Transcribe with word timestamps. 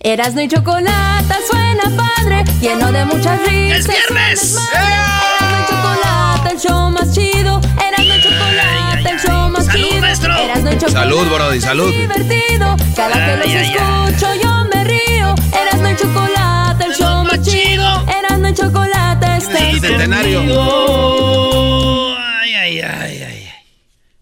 Erasno 0.00 0.42
y 0.42 0.48
chocolate 0.48 1.34
suena 1.50 1.84
padre, 1.96 2.44
lleno 2.60 2.92
de 2.92 3.04
muchas 3.06 3.40
risas. 3.46 3.78
¡Es 3.80 3.88
viernes! 3.88 4.56
Erasno 4.72 5.58
y 5.60 5.66
chocolate, 5.70 6.50
el 6.54 6.60
show 6.60 6.90
más 6.90 7.12
chido. 7.14 7.60
Erasno 7.88 8.14
y 8.16 8.22
chocolate, 8.22 9.10
el 9.10 9.18
show 9.20 9.48
más 9.50 9.64
Salud, 9.66 9.88
chido. 9.88 10.00
maestro. 10.00 10.36
Erasno 10.36 10.70
y 10.72 10.74
chocolate, 10.78 10.92
Salud, 11.00 11.26
Brody, 11.28 11.60
salud. 11.60 11.90
divertido. 11.90 12.76
Cada 12.94 13.14
que 13.26 13.36
los 13.36 13.46
Ay, 13.46 13.52
ay, 13.56 13.74
ay. 13.78 14.08
escucho 14.08 14.34
yo 14.42 14.64
me 14.72 14.84
río. 14.84 15.34
Erasno 15.60 15.90
y 15.90 15.96
chocolate, 15.96 16.84
el 16.84 16.94
show 16.94 17.24
más 17.24 17.42
chido. 17.42 18.04
Erasno 18.18 18.48
y 18.48 18.54
chocolate 18.54 19.36
está 19.38 19.58
el 19.70 19.80
centenario. 19.80 20.40
Ay, 22.18 22.54
ay, 22.54 22.80
ay, 22.80 23.22
ay. 23.26 23.48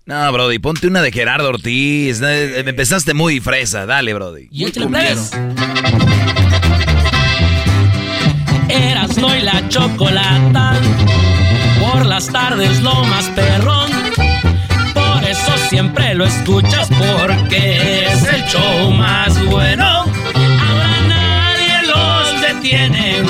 No, 0.07 0.31
Brody, 0.33 0.59
ponte 0.59 0.87
una 0.87 1.01
de 1.01 1.11
Gerardo 1.11 1.49
Ortiz. 1.49 2.21
Eh, 2.23 2.61
Empezaste 2.61 3.15
muy 3.15 3.41
fresa. 3.41 3.87
Dale, 3.87 4.13
Brody. 4.13 4.49
Y 4.51 4.65
échale 4.65 4.87
plebes. 4.87 5.31
Erasno 8.69 9.35
y 9.35 9.41
la 9.41 9.67
chocolata. 9.69 10.75
Por 11.81 12.05
las 12.05 12.27
tardes 12.29 12.81
lo 12.83 12.95
más 13.05 13.25
perrón. 13.31 13.91
Por 14.93 15.25
eso 15.25 15.53
siempre 15.71 16.15
lo 16.15 16.27
escuchas 16.27 16.89
porque 16.89 18.07
es 18.07 18.23
el 18.25 18.45
show 18.47 18.91
más 18.93 19.43
bueno. 19.47 19.85
Ahora 19.85 21.01
nadie 21.09 21.83
los 21.87 22.41
detiene 22.43 23.23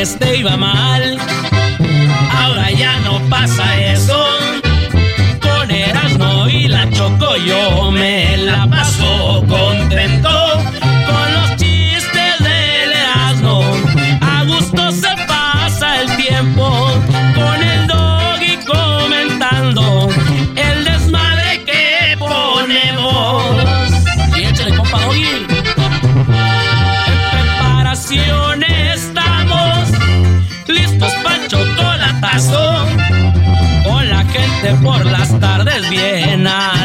las 0.00 0.16
tardes 0.16 0.18
te 0.18 0.36
iba 0.38 0.56
mal, 0.56 1.18
ahora 2.32 2.70
ya 2.70 2.98
no 3.00 3.20
pasa 3.28 3.64
eso. 3.92 4.16
Con 5.42 5.70
Erasmo 5.70 6.48
y 6.48 6.68
la 6.68 6.88
Choco 6.90 7.36
yo 7.36 7.90
me 7.90 8.36
la 8.38 8.66
paso 8.66 9.44
contento. 9.46 10.49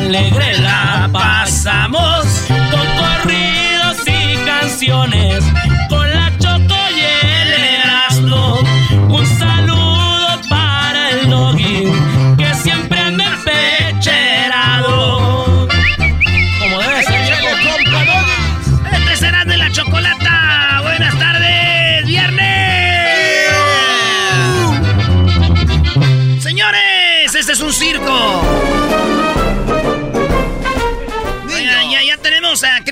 Alegre 0.06 0.55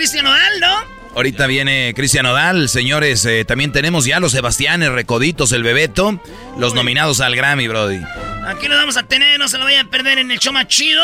Cristian 0.03 0.27
Odal, 0.27 0.59
¿no? 0.59 0.85
Ahorita 1.15 1.47
viene 1.47 1.93
Cristian 1.95 2.25
Odal, 2.25 2.67
señores. 2.67 3.23
eh, 3.23 3.45
también 3.45 3.71
tenemos 3.71 4.03
ya 4.03 4.19
los 4.19 4.33
Sebastianes, 4.33 4.91
Recoditos, 4.91 5.53
el 5.53 5.63
Bebeto, 5.63 6.21
los 6.57 6.73
nominados 6.75 7.21
al 7.21 7.37
Grammy, 7.37 7.69
Brody. 7.69 8.01
Aquí 8.45 8.67
lo 8.67 8.75
vamos 8.75 8.97
a 8.97 9.03
tener, 9.03 9.39
no 9.39 9.47
se 9.47 9.57
lo 9.57 9.63
vayan 9.63 9.87
a 9.87 9.89
perder 9.89 10.17
en 10.17 10.29
el 10.29 10.39
show 10.39 10.51
más 10.51 10.67
chido. 10.67 11.01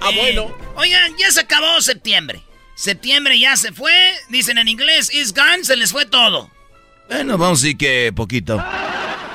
Ah, 0.00 0.10
bueno. 0.16 0.52
Oigan, 0.74 1.16
ya 1.16 1.30
se 1.30 1.38
acabó 1.38 1.80
septiembre. 1.80 2.42
Septiembre 2.74 3.38
ya 3.38 3.56
se 3.56 3.70
fue, 3.70 3.94
dicen 4.28 4.58
en 4.58 4.66
inglés, 4.66 5.14
is 5.14 5.32
gone, 5.32 5.62
se 5.62 5.76
les 5.76 5.92
fue 5.92 6.04
todo. 6.04 6.50
Bueno, 7.08 7.38
vamos 7.38 7.60
a 7.60 7.62
decir 7.62 7.78
que 7.78 8.12
poquito. 8.12 8.60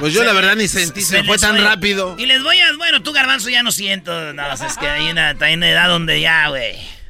Pues 0.01 0.13
yo 0.13 0.25
la 0.25 0.33
verdad 0.33 0.57
ni 0.57 0.67
sentí, 0.67 0.99
se, 0.99 1.23
fue 1.23 1.37
tan 1.37 1.63
rápido. 1.63 2.17
Y 2.19 2.25
les 2.25 2.43
voy 2.43 2.59
a, 2.59 2.75
bueno, 2.75 3.01
tú 3.01 3.13
garbanzo 3.13 3.49
ya 3.49 3.63
no 3.63 3.71
siento, 3.71 4.33
no, 4.33 4.51
es 4.51 4.77
que 4.77 4.85
hay 4.85 5.09
una, 5.09 5.29
hay 5.39 5.53
una 5.53 5.69
edad 5.69 5.87
donde 5.87 6.19
ya, 6.19 6.49
güey. 6.49 7.00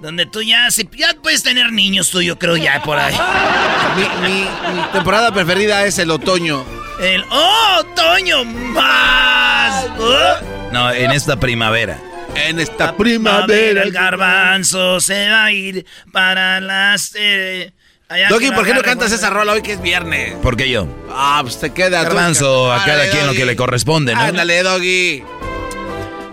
Donde 0.00 0.26
tú 0.26 0.42
ya, 0.42 0.70
si, 0.70 0.88
ya 0.96 1.14
puedes 1.22 1.42
tener 1.42 1.72
niños 1.72 2.10
tú, 2.10 2.22
yo 2.22 2.38
creo 2.38 2.56
ya 2.56 2.80
por 2.82 2.98
ahí. 2.98 3.14
Mi, 3.96 4.28
mi- 4.28 4.44
mi 4.76 4.82
temporada 4.92 5.32
preferida 5.32 5.84
es 5.86 5.98
el 5.98 6.10
otoño. 6.10 6.64
El 7.00 7.24
otoño 7.30 8.44
más. 8.44 9.86
Uh. 9.98 10.72
No, 10.72 10.92
en 10.92 11.10
esta 11.10 11.38
primavera. 11.40 11.98
En 12.34 12.60
esta 12.60 12.94
Primavera 12.96 13.82
el 13.82 13.90
garbanzo 13.90 15.00
se 15.00 15.28
va 15.30 15.46
a 15.46 15.52
ir 15.52 15.84
para 16.12 16.60
las... 16.60 17.12
Eh, 17.16 17.72
Doggy, 18.30 18.52
¿por 18.52 18.64
qué 18.64 18.74
no 18.74 18.82
cantas 18.82 19.10
esa 19.12 19.28
rola 19.30 19.52
hoy 19.52 19.62
que 19.62 19.72
es 19.72 19.82
viernes? 19.82 20.34
¿Por 20.42 20.56
qué 20.56 20.68
yo? 20.70 20.86
Ah, 21.10 21.40
pues 21.42 21.58
te 21.58 21.70
queda. 21.72 21.98
tú- 22.00 22.04
Garbanzo, 22.14 22.72
a 22.72 22.84
cada 22.84 23.10
quien 23.10 23.26
lo 23.26 23.32
que 23.32 23.44
le 23.44 23.56
corresponde, 23.56 24.14
¿no? 24.14 24.20
Ándale, 24.20 24.62
Doggy. 24.62 25.24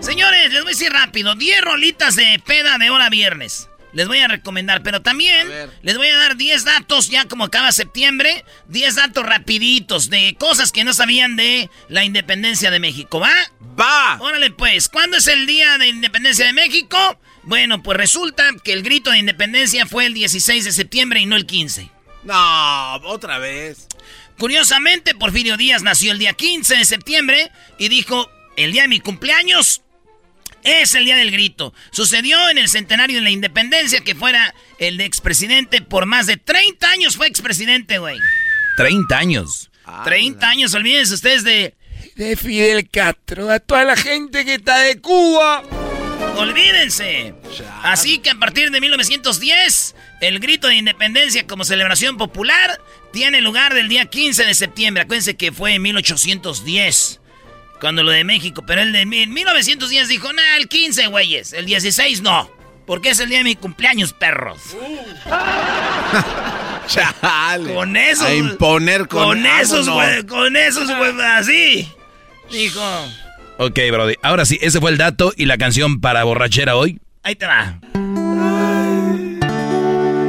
Señores, 0.00 0.52
les 0.52 0.62
voy 0.62 0.72
a 0.72 0.74
decir 0.74 0.92
rápido. 0.92 1.34
10 1.34 1.60
rolitas 1.62 2.16
de 2.16 2.40
peda 2.44 2.78
de 2.78 2.90
hora 2.90 3.10
viernes. 3.10 3.68
Les 3.92 4.06
voy 4.06 4.18
a 4.18 4.28
recomendar, 4.28 4.82
pero 4.82 5.00
también 5.00 5.48
les 5.82 5.96
voy 5.96 6.08
a 6.08 6.16
dar 6.16 6.36
10 6.36 6.64
datos 6.64 7.08
ya 7.08 7.26
como 7.26 7.44
acaba 7.44 7.72
septiembre. 7.72 8.44
10 8.68 8.94
datos 8.94 9.24
rapiditos 9.24 10.10
de 10.10 10.36
cosas 10.38 10.70
que 10.70 10.84
no 10.84 10.92
sabían 10.92 11.36
de 11.36 11.70
la 11.88 12.04
independencia 12.04 12.70
de 12.70 12.78
México, 12.78 13.20
¿va? 13.20 13.32
Va. 13.78 14.18
Órale 14.20 14.50
pues, 14.50 14.90
¿cuándo 14.90 15.16
es 15.16 15.26
el 15.28 15.46
día 15.46 15.78
de 15.78 15.88
independencia 15.88 16.44
de 16.44 16.52
México? 16.52 16.98
Bueno, 17.44 17.82
pues 17.82 17.96
resulta 17.96 18.44
que 18.62 18.74
el 18.74 18.82
grito 18.82 19.10
de 19.10 19.18
independencia 19.18 19.86
fue 19.86 20.06
el 20.06 20.14
16 20.14 20.64
de 20.64 20.72
septiembre 20.72 21.20
y 21.20 21.26
no 21.26 21.36
el 21.36 21.46
15. 21.46 21.90
No, 22.24 22.96
otra 22.96 23.38
vez. 23.38 23.86
Curiosamente, 24.36 25.14
Porfirio 25.14 25.56
Díaz 25.56 25.82
nació 25.82 26.12
el 26.12 26.18
día 26.18 26.34
15 26.34 26.76
de 26.76 26.84
septiembre 26.84 27.50
y 27.78 27.88
dijo, 27.88 28.28
el 28.56 28.72
día 28.72 28.82
de 28.82 28.88
mi 28.88 29.00
cumpleaños 29.00 29.82
es 30.66 30.94
el 30.94 31.04
día 31.04 31.16
del 31.16 31.30
grito. 31.30 31.72
Sucedió 31.92 32.50
en 32.50 32.58
el 32.58 32.68
centenario 32.68 33.18
de 33.18 33.22
la 33.22 33.30
independencia 33.30 34.00
que 34.00 34.14
fuera 34.14 34.54
el 34.78 34.96
de 34.96 35.04
expresidente 35.04 35.80
por 35.80 36.06
más 36.06 36.26
de 36.26 36.36
30 36.36 36.90
años 36.90 37.16
fue 37.16 37.28
expresidente, 37.28 37.98
güey. 37.98 38.18
30 38.76 39.16
años. 39.16 39.70
30 40.04 40.48
años, 40.48 40.74
olvídense 40.74 41.14
ustedes 41.14 41.44
de... 41.44 41.74
De 42.16 42.36
Fidel 42.36 42.88
Castro, 42.88 43.50
a 43.50 43.60
toda 43.60 43.84
la 43.84 43.96
gente 43.96 44.44
que 44.44 44.54
está 44.54 44.78
de 44.78 45.00
Cuba. 45.00 45.62
Olvídense. 46.36 47.34
Así 47.82 48.18
que 48.18 48.30
a 48.30 48.34
partir 48.34 48.70
de 48.70 48.80
1910, 48.80 49.94
el 50.20 50.40
grito 50.40 50.66
de 50.66 50.76
independencia 50.76 51.46
como 51.46 51.64
celebración 51.64 52.16
popular 52.16 52.80
tiene 53.12 53.40
lugar 53.40 53.74
del 53.74 53.88
día 53.88 54.06
15 54.06 54.44
de 54.44 54.54
septiembre. 54.54 55.04
Acuérdense 55.04 55.36
que 55.36 55.52
fue 55.52 55.74
en 55.74 55.82
1810. 55.82 57.20
Cuando 57.80 58.02
lo 58.02 58.10
de 58.10 58.24
México, 58.24 58.64
pero 58.66 58.82
el 58.82 58.92
de 58.92 59.04
1910 59.04 60.08
dijo, 60.08 60.32
nah, 60.32 60.56
el 60.58 60.68
15, 60.68 61.08
güeyes. 61.08 61.52
El 61.52 61.66
16 61.66 62.22
no. 62.22 62.50
Porque 62.86 63.10
es 63.10 63.20
el 63.20 63.28
día 63.28 63.38
de 63.38 63.44
mi 63.44 63.56
cumpleaños, 63.56 64.12
perros. 64.12 64.60
Chale. 66.86 67.74
Con 67.74 67.96
esos. 67.96 68.26
A 68.26 68.34
imponer 68.34 69.08
con, 69.08 69.24
Con 69.24 69.46
esos, 69.46 69.88
güey. 69.88 70.24
Con 70.24 70.56
esos, 70.56 70.86
güey. 70.86 71.12
Así. 71.20 71.88
Dijo. 72.50 72.80
Ok, 73.58 73.78
Brody. 73.90 74.14
Ahora 74.22 74.44
sí, 74.44 74.58
ese 74.62 74.80
fue 74.80 74.90
el 74.92 74.98
dato 74.98 75.32
y 75.36 75.46
la 75.46 75.58
canción 75.58 76.00
para 76.00 76.22
borrachera 76.24 76.76
hoy. 76.76 77.00
Ahí 77.22 77.34
te 77.34 77.46
va. 77.46 77.80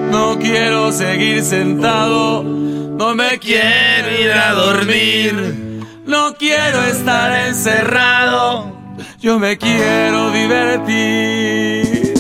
No 0.10 0.40
quiero 0.40 0.92
seguir 0.92 1.44
sentado, 1.44 2.42
no 2.44 3.14
me 3.14 3.38
quiero 3.38 4.20
ir 4.20 4.32
a 4.32 4.54
dormir. 4.54 5.67
No 6.08 6.34
quiero 6.36 6.84
estar 6.86 7.48
encerrado, 7.48 8.74
yo 9.20 9.38
me 9.40 9.58
quiero 9.58 10.32
divertir. 10.32 12.16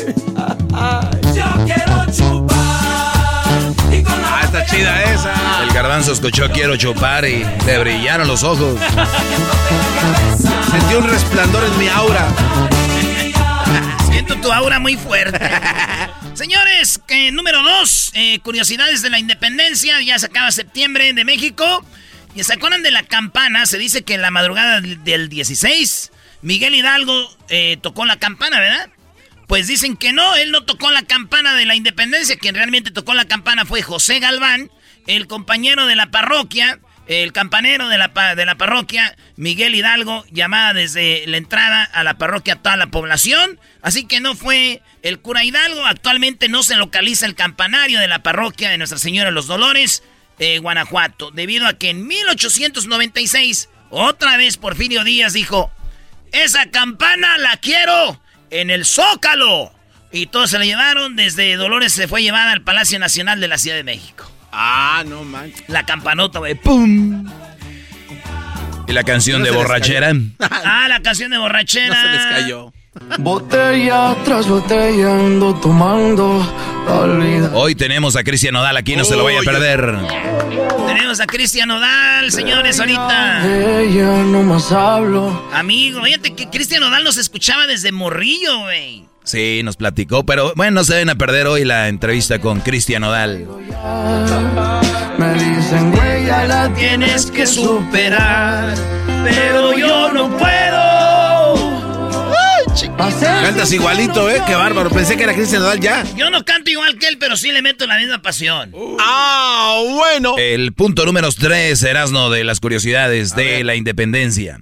Yo 1.33 1.45
quiero 1.65 2.05
chupar 2.11 3.73
y 3.89 4.03
con 4.03 4.21
la 4.21 4.39
Ah, 4.39 4.41
está 4.43 4.65
chida 4.65 5.03
esa. 5.05 5.63
El 5.63 5.69
garbanzo 5.71 6.11
escuchó 6.11 6.49
quiero 6.51 6.75
chupar 6.75 7.23
y 7.25 7.45
le 7.65 7.79
brillaron 7.79 8.27
los 8.27 8.43
ojos. 8.43 8.77
Sentí 10.71 10.95
un 10.95 11.09
resplandor 11.09 11.63
en 11.63 11.79
mi 11.79 11.87
aura. 11.87 12.27
Siento 14.11 14.35
tu 14.35 14.51
aura 14.51 14.79
muy 14.79 14.97
fuerte. 14.97 15.39
Señores, 16.33 16.99
que 17.07 17.31
número 17.31 17.63
dos, 17.63 18.11
eh, 18.15 18.39
curiosidades 18.39 19.01
de 19.01 19.09
la 19.09 19.19
independencia. 19.19 20.01
Ya 20.01 20.19
se 20.19 20.25
acaba 20.25 20.51
septiembre 20.51 21.13
de 21.13 21.23
México. 21.23 21.85
Y 22.37 22.43
se 22.43 22.53
acuerdan 22.53 22.83
de 22.83 22.91
la 22.91 23.01
campana. 23.01 23.65
Se 23.65 23.79
dice 23.79 24.03
que 24.03 24.13
en 24.13 24.21
la 24.21 24.29
madrugada 24.29 24.79
del 24.79 25.27
16, 25.27 26.11
Miguel 26.43 26.75
Hidalgo 26.75 27.35
eh, 27.49 27.77
tocó 27.81 28.05
la 28.05 28.19
campana, 28.19 28.59
¿verdad? 28.59 28.89
Pues 29.47 29.65
dicen 29.65 29.97
que 29.97 30.13
no, 30.13 30.35
él 30.35 30.51
no 30.51 30.63
tocó 30.63 30.91
la 30.91 31.01
campana 31.01 31.55
de 31.55 31.65
la 31.65 31.73
independencia. 31.73 32.37
Quien 32.37 32.53
realmente 32.53 32.91
tocó 32.91 33.15
la 33.15 33.25
campana 33.25 33.65
fue 33.65 33.81
José 33.81 34.19
Galván, 34.19 34.69
el 35.07 35.25
compañero 35.25 35.87
de 35.87 35.95
la 35.95 36.11
parroquia, 36.11 36.79
el 37.07 37.33
campanero 37.33 37.89
de 37.89 37.97
la, 37.97 38.35
de 38.35 38.45
la 38.45 38.55
parroquia, 38.55 39.17
Miguel 39.35 39.73
Hidalgo, 39.73 40.23
llamada 40.29 40.73
desde 40.73 41.25
la 41.25 41.37
entrada 41.37 41.85
a 41.85 42.03
la 42.03 42.19
parroquia 42.19 42.53
a 42.53 42.61
toda 42.61 42.77
la 42.77 42.87
población. 42.87 43.59
Así 43.81 44.05
que 44.05 44.19
no 44.19 44.35
fue 44.35 44.83
el 45.01 45.21
cura 45.21 45.43
Hidalgo. 45.43 45.87
Actualmente 45.87 46.49
no 46.49 46.61
se 46.61 46.75
localiza 46.75 47.25
el 47.25 47.33
campanario 47.33 47.99
de 47.99 48.07
la 48.07 48.21
parroquia 48.21 48.69
de 48.69 48.77
Nuestra 48.77 48.99
Señora 48.99 49.29
de 49.29 49.33
los 49.33 49.47
Dolores, 49.47 50.03
eh, 50.39 50.59
Guanajuato, 50.59 51.31
debido 51.31 51.67
a 51.67 51.73
que 51.73 51.89
en 51.89 52.07
1896, 52.07 53.69
otra 53.89 54.37
vez 54.37 54.57
Porfirio 54.57 55.03
Díaz 55.03 55.33
dijo, 55.33 55.71
esa 56.31 56.69
campana 56.69 57.37
la 57.37 57.57
quiero 57.57 58.19
en 58.49 58.69
el 58.69 58.85
Zócalo. 58.85 59.71
Y 60.11 60.27
todos 60.27 60.51
se 60.51 60.59
la 60.59 60.65
llevaron, 60.65 61.15
desde 61.15 61.55
Dolores 61.57 61.91
se 61.91 62.07
fue 62.07 62.21
llevada 62.23 62.51
al 62.53 62.61
Palacio 62.61 62.97
Nacional 62.97 63.41
de 63.41 63.47
la 63.47 63.57
Ciudad 63.57 63.75
de 63.75 63.83
México. 63.83 64.29
Ah, 64.51 65.03
no 65.05 65.23
manches. 65.23 65.63
La 65.67 65.85
campanota, 65.85 66.39
güey, 66.39 66.55
¡pum! 66.55 67.29
¿Y 68.87 68.93
la 68.93 69.03
canción 69.03 69.39
No 69.39 69.45
de 69.45 69.51
borrachera? 69.51 70.13
Ah, 70.39 70.87
la 70.87 71.01
canción 71.01 71.31
de 71.31 71.37
borrachera. 71.37 71.87
No 71.93 72.01
se 72.01 72.13
les 72.13 72.25
cayó. 72.25 72.73
Botella 73.19 74.15
tras 74.23 74.47
botella 74.47 75.15
ando 75.15 75.55
tomando. 75.55 76.45
Hoy 77.53 77.75
tenemos 77.75 78.15
a 78.15 78.23
Cristian 78.23 78.53
Nodal 78.53 78.77
aquí, 78.77 78.95
no 78.95 79.03
se 79.03 79.15
lo 79.15 79.23
vaya 79.23 79.39
a 79.39 79.43
perder. 79.43 79.95
Tenemos 80.87 81.19
a 81.19 81.25
Cristian 81.25 81.67
Nodal, 81.67 82.31
señores, 82.31 82.79
ahorita. 82.79 83.45
Ella 83.81 84.23
no 84.23 84.43
más 84.43 84.71
hablo. 84.71 85.47
Amigo, 85.53 86.01
fíjate 86.03 86.33
que 86.35 86.49
Cristian 86.49 86.81
Nodal 86.81 87.03
nos 87.03 87.17
escuchaba 87.17 87.67
desde 87.67 87.91
morrillo, 87.91 88.61
güey. 88.61 89.05
Sí, 89.23 89.61
nos 89.63 89.75
platicó, 89.75 90.25
pero 90.25 90.53
bueno, 90.55 90.71
no 90.71 90.83
se 90.85 90.93
deben 90.93 91.09
a 91.09 91.15
perder 91.15 91.47
hoy 91.47 91.65
la 91.65 91.89
entrevista 91.89 92.39
con 92.39 92.61
Cristian 92.61 93.01
Nodal. 93.01 93.45
Me 95.17 95.33
dicen, 95.33 95.91
güey, 95.91 96.25
ya 96.25 96.45
la 96.45 96.73
tienes 96.73 97.25
que 97.25 97.45
superar. 97.45 98.73
Pero 99.25 99.77
yo 99.77 100.13
no 100.13 100.29
puedo. 100.37 100.96
Cantas 102.97 103.71
igualito, 103.71 104.29
¿eh? 104.29 104.41
Qué 104.47 104.55
bárbaro. 104.55 104.89
Pensé 104.89 105.15
que 105.15 105.23
era 105.23 105.33
Cristian 105.33 105.61
Nodal 105.61 105.79
ya. 105.79 106.03
Yo 106.15 106.31
no 106.31 106.43
canto 106.43 106.71
igual 106.71 106.97
que 106.97 107.07
él, 107.07 107.17
pero 107.19 107.37
sí 107.37 107.51
le 107.51 107.61
meto 107.61 107.85
la 107.85 107.97
misma 107.99 108.21
pasión. 108.23 108.73
Ah, 108.99 109.79
bueno. 109.87 110.35
El 110.37 110.73
punto 110.73 111.05
número 111.05 111.31
3, 111.31 111.81
Erasno, 111.83 112.31
de 112.31 112.43
las 112.43 112.59
curiosidades 112.59 113.35
de 113.35 113.63
la 113.63 113.75
independencia. 113.75 114.61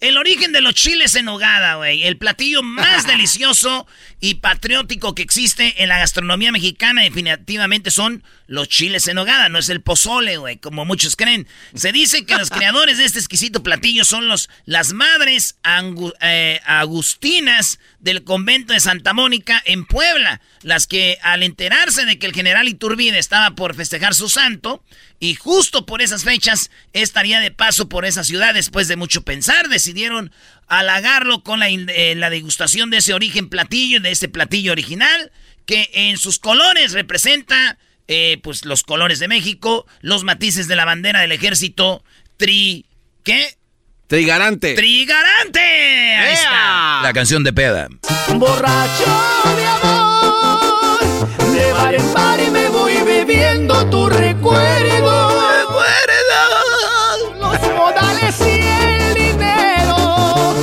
El 0.00 0.18
origen 0.18 0.52
de 0.52 0.60
los 0.60 0.74
chiles 0.74 1.14
en 1.16 1.24
nogada, 1.24 1.76
güey. 1.76 2.04
El 2.04 2.16
platillo 2.16 2.62
más 2.62 3.06
delicioso 3.08 3.86
y 4.20 4.34
patriótico 4.34 5.14
que 5.14 5.22
existe 5.22 5.82
en 5.82 5.88
la 5.88 5.98
gastronomía 5.98 6.52
mexicana 6.52 7.02
definitivamente 7.02 7.90
son 7.90 8.22
los 8.46 8.68
chiles 8.68 9.08
en 9.08 9.16
nogada. 9.16 9.48
No 9.48 9.58
es 9.58 9.68
el 9.68 9.80
pozole, 9.80 10.36
güey, 10.36 10.58
como 10.58 10.84
muchos 10.84 11.16
creen. 11.16 11.46
Se 11.74 11.92
dice 11.92 12.26
que 12.26 12.36
los 12.36 12.50
creadores 12.50 12.98
de 12.98 13.04
este 13.04 13.18
exquisito 13.18 13.62
platillo 13.62 14.04
son 14.04 14.28
los, 14.28 14.48
las 14.64 14.92
madres 14.92 15.56
eh, 16.20 16.60
agustinas 16.64 17.78
del 18.00 18.24
convento 18.24 18.72
de 18.72 18.80
Santa 18.80 19.12
Mónica 19.12 19.62
en 19.64 19.84
Puebla. 19.86 20.40
Las 20.62 20.86
que 20.86 21.18
al 21.22 21.42
enterarse 21.42 22.04
de 22.04 22.18
que 22.18 22.26
el 22.26 22.34
general 22.34 22.68
Iturbide 22.68 23.18
estaba 23.18 23.54
por 23.54 23.74
festejar 23.74 24.14
su 24.14 24.28
santo, 24.28 24.82
y 25.20 25.34
justo 25.36 25.86
por 25.86 26.02
esas 26.02 26.24
fechas 26.24 26.70
estaría 26.92 27.40
de 27.40 27.50
paso 27.50 27.88
por 27.88 28.04
esa 28.04 28.24
ciudad 28.24 28.52
después 28.52 28.88
de 28.88 28.96
mucho 28.96 29.22
pensar, 29.22 29.68
decidieron 29.68 30.32
halagarlo 30.66 31.42
con 31.42 31.60
la, 31.60 31.68
eh, 31.70 32.14
la 32.14 32.30
degustación 32.30 32.90
de 32.90 32.98
ese 32.98 33.14
origen 33.14 33.48
platillo, 33.48 34.00
de 34.00 34.10
ese 34.10 34.28
platillo 34.28 34.72
original, 34.72 35.32
que 35.66 35.88
en 35.94 36.18
sus 36.18 36.38
colores 36.38 36.92
representa 36.92 37.78
eh, 38.08 38.38
pues 38.42 38.64
los 38.64 38.82
colores 38.82 39.18
de 39.18 39.28
México, 39.28 39.86
los 40.00 40.24
matices 40.24 40.68
de 40.68 40.76
la 40.76 40.84
bandera 40.84 41.20
del 41.20 41.32
ejército, 41.32 42.04
tri... 42.36 42.86
¿Qué? 43.22 43.56
Trigarante. 44.06 44.74
¡Trigarante! 44.74 45.60
Ahí 45.60 46.34
está. 46.34 47.00
La 47.02 47.12
canción 47.14 47.42
de 47.42 47.52
peda. 47.52 47.88
borracho 48.34 49.04
de 49.56 49.66
amor. 49.66 50.98
De 51.54 51.72
bar 51.72 51.94
en 51.94 52.12
bar 52.12 52.40
y 52.40 52.50
me 52.50 52.68
voy 52.68 52.96
bebiendo 53.02 53.88
tu 53.88 54.08
recuerdo. 54.08 55.40
Los 57.40 57.60
modales 57.74 58.40
y 58.40 58.60
el 58.60 59.14
dinero. 59.14 60.54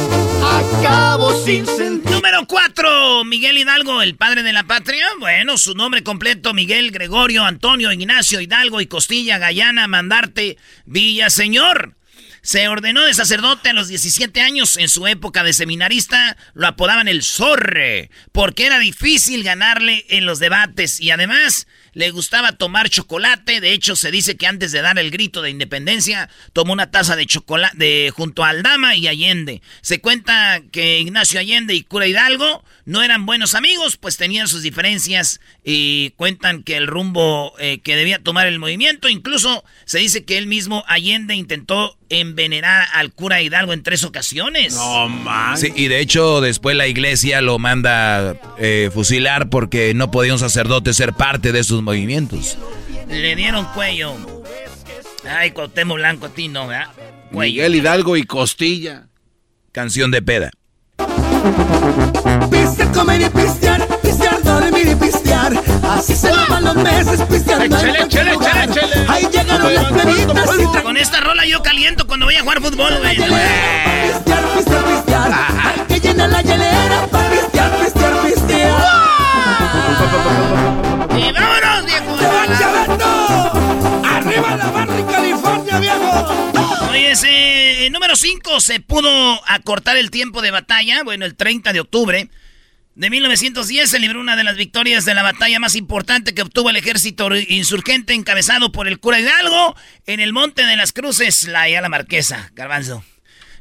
Acabo 0.43 1.43
sin 1.43 1.65
sentido. 1.65 2.15
Número 2.15 2.45
4, 2.45 3.00
Miguel 3.23 3.57
Hidalgo, 3.57 4.01
el 4.01 4.15
padre 4.15 4.43
de 4.43 4.53
la 4.53 4.63
patria. 4.63 5.05
Bueno, 5.19 5.57
su 5.57 5.73
nombre 5.75 6.03
completo, 6.03 6.53
Miguel 6.53 6.91
Gregorio 6.91 7.43
Antonio 7.45 7.91
Ignacio 7.91 8.41
Hidalgo 8.41 8.81
y 8.81 8.87
Costilla 8.87 9.37
Gallana 9.37 9.87
Mandarte 9.87 10.57
Villaseñor. 10.85 11.95
Se 12.43 12.67
ordenó 12.67 13.05
de 13.05 13.13
sacerdote 13.13 13.69
a 13.69 13.73
los 13.73 13.87
17 13.87 14.41
años. 14.41 14.75
En 14.77 14.89
su 14.89 15.05
época 15.05 15.43
de 15.43 15.53
seminarista 15.53 16.37
lo 16.55 16.65
apodaban 16.65 17.07
el 17.07 17.21
Zorre, 17.21 18.09
porque 18.31 18.65
era 18.65 18.79
difícil 18.79 19.43
ganarle 19.43 20.05
en 20.09 20.25
los 20.25 20.39
debates 20.39 20.99
y 20.99 21.11
además 21.11 21.67
le 21.93 22.09
gustaba 22.09 22.53
tomar 22.53 22.89
chocolate. 22.89 23.61
De 23.61 23.73
hecho, 23.73 23.95
se 23.95 24.09
dice 24.09 24.37
que 24.37 24.47
antes 24.47 24.71
de 24.71 24.81
dar 24.81 24.97
el 24.97 25.11
grito 25.11 25.43
de 25.43 25.51
independencia, 25.51 26.29
tomó 26.51 26.73
una 26.73 26.89
taza 26.89 27.15
de 27.15 27.27
chocolate 27.27 28.09
junto 28.09 28.43
a 28.43 28.49
Aldama 28.49 28.95
y 28.95 29.07
Allende. 29.07 29.61
Se 29.81 30.01
cuenta 30.01 30.61
que 30.71 30.99
Ignacio 30.99 31.39
Allende 31.39 31.75
y 31.75 31.83
Cura 31.83 32.07
Hidalgo 32.07 32.63
no 32.85 33.03
eran 33.03 33.25
buenos 33.25 33.55
amigos, 33.55 33.97
pues 33.97 34.17
tenían 34.17 34.47
sus 34.47 34.63
diferencias 34.63 35.39
y 35.63 36.11
cuentan 36.11 36.63
que 36.63 36.77
el 36.77 36.87
rumbo 36.87 37.53
eh, 37.59 37.79
que 37.79 37.95
debía 37.95 38.19
tomar 38.19 38.47
el 38.47 38.59
movimiento, 38.59 39.09
incluso 39.09 39.63
se 39.85 39.99
dice 39.99 40.23
que 40.23 40.37
él 40.37 40.47
mismo 40.47 40.83
Allende 40.87 41.35
intentó 41.35 41.97
envenenar 42.09 42.87
al 42.93 43.11
cura 43.13 43.41
Hidalgo 43.41 43.73
en 43.73 43.83
tres 43.83 44.03
ocasiones. 44.03 44.73
No 44.75 45.07
manches. 45.09 45.73
Sí, 45.73 45.83
y 45.83 45.87
de 45.87 45.99
hecho 45.99 46.41
después 46.41 46.75
la 46.75 46.87
iglesia 46.87 47.41
lo 47.41 47.59
manda 47.59 48.35
eh, 48.57 48.89
fusilar 48.93 49.49
porque 49.49 49.93
no 49.93 50.11
podía 50.11 50.33
un 50.33 50.39
sacerdote 50.39 50.93
ser 50.93 51.13
parte 51.13 51.51
de 51.51 51.63
sus 51.63 51.81
movimientos. 51.81 52.57
Le 53.07 53.35
dieron 53.35 53.65
cuello. 53.73 54.15
Ay, 55.29 55.51
Cuauhtémoc 55.51 55.97
Blanco 55.97 56.25
a 56.27 56.29
ti 56.29 56.47
no, 56.47 56.67
¿verdad? 56.67 56.91
Cuello. 57.31 57.53
Miguel 57.53 57.75
Hidalgo 57.75 58.17
y 58.17 58.23
Costilla. 58.23 59.07
Canción 59.71 60.11
de 60.11 60.21
peda 60.21 60.51
comer 63.01 63.21
y 63.21 63.29
pistear, 63.29 63.87
pistear, 64.03 64.43
dormir 64.43 64.87
y 64.87 64.95
pistear. 64.95 65.53
Así 65.89 66.15
se 66.15 66.29
ah. 66.29 66.45
van 66.47 66.63
los 66.63 66.75
meses 66.75 67.21
pisteando. 67.27 67.79
Chale, 67.79 68.07
chale, 68.07 68.37
chale, 68.37 69.05
Ahí 69.07 69.27
llegaron 69.31 69.73
las 69.73 69.91
plebitas. 69.91 70.83
Con, 70.83 70.97
esta 70.97 71.19
rola 71.21 71.43
yo 71.47 71.63
caliento 71.63 72.05
cuando 72.05 72.27
voy 72.27 72.35
a 72.35 72.41
jugar 72.41 72.61
fútbol. 72.61 72.93
Pistear, 73.01 74.43
pistear, 74.55 74.85
pistear. 74.85 75.31
Hay 75.33 75.79
que 75.87 75.99
llenar 75.99 76.29
la 76.29 76.41
hielera 76.43 77.07
para 77.11 77.29
pistear, 77.31 77.71
pistear, 77.79 78.21
pistear. 78.21 78.81
¡Y 81.17 81.31
vámonos, 81.31 81.85
viejo! 81.85 82.17
¡Arriba 84.15 84.55
la 84.57 84.71
barra 84.71 84.99
en 84.99 85.05
California, 85.07 85.79
viejo! 85.79 86.91
Oye, 86.91 87.11
ese 87.11 87.85
eh, 87.85 87.89
número 87.89 88.15
5 88.15 88.59
se 88.59 88.79
pudo 88.79 89.09
acortar 89.47 89.97
el 89.97 90.11
tiempo 90.11 90.43
de 90.43 90.51
batalla, 90.51 91.01
bueno, 91.03 91.25
el 91.25 91.35
30 91.35 91.73
de 91.73 91.79
octubre, 91.79 92.29
de 92.95 93.09
1910 93.09 93.89
se 93.89 93.99
libró 93.99 94.19
una 94.19 94.35
de 94.35 94.43
las 94.43 94.57
victorias 94.57 95.05
de 95.05 95.13
la 95.13 95.23
batalla 95.23 95.59
más 95.59 95.75
importante 95.75 96.33
que 96.33 96.41
obtuvo 96.41 96.69
el 96.69 96.75
ejército 96.75 97.33
insurgente 97.35 98.13
encabezado 98.13 98.73
por 98.73 98.87
el 98.87 98.99
cura 98.99 99.19
Hidalgo 99.19 99.75
en 100.07 100.19
el 100.19 100.33
Monte 100.33 100.65
de 100.65 100.75
las 100.75 100.91
Cruces, 100.91 101.47
la 101.47 101.69
la 101.69 101.89
Marquesa, 101.89 102.51
Garbanzo. 102.53 103.03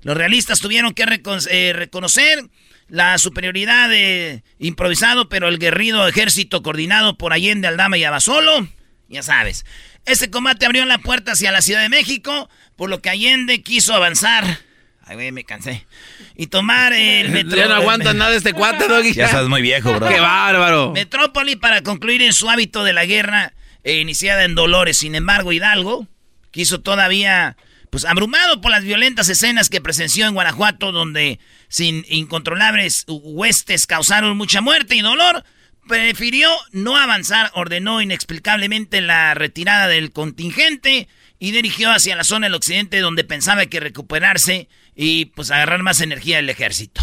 Los 0.02 0.16
realistas 0.16 0.60
tuvieron 0.60 0.94
que 0.94 1.04
eh, 1.50 1.72
reconocer 1.72 2.50
la 2.88 3.18
superioridad 3.18 3.88
de 3.88 4.42
improvisado, 4.58 5.28
pero 5.28 5.48
el 5.48 5.60
guerrido 5.60 6.08
ejército 6.08 6.62
coordinado 6.62 7.16
por 7.16 7.32
Allende, 7.32 7.68
Aldama 7.68 7.98
y 7.98 8.04
Abasolo, 8.04 8.66
ya 9.08 9.22
sabes. 9.22 9.64
Este 10.06 10.30
combate 10.30 10.66
abrió 10.66 10.84
la 10.86 10.98
puerta 10.98 11.32
hacia 11.32 11.52
la 11.52 11.62
Ciudad 11.62 11.82
de 11.82 11.88
México, 11.88 12.50
por 12.74 12.90
lo 12.90 13.00
que 13.00 13.10
Allende 13.10 13.62
quiso 13.62 13.94
avanzar. 13.94 14.58
Ay, 15.10 15.16
güey, 15.16 15.32
me 15.32 15.42
cansé. 15.42 15.84
Y 16.36 16.46
tomar 16.46 16.92
el 16.92 17.30
metro. 17.30 17.56
Ya 17.56 17.66
no 17.66 17.74
aguantan 17.74 18.16
nada 18.16 18.32
este 18.32 18.52
cuate, 18.52 18.86
Doggy. 18.86 19.12
Ya 19.12 19.24
estás 19.24 19.48
muy 19.48 19.60
viejo, 19.60 19.92
bro. 19.92 20.08
¡Qué 20.08 20.20
bárbaro! 20.20 20.92
Metrópoli 20.92 21.56
para 21.56 21.82
concluir 21.82 22.22
en 22.22 22.32
su 22.32 22.48
hábito 22.48 22.84
de 22.84 22.92
la 22.92 23.04
guerra 23.06 23.52
eh, 23.82 23.98
iniciada 23.98 24.44
en 24.44 24.54
Dolores. 24.54 24.98
Sin 24.98 25.16
embargo, 25.16 25.52
Hidalgo 25.52 26.06
quiso 26.52 26.80
todavía 26.80 27.56
pues 27.90 28.04
abrumado 28.04 28.60
por 28.60 28.70
las 28.70 28.84
violentas 28.84 29.28
escenas 29.28 29.68
que 29.68 29.80
presenció 29.80 30.28
en 30.28 30.34
Guanajuato, 30.34 30.92
donde 30.92 31.40
sin 31.66 32.06
incontrolables 32.08 33.04
huestes 33.08 33.88
causaron 33.88 34.36
mucha 34.36 34.60
muerte 34.60 34.94
y 34.94 35.00
dolor, 35.00 35.42
prefirió 35.88 36.48
no 36.70 36.96
avanzar, 36.96 37.50
ordenó 37.54 38.00
inexplicablemente 38.00 39.00
la 39.00 39.34
retirada 39.34 39.88
del 39.88 40.12
contingente 40.12 41.08
y 41.40 41.50
dirigió 41.50 41.90
hacia 41.90 42.14
la 42.14 42.22
zona 42.22 42.46
del 42.46 42.54
occidente 42.54 43.00
donde 43.00 43.24
pensaba 43.24 43.66
que 43.66 43.80
recuperarse 43.80 44.68
y 44.94 45.26
pues 45.26 45.50
agarrar 45.50 45.82
más 45.82 46.00
energía 46.00 46.36
del 46.36 46.50
ejército. 46.50 47.02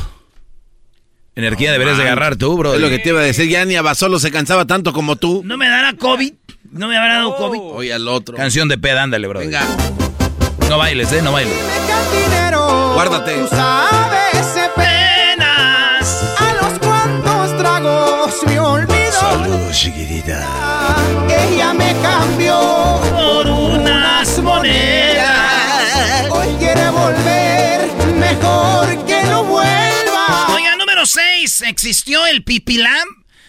Energía 1.35 1.71
deberías 1.71 1.97
de 1.97 2.03
agarrar 2.03 2.35
tú, 2.35 2.57
bro. 2.57 2.73
Es 2.73 2.81
lo 2.81 2.89
que 2.89 2.97
te 2.99 3.09
iba 3.09 3.19
a 3.19 3.23
decir, 3.23 3.47
ya 3.47 3.63
ni 3.63 3.75
Abasolo 3.75 4.17
se 4.19 4.31
cansaba 4.31 4.65
tanto 4.65 4.91
como 4.91 5.17
tú. 5.17 5.43
¿No 5.45 5.57
me 5.57 5.69
dará 5.69 5.93
COVID? 5.93 6.33
¿No 6.71 6.87
me 6.87 6.97
habrá 6.97 7.15
dado 7.15 7.37
COVID? 7.37 7.59
Oye, 7.61 7.93
al 7.93 8.07
otro. 8.07 8.35
Canción 8.35 8.67
de 8.67 8.77
peda, 8.77 9.03
ándale, 9.03 9.27
bro. 9.27 9.39
Venga. 9.39 9.63
No 10.67 10.77
bailes, 10.77 11.11
eh, 11.11 11.21
no 11.21 11.31
bailes. 11.31 11.55
Guárdate. 12.93 13.35
Tú 13.35 13.47
sabes 13.49 14.71
penas 14.75 16.35
a 16.39 16.53
los 16.61 16.79
cuantos 16.79 17.57
tragos 17.57 18.35
me 18.47 18.59
olvidó. 18.59 19.11
Saludos, 19.11 19.77
chiquitita. 19.77 20.45
Ella 21.29 21.73
me 21.73 21.95
cambió 22.01 22.99
Por 23.11 23.47
unas 23.47 24.39
monedas. 24.39 25.37
Hoy 26.29 26.47
quiere 26.59 26.89
volver, 26.89 27.46
6. 31.07 31.61
¿Existió 31.67 32.25
el 32.27 32.43
pipilam? 32.43 33.07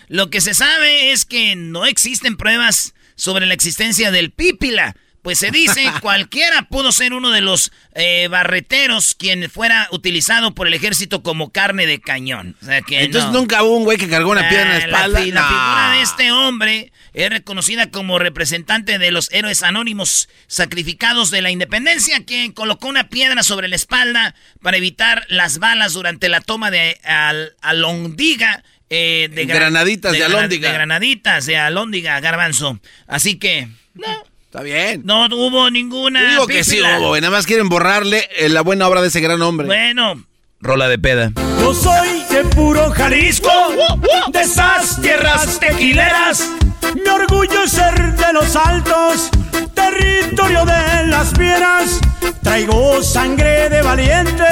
Lo 0.09 0.31
que 0.31 0.41
se 0.41 0.55
sabe 0.55 1.13
es 1.13 1.25
que 1.25 1.55
no 1.57 1.85
existen 1.87 2.37
pruebas 2.37 2.95
sobre 3.15 3.47
la 3.47 3.55
existencia 3.55 4.11
del 4.11 4.31
pipila. 4.31 4.97
Pues 5.23 5.39
se 5.41 5.51
dice, 5.51 5.85
cualquiera 6.01 6.63
pudo 6.69 6.93
ser 6.93 7.13
uno 7.13 7.31
de 7.31 7.41
los 7.43 7.71
eh, 7.95 8.29
barreteros 8.31 9.15
quien 9.15 9.51
fuera 9.51 9.89
utilizado 9.91 10.55
por 10.55 10.67
el 10.69 10.75
ejército 10.75 11.23
como 11.23 11.51
carne 11.51 11.87
de 11.87 12.01
cañón. 12.01 12.57
O 12.63 12.65
sea 12.65 12.81
que 12.83 13.03
Entonces 13.03 13.31
no. 13.33 13.41
nunca 13.41 13.63
hubo 13.63 13.77
un 13.77 13.85
güey 13.85 13.99
que 13.99 14.09
cargó 14.09 14.31
una 14.31 14.49
piedra 14.49 14.63
en 14.63 14.91
la 14.91 14.99
Ah, 15.01 15.07
espalda. 15.07 15.21
la 15.27 15.41
No. 15.43 15.49
figura 15.49 15.91
de 15.97 16.03
este 16.03 16.33
hombre 16.33 16.93
es 17.15 17.31
reconocida 17.31 17.91
como 17.91 18.19
representante 18.19 18.99
de 18.99 19.11
los 19.11 19.31
héroes 19.33 19.63
anónimos 19.63 20.29
sacrificados 20.47 21.31
de 21.31 21.43
la 21.43 21.51
independencia, 21.51 22.25
quien 22.25 22.53
colocó 22.53 22.89
una 22.89 23.09
piedra 23.09 23.43
sobre 23.43 23.69
la 23.69 23.77
espalda 23.77 24.35
para 24.63 24.77
evitar 24.77 25.25
las 25.29 25.59
balas 25.59 25.93
durante 25.95 26.29
la 26.29 26.41
toma 26.41 26.71
de 26.71 27.01
Al- 27.05 27.55
Alondiga. 27.61 28.63
eh, 28.91 29.29
de 29.33 29.47
Gra- 29.47 29.55
Granaditas 29.57 30.13
de 30.13 30.19
Gra- 30.21 30.25
Alhóndiga. 30.27 30.69
De 30.69 30.75
Granaditas 30.75 31.45
de 31.47 31.59
Alondiga, 31.59 32.19
Garbanzo. 32.21 32.81
Así 33.07 33.37
que, 33.39 33.69
no, 33.95 34.07
Está 34.47 34.63
bien. 34.63 35.03
no 35.05 35.27
hubo 35.27 35.71
ninguna. 35.71 36.23
Yo 36.23 36.29
digo 36.31 36.47
que 36.47 36.65
sí 36.65 36.81
hubo. 36.81 37.15
Nada 37.17 37.31
más 37.31 37.47
quieren 37.47 37.69
borrarle 37.69 38.27
eh, 38.39 38.49
la 38.49 38.63
buena 38.63 38.89
obra 38.89 39.03
de 39.03 39.09
ese 39.09 39.21
gran 39.21 39.43
hombre. 39.43 39.67
Bueno, 39.67 40.25
Rola 40.61 40.89
de 40.89 40.99
peda. 40.99 41.33
Yo 41.61 41.73
soy 41.73 42.25
de 42.31 42.45
puro 42.45 42.91
Jalisco, 42.91 43.51
de 44.33 44.41
esas 44.41 45.01
tierras 45.01 45.61
tequileras. 45.61 46.51
Mi 46.95 47.09
orgullo 47.09 47.63
es 47.63 47.71
ser 47.71 48.15
de 48.15 48.33
los 48.33 48.57
altos, 48.57 49.31
territorio 49.73 50.65
de 50.65 51.07
las 51.07 51.33
fieras. 51.35 52.01
Traigo 52.43 53.03
sangre 53.03 53.69
de 53.69 53.83
valiente, 53.83 54.45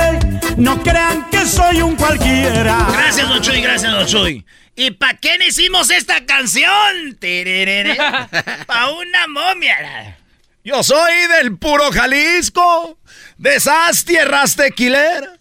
no 0.56 0.80
crean 0.82 1.28
que 1.30 1.44
soy 1.44 1.82
un 1.82 1.96
cualquiera. 1.96 2.86
Gracias, 2.92 3.28
Don 3.28 3.42
Chuy, 3.42 3.60
gracias, 3.60 3.92
Don 3.92 4.06
Chuy. 4.06 4.46
¿Y 4.76 4.92
para 4.92 5.16
qué 5.16 5.38
le 5.38 5.48
hicimos 5.48 5.90
esta 5.90 6.24
canción? 6.24 7.16
Tererere. 7.18 7.96
Pa' 8.66 8.90
una 8.92 9.26
momia. 9.26 10.18
Yo 10.62 10.82
soy 10.84 11.14
del 11.38 11.56
puro 11.56 11.90
Jalisco, 11.90 12.98
de 13.38 13.56
esas 13.56 14.04
tierras 14.04 14.54
tequileras. 14.54 15.35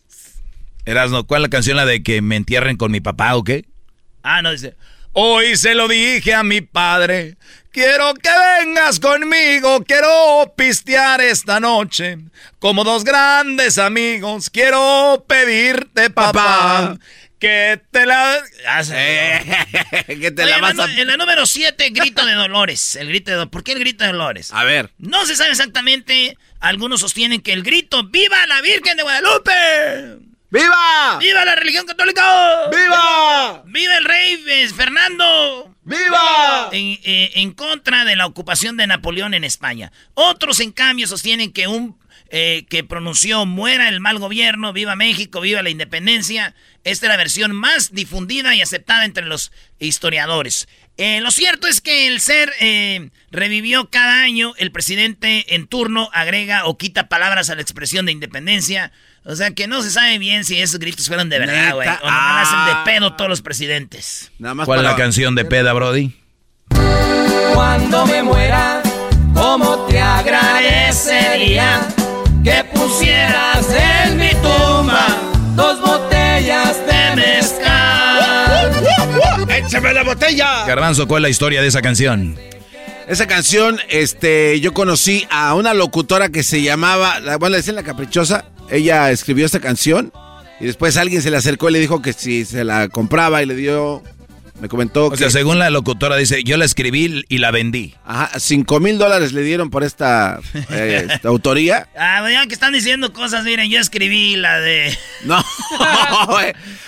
Erasno, 0.85 1.25
¿cuál 1.25 1.41
es 1.41 1.43
la 1.43 1.49
canción 1.49 1.77
la 1.77 1.85
de 1.85 2.03
que 2.03 2.21
me 2.21 2.35
entierren 2.35 2.77
con 2.77 2.91
mi 2.91 3.01
papá 3.01 3.35
o 3.35 3.43
qué? 3.43 3.65
Ah, 4.23 4.41
no, 4.41 4.51
dice. 4.51 4.75
Hoy 5.13 5.55
se 5.55 5.75
lo 5.75 5.87
dije 5.87 6.33
a 6.33 6.43
mi 6.43 6.61
padre. 6.61 7.37
Quiero 7.71 8.13
que 8.13 8.29
vengas 8.63 8.99
conmigo, 8.99 9.83
quiero 9.83 10.53
pistear 10.57 11.21
esta 11.21 11.59
noche. 11.59 12.17
Como 12.59 12.83
dos 12.83 13.03
grandes 13.03 13.77
amigos, 13.77 14.49
quiero 14.49 15.25
pedirte, 15.27 16.09
papá, 16.09 16.31
Papá. 16.33 16.97
que 17.39 17.81
te 17.91 18.05
la... 18.05 18.37
Ah, 18.67 18.83
sí. 18.83 18.93
que 20.07 20.31
te 20.31 20.43
Oye, 20.43 20.51
la 20.51 20.55
en, 20.55 20.61
vas 20.61 20.75
la, 20.75 20.85
a... 20.85 20.93
en 21.01 21.07
la 21.07 21.17
número 21.17 21.45
7, 21.45 21.89
grito 21.89 22.25
de 22.25 22.33
Dolores. 22.33 22.95
El 22.95 23.09
grito 23.09 23.37
de 23.37 23.47
¿Por 23.47 23.63
qué 23.63 23.73
el 23.73 23.79
grito 23.79 24.03
de 24.05 24.11
Dolores? 24.11 24.51
A 24.53 24.63
ver. 24.63 24.91
No 24.97 25.25
se 25.25 25.35
sabe 25.35 25.51
exactamente. 25.51 26.37
Algunos 26.61 27.01
sostienen 27.01 27.41
que 27.41 27.51
el 27.53 27.63
grito 27.63 28.03
¡Viva 28.03 28.47
la 28.47 28.61
Virgen 28.61 28.95
de 28.97 29.03
Guadalupe! 29.03 30.24
¡Viva! 30.49 31.17
¡Viva 31.19 31.45
la 31.45 31.55
religión 31.55 31.85
católica! 31.85 32.69
¡Viva! 32.69 33.63
¡Viva 33.65 33.97
el 33.97 34.05
rey 34.05 34.43
eh, 34.47 34.67
Fernando! 34.69 35.75
¡Viva! 35.83 36.69
En, 36.71 36.99
eh, 37.03 37.31
en 37.35 37.51
contra 37.51 38.05
de 38.05 38.15
la 38.15 38.25
ocupación 38.25 38.77
de 38.77 38.87
Napoleón 38.87 39.33
en 39.33 39.43
España. 39.43 39.91
Otros, 40.13 40.59
en 40.59 40.71
cambio, 40.71 41.07
sostienen 41.07 41.51
que 41.51 41.67
un 41.67 41.97
eh, 42.31 42.65
que 42.69 42.83
pronunció 42.83 43.45
muera 43.45 43.87
el 43.87 43.99
mal 43.99 44.17
gobierno, 44.17 44.73
viva 44.73 44.95
México, 44.95 45.41
viva 45.41 45.61
la 45.61 45.69
independencia. 45.69 46.55
Esta 46.83 47.05
es 47.05 47.09
la 47.09 47.17
versión 47.17 47.55
más 47.55 47.93
difundida 47.93 48.55
y 48.55 48.61
aceptada 48.61 49.05
entre 49.05 49.25
los 49.25 49.51
historiadores. 49.79 50.67
Eh, 50.97 51.21
lo 51.21 51.29
cierto 51.29 51.67
es 51.67 51.81
que 51.81 52.07
el 52.07 52.19
ser 52.19 52.51
eh, 52.59 53.11
revivió 53.29 53.91
cada 53.91 54.23
año, 54.23 54.53
el 54.57 54.71
presidente 54.71 55.55
en 55.55 55.67
turno 55.67 56.09
agrega 56.13 56.65
o 56.65 56.77
quita 56.77 57.09
palabras 57.09 57.51
a 57.51 57.55
la 57.55 57.61
expresión 57.61 58.07
de 58.07 58.13
independencia. 58.13 58.91
O 59.27 59.35
sea 59.35 59.51
que 59.51 59.67
no 59.67 59.81
se 59.81 59.89
sabe 59.89 60.19
bien 60.19 60.45
si 60.45 60.59
esos 60.61 60.79
gritos 60.79 61.07
fueron 61.07 61.29
de 61.29 61.39
verdad, 61.39 61.73
güey. 61.73 61.87
O 61.87 61.91
nomás 62.05 62.47
hacen 62.47 62.65
de 62.65 62.71
Ah. 62.73 62.83
pedo 62.85 63.13
todos 63.15 63.27
los 63.29 63.41
presidentes. 63.41 64.31
Nada 64.37 64.53
más 64.53 64.65
¿Cuál 64.65 64.79
es 64.79 64.83
para- 64.85 64.95
la 64.95 65.01
canción 65.03 65.33
de 65.33 65.45
peda, 65.45 65.73
Brody? 65.73 66.13
Cuando 67.53 68.05
me 68.05 68.21
muera, 68.21 68.81
¿cómo 69.33 69.85
te 69.89 69.99
agradecería 69.99 71.81
que 72.43 72.63
pusieras 72.73 73.65
en 74.05 74.17
mi 74.17 74.29
tumba 74.35 75.07
dos 75.55 75.79
botellas 75.81 76.75
de 76.85 77.15
mezcal? 77.15 78.71
¡Échame 79.49 79.93
la 79.93 80.03
botella! 80.03 80.65
Garbanzo, 80.67 81.07
¿cuál 81.07 81.21
es 81.21 81.23
la 81.23 81.29
historia 81.29 81.61
de 81.61 81.67
esa 81.67 81.81
canción? 81.81 82.37
Esa 83.07 83.27
canción, 83.27 83.79
este, 83.89 84.59
yo 84.59 84.73
conocí 84.73 85.27
a 85.29 85.53
una 85.55 85.73
locutora 85.73 86.29
que 86.29 86.43
se 86.43 86.61
llamaba, 86.61 87.19
la- 87.19 87.37
bueno, 87.37 87.51
le 87.51 87.57
decían 87.57 87.75
La 87.75 87.83
Caprichosa. 87.83 88.45
Ella 88.69 89.11
escribió 89.11 89.45
esta 89.45 89.59
canción 89.59 90.11
y 90.59 90.65
después 90.65 90.97
alguien 90.97 91.21
se 91.21 91.29
le 91.31 91.37
acercó 91.37 91.69
y 91.69 91.73
le 91.73 91.79
dijo 91.79 92.01
que 92.01 92.13
si 92.13 92.45
se 92.45 92.63
la 92.63 92.87
compraba 92.89 93.43
y 93.43 93.45
le 93.45 93.55
dio, 93.55 94.01
me 94.59 94.69
comentó 94.69 95.07
O 95.07 95.11
que 95.11 95.17
sea, 95.17 95.29
según 95.29 95.59
la 95.59 95.69
locutora 95.69 96.15
dice, 96.15 96.43
yo 96.43 96.57
la 96.57 96.65
escribí 96.65 97.23
y 97.27 97.37
la 97.39 97.51
vendí. 97.51 97.93
ajá, 98.05 98.39
cinco 98.39 98.79
mil 98.79 98.97
dólares 98.97 99.33
le 99.33 99.41
dieron 99.43 99.69
por 99.69 99.83
esta, 99.83 100.39
eh, 100.71 101.07
esta 101.11 101.27
autoría. 101.27 101.87
Ah, 101.97 102.25
ya 102.31 102.47
que 102.47 102.53
están 102.53 102.73
diciendo 102.73 103.13
cosas, 103.13 103.43
miren, 103.43 103.69
yo 103.69 103.79
escribí 103.79 104.35
la 104.37 104.59
de... 104.59 104.97
No, 105.25 105.43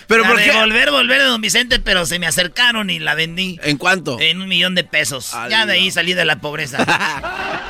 pero 0.07 0.23
la 0.23 0.29
¿por 0.29 0.37
de 0.37 0.45
qué? 0.45 0.51
Volver, 0.53 0.91
volver 0.91 1.19
de 1.19 1.25
Don 1.27 1.41
Vicente, 1.41 1.79
pero 1.79 2.05
se 2.05 2.17
me 2.19 2.25
acercaron 2.27 2.89
y 2.89 2.99
la 2.99 3.13
vendí 3.15 3.59
¿En 3.63 3.77
cuánto? 3.77 4.19
en 4.19 4.41
un 4.41 4.47
millón 4.47 4.73
de 4.75 4.83
pesos. 4.83 5.33
Ay, 5.33 5.51
ya 5.51 5.65
de 5.65 5.73
ahí 5.73 5.91
salí 5.91 6.13
de 6.13 6.25
la 6.25 6.39
pobreza. 6.39 6.85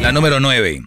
La 0.00 0.10
número 0.10 0.40
9. 0.40 0.82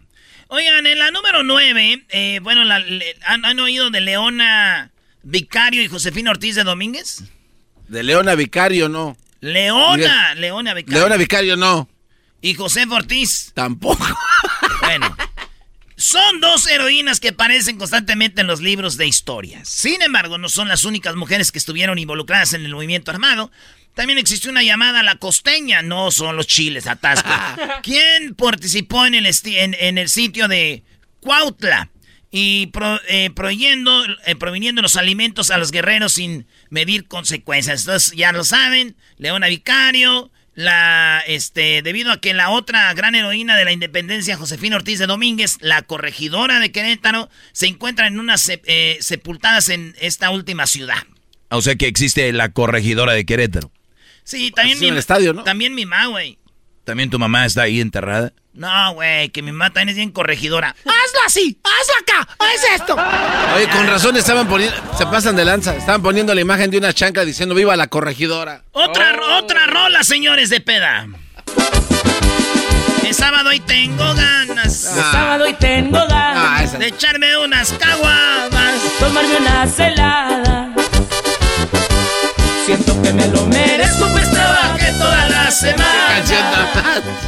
Oigan, 0.48 0.86
en 0.86 1.00
la 1.00 1.12
número 1.12 1.44
nueve, 1.44 2.06
eh, 2.10 2.40
bueno, 2.42 2.64
la- 2.64 2.80
le- 2.80 3.16
¿han, 3.26 3.46
han 3.46 3.60
oído 3.60 3.90
de 3.90 4.02
Leona 4.02 4.92
Vicario 5.24 5.82
y 5.82 5.88
Josefina 5.88 6.32
Ortiz 6.32 6.56
de 6.56 6.64
Domínguez? 6.64 7.24
De 7.88 8.04
Leona 8.04 8.36
Vicario, 8.36 8.88
no. 8.90 9.18
Leona, 9.42 10.34
Leona 10.36 10.74
Vicario. 10.74 11.00
Leona 11.00 11.18
Vicario, 11.18 11.56
no. 11.58 11.90
Y 12.42 12.54
José 12.54 12.86
Ortiz. 12.90 13.52
Tampoco. 13.54 14.06
Bueno, 14.82 15.16
Son 15.98 16.42
dos 16.42 16.68
heroínas 16.68 17.20
que 17.20 17.30
aparecen 17.30 17.78
constantemente 17.78 18.42
en 18.42 18.48
los 18.48 18.60
libros 18.60 18.98
de 18.98 19.08
historia. 19.08 19.64
Sin 19.64 20.02
embargo, 20.02 20.38
no 20.38 20.50
son 20.50 20.68
las 20.68 20.84
únicas 20.84 21.16
mujeres 21.16 21.52
que 21.52 21.60
estuvieron 21.60 21.98
involucradas 21.98 22.54
en 22.54 22.66
el 22.66 22.74
movimiento 22.74 23.12
armado. 23.12 23.50
También 23.94 24.20
existió 24.20 24.52
una 24.52 24.62
llamada 24.62 25.04
La 25.04 25.16
Costeña, 25.16 25.82
no 25.82 26.12
son 26.12 26.36
los 26.36 26.48
chiles 26.48 26.86
atasco. 26.86 27.30
¿Quién 27.84 28.36
participó 28.36 29.06
en 29.06 29.16
el, 29.16 29.26
en, 29.46 29.98
el 29.98 30.10
sitio 30.10 30.50
de 30.50 30.84
Cuautla? 31.22 31.90
Y 32.30 32.70
eh, 32.74 33.02
eh, 33.08 33.30
proviniendo 34.38 34.82
los 34.82 34.98
alimentos 34.98 35.50
a 35.50 35.58
los 35.58 35.72
guerreros 35.72 36.14
sin 36.14 36.46
medir 36.70 37.08
consecuencias. 37.08 37.82
Entonces, 37.82 38.12
ya 38.18 38.34
lo 38.34 38.44
saben, 38.44 38.98
Leona 39.18 39.48
Vicario, 39.48 40.30
la, 40.56 41.22
este, 41.28 41.82
debido 41.82 42.12
a 42.12 42.20
que 42.20 42.34
la 42.34 42.50
otra 42.50 42.94
gran 42.94 43.14
heroína 43.14 43.58
de 43.58 43.66
la 43.66 43.74
independencia, 43.74 44.38
Josefina 44.38 44.78
Ortiz 44.78 45.00
de 45.00 45.06
Domínguez, 45.06 45.58
la 45.60 45.82
corregidora 45.82 46.60
de 46.60 46.72
Querétaro, 46.72 47.30
se 47.52 47.68
encuentran 47.68 48.14
en 48.14 48.20
unas 48.20 48.50
eh, 48.50 48.98
sepultadas 49.02 49.70
en 49.70 49.96
esta 50.00 50.30
última 50.32 50.66
ciudad. 50.66 51.04
O 51.50 51.62
sea 51.62 51.76
que 51.76 51.88
existe 51.88 52.32
la 52.32 52.50
corregidora 52.50 53.14
de 53.14 53.26
Querétaro. 53.26 53.72
Sí, 54.24 54.52
también 54.52 54.80
mi, 54.80 54.88
el 54.88 54.98
estadio, 54.98 55.34
¿no? 55.34 55.44
También 55.44 55.76
mi 55.76 55.86
mamá, 55.86 56.08
güey. 56.08 56.40
¿También 56.86 57.10
tu 57.10 57.18
mamá 57.18 57.48
está 57.48 57.64
ahí 57.64 57.82
enterrada? 57.82 58.32
No, 58.54 58.94
güey, 58.94 59.30
que 59.30 59.42
mi 59.42 59.52
mamá 59.52 59.72
también 59.72 59.90
es 59.90 59.96
bien 59.96 60.12
corregidora. 60.12 60.70
¡Hazlo 60.70 61.20
así! 61.26 61.60
¡Hazlo 61.64 61.94
acá! 62.00 62.30
¡Haz 62.40 62.80
esto! 62.80 62.96
Oye, 63.56 63.68
con 63.70 63.88
razón 63.88 64.16
estaban 64.16 64.48
poniendo... 64.48 64.76
Se 64.96 65.06
pasan 65.08 65.36
de 65.36 65.44
lanza. 65.44 65.76
Estaban 65.76 66.04
poniendo 66.04 66.34
la 66.34 66.42
imagen 66.42 66.70
de 66.70 66.78
una 66.78 66.94
chanca 66.94 67.26
diciendo 67.26 67.56
¡Viva 67.56 67.76
la 67.76 67.88
corregidora! 67.88 68.62
Otra, 68.72 69.18
oh. 69.20 69.40
otra 69.40 69.66
rola, 69.66 70.04
señores 70.04 70.52
de 70.52 70.62
peda. 70.62 71.08
Es 73.04 73.18
sábado 73.18 73.52
y 73.52 73.60
tengo 73.62 74.14
ganas. 74.14 74.96
Ah. 74.96 75.10
sábado 75.12 75.50
y 75.50 75.54
tengo 75.56 75.98
ganas. 76.08 76.76
Ah, 76.76 76.78
de 76.78 76.88
echarme 76.88 77.38
unas 77.38 77.74
caguamas. 77.74 78.76
Tomarme 79.00 79.38
una 79.38 79.68
celada. 79.68 80.75
Siento 82.66 83.00
que 83.04 83.14
me 83.14 83.28
lo 83.28 83.46
merezco, 83.46 84.08
pues 84.12 84.32
trabajé 84.32 84.92
toda 84.94 85.30
la 85.30 85.52
semana. 85.52 86.24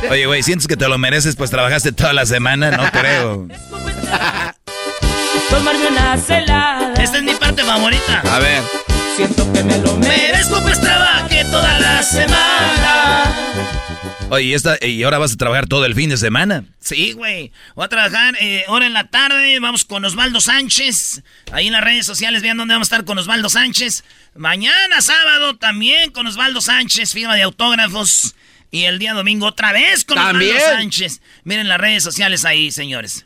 Oye, 0.10 0.26
güey, 0.26 0.42
¿sientes 0.42 0.68
que 0.68 0.76
te 0.76 0.88
lo 0.88 0.98
mereces? 0.98 1.36
Pues 1.36 1.52
trabajaste 1.52 1.92
toda 1.92 2.12
la 2.14 2.26
semana, 2.26 2.72
no 2.72 2.90
creo. 2.92 3.48
Tomarme 5.52 5.88
una 5.92 6.18
celada. 6.18 6.94
Esta 6.94 7.18
es 7.18 7.24
mi 7.24 7.36
parte 7.36 7.64
favorita. 7.64 8.22
A 8.32 8.40
ver. 8.40 8.64
Siento 9.16 9.52
que 9.54 9.64
me 9.64 9.78
lo 9.78 9.96
merezco, 9.98 10.60
pues 10.64 10.82
trabajé 10.82 11.46
toda 11.46 11.80
la 11.80 12.02
semana. 12.02 13.24
Oye, 14.30 14.46
¿y, 14.46 14.54
esta, 14.54 14.78
¿y 14.86 15.04
ahora 15.04 15.18
vas 15.18 15.34
a 15.34 15.38
trabajar 15.38 15.68
todo 15.68 15.86
el 15.86 15.96
fin 15.96 16.10
de 16.10 16.18
semana? 16.18 16.66
Sí, 16.80 17.14
güey. 17.14 17.52
Voy 17.76 17.86
a 17.86 17.88
trabajar 17.88 18.36
eh, 18.40 18.66
ahora 18.68 18.86
en 18.86 18.94
la 18.94 19.08
tarde. 19.08 19.60
Vamos 19.60 19.86
con 19.86 20.04
Osvaldo 20.06 20.42
Sánchez. 20.42 21.24
Ahí 21.52 21.68
en 21.68 21.74
las 21.74 21.84
redes 21.84 22.06
sociales 22.06 22.42
vean 22.42 22.58
dónde 22.58 22.74
vamos 22.74 22.88
a 22.88 22.96
estar 22.96 23.06
con 23.06 23.18
Osvaldo 23.18 23.50
Sánchez. 23.50 24.04
Mañana 24.36 25.02
sábado 25.02 25.58
también 25.58 26.12
con 26.12 26.28
Osvaldo 26.28 26.62
Sánchez, 26.62 27.14
firma 27.14 27.36
de 27.36 27.44
autógrafos. 27.44 28.36
Y 28.70 28.84
el 28.84 29.00
día 29.00 29.14
domingo 29.14 29.48
otra 29.48 29.72
vez 29.72 30.04
con 30.04 30.18
Osvaldo 30.18 30.60
Sánchez. 30.60 31.22
Miren 31.44 31.70
las 31.70 31.80
redes 31.80 32.04
sociales 32.04 32.44
ahí, 32.44 32.72
señores. 32.72 33.26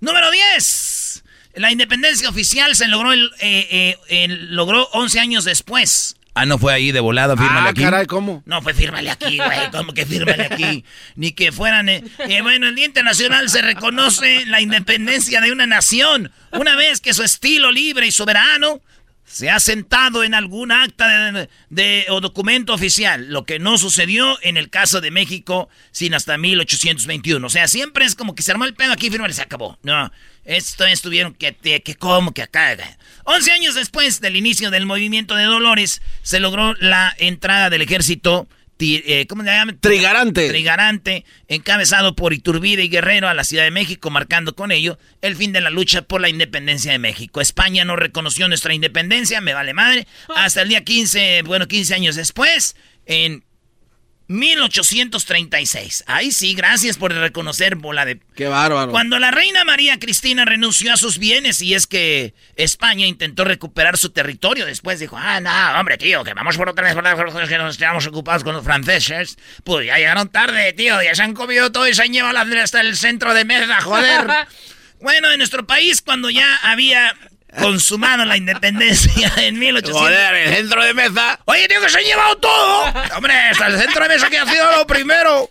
Número 0.00 0.30
10. 0.30 1.24
La 1.54 1.72
independencia 1.72 2.28
oficial 2.28 2.76
se 2.76 2.86
logró, 2.86 3.12
el, 3.12 3.30
eh, 3.40 3.96
eh, 4.08 4.28
logró 4.28 4.88
11 4.92 5.18
años 5.18 5.44
después. 5.44 6.16
Ah, 6.34 6.46
no 6.46 6.58
fue 6.58 6.72
ahí 6.72 6.92
de 6.92 7.00
volada, 7.00 7.36
fírmale 7.36 7.68
ah, 7.68 7.70
aquí. 7.70 7.82
caray, 7.82 8.06
¿cómo? 8.06 8.42
No, 8.46 8.62
fue 8.62 8.72
fírmale 8.72 9.10
aquí, 9.10 9.36
güey. 9.36 9.70
¿Cómo 9.72 9.92
que 9.92 10.06
fírmale 10.06 10.44
aquí? 10.44 10.84
Ni 11.16 11.32
que 11.32 11.50
fueran. 11.50 11.88
Eh, 11.88 12.04
eh, 12.28 12.40
bueno, 12.42 12.68
el 12.68 12.74
Día 12.74 12.86
Internacional 12.86 13.48
se 13.48 13.62
reconoce 13.62 14.46
la 14.46 14.60
independencia 14.60 15.40
de 15.40 15.52
una 15.52 15.66
nación 15.66 16.30
una 16.52 16.76
vez 16.76 17.00
que 17.00 17.14
su 17.14 17.22
estilo 17.22 17.72
libre 17.72 18.06
y 18.06 18.12
soberano 18.12 18.80
se 19.30 19.48
ha 19.48 19.60
sentado 19.60 20.24
en 20.24 20.34
algún 20.34 20.72
acta 20.72 21.46
de, 21.70 22.06
o 22.08 22.20
documento 22.20 22.74
oficial, 22.74 23.28
lo 23.28 23.44
que 23.44 23.60
no 23.60 23.78
sucedió 23.78 24.36
en 24.42 24.56
el 24.56 24.70
caso 24.70 25.00
de 25.00 25.12
México 25.12 25.68
sin 25.92 26.14
hasta 26.14 26.36
1821. 26.36 27.46
O 27.46 27.50
sea, 27.50 27.68
siempre 27.68 28.04
es 28.04 28.16
como 28.16 28.34
que 28.34 28.42
se 28.42 28.50
armó 28.50 28.64
el 28.64 28.74
pedo 28.74 28.92
aquí, 28.92 29.06
y 29.06 29.32
se 29.32 29.42
acabó. 29.42 29.78
No, 29.84 30.10
esto 30.44 30.84
estuvieron 30.84 31.34
que, 31.34 31.54
que 31.54 31.94
como 31.94 32.34
que 32.34 32.42
acá. 32.42 32.76
11 33.24 33.52
años 33.52 33.74
después 33.76 34.20
del 34.20 34.34
inicio 34.34 34.70
del 34.70 34.84
movimiento 34.84 35.36
de 35.36 35.44
Dolores, 35.44 36.02
se 36.22 36.40
logró 36.40 36.74
la 36.74 37.14
entrada 37.18 37.70
del 37.70 37.82
ejército 37.82 38.48
eh, 38.80 39.26
¿cómo 39.28 39.42
se 39.42 39.50
llama? 39.50 39.74
Trigarante. 39.78 40.48
Trigarante, 40.48 41.24
encabezado 41.48 42.16
por 42.16 42.32
Iturbide 42.32 42.84
y 42.84 42.88
Guerrero 42.88 43.28
a 43.28 43.34
la 43.34 43.44
Ciudad 43.44 43.64
de 43.64 43.70
México, 43.70 44.10
marcando 44.10 44.54
con 44.54 44.72
ello 44.72 44.98
el 45.20 45.36
fin 45.36 45.52
de 45.52 45.60
la 45.60 45.70
lucha 45.70 46.02
por 46.02 46.20
la 46.20 46.28
independencia 46.28 46.92
de 46.92 46.98
México. 46.98 47.40
España 47.40 47.84
no 47.84 47.96
reconoció 47.96 48.48
nuestra 48.48 48.74
independencia, 48.74 49.40
me 49.40 49.54
vale 49.54 49.74
madre, 49.74 50.06
hasta 50.34 50.62
el 50.62 50.68
día 50.68 50.84
15, 50.84 51.42
bueno, 51.42 51.68
15 51.68 51.94
años 51.94 52.16
después, 52.16 52.76
en 53.06 53.44
1836. 54.30 56.04
Ahí 56.06 56.30
sí, 56.30 56.54
gracias 56.54 56.96
por 56.96 57.12
reconocer, 57.12 57.74
bola 57.74 58.04
de... 58.04 58.20
Qué 58.36 58.46
bárbaro. 58.46 58.92
Cuando 58.92 59.18
la 59.18 59.32
reina 59.32 59.64
María 59.64 59.98
Cristina 59.98 60.44
renunció 60.44 60.92
a 60.92 60.96
sus 60.96 61.18
bienes 61.18 61.60
y 61.60 61.74
es 61.74 61.88
que 61.88 62.32
España 62.54 63.06
intentó 63.06 63.42
recuperar 63.42 63.98
su 63.98 64.10
territorio, 64.10 64.66
después 64.66 65.00
dijo, 65.00 65.16
ah, 65.18 65.40
no, 65.40 65.80
hombre, 65.80 65.98
tío, 65.98 66.22
que 66.22 66.32
vamos 66.32 66.56
por 66.56 66.68
otra 66.68 66.84
vez 66.84 66.94
por 66.94 67.34
las 67.34 67.48
que 67.48 67.58
nos 67.58 67.74
estamos 67.74 68.06
ocupados 68.06 68.44
con 68.44 68.54
los 68.54 68.64
franceses. 68.64 69.36
Pues 69.64 69.86
ya 69.86 69.96
llegaron 69.96 70.28
tarde, 70.28 70.72
tío, 70.74 71.02
ya 71.02 71.12
se 71.16 71.22
han 71.22 71.34
comido 71.34 71.72
todo 71.72 71.88
y 71.88 71.94
se 71.94 72.02
han 72.02 72.12
llevado 72.12 72.38
hasta 72.38 72.82
el 72.82 72.96
centro 72.96 73.34
de 73.34 73.44
mesa, 73.44 73.80
joder. 73.80 74.28
bueno, 75.00 75.28
en 75.32 75.38
nuestro 75.38 75.66
país, 75.66 76.02
cuando 76.02 76.30
ya 76.30 76.56
había 76.62 77.16
consumado 77.58 78.24
la 78.24 78.36
independencia 78.36 79.32
en 79.38 79.58
1800. 79.58 80.00
Joder, 80.00 80.34
el 80.34 80.56
centro 80.56 80.84
de 80.84 80.94
mesa. 80.94 81.40
Oye, 81.46 81.66
tío, 81.68 81.80
que 81.80 81.88
se 81.88 81.98
han 81.98 82.04
llevado 82.04 82.36
todo. 82.36 82.84
Hombre, 83.16 83.34
hasta 83.34 83.66
el 83.66 83.78
centro 83.78 84.02
de 84.02 84.08
mesa 84.08 84.30
que 84.30 84.38
ha 84.38 84.46
sido 84.46 84.70
lo 84.76 84.86
primero. 84.86 85.50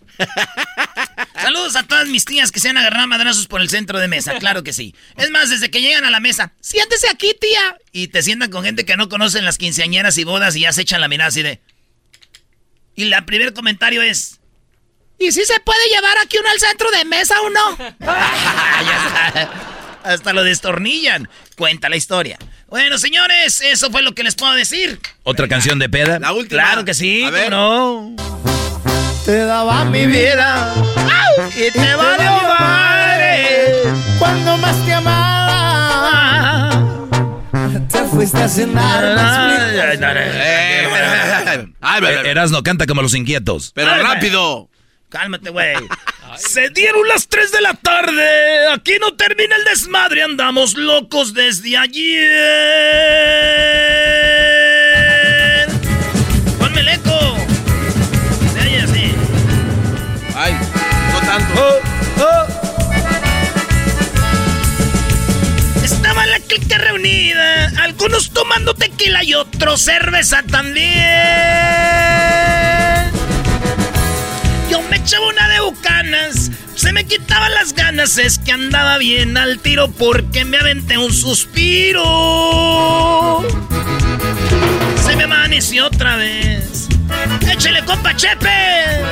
Saludos 1.35 1.75
a 1.75 1.83
todas 1.83 2.07
mis 2.07 2.25
tías 2.25 2.51
que 2.51 2.59
se 2.59 2.69
han 2.69 2.77
agarrado 2.77 3.07
madrazos 3.07 3.47
por 3.47 3.61
el 3.61 3.69
centro 3.69 3.99
de 3.99 4.07
mesa, 4.07 4.35
claro 4.39 4.63
que 4.63 4.73
sí. 4.73 4.95
Es 5.17 5.29
más, 5.29 5.49
desde 5.49 5.71
que 5.71 5.81
llegan 5.81 6.05
a 6.05 6.09
la 6.09 6.19
mesa, 6.19 6.53
siéntese 6.59 7.09
aquí, 7.09 7.33
tía. 7.39 7.77
Y 7.91 8.09
te 8.09 8.21
sientan 8.21 8.51
con 8.51 8.63
gente 8.63 8.85
que 8.85 8.97
no 8.97 9.09
conocen 9.09 9.45
las 9.45 9.57
quinceañeras 9.57 10.17
y 10.17 10.23
bodas 10.23 10.55
y 10.55 10.61
ya 10.61 10.73
se 10.73 10.81
echan 10.81 11.01
la 11.01 11.07
mirada 11.07 11.29
así 11.29 11.41
de. 11.41 11.61
Y 12.95 13.11
el 13.11 13.25
primer 13.25 13.53
comentario 13.53 14.01
es. 14.01 14.39
¿Y 15.17 15.31
si 15.31 15.45
se 15.45 15.59
puede 15.61 15.87
llevar 15.89 16.17
aquí 16.17 16.37
uno 16.37 16.49
al 16.49 16.59
centro 16.59 16.91
de 16.91 17.05
mesa 17.05 17.35
o 17.41 17.49
no? 17.49 17.77
Hasta 20.03 20.33
lo 20.33 20.43
destornillan. 20.43 21.29
Cuenta 21.59 21.89
la 21.89 21.97
historia. 21.97 22.37
Bueno, 22.69 22.97
señores, 22.97 23.59
eso 23.59 23.91
fue 23.91 24.01
lo 24.01 24.13
que 24.13 24.23
les 24.23 24.33
puedo 24.33 24.53
decir. 24.53 24.97
¿Otra 25.23 25.49
canción 25.49 25.77
de 25.77 25.89
peda? 25.89 26.17
La 26.17 26.31
última. 26.31 26.63
Claro 26.63 26.85
que 26.85 26.93
sí, 26.93 27.25
A 27.25 27.29
ver. 27.31 27.51
no. 27.51 28.15
Te 29.25 29.39
daba 29.39 29.83
mi 29.83 30.05
vida 30.05 30.73
y 31.57 31.69
te 31.69 31.95
valió 31.95 32.31
madre 32.47 33.83
cuando 34.17 34.57
más 34.59 34.85
te 34.85 34.93
amaba. 34.93 36.69
Te 37.91 38.03
fuiste 38.05 38.37
a 38.41 38.47
cenar 38.47 39.03
Eras 42.25 42.51
no 42.51 42.63
canta 42.63 42.85
como 42.85 43.01
los 43.01 43.13
inquietos. 43.15 43.73
Pero 43.75 44.01
rápido. 44.01 44.69
Cálmate, 45.09 45.49
güey. 45.55 45.75
Se 46.37 46.69
dieron 46.69 47.07
las 47.07 47.27
3 47.27 47.51
de 47.51 47.61
la 47.61 47.73
tarde. 47.73 48.67
Aquí 48.71 48.93
no 49.01 49.15
termina 49.15 49.55
el 49.55 49.63
desmadre. 49.65 50.21
Andamos 50.23 50.75
locos 50.75 51.33
desde 51.33 51.75
ayer. 51.75 52.29
Ponme 56.59 56.81
el 56.81 56.89
eco. 56.89 57.35
Se 58.53 58.59
así. 58.77 59.15
Ay, 60.35 60.53
no 61.11 61.19
tanto. 61.21 61.59
Oh, 61.59 61.79
oh. 62.23 62.45
Estaba 65.83 66.27
la 66.27 66.39
clica 66.41 66.77
reunida. 66.77 67.71
Algunos 67.81 68.29
tomando 68.29 68.75
tequila 68.75 69.23
y 69.23 69.33
otros 69.33 69.81
cerveza 69.81 70.43
también. 70.43 72.48
Yo 74.69 74.81
me 74.89 74.97
echaba 74.97 75.27
una 75.27 75.47
de 75.49 75.61
bucanas, 75.61 76.51
se 76.75 76.91
me 76.93 77.03
quitaban 77.05 77.51
las 77.53 77.73
ganas, 77.73 78.17
es 78.17 78.37
que 78.37 78.51
andaba 78.51 78.97
bien 78.97 79.37
al 79.37 79.59
tiro 79.59 79.89
porque 79.89 80.45
me 80.45 80.57
aventé 80.57 80.97
un 80.97 81.13
suspiro. 81.13 82.03
Se 85.03 85.15
me 85.15 85.23
amaneció 85.23 85.87
otra 85.87 86.17
vez. 86.17 86.87
Échele, 87.51 87.83
compa 87.85 88.15
Chepe. 88.15 89.03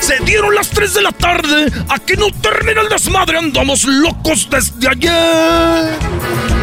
Se 0.00 0.18
dieron 0.24 0.54
las 0.54 0.68
3 0.68 0.94
de 0.94 1.02
la 1.02 1.12
tarde. 1.12 1.72
Aquí 1.88 2.14
no 2.18 2.30
termina 2.42 2.82
el 2.82 2.88
desmadre. 2.88 3.38
Andamos 3.38 3.84
locos 3.84 4.48
desde 4.50 4.88
ayer. 4.88 6.59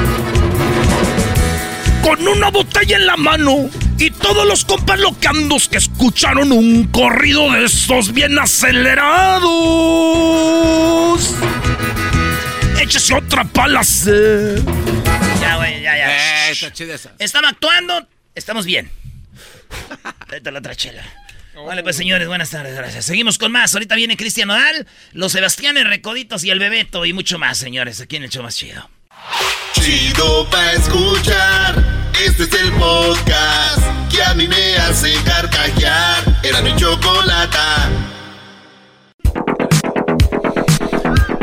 Con 2.08 2.26
una 2.26 2.50
botella 2.50 2.96
en 2.96 3.06
la 3.06 3.18
mano 3.18 3.70
y 3.98 4.12
todos 4.12 4.48
los 4.48 4.64
compas 4.64 4.98
locandos 4.98 5.68
que 5.68 5.76
escucharon 5.76 6.54
un 6.54 6.88
corrido 6.88 7.52
de 7.52 7.66
estos 7.66 8.14
bien 8.14 8.40
acelerados. 8.40 9.44
échese 12.80 13.14
otra 13.14 13.44
pala. 13.44 13.82
Ya, 15.42 15.58
güey, 15.58 15.82
ya, 15.82 15.98
ya. 15.98 16.48
Eh, 16.48 16.52
está 16.52 16.72
chida 16.72 16.96
esa. 16.96 17.12
Estamos 17.20 17.52
actuando, 17.52 18.08
estamos 18.36 18.66
bien. 18.66 18.90
Vete 20.30 20.50
la 20.50 20.60
otra 20.60 20.76
chela. 20.76 21.04
Vale, 21.56 21.84
pues 21.84 21.98
señores, 21.98 22.30
buenas 22.30 22.52
tardes, 22.52 22.74
gracias. 22.74 23.04
Seguimos 23.04 23.38
con 23.38 23.52
más. 23.52 23.74
Ahorita 23.74 23.96
viene 23.96 24.16
Cristian 24.16 24.48
Nodal, 24.48 24.88
los 25.12 25.34
Sebastianes 25.34 25.86
Recoditos 25.86 26.46
y 26.46 26.52
el 26.52 26.60
Bebeto 26.60 27.04
y 27.04 27.12
mucho 27.12 27.38
más, 27.38 27.58
señores, 27.58 28.00
aquí 28.00 28.16
en 28.16 28.24
el 28.24 28.30
show 28.30 28.44
más 28.44 28.56
chido. 28.56 28.90
Chido 29.74 30.50
pa' 30.50 30.72
escuchar. 30.72 31.97
Este 32.28 32.44
es 32.44 32.54
el 32.62 32.72
podcast 32.74 33.80
que 34.12 34.22
a 34.22 34.34
mí 34.34 34.48
me 34.50 34.76
hace 34.78 35.14
carcajear. 35.24 36.24
Era 36.44 36.62
mi 36.62 36.76
chocolata. 36.76 37.90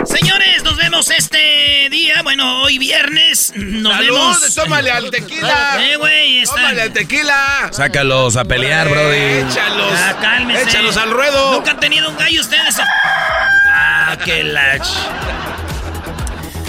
Señores, 0.04 0.62
nos 0.62 0.76
vemos 0.76 1.10
este 1.10 1.88
día. 1.90 2.22
Bueno, 2.22 2.62
hoy 2.62 2.76
viernes. 2.78 3.52
Nos 3.56 3.94
¡Salud! 3.94 4.06
vemos. 4.06 4.54
¡Tómale 4.54 4.90
al 4.90 5.10
tequila! 5.10 5.78
Eh, 5.80 5.96
güey, 5.96 6.40
está. 6.40 6.56
¡Tómale 6.56 6.82
al 6.82 6.92
tequila! 6.92 7.70
Sácalos 7.72 8.36
a 8.36 8.44
pelear, 8.44 8.88
Brody. 8.88 9.16
¡Échalos! 9.16 9.92
Ah, 9.96 10.16
cálmese. 10.20 10.62
¡Échalos 10.64 10.96
al 10.98 11.10
ruedo! 11.10 11.52
Nunca 11.54 11.70
han 11.72 11.80
tenido 11.80 12.10
un 12.10 12.16
gallo 12.16 12.40
ustedes. 12.42 12.76
Ah, 13.68 14.16
qué 14.22 14.44
lach. 14.44 14.86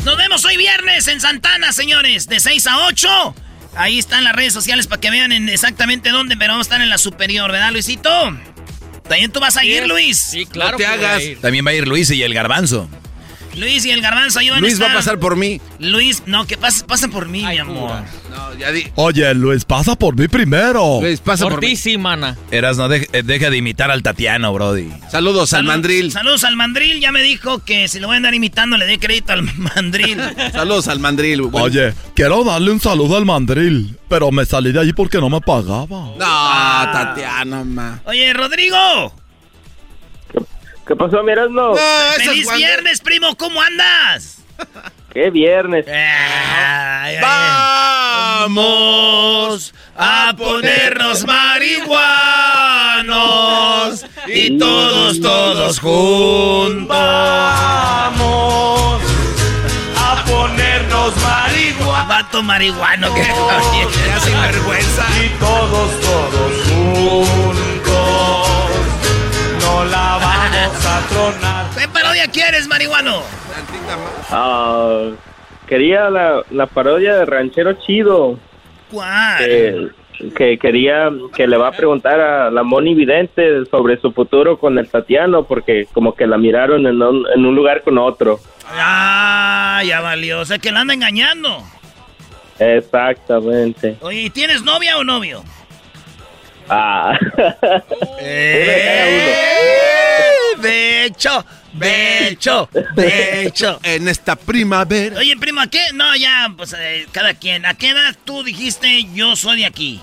Nos 0.06 0.18
vemos 0.18 0.46
hoy 0.46 0.56
viernes 0.56 1.08
en 1.08 1.20
Santana, 1.20 1.74
señores, 1.74 2.28
de 2.28 2.40
6 2.40 2.68
a 2.68 2.78
8. 2.86 3.36
Ahí 3.76 4.00
están 4.00 4.24
las 4.24 4.34
redes 4.34 4.54
sociales 4.54 4.88
para 4.88 5.02
que 5.02 5.10
vean 5.10 5.32
en 5.32 5.50
exactamente 5.50 6.10
dónde, 6.10 6.38
pero 6.38 6.54
vamos 6.54 6.68
a 6.68 6.70
estar 6.70 6.82
en 6.82 6.90
la 6.90 6.98
superior, 6.98 7.52
¿verdad, 7.52 7.72
Luisito? 7.72 8.10
También 9.08 9.32
tú 9.32 9.40
vas 9.40 9.58
a 9.58 9.64
ir, 9.64 9.86
Luis. 9.88 10.18
Sí, 10.18 10.46
claro. 10.46 10.72
No 10.72 10.78
te 10.78 10.86
hagas. 10.86 11.22
ir. 11.22 11.40
También 11.40 11.66
va 11.66 11.72
a 11.72 11.74
ir 11.74 11.88
Luis 11.88 12.10
y 12.10 12.24
el 12.24 12.34
garbanzo. 12.34 12.90
Luis 13.58 13.86
y 13.86 13.92
el 13.92 14.02
garbanzo 14.02 14.40
ahí 14.40 14.50
van 14.50 14.62
Luis 14.62 14.80
a 14.80 14.86
va 14.86 14.92
a 14.92 14.96
pasar 14.96 15.20
por 15.20 15.36
mí. 15.36 15.60
Luis, 15.80 16.24
no, 16.26 16.46
que 16.46 16.58
pase, 16.58 16.84
pasen 16.86 17.12
por 17.12 17.28
mí, 17.28 17.44
Ay, 17.46 17.56
mi 17.56 17.62
amor. 17.62 18.02
No, 18.30 18.54
ya 18.58 18.72
di. 18.72 18.86
Oye, 18.96 19.34
Luis, 19.34 19.64
pasa 19.66 19.96
por 19.96 20.18
mí 20.18 20.28
primero. 20.28 21.00
Luis, 21.02 21.20
pasa 21.22 21.44
Por 21.46 21.54
por 21.54 21.60
ti 21.62 21.68
mí. 21.68 21.76
sí, 21.76 21.98
mana. 21.98 22.38
Eras, 22.52 22.78
no 22.78 22.88
deja, 22.90 23.06
deja 23.24 23.50
de 23.50 23.58
imitar 23.58 23.92
al 23.92 24.04
Tatiano, 24.04 24.52
Brody. 24.54 24.90
Saludos 25.10 25.54
al 25.54 25.64
mandril. 25.64 26.12
Saludos 26.12 26.44
al 26.44 26.56
mandril. 26.56 27.00
Ya 27.00 27.12
me 27.12 27.22
dijo 27.22 27.60
que 27.64 27.88
si 27.88 28.00
lo 28.00 28.08
voy 28.08 28.16
a 28.16 28.18
andar 28.18 28.34
imitando 28.34 28.78
le 28.78 28.86
dé 28.86 29.00
crédito 29.00 29.32
al 29.34 29.44
mandril. 29.58 30.20
Saludos 30.52 30.88
al 30.88 31.00
mandril. 31.00 31.42
Bueno. 31.44 31.66
Oye, 31.68 31.94
quiero 32.16 32.44
darle 32.44 32.72
un 32.72 32.80
saludo 32.82 33.16
al 33.18 33.26
mandril, 33.26 33.98
pero 34.10 34.32
me 34.32 34.46
salí 34.46 34.72
de 34.72 34.80
allí 34.82 34.94
porque 34.94 35.18
no 35.20 35.30
me 35.30 35.40
pagaba. 35.42 35.86
No, 35.88 36.18
Tatiana, 36.92 37.64
ma. 37.64 38.02
Oye, 38.06 38.34
Rodrigo. 38.34 39.14
¿Qué 40.88 40.96
pasó, 40.96 41.24
mi 41.24 41.32
Erasmo? 41.32 41.62
No, 41.62 41.76
¡Feliz 42.18 42.46
cuando- 42.46 42.58
viernes, 42.66 43.00
primo! 43.02 43.36
¿Cómo 43.36 43.60
andas? 43.62 44.38
¿Qué 45.12 45.30
viernes? 45.32 45.86
Ay, 45.88 47.16
ay, 47.16 47.18
Vamos 48.46 49.74
a 49.98 50.34
ponernos 50.38 51.26
marihuanos 53.06 54.06
y 54.28 54.58
todos, 54.58 55.20
todos 55.22 55.80
juntos. 55.80 56.88
Vamos 56.98 58.22
a 59.98 60.24
ponernos 60.26 61.16
marihuana 61.18 62.04
Vato 62.08 62.44
marihuano 62.44 63.14
que 63.16 63.22
Ya 64.08 64.20
sin 64.20 64.40
vergüenza. 64.42 65.06
y 65.24 65.30
todos, 65.40 66.02
todos 66.02 66.54
juntos. 66.70 67.45
Tronar. 71.10 71.66
¿Qué 71.78 71.88
parodia 71.88 72.28
quieres, 72.30 72.68
marihuano? 72.68 73.22
Ah, 74.32 75.10
quería 75.68 76.10
la, 76.10 76.42
la 76.52 76.66
parodia 76.68 77.16
de 77.16 77.26
Ranchero 77.26 77.74
Chido. 77.74 78.40
¿Cuál? 78.92 79.38
Que, 79.40 79.90
que 80.36 80.58
quería 80.58 81.10
que 81.36 81.48
le 81.48 81.58
va 81.58 81.70
a 81.70 81.72
preguntar 81.72 82.20
a 82.20 82.52
la 82.52 82.64
Moni 82.64 82.94
Vidente 82.94 83.66
sobre 83.70 84.00
su 84.00 84.12
futuro 84.12 84.58
con 84.58 84.78
el 84.78 84.90
Tatiano, 84.90 85.44
porque 85.44 85.88
como 85.94 86.16
que 86.16 86.28
la 86.28 86.38
miraron 86.38 86.86
en 86.88 87.02
un, 87.02 87.26
en 87.34 87.46
un 87.46 87.56
lugar 87.56 87.82
con 87.84 87.98
otro. 87.98 88.40
Ah, 88.72 89.82
ya 89.86 90.02
valió. 90.02 90.40
O 90.40 90.46
sea 90.46 90.58
que 90.58 90.72
la 90.72 90.82
anda 90.82 90.94
engañando. 90.94 91.64
Exactamente. 92.60 93.98
Oye, 94.02 94.22
¿y 94.22 94.30
¿tienes 94.30 94.64
novia 94.64 94.98
o 94.98 95.04
novio? 95.04 95.44
Ah. 96.70 97.18
De 100.62 101.06
hecho, 101.06 101.46
de 101.74 102.30
hecho, 102.30 102.70
de 102.96 103.46
hecho. 103.46 103.80
En 103.84 104.08
esta 104.08 104.36
primavera. 104.36 105.18
Oye, 105.20 105.36
primo, 105.38 105.62
¿a 105.62 105.68
qué? 105.68 105.82
No, 105.94 106.16
ya, 106.16 106.52
pues 106.56 106.74
eh, 106.78 107.06
cada 107.12 107.34
quien. 107.34 107.66
¿A 107.66 107.74
qué 107.76 107.90
edad 107.90 108.16
tú 108.26 108.44
dijiste 108.44 109.06
yo 109.14 109.36
soy 109.36 109.58
de 109.60 109.66
aquí? 109.66 110.02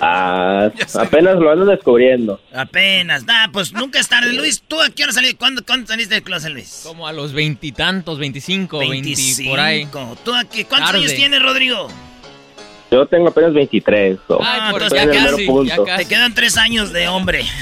Ah, 0.00 0.70
apenas 0.94 1.36
lo 1.36 1.50
ando 1.50 1.66
descubriendo. 1.66 2.40
Apenas. 2.52 3.24
Nah, 3.24 3.48
pues 3.52 3.72
nunca 3.72 4.00
es 4.00 4.08
tarde. 4.08 4.32
Luis, 4.32 4.62
¿tú 4.66 4.80
a 4.80 4.90
qué 4.90 5.04
hora 5.04 5.12
saliste? 5.12 5.36
¿Cuándo, 5.36 5.64
¿Cuándo 5.64 5.86
saliste 5.86 6.14
del 6.14 6.24
closet, 6.24 6.52
Luis? 6.52 6.80
Como 6.84 7.06
a 7.06 7.12
los 7.12 7.32
veintitantos, 7.32 8.18
veinticinco, 8.18 8.78
veinti 8.78 9.14
por 9.48 9.60
ahí. 9.60 9.84
25. 9.84 10.18
¿Tú 10.24 10.34
a 10.34 10.44
qué? 10.44 10.64
¿Cuántos 10.64 10.90
Tarde. 10.90 11.04
años 11.04 11.14
tienes, 11.14 11.42
Rodrigo? 11.42 11.88
Yo 12.90 13.06
tengo 13.06 13.28
apenas 13.28 13.52
23. 13.54 14.18
so. 14.28 14.38
Ah, 14.42 14.70
entonces 14.72 15.00
ya 15.04 15.10
casi, 15.10 15.46
punto. 15.46 15.86
ya 15.86 15.96
Te 15.96 16.06
quedan 16.06 16.34
tres 16.34 16.56
años 16.56 16.92
de 16.92 17.08
hombre. 17.08 17.44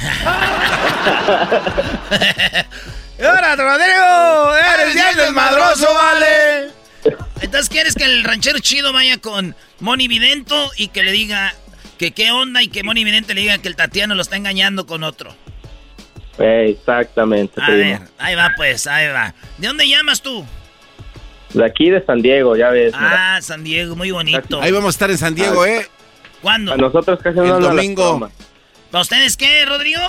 ¡Ahora, 3.25 3.57
Rodrigo! 3.57 4.55
¡Eres 4.57 4.95
bien 4.95 5.17
desmadroso, 5.17 5.87
vale! 5.95 6.71
Entonces, 7.41 7.69
¿quieres 7.69 7.95
que 7.95 8.05
el 8.05 8.25
ranchero 8.25 8.59
chido 8.59 8.93
vaya 8.93 9.19
con 9.19 9.55
Moni 9.81 10.09
Vidento 10.09 10.71
y 10.77 10.89
que 10.89 11.03
le 11.03 11.13
diga 11.13 11.55
que 11.99 12.13
qué 12.13 12.31
onda 12.33 12.63
y 12.63 12.69
que 12.69 12.83
Moni 12.83 13.05
Vidente 13.05 13.35
le 13.35 13.43
diga 13.43 13.59
que 13.59 13.69
el 13.69 13.77
Tatiano 13.77 14.15
lo 14.15 14.23
está 14.23 14.37
engañando 14.37 14.87
con 14.87 15.03
otro? 15.05 15.35
Exactamente, 16.39 17.61
A 17.61 17.67
primo. 17.67 17.79
ver, 18.01 18.01
ahí 18.19 18.35
va 18.35 18.53
pues, 18.57 18.87
ahí 18.87 19.09
va. 19.09 19.35
¿De 19.59 19.67
dónde 19.69 19.89
llamas 19.89 20.21
tú? 20.23 20.45
De 21.55 21.65
aquí 21.65 21.91
de 21.91 22.05
San 22.05 22.23
Diego, 22.23 22.57
ya 22.57 22.71
ves. 22.71 22.95
mira. 22.95 23.37
Ah, 23.37 23.43
San 23.43 23.63
Diego, 23.65 23.95
muy 23.97 24.11
bonito. 24.11 24.61
Ahí 24.63 24.71
vamos 24.73 24.89
a 24.89 24.91
estar 24.91 25.11
en 25.11 25.19
San 25.19 25.35
Diego, 25.35 25.67
¿eh? 25.67 25.87
¿Cuándo? 26.41 26.73
A 26.73 26.77
nosotros 26.77 27.19
casi 27.23 27.39
no 27.39 27.57
El 27.59 27.63
domingo. 27.63 28.11
cromas. 28.11 28.33
¿Para 28.91 29.03
ustedes 29.03 29.37
qué, 29.37 29.65
Rodrigo? 29.67 30.01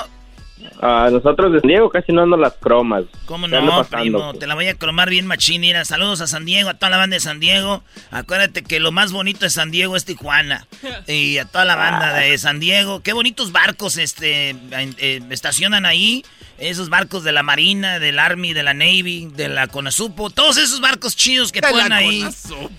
A 0.82 1.10
nosotros 1.12 1.52
de 1.52 1.60
San 1.60 1.68
Diego 1.68 1.90
casi 1.90 2.14
no 2.14 2.24
andan 2.24 2.40
las 2.40 2.54
cromas. 2.54 3.04
¿Cómo 3.26 3.48
¿Qué 3.50 3.58
anda 3.58 3.70
no, 3.70 3.78
pasando, 3.84 4.02
primo? 4.04 4.30
pues? 4.30 4.40
Te 4.40 4.48
la 4.48 4.56
voy 4.56 4.68
a 4.70 4.76
cromar 4.76 5.10
bien 5.10 5.28
machín. 5.28 5.60
Mira, 5.62 5.84
saludos 5.84 6.22
a 6.22 6.28
San 6.28 6.46
Diego, 6.46 6.70
a 6.70 6.74
toda 6.76 6.90
la 6.90 6.98
banda 6.98 7.16
de 7.16 7.20
San 7.20 7.40
Diego. 7.42 7.84
Acuérdate 8.12 8.64
que 8.64 8.80
lo 8.80 8.92
más 8.94 9.12
bonito 9.12 9.42
de 9.42 9.50
San 9.50 9.72
Diego 9.72 9.96
es 9.98 10.06
Tijuana. 10.06 10.66
Y 11.08 11.38
a 11.38 11.46
toda 11.46 11.66
la 11.66 11.76
banda 11.76 12.14
de 12.14 12.38
San 12.38 12.60
Diego. 12.62 13.02
Qué 13.02 13.12
bonitos 13.14 13.52
barcos 13.52 13.98
este, 13.98 14.52
eh, 14.72 15.22
estacionan 15.30 15.86
ahí. 15.86 16.24
Esos 16.60 16.90
barcos 16.90 17.24
de 17.24 17.32
la 17.32 17.42
Marina, 17.42 17.98
del 18.00 18.20
Army, 18.20 18.54
de 18.54 18.62
la 18.64 18.74
Navy, 18.76 19.28
de 19.34 19.50
la 19.50 19.68
Conasupo. 19.68 20.30
Todos 20.30 20.58
esos 20.58 20.80
barcos 20.82 21.16
chidos 21.16 21.52
que 21.52 21.62
la 21.62 21.70
ponen 21.72 21.92
ahí. 21.92 22.24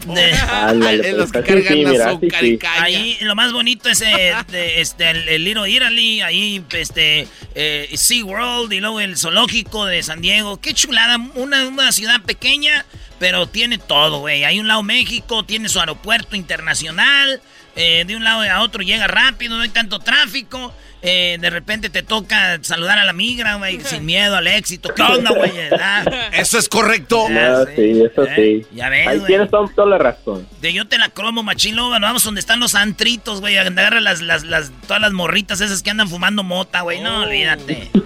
De- 0.07 0.33
Ándale, 0.51 1.09
En 1.11 1.19
los 1.19 1.33
que 1.33 1.41
pues, 1.41 1.49
cargan 1.49 1.73
sí, 1.73 1.85
mira, 1.85 1.91
así 1.91 2.17
azúcar 2.17 2.41
sí. 2.41 2.47
y 2.47 2.59
caña. 2.59 2.83
Ahí 2.85 3.19
lo 3.21 3.35
más 3.35 3.53
bonito 3.53 3.89
es 3.89 4.01
eh, 4.01 4.33
de- 4.49 4.81
este, 4.81 5.11
el, 5.11 5.29
el 5.29 5.45
Little 5.45 5.69
Italy, 5.69 6.21
ahí 6.21 6.65
este, 6.71 7.27
eh, 7.57 7.91
SeaWorld 7.95 8.73
y 8.73 8.81
luego 8.81 9.01
el 9.01 9.17
zoológico 9.19 9.87
de 9.87 10.03
San 10.05 10.21
Diego. 10.23 10.61
Qué 10.61 10.73
chulada, 10.73 11.19
una, 11.35 11.67
una 11.67 11.91
ciudad 11.91 12.23
pequeña, 12.23 12.87
pero 13.19 13.49
tiene 13.49 13.79
todo, 13.79 14.21
güey. 14.21 14.45
Hay 14.45 14.61
un 14.61 14.69
lado 14.69 14.85
México, 14.85 15.45
tiene 15.45 15.69
su 15.69 15.81
aeropuerto 15.81 16.37
internacional, 16.37 17.43
eh, 17.75 18.05
de 18.07 18.15
un 18.17 18.23
lado 18.23 18.43
a 18.43 18.61
otro 18.63 18.83
llega 18.83 19.09
rápido, 19.09 19.57
no 19.57 19.63
hay 19.63 19.69
tanto 19.71 19.99
tráfico. 19.99 20.73
Eh, 21.07 21.37
de 21.39 21.51
repente 21.51 21.91
te 21.91 22.03
toca 22.03 22.59
saludar 22.63 22.99
a 22.99 23.05
la 23.05 23.13
migra, 23.13 23.57
güey, 23.57 23.79
sin 23.83 24.05
miedo 24.07 24.35
al 24.37 24.47
éxito. 24.47 24.89
¿Qué 24.95 25.03
onda, 25.03 25.31
güey? 25.33 25.53
Ah, 25.81 26.03
Eso 26.33 26.59
es 26.59 26.69
correcto. 26.69 27.29
No, 27.29 27.65
sí, 27.77 28.03
eso 28.03 28.25
Eh, 28.25 28.63
sí. 28.65 28.67
ya 28.77 28.89
ves, 28.89 29.07
Ahí 29.07 29.19
güey. 29.19 29.27
tienes 29.27 29.51
toda, 29.51 29.87
la 29.87 29.99
razón. 29.99 30.49
De 30.61 30.73
yo 30.73 30.87
te 30.89 30.97
la 30.99 31.11
cromo, 31.11 31.43
machín, 31.43 31.77
luego 31.77 31.91
nos 31.91 32.01
vamos 32.01 32.25
donde 32.25 32.41
están 32.41 32.59
los 32.59 32.75
antritos, 32.75 33.41
güey. 33.41 33.59
Agarra 33.59 34.01
las, 34.01 34.21
las, 34.23 34.45
las, 34.45 34.73
todas 34.87 35.03
las 35.03 35.13
morritas 35.13 35.61
esas 35.61 35.83
que 35.83 35.91
andan 35.91 36.09
fumando 36.09 36.43
mota, 36.43 36.81
güey. 36.81 37.01
No, 37.01 37.21
olvídate. 37.23 37.91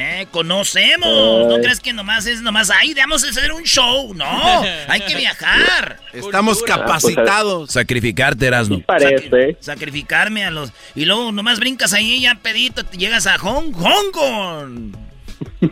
Eh, 0.00 0.26
conocemos. 0.30 1.48
¿No 1.48 1.56
crees 1.56 1.80
que 1.80 1.92
nomás 1.92 2.26
es 2.26 2.40
nomás, 2.40 2.70
ay, 2.70 2.94
vamos 2.94 3.24
a 3.24 3.30
hacer 3.30 3.50
un 3.52 3.64
show? 3.64 4.14
No, 4.14 4.62
hay 4.88 5.00
que 5.00 5.16
viajar. 5.16 5.98
Estamos 6.12 6.62
capacitados. 6.62 7.72
Sacrificarte, 7.72 8.46
Erasno. 8.46 8.80
Parece. 8.80 9.56
Sacrificarme 9.60 10.44
a 10.44 10.50
los... 10.50 10.72
Y 10.94 11.04
luego 11.04 11.32
nomás 11.32 11.58
brincas 11.58 11.92
ahí 11.94 12.07
ya 12.16 12.34
pedito, 12.36 12.84
te 12.84 12.96
llegas 12.96 13.26
a 13.26 13.38
Hong, 13.38 13.72
Hong 13.72 14.10
Kong. 14.12 14.96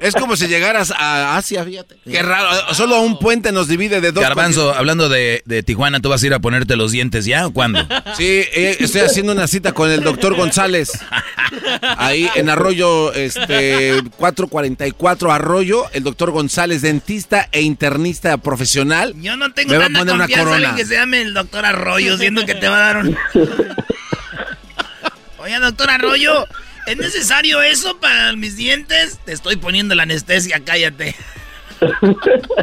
Es 0.00 0.14
como 0.14 0.34
si 0.34 0.46
llegaras 0.48 0.90
a 0.96 1.36
Asia, 1.36 1.62
fíjate. 1.62 1.96
Qué 2.10 2.22
raro. 2.22 2.48
Solo 2.74 3.02
un 3.02 3.18
puente 3.18 3.52
nos 3.52 3.68
divide 3.68 4.00
de 4.00 4.12
dos. 4.12 4.22
Garbanzo, 4.22 4.74
hablando 4.74 5.10
de, 5.10 5.42
de 5.44 5.62
Tijuana, 5.62 6.00
¿tú 6.00 6.08
vas 6.08 6.22
a 6.22 6.26
ir 6.26 6.32
a 6.32 6.38
ponerte 6.38 6.74
los 6.74 6.92
dientes 6.92 7.26
ya 7.26 7.46
o 7.46 7.52
cuándo? 7.52 7.80
Sí, 8.16 8.24
eh, 8.24 8.78
estoy 8.80 9.02
haciendo 9.02 9.32
una 9.32 9.46
cita 9.46 9.72
con 9.72 9.90
el 9.90 10.02
doctor 10.02 10.34
González. 10.34 10.90
Ahí 11.98 12.28
en 12.34 12.48
Arroyo, 12.48 13.12
este, 13.12 14.02
444 14.16 15.32
Arroyo, 15.32 15.84
el 15.92 16.02
doctor 16.02 16.30
González, 16.30 16.80
dentista 16.80 17.48
e 17.52 17.60
internista 17.60 18.38
profesional. 18.38 19.14
Yo 19.20 19.36
no 19.36 19.52
tengo 19.52 19.72
Me 19.72 19.78
va 19.78 19.84
a 19.84 19.88
tanta 19.88 19.98
poner 20.00 20.14
una 20.14 20.24
en 20.24 20.30
corona. 20.38 20.74
que 20.76 20.86
se 20.86 20.94
llame 20.94 21.20
el 21.20 21.34
doctor 21.34 21.64
Arroyo, 21.66 22.16
siendo 22.16 22.46
que 22.46 22.54
te 22.54 22.68
va 22.68 22.76
a 22.76 22.94
dar 22.94 22.96
un... 23.04 23.16
Doctor 25.58 25.90
Arroyo, 25.90 26.46
¿es 26.86 26.96
necesario 26.96 27.60
eso 27.62 27.98
para 27.98 28.34
mis 28.34 28.56
dientes? 28.56 29.18
Te 29.24 29.32
estoy 29.32 29.56
poniendo 29.56 29.94
la 29.94 30.04
anestesia, 30.04 30.62
cállate. 30.64 31.16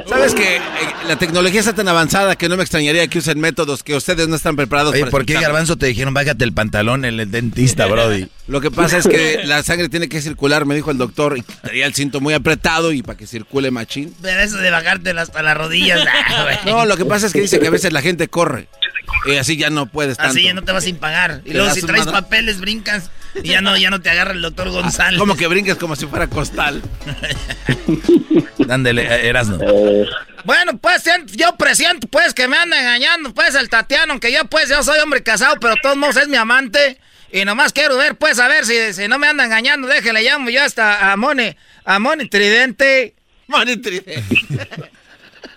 ¿Sabes 0.07 0.33
que 0.33 0.57
eh, 0.57 0.61
la 1.07 1.15
tecnología 1.15 1.59
está 1.59 1.73
tan 1.73 1.87
avanzada 1.87 2.35
que 2.35 2.49
no 2.49 2.57
me 2.57 2.63
extrañaría 2.63 3.07
que 3.07 3.19
usen 3.19 3.39
métodos 3.39 3.83
que 3.83 3.95
ustedes 3.95 4.27
no 4.27 4.35
están 4.35 4.55
preparados 4.55 4.93
Oye, 4.93 5.01
para 5.01 5.11
¿por 5.11 5.25
qué? 5.25 5.33
Garbanzo 5.33 5.77
te 5.77 5.87
dijeron 5.87 6.13
bájate 6.13 6.43
el 6.43 6.53
pantalón 6.53 7.05
en 7.05 7.19
el 7.19 7.31
dentista, 7.31 7.87
Brody? 7.87 8.27
Lo 8.47 8.61
que 8.61 8.71
pasa 8.71 8.97
es 8.97 9.07
que 9.07 9.41
la 9.43 9.61
sangre 9.61 9.89
tiene 9.89 10.07
que 10.07 10.21
circular, 10.21 10.65
me 10.65 10.73
dijo 10.73 10.89
el 10.89 10.97
doctor, 10.97 11.37
y 11.37 11.41
traía 11.41 11.85
el 11.85 11.93
cinto 11.93 12.21
muy 12.21 12.33
apretado 12.33 12.93
y 12.93 13.03
para 13.03 13.17
que 13.17 13.27
circule 13.27 13.71
machín. 13.71 14.15
Pero 14.21 14.39
eso 14.39 14.57
de 14.57 14.71
bajarte 14.71 15.09
hasta 15.09 15.43
las 15.43 15.57
rodillas, 15.57 15.99
ah. 16.07 16.59
No, 16.65 16.85
lo 16.85 16.95
que 16.95 17.03
pasa 17.03 17.27
es 17.27 17.33
que 17.33 17.41
dice 17.41 17.59
que 17.59 17.67
a 17.67 17.71
veces 17.71 17.91
la 17.91 18.01
gente 18.01 18.29
corre 18.29 18.69
y 19.25 19.35
así 19.35 19.57
ya 19.57 19.69
no 19.69 19.87
puedes 19.87 20.17
tanto. 20.17 20.31
Así 20.31 20.43
ya 20.43 20.53
no 20.53 20.63
te 20.63 20.71
vas 20.71 20.83
sin 20.83 20.97
pagar. 20.97 21.41
Y 21.45 21.53
luego 21.53 21.73
si 21.73 21.81
traes 21.81 22.05
papeles, 22.05 22.59
brincas 22.59 23.11
y 23.43 23.49
ya 23.49 23.61
no, 23.61 23.77
ya 23.77 23.89
no 23.89 24.01
te 24.01 24.09
agarra 24.09 24.31
el 24.31 24.41
doctor 24.41 24.69
González. 24.69 25.19
Como 25.19 25.35
que 25.35 25.47
brinques 25.47 25.75
como 25.75 25.95
si 25.95 26.05
fuera 26.07 26.27
costal. 26.27 26.81
Dándole, 28.57 29.03
eh, 29.03 29.27
Erasno. 29.27 29.59
Bueno, 30.43 30.77
pues 30.77 31.03
yo 31.33 31.55
presiento 31.57 32.07
pues 32.07 32.33
que 32.33 32.47
me 32.47 32.57
anda 32.57 32.79
engañando 32.79 33.33
pues 33.33 33.55
el 33.55 33.69
Tatiano, 33.69 34.13
aunque 34.13 34.31
yo 34.31 34.45
pues 34.45 34.69
yo 34.69 34.81
soy 34.83 34.99
hombre 34.99 35.23
casado, 35.23 35.55
pero 35.59 35.75
de 35.75 35.81
todos 35.81 35.97
modos 35.97 36.17
es 36.17 36.27
mi 36.27 36.37
amante. 36.37 36.99
Y 37.31 37.43
nomás 37.43 37.73
quiero 37.73 37.97
ver 37.97 38.15
pues 38.15 38.39
a 38.39 38.47
ver 38.47 38.65
si, 38.65 38.93
si 38.93 39.07
no 39.07 39.19
me 39.19 39.27
anda 39.27 39.45
engañando, 39.45 39.87
déjele 39.87 40.23
llamo 40.23 40.49
yo 40.49 40.63
hasta 40.63 41.11
a 41.11 41.17
Moni, 41.17 41.55
a 41.83 41.99
Moni 41.99 42.29
Tridente. 42.29 43.15
Moni 43.47 43.77
Tridente. 43.77 44.23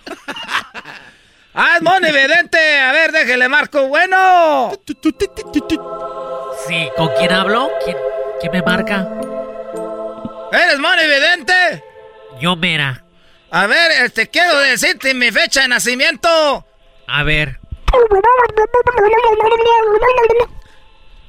ah, 1.53 1.73
es 1.77 1.81
Moni 1.81 2.07
Vidente, 2.11 2.79
a 2.79 2.91
ver, 2.91 3.11
déjele 3.11 3.47
marco, 3.49 3.87
bueno. 3.87 4.71
Sí, 6.67 6.89
¿con 6.95 7.09
quién 7.17 7.31
hablo? 7.31 7.69
¿Quién, 7.83 7.97
quién 8.39 8.51
me 8.51 8.61
marca? 8.61 9.07
¿Eres 10.51 10.79
Moni 10.79 11.03
Vidente? 11.03 11.83
Yo, 12.39 12.55
mera. 12.55 13.03
A 13.51 13.67
ver, 13.67 13.91
este, 14.03 14.29
quiero 14.29 14.57
decirte 14.59 15.13
mi 15.13 15.31
fecha 15.31 15.61
de 15.61 15.67
nacimiento. 15.69 16.65
A 17.07 17.23
ver. 17.23 17.59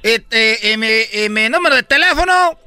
Y, 0.04 0.14
y- 0.14 0.72
y 0.72 0.76
mi, 0.76 1.02
y 1.12 1.28
mi 1.28 1.48
número 1.48 1.76
de 1.76 1.82
teléfono. 1.84 2.58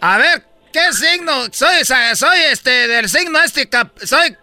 A 0.00 0.18
ver, 0.18 0.44
¿qué 0.72 0.92
signo? 0.92 1.32
Soy, 1.52 1.84
soy 2.14 2.38
este, 2.50 2.88
del 2.88 3.08
signo 3.08 3.40
este, 3.42 3.68
cap- 3.68 3.96
soy 4.02 4.36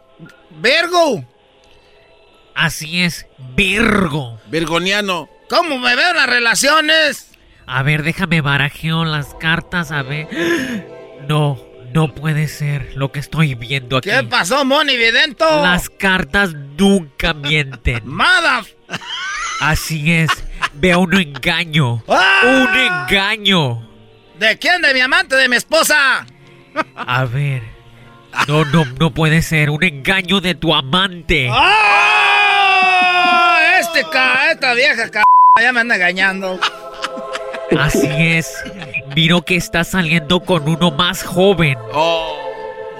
Virgo. 0.52 1.24
Así 2.56 3.02
es, 3.02 3.26
Virgo. 3.56 4.40
Virgoniano. 4.48 5.30
¿Cómo 5.50 5.78
me 5.78 5.96
veo 5.96 6.10
en 6.12 6.16
las 6.16 6.30
relaciones? 6.30 7.28
A 7.68 7.84
ver, 7.84 8.04
déjame 8.04 8.42
barajeo 8.42 9.06
las 9.06 9.34
cartas, 9.36 9.92
a 9.92 10.02
ver. 10.04 10.28
No, 11.28 11.60
no 11.94 12.14
puede 12.16 12.48
ser 12.48 12.94
lo 12.96 13.12
que 13.12 13.20
estoy 13.20 13.56
viendo 13.56 13.98
aquí. 13.98 14.10
¿Qué 14.10 14.24
pasó, 14.24 14.64
Moni 14.66 14.96
Vidento? 14.98 15.46
Las 15.64 15.90
cartas 15.90 16.54
nunca 16.54 17.34
mienten. 17.34 18.02
Mada. 18.06 18.64
Así 19.60 20.12
es, 20.14 20.30
veo 20.74 21.00
un 21.00 21.14
engaño. 21.16 22.04
¡Ah! 22.08 22.42
Un 22.44 22.78
engaño. 22.78 23.85
¿De 24.40 24.58
quién? 24.58 24.82
¿De 24.82 24.94
mi 24.94 25.00
amante? 25.02 25.36
¿De 25.36 25.48
mi 25.48 25.56
esposa? 25.56 26.26
A 26.96 27.26
ver. 27.26 27.64
No, 28.48 28.66
no, 28.66 28.86
no 29.00 29.14
puede 29.14 29.42
ser. 29.42 29.70
Un 29.70 29.84
engaño 29.84 30.42
de 30.42 30.56
tu 30.56 30.74
amante. 30.74 31.48
¡Ah! 31.52 32.76
Este 33.80 34.04
ca, 34.12 34.52
esta 34.52 34.74
vieja 34.74 35.10
ca, 35.10 35.24
ya 35.62 35.72
me 35.72 35.80
anda 35.82 35.96
engañando. 35.96 36.60
Así 37.80 38.08
es. 38.10 38.64
Miro 39.16 39.42
que 39.44 39.56
estás 39.56 39.90
saliendo 39.90 40.42
con 40.42 40.68
uno 40.68 40.92
más 40.92 41.24
joven. 41.24 41.78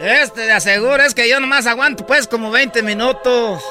Este 0.02 0.42
de 0.42 0.52
aseguro 0.54 1.04
es 1.04 1.14
que 1.14 1.30
yo 1.30 1.40
nomás 1.40 1.68
aguanto 1.68 2.06
pues 2.06 2.28
como 2.28 2.52
20 2.52 2.82
minutos. 2.84 3.62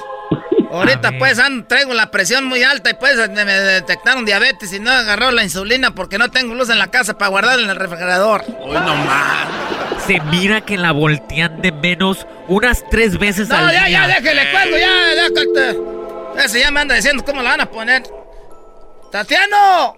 Ahorita 0.78 1.12
pues 1.18 1.38
ando- 1.38 1.66
traigo 1.66 1.94
la 1.94 2.10
presión 2.10 2.44
muy 2.44 2.62
alta 2.62 2.90
y 2.90 2.94
pues 2.94 3.16
me, 3.30 3.44
me 3.44 3.52
detectaron 3.52 4.24
diabetes 4.24 4.72
y 4.72 4.80
no 4.80 4.90
he 4.90 4.94
agarrado 4.96 5.32
la 5.32 5.42
insulina 5.44 5.94
porque 5.94 6.18
no 6.18 6.30
tengo 6.30 6.54
luz 6.54 6.70
en 6.70 6.78
la 6.78 6.90
casa 6.90 7.16
para 7.18 7.28
guardar 7.30 7.58
en 7.60 7.70
el 7.70 7.76
refrigerador. 7.76 8.44
Hoy 8.60 8.74
no 8.74 8.94
más. 8.96 9.48
Se 10.06 10.20
mira 10.20 10.60
que 10.60 10.76
la 10.76 10.92
voltean 10.92 11.62
de 11.62 11.72
menos 11.72 12.26
unas 12.48 12.84
tres 12.90 13.18
veces 13.18 13.48
No, 13.48 13.56
al 13.56 13.72
ya, 13.72 13.86
día. 13.86 14.06
ya, 14.06 14.06
déjele 14.20 14.50
cuelgo, 14.50 14.76
ya, 14.76 15.14
ya, 15.14 15.28
corte. 15.28 16.44
Ese 16.44 16.60
ya 16.60 16.70
me 16.70 16.80
anda 16.80 16.94
diciendo 16.94 17.24
cómo 17.24 17.42
la 17.42 17.50
van 17.50 17.60
a 17.62 17.66
poner. 17.70 18.02
¡Tatiano! 19.10 19.96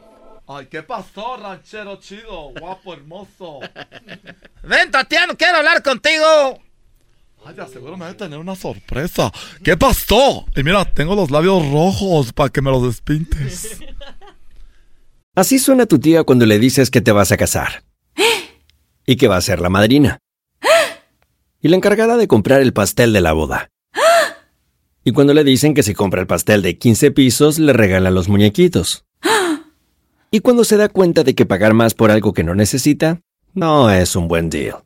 Ay, 0.49 0.67
¿qué 0.67 0.83
pasó, 0.83 1.37
ranchero 1.39 1.97
chido? 1.97 2.51
Guapo, 2.61 2.93
hermoso. 2.93 3.61
Ven, 4.63 4.91
Tatiano, 4.91 5.37
quiero 5.37 5.57
hablar 5.57 5.83
contigo. 5.83 6.61
Ay, 7.49 7.55
de 7.55 7.69
seguro 7.69 7.97
me 7.97 8.07
voy 8.07 8.13
a 8.13 8.17
tener 8.17 8.41
una 8.41 8.57
sorpresa. 8.57 9.33
¿Qué 9.63 9.77
pasó? 9.77 10.47
Y 10.57 10.65
mira, 10.65 10.85
tengo 10.85 11.15
los 11.15 11.31
labios 11.31 11.71
rojos 11.71 12.33
para 12.33 12.49
que 12.49 12.61
me 12.61 12.73
los 12.73 12.83
despintes. 12.83 13.79
Así 15.37 15.61
suena 15.61 15.87
tu 15.87 16.01
tía 16.01 16.25
cuando 16.25 16.45
le 16.45 16.59
dices 16.59 16.91
que 16.91 17.01
te 17.01 17.13
vas 17.13 17.31
a 17.31 17.37
casar. 17.37 17.85
Y 19.07 19.15
que 19.15 19.29
va 19.29 19.37
a 19.37 19.41
ser 19.43 19.61
la 19.61 19.69
madrina. 19.69 20.19
Y 21.63 21.69
la 21.69 21.77
encargada 21.77 22.17
de 22.17 22.27
comprar 22.27 22.63
el 22.63 22.73
pastel 22.73 23.13
de 23.13 23.21
la 23.21 23.33
boda. 23.33 23.71
Y 25.05 25.13
cuando 25.13 25.33
le 25.33 25.45
dicen 25.45 25.73
que 25.73 25.85
si 25.85 25.95
compra 25.95 26.21
el 26.21 26.27
pastel 26.27 26.63
de 26.63 26.77
15 26.79 27.13
pisos, 27.13 27.61
le 27.61 27.73
regala 27.73 28.11
los 28.11 28.29
muñequitos. 28.29 29.05
Y 30.33 30.41
cuando 30.41 30.65
se 30.65 30.77
da 30.77 30.89
cuenta 30.89 31.23
de 31.23 31.37
que 31.37 31.47
pagar 31.47 31.75
más 31.75 31.95
por 31.95 32.11
algo 32.11 32.33
que 32.33 32.43
no 32.43 32.57
necesita, 32.57 33.21
no 33.55 33.89
es 33.89 34.17
un 34.17 34.27
buen 34.27 34.51
deal. 34.51 34.86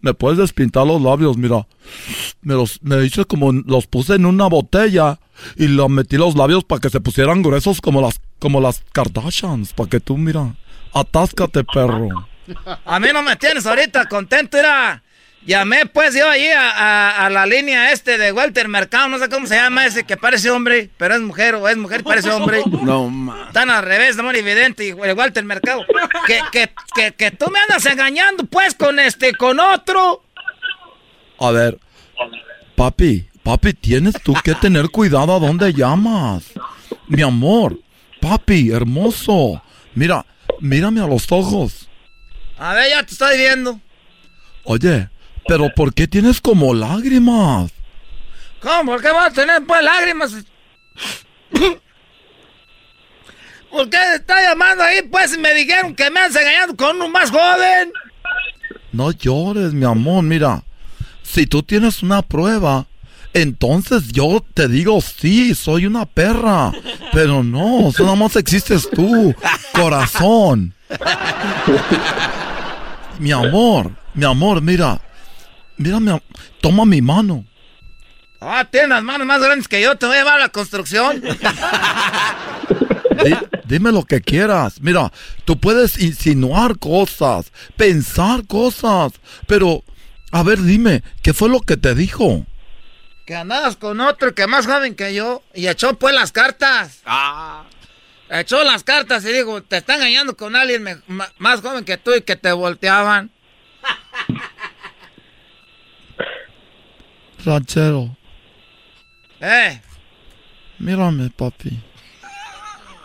me 0.00 0.14
puedes 0.14 0.38
despintar 0.38 0.86
los 0.86 1.00
labios, 1.00 1.36
mira. 1.36 1.66
Me 2.42 2.54
los 2.54 2.82
me 2.82 3.04
hice 3.04 3.24
como 3.24 3.52
los 3.52 3.86
puse 3.86 4.14
en 4.14 4.26
una 4.26 4.46
botella 4.46 5.18
y 5.56 5.68
le 5.68 5.88
metí 5.88 6.16
los 6.16 6.36
labios 6.36 6.64
para 6.64 6.80
que 6.80 6.90
se 6.90 7.00
pusieran 7.00 7.42
gruesos 7.42 7.80
como 7.80 8.00
las 8.00 8.20
como 8.38 8.60
las 8.60 8.82
Kardashians, 8.92 9.72
para 9.72 9.90
que 9.90 10.00
tú 10.00 10.16
mira, 10.16 10.54
atáscate, 10.92 11.64
perro. 11.64 12.08
A 12.84 13.00
mí 13.00 13.08
no 13.12 13.22
me 13.22 13.36
tienes 13.36 13.66
ahorita 13.66 14.06
contento, 14.06 14.56
era. 14.56 15.02
Llamé 15.46 15.86
pues 15.86 16.12
yo 16.14 16.28
allí 16.28 16.48
a, 16.48 16.70
a- 16.70 17.26
a 17.26 17.30
la 17.30 17.46
línea 17.46 17.92
este 17.92 18.18
de 18.18 18.32
Walter 18.32 18.66
Mercado, 18.68 19.08
no 19.08 19.18
sé 19.18 19.28
cómo 19.28 19.46
se 19.46 19.54
llama 19.54 19.86
ese 19.86 20.04
que 20.04 20.16
parece 20.16 20.50
hombre, 20.50 20.90
pero 20.96 21.14
es 21.14 21.20
mujer 21.20 21.54
o 21.54 21.68
es 21.68 21.76
mujer 21.76 22.00
y 22.00 22.04
parece 22.04 22.30
hombre. 22.30 22.62
No, 22.82 23.08
ma. 23.08 23.44
Están 23.46 23.70
al 23.70 23.84
revés, 23.84 24.16
no 24.16 24.30
evidente, 24.32 24.92
Walter 24.92 25.44
Mercado. 25.44 25.84
Que, 26.26 26.40
que, 26.50 26.70
que, 26.94 27.12
que 27.14 27.30
tú 27.30 27.46
me 27.50 27.60
andas 27.60 27.86
engañando 27.86 28.44
pues 28.46 28.74
con 28.74 28.98
este, 28.98 29.34
con 29.34 29.60
otro. 29.60 30.24
A 31.38 31.50
ver, 31.52 31.78
papi, 32.74 33.28
papi, 33.42 33.72
tienes 33.74 34.14
tú 34.22 34.34
que 34.42 34.54
tener 34.54 34.88
cuidado 34.88 35.36
a 35.36 35.38
dónde 35.38 35.72
llamas. 35.72 36.44
Mi 37.06 37.22
amor, 37.22 37.78
papi, 38.20 38.70
hermoso. 38.72 39.62
Mira, 39.94 40.26
mírame 40.60 41.00
a 41.00 41.06
los 41.06 41.30
ojos. 41.30 41.88
A 42.58 42.74
ver, 42.74 42.90
ya 42.90 43.02
te 43.04 43.12
estoy 43.12 43.36
viendo. 43.38 43.80
Oye, 44.64 45.08
pero 45.48 45.72
¿por 45.74 45.94
qué 45.94 46.06
tienes 46.06 46.40
como 46.40 46.74
lágrimas? 46.74 47.70
¿Cómo? 48.60 48.92
¿Por 48.92 49.02
qué 49.02 49.10
vas 49.10 49.30
a 49.30 49.32
tener 49.34 49.64
pues 49.64 49.82
lágrimas? 49.82 50.36
¿Por 53.70 53.90
qué 53.90 53.98
está 54.14 54.42
llamando 54.42 54.82
ahí? 54.82 55.02
Pues 55.02 55.38
me 55.38 55.52
dijeron 55.54 55.94
que 55.94 56.10
me 56.10 56.20
andas 56.20 56.40
engañando 56.40 56.76
con 56.76 56.96
uno 56.96 57.08
más 57.08 57.30
joven. 57.30 57.92
No 58.92 59.10
llores, 59.12 59.74
mi 59.74 59.84
amor, 59.84 60.22
mira. 60.22 60.62
Si 61.22 61.46
tú 61.46 61.62
tienes 61.62 62.02
una 62.02 62.22
prueba, 62.22 62.86
entonces 63.34 64.08
yo 64.08 64.42
te 64.54 64.68
digo 64.68 65.00
sí, 65.02 65.54
soy 65.54 65.84
una 65.84 66.06
perra. 66.06 66.72
Pero 67.12 67.42
no, 67.42 67.92
nada 67.98 68.14
más 68.14 68.36
existes 68.36 68.88
tú, 68.88 69.34
corazón. 69.74 70.74
Mi 73.18 73.32
amor, 73.32 73.92
mi 74.14 74.24
amor, 74.24 74.62
mira. 74.62 75.00
Mira, 75.78 76.00
mi 76.00 76.10
am- 76.10 76.20
toma 76.60 76.84
mi 76.84 77.00
mano. 77.02 77.44
Ah, 78.40 78.66
tienes 78.70 78.90
las 78.90 79.02
manos 79.02 79.26
más 79.26 79.40
grandes 79.40 79.66
que 79.68 79.80
yo, 79.80 79.96
te 79.96 80.06
voy 80.06 80.16
a 80.16 80.18
llevar 80.20 80.36
a 80.36 80.40
la 80.40 80.48
construcción. 80.50 81.22
Di- 83.24 83.36
dime 83.64 83.92
lo 83.92 84.04
que 84.04 84.20
quieras. 84.20 84.80
Mira, 84.80 85.12
tú 85.44 85.58
puedes 85.58 85.98
insinuar 85.98 86.78
cosas, 86.78 87.52
pensar 87.76 88.46
cosas, 88.46 89.12
pero, 89.46 89.82
a 90.32 90.42
ver, 90.42 90.60
dime, 90.62 91.02
¿qué 91.22 91.32
fue 91.32 91.48
lo 91.48 91.60
que 91.60 91.76
te 91.76 91.94
dijo? 91.94 92.44
Que 93.24 93.34
andabas 93.34 93.76
con 93.76 94.00
otro 94.00 94.34
que 94.34 94.46
más 94.46 94.66
joven 94.66 94.94
que 94.94 95.14
yo 95.14 95.42
y 95.54 95.66
echó 95.68 95.94
pues 95.98 96.14
las 96.14 96.30
cartas. 96.30 97.00
Ah. 97.06 97.64
Echó 98.28 98.62
las 98.64 98.82
cartas 98.84 99.24
y 99.24 99.32
digo, 99.32 99.62
te 99.62 99.76
está 99.78 99.94
engañando 99.94 100.36
con 100.36 100.54
alguien 100.56 101.02
más 101.38 101.60
joven 101.60 101.84
que 101.84 101.96
tú 101.96 102.12
y 102.14 102.22
que 102.22 102.36
te 102.36 102.52
volteaban. 102.52 103.30
Ranchero, 107.46 108.10
Eh, 109.40 109.80
mírame, 110.80 111.30
papi. 111.30 111.78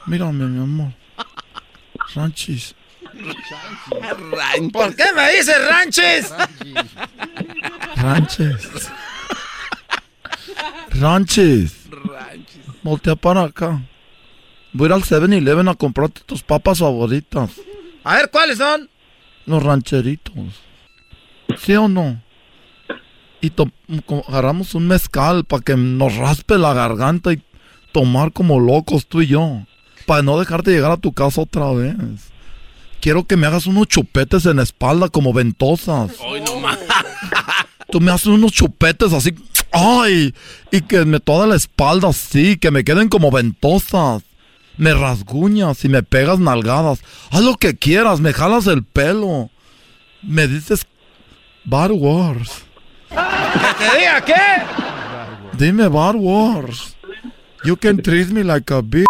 Mírame, 0.08 0.46
mi 0.48 0.64
amor. 0.64 0.92
Ranchis. 2.16 2.74
¿por 4.74 4.96
qué 4.96 5.04
me 5.16 5.32
dices 5.34 5.68
ranches? 5.70 6.34
Ranches. 7.98 8.68
Ranches. 11.00 11.74
Voltea 12.82 13.16
para 13.16 13.44
acá. 13.44 13.80
Voy 14.74 14.86
a 14.86 14.88
ir 14.88 14.94
al 14.94 15.04
7-Eleven 15.04 15.70
a 15.70 15.76
comprarte 15.76 16.22
tus 16.26 16.42
papas 16.42 16.80
favoritas. 16.80 17.52
A 18.04 18.16
ver, 18.16 18.32
¿cuáles 18.32 18.58
son? 18.58 18.90
Los 19.46 19.62
rancheritos. 19.62 20.34
¿Sí 21.60 21.76
o 21.76 21.88
no? 21.88 22.20
Y 23.42 23.52
agarramos 24.28 24.76
un 24.76 24.88
mezcal 24.88 25.46
para 25.46 25.64
que 25.64 25.76
nos 25.76 26.16
raspe 26.16 26.58
la 26.58 26.74
garganta 26.74 27.34
y 27.34 27.42
tomar 27.92 28.32
como 28.32 28.60
locos 28.60 29.08
tú 29.08 29.22
y 29.22 29.28
yo. 29.28 29.64
Para 30.06 30.22
no 30.22 30.40
dejarte 30.40 30.72
llegar 30.72 30.92
a 30.92 30.98
tu 30.98 31.12
casa 31.12 31.42
otra 31.42 31.72
vez. 31.72 31.96
Quiero 33.02 33.26
que 33.26 33.36
me 33.36 33.48
hagas 33.48 33.66
unos 33.66 33.88
chupetes 33.88 34.46
en 34.46 34.58
la 34.58 34.64
espalda 34.64 35.10
como 35.10 35.34
ventosas. 35.34 36.12
Tú 37.92 38.00
me 38.00 38.12
haces 38.12 38.28
unos 38.28 38.52
chupetes 38.52 39.12
así. 39.12 39.34
¡Ay! 39.72 40.34
Y 40.72 40.82
que 40.82 41.04
me 41.06 41.20
toda 41.20 41.48
la 41.48 41.56
espalda 41.56 42.10
así, 42.10 42.58
que 42.58 42.70
me 42.70 42.84
queden 42.84 43.10
como 43.10 43.32
ventosas. 43.32 44.24
Me 44.78 44.94
rasguñas 44.94 45.84
y 45.84 45.90
me 45.90 46.04
pegas 46.04 46.40
nalgadas. 46.40 47.02
Haz 47.32 47.42
lo 47.42 47.58
que 47.58 47.76
quieras, 47.76 48.20
me 48.20 48.34
jalas 48.34 48.68
el 48.68 48.84
pelo. 48.84 49.50
Me 50.22 50.48
dices 50.48 50.86
Bad 51.66 51.92
Wars. 51.92 52.66
¿Que 53.54 53.74
te 53.74 53.98
diga 53.98 54.22
qué? 54.26 54.44
Dime 55.54 55.88
Bad 55.88 56.16
Wars. 56.16 56.96
You 57.64 57.78
can 57.78 58.02
treat 58.02 58.30
me 58.30 58.44
like 58.44 58.74
a 58.74 58.82
bitch. 58.82 59.06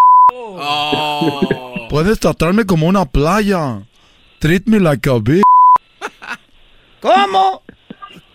Puedes 1.89 2.19
tratarme 2.19 2.65
como 2.65 2.87
una 2.87 3.05
playa. 3.05 3.83
Treat 4.39 4.65
me 4.65 4.79
like 4.79 5.09
a 5.09 5.19
bitch. 5.19 5.43
¿Cómo? 7.01 7.61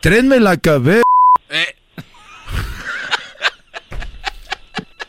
Treat 0.01 0.25
me 0.25 0.41
like 0.41 0.69
a 0.71 0.79
bitch. 0.79 1.03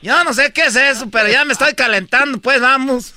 Yo 0.01 0.23
no 0.23 0.33
sé 0.33 0.53
qué 0.53 0.65
es 0.65 0.75
eso, 0.75 1.09
pero 1.09 1.27
ya 1.29 1.43
me 1.43 1.53
estoy 1.53 1.73
calentando, 1.73 2.39
pues 2.39 2.61
vamos. 2.61 3.13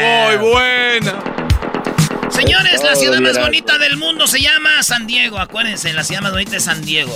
Muy 0.00 0.36
buena. 0.36 0.71
Señores, 2.62 2.82
la 2.82 2.92
Oh, 2.92 2.96
ciudad 2.96 3.20
más 3.20 3.38
bonita 3.38 3.78
del 3.78 3.96
mundo 3.96 4.26
se 4.26 4.40
llama 4.40 4.82
San 4.82 5.06
Diego. 5.06 5.38
Acuérdense, 5.38 5.92
la 5.92 6.04
ciudad 6.04 6.22
más 6.22 6.32
bonita 6.32 6.56
es 6.56 6.64
San 6.64 6.84
Diego. 6.84 7.12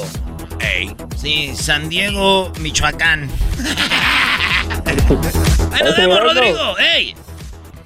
Sí, 1.17 1.53
San 1.57 1.89
Diego, 1.89 2.53
Michoacán. 2.61 3.31
Ahí 5.73 5.83
nos 5.85 5.97
vemos, 5.97 6.21
Rodrigo. 6.21 6.79
¡Ey! 6.79 7.15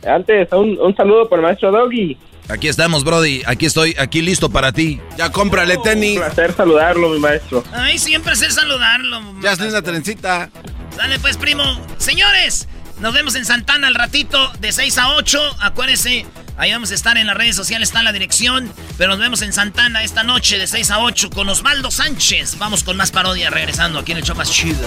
Antes, 0.07 0.49
un, 0.53 0.79
un 0.81 0.97
saludo 0.97 1.29
para 1.29 1.41
el 1.41 1.47
maestro 1.47 1.71
Doggy. 1.71 2.17
Aquí 2.49 2.69
estamos, 2.69 3.05
Brody. 3.05 3.43
Aquí 3.47 3.67
estoy, 3.67 3.95
aquí 3.99 4.23
listo 4.23 4.51
para 4.51 4.73
ti. 4.73 5.01
Ya 5.17 5.31
cómprale 5.31 5.77
tenis. 5.85 6.17
Un 6.19 6.25
placer 6.25 6.53
saludarlo, 6.57 7.11
mi 7.11 7.21
maestro. 7.21 7.63
Ay, 7.73 7.99
siempre 7.99 8.35
sé 8.35 8.51
saludarlo. 8.51 9.21
Ya 9.43 9.53
hazle 9.53 9.69
una 9.69 9.83
trencita. 9.83 10.51
Dale 10.97 11.19
pues, 11.21 11.37
primo. 11.37 11.63
Señores, 11.99 12.67
nos 12.99 13.15
vemos 13.15 13.35
en 13.37 13.45
Santana 13.45 13.87
al 13.89 13.95
ratito 13.95 14.51
de 14.59 14.73
6 14.73 14.99
a 14.99 15.15
8. 15.15 15.39
Acuérdense, 15.61 16.27
ahí 16.61 16.73
vamos 16.73 16.91
a 16.91 16.95
estar 16.95 17.17
en 17.17 17.27
las 17.27 17.37
redes 17.37 17.57
sociales, 17.57 17.89
está 17.89 18.03
la 18.03 18.13
dirección. 18.13 18.73
Pero 18.99 19.11
nos 19.11 19.19
vemos 19.19 19.43
en 19.43 19.53
Santana 19.53 20.05
esta 20.05 20.23
noche 20.23 20.59
de 20.59 20.67
6 20.67 20.91
a 20.91 20.99
8 21.01 21.31
con 21.31 21.49
Osvaldo 21.49 21.91
Sánchez. 21.91 22.59
Vamos 22.59 22.85
con 22.85 22.97
más 22.97 23.11
parodias 23.11 23.53
regresando 23.53 23.99
aquí 23.99 24.13
en 24.13 24.19
el 24.19 24.25
show 24.25 24.37
más 24.37 24.51
chido. 24.51 24.79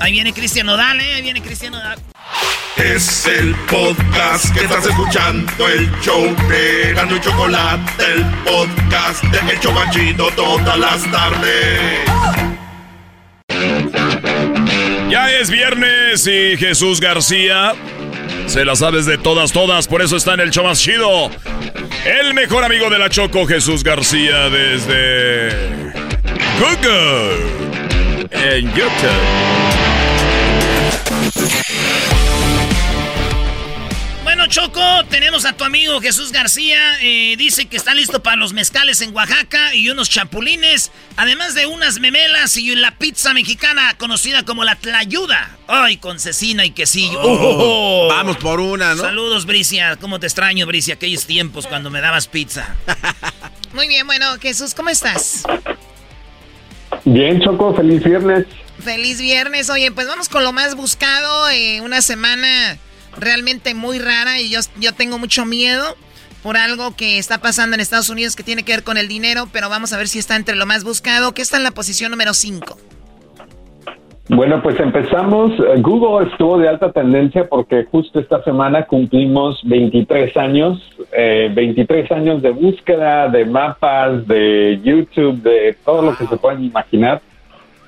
Ahí 0.00 0.12
viene 0.12 0.32
Cristian 0.32 0.66
Nodal, 0.66 1.00
¿eh? 1.00 1.14
Ahí 1.14 1.22
viene 1.22 1.42
Cristian 1.42 1.72
Nodal. 1.72 1.98
Es 2.76 3.26
el 3.26 3.54
podcast 3.70 4.52
que 4.52 4.64
estás 4.64 4.86
escuchando, 4.86 5.68
el 5.68 5.90
show 6.00 6.24
de 6.48 6.92
Gano 6.94 7.16
y 7.16 7.20
Chocolate, 7.20 8.04
el 8.04 8.24
podcast 8.44 9.22
de 9.24 9.52
El 9.52 9.60
Chocachito 9.60 10.28
todas 10.36 10.78
las 10.78 11.10
tardes. 11.10 12.00
Ya 15.10 15.30
es 15.30 15.50
viernes 15.50 16.26
y 16.26 16.56
Jesús 16.56 17.00
García 17.00 17.74
se 18.46 18.64
la 18.64 18.76
sabes 18.76 19.06
de 19.06 19.18
todas, 19.18 19.52
todas, 19.52 19.88
por 19.88 20.02
eso 20.02 20.16
está 20.16 20.34
en 20.34 20.40
el 20.40 20.50
show 20.50 20.70
chido. 20.74 21.30
El 22.04 22.34
mejor 22.34 22.64
amigo 22.64 22.90
de 22.90 22.98
la 22.98 23.08
Choco, 23.08 23.46
Jesús 23.46 23.82
García, 23.82 24.50
desde 24.50 25.92
Google 26.60 27.64
en 28.30 28.66
YouTube. 28.74 29.63
Choco, 34.54 35.04
tenemos 35.10 35.46
a 35.46 35.54
tu 35.54 35.64
amigo 35.64 36.00
Jesús 36.00 36.30
García. 36.30 36.78
eh, 37.02 37.34
dice 37.36 37.66
que 37.66 37.76
está 37.76 37.92
listo 37.92 38.22
para 38.22 38.36
los 38.36 38.52
mezcales 38.52 39.00
en 39.00 39.12
Oaxaca 39.12 39.74
y 39.74 39.88
unos 39.90 40.08
chapulines. 40.08 40.92
Además 41.16 41.56
de 41.56 41.66
unas 41.66 41.98
memelas 41.98 42.56
y 42.56 42.72
la 42.76 42.92
pizza 42.96 43.34
mexicana 43.34 43.96
conocida 43.98 44.44
como 44.44 44.62
la 44.62 44.76
tlayuda. 44.76 45.58
Ay, 45.66 45.96
con 45.96 46.20
cecina 46.20 46.64
y 46.64 46.70
quesillo. 46.70 47.18
Oh, 47.20 48.06
Vamos 48.08 48.36
por 48.36 48.60
una, 48.60 48.94
¿no? 48.94 49.02
Saludos, 49.02 49.44
Bricia. 49.44 49.96
¿Cómo 49.96 50.20
te 50.20 50.28
extraño, 50.28 50.68
Bricia? 50.68 50.94
Aquellos 50.94 51.26
tiempos 51.26 51.66
cuando 51.66 51.90
me 51.90 52.00
dabas 52.00 52.28
pizza. 52.28 52.76
Muy 53.74 53.88
bien, 53.88 54.06
bueno, 54.06 54.38
Jesús, 54.40 54.72
¿cómo 54.72 54.88
estás? 54.88 55.42
Bien, 57.04 57.40
Choco, 57.40 57.74
feliz 57.74 58.04
viernes. 58.04 58.46
Feliz 58.78 59.20
viernes. 59.20 59.68
Oye, 59.68 59.90
pues 59.90 60.06
vamos 60.06 60.28
con 60.28 60.44
lo 60.44 60.52
más 60.52 60.76
buscado. 60.76 61.48
eh, 61.48 61.80
una 61.80 62.00
semana 62.02 62.78
realmente 63.18 63.74
muy 63.74 63.98
rara 63.98 64.40
y 64.40 64.50
yo, 64.50 64.60
yo 64.80 64.92
tengo 64.92 65.18
mucho 65.18 65.44
miedo 65.44 65.96
por 66.42 66.56
algo 66.56 66.94
que 66.94 67.18
está 67.18 67.38
pasando 67.38 67.74
en 67.74 67.80
Estados 67.80 68.10
Unidos 68.10 68.36
que 68.36 68.42
tiene 68.42 68.64
que 68.64 68.72
ver 68.72 68.84
con 68.84 68.98
el 68.98 69.08
dinero, 69.08 69.48
pero 69.52 69.70
vamos 69.70 69.92
a 69.92 69.96
ver 69.96 70.08
si 70.08 70.18
está 70.18 70.36
entre 70.36 70.56
lo 70.56 70.66
más 70.66 70.84
buscado, 70.84 71.32
que 71.32 71.42
está 71.42 71.56
en 71.56 71.64
la 71.64 71.70
posición 71.70 72.10
número 72.10 72.34
5. 72.34 72.76
Bueno, 74.28 74.62
pues 74.62 74.80
empezamos. 74.80 75.52
Google 75.80 76.28
estuvo 76.30 76.58
de 76.58 76.68
alta 76.68 76.90
tendencia 76.92 77.46
porque 77.46 77.84
justo 77.84 78.20
esta 78.20 78.42
semana 78.42 78.86
cumplimos 78.86 79.60
23 79.64 80.34
años, 80.38 80.82
eh, 81.12 81.50
23 81.54 82.10
años 82.10 82.40
de 82.40 82.50
búsqueda, 82.50 83.28
de 83.28 83.44
mapas, 83.44 84.26
de 84.26 84.80
YouTube, 84.82 85.42
de 85.42 85.76
todo 85.84 86.02
lo 86.02 86.16
que 86.16 86.26
se 86.26 86.36
puedan 86.38 86.64
imaginar. 86.64 87.20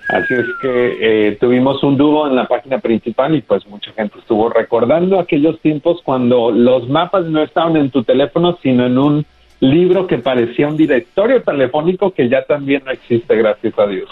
Así 0.09 0.35
es 0.35 0.47
que 0.61 0.99
eh, 1.01 1.37
tuvimos 1.41 1.83
un 1.83 1.97
dúo 1.97 2.29
en 2.29 2.37
la 2.37 2.47
página 2.47 2.79
principal 2.79 3.35
y 3.35 3.43
pues 3.43 3.67
mucha 3.67 3.93
gente 3.93 4.19
estuvo 4.19 4.49
recordando 4.49 5.19
aquellos 5.19 5.61
tiempos 5.61 6.01
cuando 6.05 6.53
los 6.53 6.89
mapas 6.89 7.27
no 7.27 7.43
estaban 7.43 7.77
en 7.77 7.91
tu 7.91 8.05
teléfono, 8.05 8.57
sino 8.63 8.87
en 8.87 8.99
un 8.99 9.27
libro 9.61 10.07
que 10.07 10.19
parecía 10.19 10.69
un 10.69 10.77
directorio 10.77 11.43
telefónico 11.43 12.13
que 12.13 12.29
ya 12.29 12.45
también 12.45 12.83
no 12.85 12.93
existe, 12.93 13.35
gracias 13.35 13.77
a 13.79 13.87
Dios. 13.87 14.09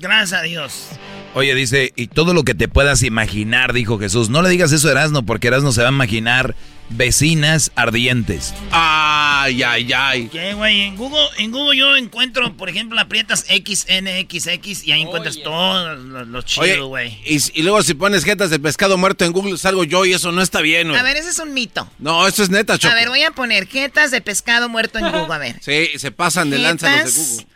Gracias 0.00 0.40
a 0.40 0.42
Dios. 0.42 0.98
Oye, 1.34 1.54
dice, 1.56 1.92
y 1.96 2.06
todo 2.06 2.32
lo 2.32 2.44
que 2.44 2.54
te 2.54 2.68
puedas 2.68 3.02
imaginar, 3.02 3.72
dijo 3.72 3.98
Jesús. 3.98 4.30
No 4.30 4.40
le 4.40 4.48
digas 4.50 4.70
eso 4.70 4.86
a 4.88 4.92
Erasno, 4.92 5.26
porque 5.26 5.48
Erasno 5.48 5.72
se 5.72 5.82
va 5.82 5.88
a 5.88 5.92
imaginar 5.92 6.54
vecinas 6.90 7.72
ardientes. 7.74 8.54
Ay, 8.70 9.62
ay, 9.64 9.92
ay. 9.92 10.28
¿Qué, 10.28 10.54
güey? 10.54 10.82
En 10.82 10.96
Google, 10.96 11.26
en 11.38 11.50
Google 11.50 11.76
yo 11.76 11.96
encuentro, 11.96 12.56
por 12.56 12.68
ejemplo, 12.68 13.00
aprietas 13.00 13.46
XNXX 13.48 14.84
y 14.84 14.92
ahí 14.92 15.02
encuentras 15.02 15.42
todos 15.42 15.98
los, 15.98 16.44
chidos, 16.44 16.86
güey. 16.86 17.18
y, 17.26 17.38
y 17.52 17.62
luego 17.62 17.82
si 17.82 17.94
pones 17.94 18.24
jetas 18.24 18.50
de 18.50 18.60
pescado 18.60 18.96
muerto 18.96 19.24
en 19.24 19.32
Google, 19.32 19.58
salgo 19.58 19.82
yo 19.82 20.04
y 20.04 20.12
eso 20.12 20.30
no 20.30 20.40
está 20.40 20.60
bien, 20.60 20.88
güey. 20.88 21.00
A 21.00 21.02
ver, 21.02 21.16
ese 21.16 21.30
es 21.30 21.38
un 21.40 21.52
mito. 21.52 21.90
No, 21.98 22.28
esto 22.28 22.44
es 22.44 22.50
neta, 22.50 22.78
Choco. 22.78 22.92
A 22.92 22.96
ver, 22.96 23.08
voy 23.08 23.22
a 23.22 23.32
poner 23.32 23.66
jetas 23.66 24.10
de 24.10 24.20
pescado 24.20 24.68
muerto 24.68 24.98
en 24.98 25.10
Google, 25.10 25.34
a 25.34 25.38
ver. 25.38 25.56
Sí, 25.64 25.88
se 25.96 26.12
pasan 26.12 26.50
de 26.50 26.58
lanza 26.58 27.02
los 27.02 27.14
de 27.14 27.20
Google. 27.20 27.46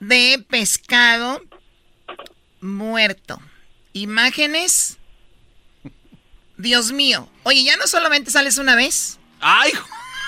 de 0.00 0.44
pescado 0.48 1.40
muerto. 2.60 3.40
Imágenes. 3.92 4.98
Dios 6.56 6.92
mío. 6.92 7.28
Oye, 7.42 7.64
ya 7.64 7.76
no 7.76 7.86
solamente 7.86 8.30
sales 8.30 8.58
una 8.58 8.74
vez. 8.74 9.18
¡Ay! 9.40 9.72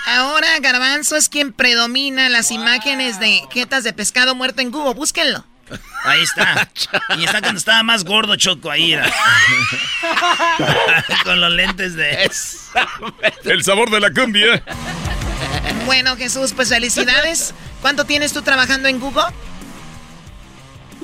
Ahora 0.06 0.48
Garbanzo 0.60 1.16
es 1.16 1.28
quien 1.28 1.52
predomina 1.52 2.28
las 2.28 2.50
imágenes 2.50 3.20
de 3.20 3.42
jetas 3.52 3.84
de 3.84 3.92
pescado 3.92 4.34
muerto 4.34 4.62
en 4.62 4.70
Google. 4.70 4.94
Búsquenlo. 4.94 5.44
Ahí 6.04 6.22
está. 6.22 6.70
Y 7.16 7.24
está 7.24 7.40
cuando 7.40 7.58
estaba 7.58 7.82
más 7.82 8.04
gordo, 8.04 8.36
Choco, 8.36 8.70
ahí 8.70 8.92
era. 8.92 9.10
Con 11.24 11.40
los 11.40 11.52
lentes 11.52 11.94
de... 11.94 12.30
El 13.44 13.64
sabor 13.64 13.90
de 13.90 14.00
la 14.00 14.12
cumbia. 14.12 14.62
Bueno, 15.86 16.16
Jesús, 16.16 16.52
pues 16.52 16.68
felicidades. 16.68 17.54
¿Cuánto 17.80 18.04
tienes 18.04 18.32
tú 18.32 18.42
trabajando 18.42 18.88
en 18.88 19.00
Google? 19.00 19.24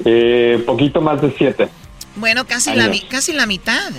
Eh, 0.04 0.62
poquito 0.66 1.00
más 1.00 1.20
de 1.20 1.34
siete. 1.36 1.68
Bueno, 2.16 2.46
casi 2.46 2.74
la, 2.74 2.84
Años. 2.84 3.06
casi 3.08 3.32
la 3.32 3.46
mitad. 3.46 3.90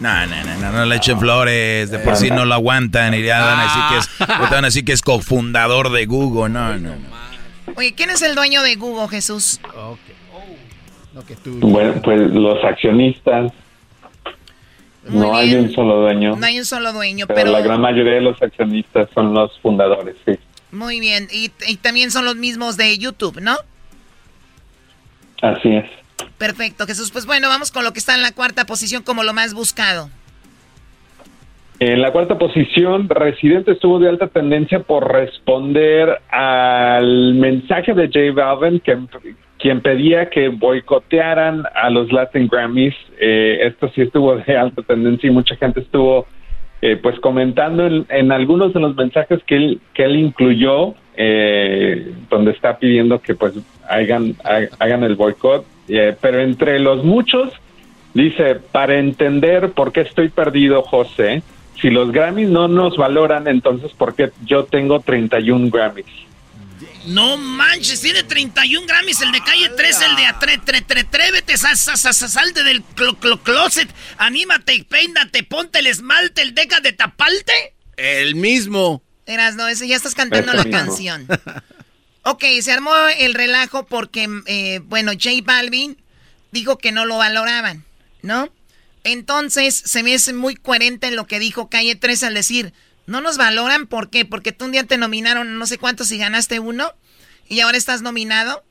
No, 0.00 0.26
no, 0.26 0.44
no, 0.44 0.56
no, 0.60 0.72
no 0.72 0.84
le 0.84 0.96
echen 0.96 1.18
flores. 1.18 1.90
De 1.90 1.98
por 2.00 2.16
sí 2.16 2.30
no 2.30 2.44
lo 2.44 2.54
aguantan 2.54 3.14
y 3.14 3.22
ya 3.22 3.44
van 3.44 3.60
a 3.60 3.62
decir 3.62 3.82
que 3.90 3.98
es, 3.98 4.48
te 4.48 4.54
van 4.54 4.64
a 4.64 4.68
decir 4.68 4.84
que 4.84 4.92
es 4.92 5.02
cofundador 5.02 5.90
de 5.90 6.06
Google. 6.06 6.48
No, 6.52 6.76
no, 6.76 6.96
no. 6.96 7.22
Oye, 7.76 7.94
¿quién 7.94 8.10
es 8.10 8.20
el 8.22 8.34
dueño 8.34 8.62
de 8.62 8.74
Google, 8.74 9.08
Jesús? 9.08 9.60
Bueno, 11.44 12.00
pues 12.02 12.20
los 12.32 12.64
accionistas. 12.64 13.52
no 15.08 15.36
hay 15.36 15.54
un 15.54 15.72
solo 15.72 16.00
dueño. 16.00 16.36
No 16.36 16.46
hay 16.46 16.58
un 16.58 16.64
solo 16.64 16.92
dueño, 16.92 17.26
pero, 17.26 17.40
pero... 17.40 17.52
la 17.52 17.60
gran 17.60 17.80
mayoría 17.80 18.14
de 18.14 18.22
los 18.22 18.40
accionistas 18.42 19.08
son 19.14 19.32
los 19.32 19.58
fundadores, 19.60 20.16
sí. 20.26 20.32
Muy 20.72 21.00
bien. 21.00 21.28
Y, 21.30 21.52
y 21.68 21.76
también 21.76 22.10
son 22.10 22.24
los 22.24 22.36
mismos 22.36 22.76
de 22.76 22.98
YouTube, 22.98 23.40
¿no? 23.40 23.56
Así 25.42 25.74
es. 25.74 25.84
Perfecto, 26.38 26.86
Jesús. 26.86 27.10
Pues 27.10 27.26
bueno, 27.26 27.48
vamos 27.48 27.70
con 27.70 27.84
lo 27.84 27.92
que 27.92 27.98
está 27.98 28.14
en 28.14 28.22
la 28.22 28.32
cuarta 28.32 28.64
posición 28.64 29.02
como 29.02 29.22
lo 29.22 29.34
más 29.34 29.52
buscado. 29.52 30.08
En 31.80 32.00
la 32.00 32.12
cuarta 32.12 32.38
posición, 32.38 33.08
Residente 33.08 33.72
estuvo 33.72 33.98
de 33.98 34.08
alta 34.08 34.28
tendencia 34.28 34.80
por 34.80 35.12
responder 35.12 36.20
al 36.30 37.34
mensaje 37.34 37.92
de 37.92 38.06
J 38.06 38.32
Balvin, 38.32 38.78
que, 38.78 38.96
quien 39.58 39.80
pedía 39.80 40.30
que 40.30 40.48
boicotearan 40.48 41.64
a 41.74 41.90
los 41.90 42.12
Latin 42.12 42.46
Grammys. 42.46 42.94
Eh, 43.18 43.58
esto 43.62 43.90
sí 43.94 44.02
estuvo 44.02 44.36
de 44.36 44.56
alta 44.56 44.82
tendencia 44.82 45.28
y 45.28 45.32
mucha 45.32 45.56
gente 45.56 45.80
estuvo 45.80 46.28
eh, 46.82 46.96
pues 47.02 47.18
comentando 47.18 47.86
en, 47.86 48.06
en 48.10 48.30
algunos 48.30 48.72
de 48.72 48.80
los 48.80 48.94
mensajes 48.94 49.40
que 49.44 49.56
él, 49.56 49.80
que 49.92 50.04
él 50.04 50.14
incluyó, 50.16 50.94
eh, 51.16 52.14
donde 52.30 52.52
está 52.52 52.78
pidiendo 52.78 53.20
que 53.20 53.34
pues 53.34 53.54
hagan, 53.88 54.36
ha- 54.44 54.68
hagan 54.84 55.02
el 55.04 55.14
boicot. 55.16 55.66
Eh, 55.88 56.16
pero 56.20 56.40
entre 56.40 56.78
los 56.78 57.04
muchos, 57.04 57.52
Dice, 58.14 58.56
para 58.56 58.98
entender 58.98 59.72
por 59.72 59.90
qué 59.90 60.02
estoy 60.02 60.28
perdido, 60.28 60.82
José, 60.82 61.42
si 61.80 61.88
los 61.88 62.12
Grammys 62.12 62.50
no 62.50 62.68
nos 62.68 62.98
valoran, 62.98 63.48
entonces 63.48 63.90
¿por 63.92 64.14
qué 64.14 64.30
yo 64.44 64.64
tengo 64.64 65.00
31 65.00 65.70
Grammys? 65.70 66.04
No 67.06 67.38
manches, 67.38 68.02
tiene 68.02 68.22
31 68.22 68.86
Grammys, 68.86 69.22
el 69.22 69.32
de 69.32 69.40
calle 69.40 69.70
3, 69.74 70.02
el 70.10 70.16
de 70.16 70.26
atre, 70.26 70.58
tre, 70.58 70.82
tre, 70.82 71.04
trévete, 71.04 71.56
sal, 71.56 71.74
sal, 71.78 71.96
sal, 71.96 72.12
sal, 72.12 72.28
salte 72.28 72.62
del 72.64 72.84
clo- 72.84 73.16
clo- 73.18 73.40
closet, 73.42 73.88
anímate, 74.18 74.84
peínate, 74.88 75.42
ponte 75.42 75.78
el 75.78 75.86
esmalte, 75.86 76.42
el 76.42 76.54
deca 76.54 76.80
de 76.80 76.92
tapalte. 76.92 77.72
El 77.96 78.34
mismo. 78.34 79.02
Eras, 79.24 79.56
no, 79.56 79.68
ese 79.68 79.88
ya 79.88 79.96
estás 79.96 80.14
cantando 80.14 80.52
la 80.52 80.64
mismo. 80.64 80.78
canción. 80.78 81.26
Ok, 82.24 82.44
se 82.60 82.72
armó 82.72 82.92
el 83.18 83.34
relajo 83.34 83.84
porque, 83.86 84.28
eh, 84.46 84.80
bueno, 84.84 85.12
J 85.12 85.30
Balvin 85.44 85.96
dijo 86.52 86.78
que 86.78 86.92
no 86.92 87.04
lo 87.04 87.18
valoraban, 87.18 87.84
¿no? 88.22 88.48
Entonces, 89.04 89.74
se 89.74 90.02
me 90.02 90.14
hace 90.14 90.32
muy 90.32 90.54
coherente 90.54 91.08
en 91.08 91.16
lo 91.16 91.26
que 91.26 91.40
dijo 91.40 91.68
Calle 91.68 91.96
3 91.96 92.22
al 92.22 92.34
decir, 92.34 92.72
no 93.06 93.20
nos 93.20 93.36
valoran, 93.36 93.86
¿por 93.86 94.10
qué? 94.10 94.24
Porque 94.24 94.52
tú 94.52 94.66
un 94.66 94.72
día 94.72 94.84
te 94.84 94.98
nominaron 94.98 95.58
no 95.58 95.66
sé 95.66 95.78
cuántos 95.78 96.12
y 96.12 96.18
ganaste 96.18 96.60
uno, 96.60 96.92
y 97.48 97.60
ahora 97.60 97.76
estás 97.76 98.02
nominado. 98.02 98.62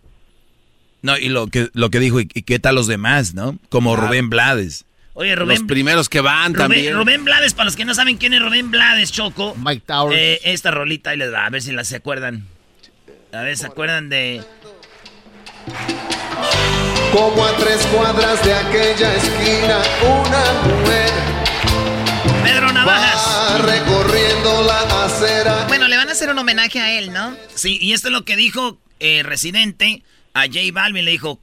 No, 1.01 1.17
y 1.17 1.27
lo 1.27 1.47
que, 1.47 1.69
lo 1.73 1.89
que 1.89 1.99
dijo, 1.99 2.21
¿y, 2.21 2.29
y 2.33 2.43
qué 2.43 2.59
tal 2.59 2.75
los 2.75 2.87
demás, 2.87 3.33
no? 3.33 3.57
Como 3.69 3.95
Rubén 3.97 4.29
Blades. 4.29 4.85
Oye, 5.13 5.35
Rubén. 5.35 5.59
Los 5.59 5.67
primeros 5.67 6.07
que 6.07 6.21
van 6.21 6.53
Rubén, 6.53 6.69
también. 6.69 6.95
Rubén 6.95 7.25
Blades, 7.25 7.53
para 7.53 7.65
los 7.65 7.75
que 7.75 7.83
no 7.83 7.93
saben 7.93 8.17
quién 8.17 8.33
es 8.33 8.41
Rubén 8.41 8.71
Blades, 8.71 9.11
Choco. 9.11 9.55
Mike 9.57 9.83
Towers. 9.85 10.17
Eh, 10.17 10.39
esta 10.45 10.71
rolita 10.71 11.09
ahí 11.09 11.17
les 11.17 11.33
va, 11.33 11.45
a 11.45 11.49
ver 11.49 11.61
si 11.61 11.71
la 11.71 11.83
se 11.83 11.97
acuerdan. 11.97 12.47
A 13.33 13.41
ver, 13.43 13.57
¿se 13.57 13.65
acuerdan 13.65 14.09
de...? 14.09 14.43
Como 17.13 17.45
a 17.45 17.55
tres 17.57 17.85
cuadras 17.87 18.43
de 18.43 18.53
aquella 18.53 19.15
esquina, 19.15 19.81
una 20.01 20.53
mujer 20.63 21.09
Pedro 22.43 22.67
va 22.85 23.57
recorriendo 23.59 24.63
la 24.63 25.05
acera. 25.05 25.65
Bueno, 25.67 25.87
le 25.87 25.97
van 25.97 26.09
a 26.09 26.11
hacer 26.13 26.29
un 26.29 26.39
homenaje 26.39 26.79
a 26.79 26.97
él, 26.97 27.13
¿no? 27.13 27.35
Sí, 27.53 27.77
y 27.81 27.93
esto 27.93 28.07
es 28.07 28.13
lo 28.13 28.25
que 28.25 28.35
dijo 28.35 28.79
eh, 28.99 29.23
Residente 29.23 30.03
a 30.33 30.45
J 30.45 30.59
Balvin. 30.73 31.05
Le 31.05 31.11
dijo, 31.11 31.39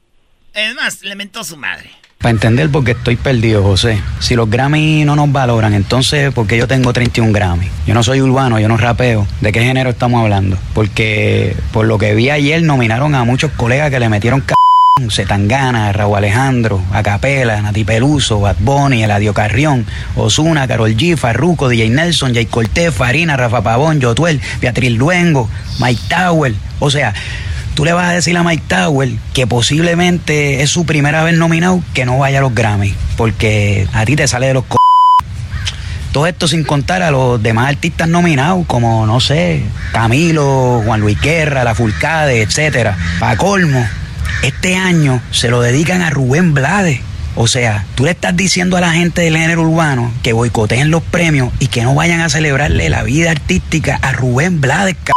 es 0.53 0.75
más, 0.75 1.01
le 1.01 1.15
mentó 1.15 1.43
su 1.43 1.55
madre. 1.57 1.91
Para 2.21 2.31
entender 2.31 2.69
por 2.69 2.83
qué 2.83 2.91
estoy 2.91 3.15
perdido, 3.15 3.63
José. 3.63 3.97
Si 4.19 4.35
los 4.35 4.49
Grammy 4.49 5.05
no 5.05 5.15
nos 5.15 5.31
valoran, 5.31 5.73
entonces, 5.73 6.33
¿por 6.33 6.47
qué 6.47 6.57
yo 6.57 6.67
tengo 6.67 6.91
31 6.91 7.31
Grammy? 7.31 7.69
Yo 7.87 7.93
no 7.93 8.03
soy 8.03 8.19
urbano, 8.19 8.59
yo 8.59 8.67
no 8.67 8.75
rapeo. 8.75 9.25
¿De 9.39 9.53
qué 9.53 9.63
género 9.63 9.91
estamos 9.91 10.21
hablando? 10.21 10.57
Porque, 10.73 11.55
por 11.71 11.85
lo 11.85 11.97
que 11.97 12.13
vi 12.15 12.29
ayer, 12.29 12.61
nominaron 12.61 13.15
a 13.15 13.23
muchos 13.23 13.51
colegas 13.53 13.89
que 13.89 14.01
le 14.01 14.09
metieron 14.09 14.43
c... 14.45 14.53
Zetangana, 15.09 15.93
Raúl 15.93 16.17
Alejandro, 16.17 16.83
Acapela, 16.91 17.61
Nati 17.61 17.85
Peluso, 17.85 18.41
Bad 18.41 18.57
Bunny, 18.59 19.01
Eladio 19.01 19.33
Carrión, 19.33 19.85
Osuna, 20.17 20.67
Carol 20.67 20.97
G, 20.97 21.15
Farruko, 21.15 21.69
DJ 21.69 21.89
Nelson, 21.89 22.33
Jay 22.33 22.47
Cortés, 22.47 22.93
Farina, 22.93 23.37
Rafa 23.37 23.61
Pavón, 23.61 24.01
Yotuel, 24.01 24.41
Beatriz 24.59 24.91
Luengo, 24.91 25.49
Mike 25.79 26.01
Tower. 26.09 26.53
O 26.79 26.91
sea, 26.91 27.13
tú 27.79 27.85
le 27.85 27.93
vas 27.93 28.09
a 28.09 28.11
decir 28.11 28.35
a 28.35 28.43
Mike 28.43 28.63
Tower 28.67 29.09
que 29.33 29.47
posiblemente 29.47 30.61
es 30.61 30.69
su 30.69 30.85
primera 30.85 31.23
vez 31.23 31.37
nominado 31.37 31.81
que 31.93 32.03
no 32.03 32.17
vaya 32.17 32.39
a 32.39 32.41
los 32.41 32.53
Grammy, 32.53 32.93
porque 33.15 33.87
a 33.93 34.03
ti 34.03 34.17
te 34.17 34.27
sale 34.27 34.47
de 34.47 34.53
los 34.53 34.65
co 34.65 34.79
Todo 36.11 36.27
esto 36.27 36.49
sin 36.49 36.65
contar 36.65 37.03
a 37.03 37.09
los 37.09 37.41
demás 37.41 37.69
artistas 37.69 38.09
nominados, 38.09 38.65
como, 38.67 39.07
no 39.07 39.21
sé, 39.21 39.63
Camilo, 39.93 40.81
Juan 40.83 40.99
Luis 40.99 41.21
Guerra, 41.21 41.63
La 41.63 41.73
Fulcade, 41.73 42.41
etcétera. 42.41 42.97
Para 43.17 43.37
colmo, 43.37 43.87
este 44.43 44.75
año 44.75 45.21
se 45.31 45.47
lo 45.47 45.61
dedican 45.61 46.01
a 46.01 46.09
Rubén 46.09 46.53
Blades. 46.53 46.99
O 47.35 47.47
sea, 47.47 47.85
tú 47.95 48.03
le 48.03 48.11
estás 48.11 48.35
diciendo 48.35 48.75
a 48.75 48.81
la 48.81 48.91
gente 48.91 49.21
del 49.21 49.37
género 49.37 49.61
urbano 49.61 50.11
que 50.21 50.33
boicoteen 50.33 50.91
los 50.91 51.01
premios 51.01 51.53
y 51.59 51.67
que 51.67 51.83
no 51.83 51.95
vayan 51.95 52.19
a 52.19 52.27
celebrarle 52.27 52.89
la 52.89 53.03
vida 53.03 53.31
artística 53.31 53.97
a 54.01 54.11
Rubén 54.11 54.59
Blades, 54.59 54.97
c 55.01 55.13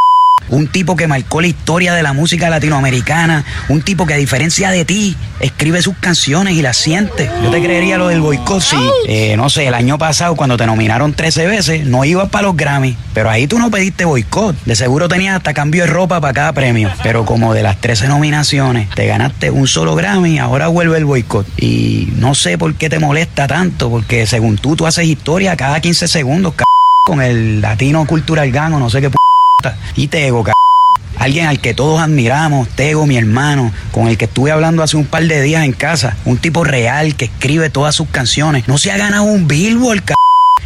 un 0.52 0.68
tipo 0.68 0.96
que 0.96 1.08
marcó 1.08 1.40
la 1.40 1.46
historia 1.46 1.94
de 1.94 2.02
la 2.02 2.12
música 2.12 2.50
latinoamericana, 2.50 3.44
un 3.68 3.82
tipo 3.82 4.06
que 4.06 4.14
a 4.14 4.18
diferencia 4.18 4.70
de 4.70 4.84
ti 4.84 5.16
escribe 5.40 5.82
sus 5.82 5.96
canciones 5.96 6.54
y 6.54 6.62
las 6.62 6.76
siente. 6.76 7.30
Yo 7.42 7.50
te 7.50 7.62
creería 7.62 7.98
lo 7.98 8.08
del 8.08 8.20
boicot 8.20 8.60
si, 8.60 8.76
eh, 9.08 9.34
no 9.36 9.48
sé, 9.48 9.66
el 9.66 9.74
año 9.74 9.98
pasado 9.98 10.36
cuando 10.36 10.56
te 10.56 10.66
nominaron 10.66 11.14
13 11.14 11.46
veces, 11.46 11.86
no 11.86 12.04
ibas 12.04 12.28
para 12.28 12.46
los 12.46 12.56
Grammy, 12.56 12.96
pero 13.14 13.30
ahí 13.30 13.46
tú 13.46 13.58
no 13.58 13.70
pediste 13.70 14.04
boicot. 14.04 14.54
De 14.64 14.76
seguro 14.76 15.08
tenías 15.08 15.36
hasta 15.36 15.54
cambio 15.54 15.84
de 15.84 15.90
ropa 15.90 16.20
para 16.20 16.34
cada 16.34 16.52
premio. 16.52 16.90
Pero 17.02 17.24
como 17.24 17.54
de 17.54 17.62
las 17.62 17.80
13 17.80 18.08
nominaciones 18.08 18.90
te 18.90 19.06
ganaste 19.06 19.50
un 19.50 19.66
solo 19.66 19.94
Grammy, 19.94 20.38
ahora 20.38 20.68
vuelve 20.68 20.98
el 20.98 21.06
boicot. 21.06 21.46
Y 21.56 22.12
no 22.16 22.34
sé 22.34 22.58
por 22.58 22.74
qué 22.74 22.90
te 22.90 22.98
molesta 22.98 23.46
tanto, 23.46 23.90
porque 23.90 24.26
según 24.26 24.58
tú, 24.58 24.76
tú 24.76 24.86
haces 24.86 25.06
historia 25.06 25.56
cada 25.56 25.80
15 25.80 26.08
segundos, 26.08 26.54
c 26.58 26.64
con 27.04 27.20
el 27.20 27.60
latino 27.60 28.06
cultural 28.06 28.52
gang 28.52 28.74
o 28.74 28.78
no 28.78 28.88
sé 28.88 29.00
qué 29.00 29.10
p 29.10 29.16
y 29.96 30.08
Tego, 30.08 30.44
c 30.44 30.52
Alguien 31.18 31.46
al 31.46 31.60
que 31.60 31.74
todos 31.74 32.00
admiramos, 32.00 32.68
Tego, 32.70 33.06
mi 33.06 33.16
hermano, 33.16 33.72
con 33.92 34.08
el 34.08 34.18
que 34.18 34.24
estuve 34.24 34.50
hablando 34.50 34.82
hace 34.82 34.96
un 34.96 35.04
par 35.04 35.24
de 35.24 35.40
días 35.42 35.64
en 35.64 35.72
casa. 35.72 36.16
Un 36.24 36.38
tipo 36.38 36.64
real 36.64 37.14
que 37.14 37.26
escribe 37.26 37.70
todas 37.70 37.94
sus 37.94 38.08
canciones. 38.08 38.66
No 38.66 38.78
se 38.78 38.90
ha 38.90 38.96
ganado 38.96 39.24
un 39.24 39.46
Billboard, 39.46 40.02
c 40.04 40.14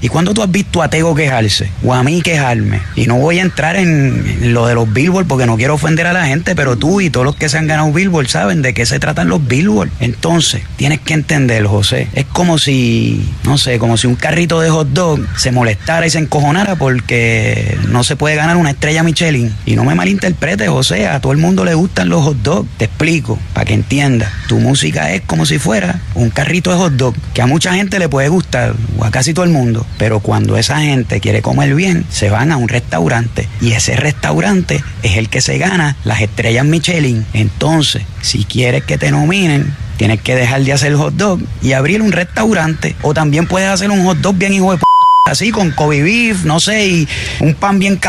¿Y 0.00 0.08
cuándo 0.08 0.34
tú 0.34 0.42
has 0.42 0.50
visto 0.50 0.82
a 0.82 0.88
Tego 0.88 1.14
quejarse? 1.14 1.70
O 1.82 1.94
a 1.94 2.02
mí 2.02 2.20
quejarme. 2.22 2.80
Y 2.94 3.06
no 3.06 3.16
voy 3.16 3.38
a 3.38 3.42
entrar 3.42 3.76
en 3.76 4.52
lo 4.52 4.66
de 4.66 4.74
los 4.74 4.92
Billboard 4.92 5.26
porque 5.26 5.46
no 5.46 5.56
quiero 5.56 5.74
ofender 5.74 6.06
a 6.06 6.12
la 6.12 6.26
gente, 6.26 6.54
pero 6.54 6.76
tú 6.76 7.00
y 7.00 7.10
todos 7.10 7.24
los 7.24 7.36
que 7.36 7.48
se 7.48 7.58
han 7.58 7.66
ganado 7.66 7.92
Billboard 7.92 8.28
saben 8.28 8.62
de 8.62 8.74
qué 8.74 8.86
se 8.86 8.98
tratan 8.98 9.28
los 9.28 9.46
Billboard. 9.46 9.90
Entonces, 10.00 10.62
tienes 10.76 11.00
que 11.00 11.14
entender, 11.14 11.64
José. 11.66 12.08
Es 12.12 12.26
como 12.26 12.58
si, 12.58 13.26
no 13.44 13.58
sé, 13.58 13.78
como 13.78 13.96
si 13.96 14.06
un 14.06 14.16
carrito 14.16 14.60
de 14.60 14.70
hot 14.70 14.88
dog 14.88 15.20
se 15.36 15.52
molestara 15.52 16.06
y 16.06 16.10
se 16.10 16.18
encojonara 16.18 16.76
porque 16.76 17.78
no 17.88 18.04
se 18.04 18.16
puede 18.16 18.36
ganar 18.36 18.56
una 18.56 18.70
estrella 18.70 19.02
Michelin. 19.02 19.54
Y 19.64 19.76
no 19.76 19.84
me 19.84 19.94
malinterpretes, 19.94 20.68
José, 20.68 21.06
a 21.06 21.20
todo 21.20 21.32
el 21.32 21.38
mundo 21.38 21.64
le 21.64 21.74
gustan 21.74 22.08
los 22.08 22.22
hot 22.22 22.38
dogs. 22.42 22.68
Te 22.76 22.84
explico, 22.84 23.38
para 23.54 23.64
que 23.64 23.74
entiendas. 23.74 24.30
Tu 24.48 24.58
música 24.58 25.12
es 25.12 25.22
como 25.22 25.46
si 25.46 25.58
fuera 25.58 26.00
un 26.14 26.30
carrito 26.30 26.70
de 26.70 26.76
hot 26.76 26.92
dog 26.92 27.14
que 27.32 27.42
a 27.42 27.46
mucha 27.46 27.74
gente 27.74 27.98
le 27.98 28.08
puede 28.08 28.28
gustar, 28.28 28.74
o 28.98 29.04
a 29.04 29.10
casi 29.10 29.32
todo 29.32 29.44
el 29.44 29.50
mundo. 29.50 29.85
Pero 29.98 30.20
cuando 30.20 30.56
esa 30.56 30.80
gente 30.80 31.20
quiere 31.20 31.42
comer 31.42 31.74
bien, 31.74 32.04
se 32.10 32.30
van 32.30 32.52
a 32.52 32.56
un 32.56 32.68
restaurante 32.68 33.48
y 33.60 33.72
ese 33.72 33.96
restaurante 33.96 34.82
es 35.02 35.16
el 35.16 35.28
que 35.28 35.40
se 35.40 35.58
gana 35.58 35.96
las 36.04 36.20
estrellas 36.20 36.64
Michelin. 36.64 37.24
Entonces, 37.32 38.02
si 38.20 38.44
quieres 38.44 38.84
que 38.84 38.98
te 38.98 39.10
nominen, 39.10 39.74
tienes 39.96 40.20
que 40.20 40.34
dejar 40.34 40.62
de 40.62 40.72
hacer 40.72 40.94
hot 40.94 41.14
dog 41.14 41.40
y 41.62 41.72
abrir 41.72 42.02
un 42.02 42.12
restaurante. 42.12 42.94
O 43.02 43.14
también 43.14 43.46
puedes 43.46 43.68
hacer 43.68 43.90
un 43.90 44.04
hot 44.04 44.18
dog 44.18 44.36
bien 44.36 44.52
hijo 44.52 44.72
de 44.72 44.78
p 44.78 44.84
así 45.30 45.50
con 45.50 45.72
Kobe 45.72 46.02
beef, 46.02 46.44
no 46.44 46.60
sé, 46.60 46.86
y 46.86 47.08
un 47.40 47.54
pan 47.54 47.78
bien 47.78 47.98
c 48.00 48.08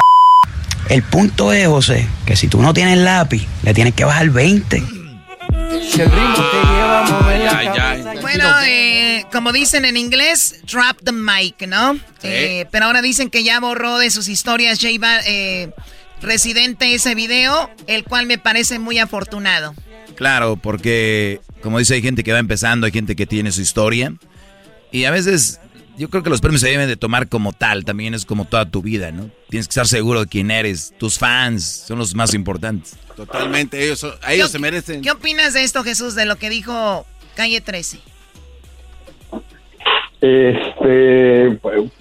el 0.90 1.04
punto 1.04 1.52
es, 1.52 1.68
José, 1.68 2.08
que 2.26 2.38
si 2.38 2.48
tú 2.48 2.62
no 2.62 2.74
tienes 2.74 2.98
lápiz, 2.98 3.46
le 3.64 3.74
tienes 3.74 3.94
que 3.94 4.06
bajar 4.06 4.30
20. 4.30 4.84
Bueno, 8.22 8.46
eh, 8.66 9.26
como 9.32 9.52
dicen 9.52 9.86
en 9.86 9.98
inglés, 9.98 10.62
drop 10.72 10.98
the 11.04 11.12
mic, 11.12 11.68
¿no? 11.68 12.00
Eh, 12.24 12.66
pero 12.72 12.86
ahora 12.86 13.02
dicen 13.02 13.30
que 13.30 13.44
ya 13.44 13.60
borró 13.60 13.98
de 13.98 14.10
sus 14.10 14.28
historias 14.28 14.80
J 14.82 15.22
eh, 15.26 15.72
Residente 16.22 16.94
ese 16.94 17.14
video, 17.16 17.70
el 17.86 18.04
cual 18.04 18.26
me 18.26 18.38
parece 18.38 18.80
muy 18.80 18.98
afortunado. 18.98 19.76
Claro, 20.16 20.58
porque 20.58 21.42
como 21.62 21.80
dice, 21.80 21.96
hay 21.96 22.02
gente 22.02 22.24
que 22.24 22.32
va 22.32 22.40
empezando, 22.40 22.86
hay 22.86 22.92
gente 22.92 23.16
que 23.16 23.26
tiene 23.26 23.52
su 23.52 23.62
historia. 23.62 24.14
Y 24.92 25.04
a 25.04 25.12
veces 25.12 25.60
yo 25.98 26.10
creo 26.10 26.24
que 26.24 26.30
los 26.30 26.42
premios 26.42 26.62
se 26.62 26.70
deben 26.70 26.88
de 26.88 26.96
tomar 26.98 27.28
como 27.28 27.54
tal, 27.54 27.84
también 27.86 28.14
es 28.14 28.26
como 28.26 28.46
toda 28.46 28.70
tu 28.70 28.82
vida, 28.82 29.12
¿no? 29.12 29.30
Tienes 29.50 29.68
que 29.68 29.72
estar 29.72 29.88
seguro 29.88 30.22
de 30.22 30.28
quién 30.28 30.52
eres, 30.52 30.94
tus 30.98 31.18
fans 31.18 31.64
son 31.88 31.98
los 32.00 32.14
más 32.16 32.34
importantes. 32.34 32.96
Totalmente, 33.16 33.84
ellos, 33.84 34.00
son- 34.00 34.14
a 34.22 34.34
ellos 34.34 34.52
se 34.52 34.60
merecen. 34.60 35.02
¿Qué 35.02 35.12
opinas 35.12 35.54
de 35.54 35.64
esto, 35.64 35.84
Jesús, 35.84 36.14
de 36.16 36.26
lo 36.26 36.36
que 36.36 36.50
dijo 36.50 37.06
Calle 37.36 37.62
13? 37.62 38.00
Este, 40.22 41.58
pues, 41.62 41.92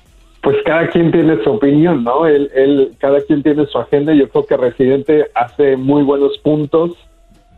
pues 0.42 0.57
cada 0.64 0.88
quien 0.90 1.11
tiene 1.12 1.42
su 1.42 1.51
opinión, 1.51 2.05
¿no? 2.05 2.26
Él, 2.26 2.51
él, 2.55 2.92
cada 2.99 3.20
quien 3.22 3.42
tiene 3.42 3.66
su 3.66 3.78
agenda. 3.78 4.14
Yo 4.14 4.28
creo 4.28 4.47
que 4.47 4.57
Residente 4.57 5.26
hace 5.34 5.76
muy 5.76 6.03
buenos 6.03 6.32
puntos. 6.42 6.92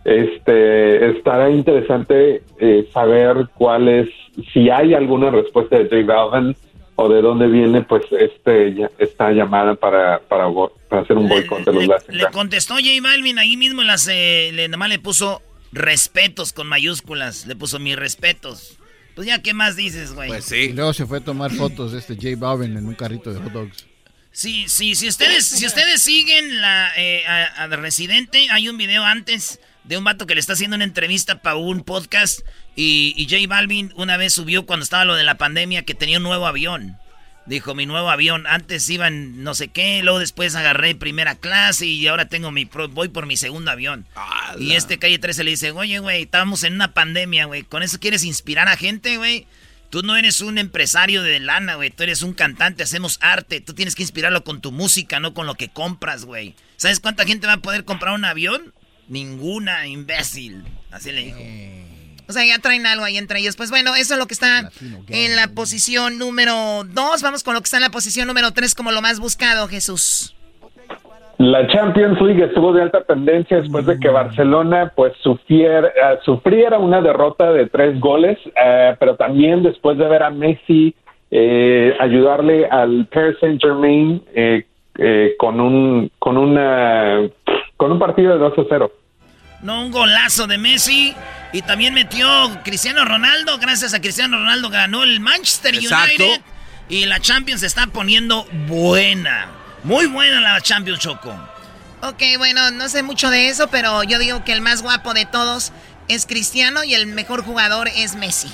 Este, 0.09 1.11
estará 1.11 1.51
interesante 1.51 2.43
eh, 2.59 2.89
saber 2.95 3.49
cuál 3.55 3.89
es, 3.89 4.09
si 4.55 4.71
hay 4.71 4.95
alguna 4.95 5.31
respuesta 5.31 5.77
de 5.77 5.85
J 5.85 6.03
Balvin 6.07 6.57
o 6.97 7.11
de 7.11 7.21
dónde 7.21 7.47
viene, 7.47 7.83
pues, 7.83 8.05
este, 8.19 8.75
ya- 8.75 8.91
esta 8.99 9.31
llamada 9.33 9.75
para, 9.75 10.21
para, 10.21 10.47
hacer 11.03 11.15
un 11.15 11.29
boicot 11.29 11.63
de 11.63 11.75
los 11.75 11.87
Latin 11.87 12.17
Le 12.17 12.25
contestó 12.31 12.77
J 12.77 12.87
Balvin 13.03 13.39
ahí 13.39 13.59
mismo, 13.59 13.83
las, 13.83 14.09
eh, 14.11 14.51
le, 14.55 14.69
nomás 14.69 14.89
le 14.89 14.99
puso 14.99 15.43
respetos 15.73 16.55
con 16.55 16.67
mayúsculas. 16.69 17.47
Le 17.47 17.55
puso 17.55 17.79
mis 17.79 17.95
respetos. 17.95 18.79
Pues 19.15 19.27
ya, 19.27 19.43
¿qué 19.43 19.53
más 19.53 19.77
dices, 19.77 20.15
güey? 20.15 20.29
Pues 20.31 20.51
Y 20.53 20.73
luego 20.73 20.95
se 20.95 21.05
fue 21.05 21.19
a 21.19 21.21
tomar 21.21 21.51
fotos 21.51 21.93
de 21.93 21.99
este 21.99 22.15
J 22.15 22.29
Balvin 22.39 22.79
en 22.79 22.87
un 22.87 22.95
carrito 22.95 23.31
de 23.31 23.41
hot 23.41 23.53
dogs. 23.53 23.87
Sí, 24.31 24.65
sí, 24.69 24.95
si 24.95 25.07
ustedes, 25.09 25.47
si 25.47 25.67
ustedes 25.67 26.01
siguen 26.01 26.63
la, 26.63 26.93
eh, 26.97 27.27
a, 27.27 27.65
a 27.65 27.67
Residente, 27.67 28.47
hay 28.51 28.69
un 28.71 28.79
video 28.79 29.05
antes 29.05 29.61
de 29.89 29.97
un 29.99 30.05
vato 30.05 30.27
que 30.27 30.35
le 30.35 30.41
está 30.41 30.53
haciendo 30.53 30.77
una 30.77 30.85
entrevista 30.85 31.41
para 31.43 31.57
un 31.57 31.83
podcast 31.83 32.41
y, 32.77 33.15
y 33.17 33.25
J 33.25 33.49
Balvin 33.49 33.93
una 33.97 34.17
vez 34.17 34.35
subió 34.35 34.67
cuando 34.67 34.85
estaba 34.85 35.05
lo 35.05 35.15
de 35.15 35.25
la 35.25 35.37
pandemia 35.39 35.83
que 35.85 35.95
tenía 35.95 36.19
un 36.19 36.23
nuevo 36.25 36.47
avión. 36.47 36.97
Dijo, 37.47 37.75
mi 37.75 37.87
nuevo 37.87 38.11
avión, 38.11 38.47
antes 38.47 38.91
iban 38.91 39.43
no 39.43 39.55
sé 39.55 39.69
qué, 39.69 40.03
luego 40.03 40.19
después 40.19 40.55
agarré 40.55 40.95
primera 40.95 41.35
clase 41.35 41.87
y 41.87 42.07
ahora 42.07 42.29
tengo 42.29 42.51
mi, 42.51 42.67
pro- 42.67 42.91
voy 42.91 43.09
por 43.09 43.25
mi 43.25 43.39
segundo 43.39 43.71
avión. 43.71 44.05
Y 44.61 44.73
este 44.75 44.99
Calle 44.99 45.19
13 45.19 45.45
le 45.45 45.51
dice, 45.53 45.71
oye, 45.71 45.99
güey, 46.01 46.25
estábamos 46.25 46.63
en 46.65 46.75
una 46.75 46.93
pandemia, 46.93 47.47
güey, 47.47 47.63
¿con 47.63 47.83
eso 47.83 47.99
quieres 47.99 48.23
inspirar 48.25 48.69
a 48.69 48.77
gente, 48.77 49.17
güey? 49.17 49.47
Tú 49.89 50.03
no 50.03 50.19
eres 50.19 50.43
un 50.43 50.59
empresario 50.59 51.23
de 51.23 51.41
lana, 51.41 51.77
güey. 51.77 51.89
Tú 51.89 52.03
eres 52.03 52.21
un 52.21 52.35
cantante, 52.35 52.83
hacemos 52.83 53.17
arte. 53.23 53.63
Tú 53.63 53.73
tienes 53.73 53.95
que 53.95 54.03
inspirarlo 54.03 54.45
con 54.45 54.61
tu 54.61 54.71
música, 54.71 55.19
no 55.19 55.33
con 55.33 55.47
lo 55.47 55.55
que 55.55 55.71
compras, 55.71 56.27
güey. 56.27 56.55
¿Sabes 56.77 57.01
cuánta 57.01 57.25
gente 57.25 57.47
va 57.47 57.55
a 57.55 57.61
poder 57.63 57.85
comprar 57.87 58.13
un 58.13 58.27
avión? 58.27 58.75
Ninguna, 59.09 59.87
imbécil. 59.87 60.65
Así 60.91 61.13
le 61.13 61.23
dijo. 61.23 61.39
O 62.29 62.33
sea, 62.33 62.45
ya 62.45 62.59
traen 62.59 62.87
algo 62.87 63.05
ahí 63.05 63.17
entre 63.17 63.39
ellos. 63.39 63.57
Pues 63.57 63.71
bueno, 63.71 63.95
eso 63.95 64.15
es 64.15 64.21
lo 64.21 64.27
que 64.27 64.35
está 64.35 64.71
en 65.09 65.37
la 65.37 65.49
posición 65.49 66.19
número 66.19 66.85
2. 66.85 67.23
Vamos 67.23 67.43
con 67.43 67.55
lo 67.55 67.61
que 67.61 67.65
está 67.65 67.79
en 67.79 67.85
la 67.85 67.91
posición 67.91 68.27
número 68.27 68.51
3 68.53 68.75
como 68.75 68.93
lo 68.93 69.01
más 69.01 69.19
buscado, 69.19 69.67
Jesús. 69.69 70.35
La 71.39 71.67
Champions 71.69 72.21
League 72.21 72.45
estuvo 72.45 72.73
de 72.73 72.83
alta 72.83 73.05
tendencia 73.05 73.61
después 73.61 73.87
de 73.87 73.99
que 74.01 74.09
Barcelona 74.09 74.93
pues 74.97 75.13
sufriera, 75.23 75.87
eh, 75.87 76.19
sufriera 76.25 76.79
una 76.79 77.01
derrota 77.01 77.53
de 77.53 77.67
tres 77.69 77.99
goles, 78.01 78.37
eh, 78.61 78.97
pero 78.99 79.15
también 79.15 79.63
después 79.63 79.97
de 79.99 80.09
ver 80.09 80.25
a 80.25 80.31
Messi 80.31 80.97
eh, 81.31 81.95
ayudarle 82.01 82.67
al 82.67 83.07
Paris 83.13 83.37
Saint 83.41 83.63
Germain 83.63 84.23
eh, 84.35 84.65
eh, 84.97 85.35
con 85.39 85.61
un 85.61 86.11
con 86.19 86.39
una 86.39 87.29
con 87.79 87.91
un 87.93 87.99
partido 87.99 88.33
de 88.35 88.39
2 88.39 88.53
a 88.59 88.63
0. 88.69 88.93
No, 89.63 89.83
un 89.87 89.91
golazo 89.91 90.47
de 90.47 90.59
Messi. 90.59 91.15
Y 91.53 91.63
también 91.63 91.95
metió 91.95 92.29
Cristiano 92.63 93.07
Ronaldo. 93.07 93.57
Gracias 93.59 93.95
a 93.95 94.01
Cristiano 94.01 94.37
Ronaldo 94.37 94.69
ganó 94.69 95.03
el 95.03 95.21
Manchester 95.21 95.75
Exacto. 95.75 96.23
United. 96.23 96.43
Y 96.91 97.07
la 97.07 97.21
Champions 97.21 97.61
se 97.61 97.67
está 97.67 97.87
poniendo 97.87 98.45
buena. 98.67 99.47
Muy 99.85 100.07
buena 100.07 100.41
la 100.41 100.61
Champions, 100.61 100.99
Choco. 101.01 101.35
Ok, 102.03 102.23
bueno, 102.37 102.71
no 102.73 102.89
sé 102.89 103.03
mucho 103.03 103.31
de 103.31 103.49
eso, 103.49 103.69
pero 103.69 104.03
yo 104.05 104.19
digo 104.19 104.45
que 104.45 104.53
el 104.53 104.61
más 104.61 104.83
guapo 104.83 105.15
de 105.15 105.25
todos 105.25 105.73
es 106.09 106.27
Cristiano 106.27 106.85
y 106.85 106.95
el 106.95 107.07
mejor 107.07 107.43
jugador 107.45 107.89
es 107.89 108.15
Messi. 108.15 108.49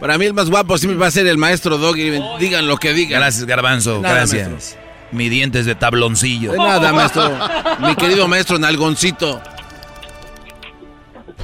Para 0.00 0.16
mí 0.16 0.26
el 0.26 0.34
más 0.34 0.48
guapo 0.48 0.78
siempre 0.78 0.98
va 0.98 1.08
a 1.08 1.10
ser 1.10 1.26
el 1.26 1.38
maestro 1.38 1.76
Doggy. 1.78 2.20
Digan 2.38 2.66
lo 2.66 2.76
que 2.76 2.92
digan. 2.92 3.20
Gracias, 3.20 3.44
Garbanzo, 3.46 4.00
Nada, 4.00 4.14
gracias. 4.14 4.48
maestro. 4.48 4.87
Mi 5.12 5.28
dientes 5.28 5.64
de 5.66 5.74
tabloncillo. 5.74 6.52
De 6.52 6.58
nada, 6.58 6.92
maestro. 6.92 7.38
Mi 7.80 7.94
querido 7.96 8.28
maestro 8.28 8.58
Nalgoncito. 8.58 9.42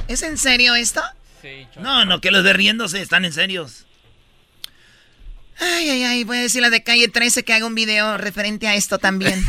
¿Es 0.07 0.21
en 0.21 0.37
serio 0.37 0.75
esto? 0.75 1.01
No, 1.79 2.05
no, 2.05 2.21
que 2.21 2.31
los 2.31 2.43
de 2.43 2.53
riéndose 2.53 3.01
están 3.01 3.25
en 3.25 3.33
serios. 3.33 3.85
Ay, 5.59 5.89
ay, 5.89 6.03
ay, 6.03 6.23
voy 6.23 6.37
a 6.37 6.41
decir 6.41 6.61
la 6.61 6.69
de 6.69 6.83
calle 6.83 7.07
13 7.07 7.43
que 7.43 7.53
haga 7.53 7.65
un 7.65 7.75
video 7.75 8.17
referente 8.17 8.67
a 8.67 8.75
esto 8.75 8.97
también. 8.99 9.43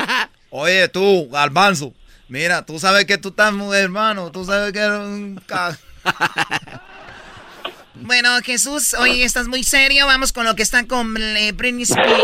Oye, 0.50 0.88
tú, 0.88 1.28
Garbanzo. 1.30 1.92
Mira, 2.28 2.64
tú 2.66 2.78
sabes 2.78 3.04
que 3.04 3.18
tú 3.18 3.28
estás 3.28 3.52
muy 3.52 3.76
hermano. 3.76 4.30
Tú 4.32 4.44
sabes 4.44 4.72
que 4.72 4.78
eres 4.80 4.98
un... 4.98 5.40
ca- 5.46 5.76
Bueno, 7.98 8.28
Jesús, 8.44 8.92
hoy 8.94 9.22
estás 9.22 9.48
muy 9.48 9.62
serio. 9.64 10.06
Vamos 10.06 10.32
con 10.32 10.44
lo 10.44 10.54
que 10.54 10.62
está 10.62 10.86
con 10.86 11.16
eh, 11.18 11.52
Britney 11.52 11.84
Spears. 11.84 12.22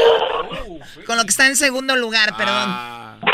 Con 1.07 1.17
lo 1.17 1.23
que 1.25 1.31
está 1.31 1.47
en 1.47 1.57
segundo 1.57 1.97
lugar, 1.97 2.31
perdón. 2.37 3.33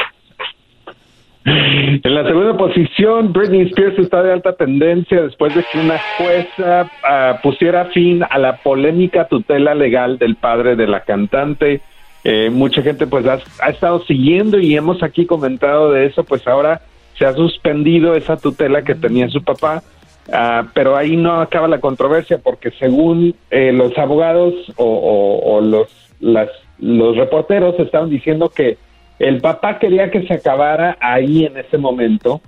En 1.45 2.14
la 2.14 2.25
segunda 2.25 2.57
posición, 2.59 3.33
Britney 3.33 3.62
Spears 3.69 3.99
está 3.99 4.23
de 4.23 4.33
alta 4.33 4.55
tendencia 4.55 5.23
después 5.23 5.55
de 5.55 5.64
que 5.73 5.79
una 5.79 5.99
jueza 6.19 6.91
ah, 7.03 7.39
pusiera 7.43 7.87
fin 7.87 8.23
a 8.29 8.39
la 8.39 8.57
polémica 8.59 9.27
tutela 9.29 9.75
legal 9.75 10.19
del 10.19 10.37
padre 10.37 10.77
de 10.77 10.87
la 10.87 11.01
cantante. 11.01 11.81
Eh, 12.25 12.51
mucha 12.51 12.83
gente 12.83 13.07
pues 13.07 13.25
ha, 13.27 13.39
ha 13.62 13.71
estado 13.71 14.05
siguiendo 14.05 14.59
y 14.59 14.77
hemos 14.77 15.03
aquí 15.03 15.25
comentado 15.25 15.91
de 15.93 16.07
eso, 16.07 16.23
pues 16.25 16.47
ahora 16.47 16.83
se 17.16 17.25
ha 17.25 17.33
suspendido 17.33 18.14
esa 18.14 18.37
tutela 18.37 18.83
que 18.83 18.95
tenía 18.95 19.29
su 19.29 19.43
papá. 19.43 19.83
Ah, 20.31 20.64
pero 20.75 20.97
ahí 20.97 21.16
no 21.16 21.41
acaba 21.41 21.66
la 21.69 21.81
controversia 21.81 22.37
porque 22.39 22.71
según 22.73 23.35
eh, 23.51 23.73
los 23.73 23.97
abogados 23.97 24.53
o, 24.77 24.85
o- 24.85 25.55
o 25.57 25.61
los, 25.62 25.89
las, 26.21 26.51
los 26.79 27.16
reporteros 27.16 27.79
estaban 27.79 28.11
diciendo 28.11 28.49
que 28.49 28.79
el 29.18 29.41
papá 29.41 29.79
quería 29.79 30.11
que 30.11 30.26
se 30.26 30.35
acabara 30.35 30.97
ahí 31.01 31.45
en 31.45 31.57
ese 31.57 31.76
momento 31.76 32.41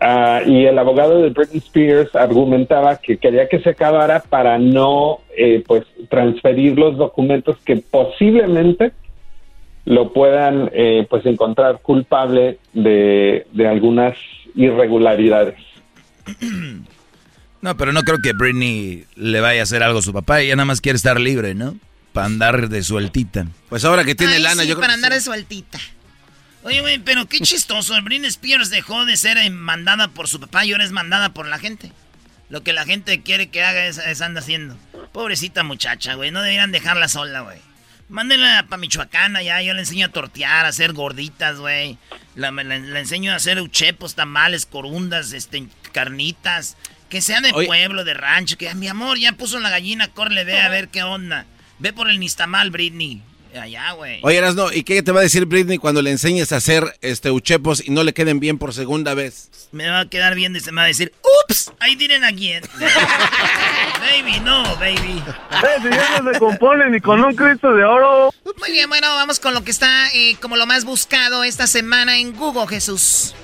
ah, 0.00 0.40
y 0.46 0.64
el 0.64 0.78
abogado 0.78 1.20
de 1.20 1.30
Britney 1.30 1.58
Spears 1.58 2.14
argumentaba 2.14 2.96
que 2.96 3.16
quería 3.18 3.48
que 3.48 3.60
se 3.60 3.70
acabara 3.70 4.20
para 4.20 4.58
no 4.58 5.20
eh, 5.36 5.64
pues 5.66 5.84
transferir 6.08 6.78
los 6.78 6.96
documentos 6.96 7.56
que 7.64 7.76
posiblemente 7.76 8.92
lo 9.84 10.12
puedan 10.12 10.70
eh, 10.72 11.06
pues 11.08 11.24
encontrar 11.26 11.80
culpable 11.80 12.58
de, 12.72 13.46
de 13.52 13.68
algunas 13.68 14.16
irregularidades. 14.54 15.56
No, 17.62 17.76
pero 17.76 17.92
no 17.92 18.02
creo 18.02 18.18
que 18.22 18.32
Britney 18.32 19.06
le 19.16 19.40
vaya 19.40 19.60
a 19.60 19.62
hacer 19.64 19.82
algo 19.82 19.98
a 19.98 20.02
su 20.02 20.12
papá. 20.12 20.40
Ella 20.40 20.54
nada 20.54 20.66
más 20.66 20.80
quiere 20.80 20.96
estar 20.96 21.18
libre, 21.18 21.54
¿no? 21.54 21.74
Para 22.16 22.26
andar 22.26 22.68
de 22.68 22.82
sueltita. 22.82 23.46
Pues 23.68 23.84
ahora 23.84 24.04
que 24.04 24.14
tiene 24.14 24.34
Ay, 24.34 24.42
lana, 24.42 24.62
sí, 24.62 24.68
yo 24.68 24.74
creo 24.74 24.80
para 24.82 24.92
que 24.92 24.94
andar 24.94 25.12
de 25.12 25.20
sueltita. 25.20 25.78
Oye, 26.64 26.80
güey, 26.80 26.98
pero 26.98 27.26
qué 27.26 27.38
chistoso. 27.40 27.94
El 27.94 28.02
Britney 28.02 28.28
Spears 28.28 28.70
dejó 28.70 29.04
de 29.04 29.16
ser 29.16 29.36
eh, 29.38 29.48
mandada 29.50 30.08
por 30.08 30.26
su 30.26 30.40
papá 30.40 30.64
y 30.64 30.72
ahora 30.72 30.84
es 30.84 30.90
mandada 30.92 31.28
por 31.32 31.46
la 31.46 31.58
gente. 31.60 31.92
Lo 32.48 32.62
que 32.62 32.72
la 32.72 32.84
gente 32.84 33.22
quiere 33.22 33.48
que 33.50 33.62
haga 33.62 33.86
es, 33.86 33.98
es 33.98 34.20
anda 34.20 34.40
haciendo. 34.40 34.76
Pobrecita 35.12 35.62
muchacha, 35.62 36.14
güey. 36.14 36.30
No 36.32 36.40
deberían 36.42 36.72
dejarla 36.72 37.06
sola, 37.08 37.40
güey. 37.40 37.58
Mándenla 38.08 38.66
para 38.68 38.80
Michoacán 38.80 39.36
allá. 39.36 39.60
Yo 39.62 39.74
le 39.74 39.80
enseño 39.80 40.06
a 40.06 40.10
tortear, 40.10 40.64
a 40.64 40.68
hacer 40.68 40.92
gorditas, 40.92 41.58
güey. 41.58 41.98
La, 42.34 42.50
me- 42.52 42.64
la- 42.64 42.78
la 42.78 43.00
enseño 43.00 43.32
a 43.32 43.36
hacer 43.36 43.60
uchepos, 43.60 44.14
tamales, 44.14 44.64
corundas, 44.66 45.32
este, 45.32 45.66
carnitas. 45.92 46.76
Que 47.08 47.20
sea 47.20 47.40
de 47.40 47.52
Oye. 47.52 47.66
pueblo, 47.66 48.04
de 48.04 48.14
rancho. 48.14 48.56
Que 48.58 48.74
mi 48.74 48.88
amor 48.88 49.18
ya 49.18 49.32
puso 49.32 49.58
la 49.60 49.70
gallina, 49.70 50.08
corre, 50.08 50.44
ve 50.44 50.60
a 50.60 50.68
ver 50.68 50.88
qué 50.88 51.02
onda. 51.02 51.46
Ve 51.78 51.92
por 51.92 52.08
el 52.08 52.18
Nistamal, 52.18 52.70
Britney. 52.70 53.22
Allá, 53.60 53.92
güey. 53.92 54.20
Oye, 54.22 54.40
no, 54.54 54.72
¿y 54.72 54.82
qué 54.82 55.02
te 55.02 55.12
va 55.12 55.20
a 55.20 55.22
decir 55.22 55.46
Britney 55.46 55.78
cuando 55.78 56.02
le 56.02 56.10
enseñes 56.10 56.52
a 56.52 56.56
hacer 56.56 56.98
este 57.00 57.30
uchepos 57.30 57.82
y 57.86 57.90
no 57.90 58.04
le 58.04 58.12
queden 58.12 58.38
bien 58.38 58.58
por 58.58 58.74
segunda 58.74 59.14
vez? 59.14 59.68
Me 59.72 59.88
va 59.88 60.00
a 60.00 60.08
quedar 60.08 60.34
bien 60.34 60.54
y 60.54 60.60
se 60.60 60.72
me 60.72 60.76
va 60.76 60.84
a 60.84 60.88
decir, 60.88 61.12
ups, 61.48 61.72
I 61.86 61.96
didn't 61.96 62.24
again. 62.24 62.62
baby, 64.00 64.40
no, 64.40 64.62
baby. 64.76 65.22
si 65.82 65.88
ya 65.90 66.20
no 66.20 66.32
se 66.32 66.38
compone 66.38 66.90
ni 66.90 67.00
con 67.00 67.24
un 67.24 67.34
Cristo 67.34 67.72
de 67.72 67.84
oro. 67.84 68.32
Muy 68.58 68.72
bien, 68.72 68.88
bueno, 68.88 69.08
vamos 69.14 69.40
con 69.40 69.54
lo 69.54 69.64
que 69.64 69.70
está 69.70 70.08
eh, 70.12 70.36
como 70.40 70.56
lo 70.56 70.66
más 70.66 70.84
buscado 70.84 71.42
esta 71.42 71.66
semana 71.66 72.18
en 72.18 72.34
Google, 72.34 72.66
Jesús. 72.68 73.34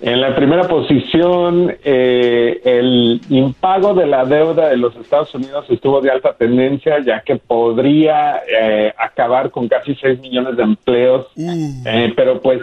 En 0.00 0.20
la 0.20 0.34
primera 0.34 0.68
posición, 0.68 1.74
eh, 1.82 2.60
el 2.64 3.20
impago 3.30 3.94
de 3.94 4.06
la 4.06 4.24
deuda 4.24 4.68
de 4.68 4.76
los 4.76 4.94
Estados 4.96 5.34
Unidos 5.34 5.64
estuvo 5.70 6.00
de 6.00 6.10
alta 6.10 6.34
tendencia, 6.34 6.98
ya 7.00 7.22
que 7.22 7.36
podría 7.36 8.42
eh, 8.46 8.92
acabar 8.98 9.50
con 9.50 9.68
casi 9.68 9.94
6 9.94 10.20
millones 10.20 10.56
de 10.56 10.62
empleos. 10.64 11.26
Eh, 11.36 12.12
pero 12.14 12.40
pues 12.40 12.60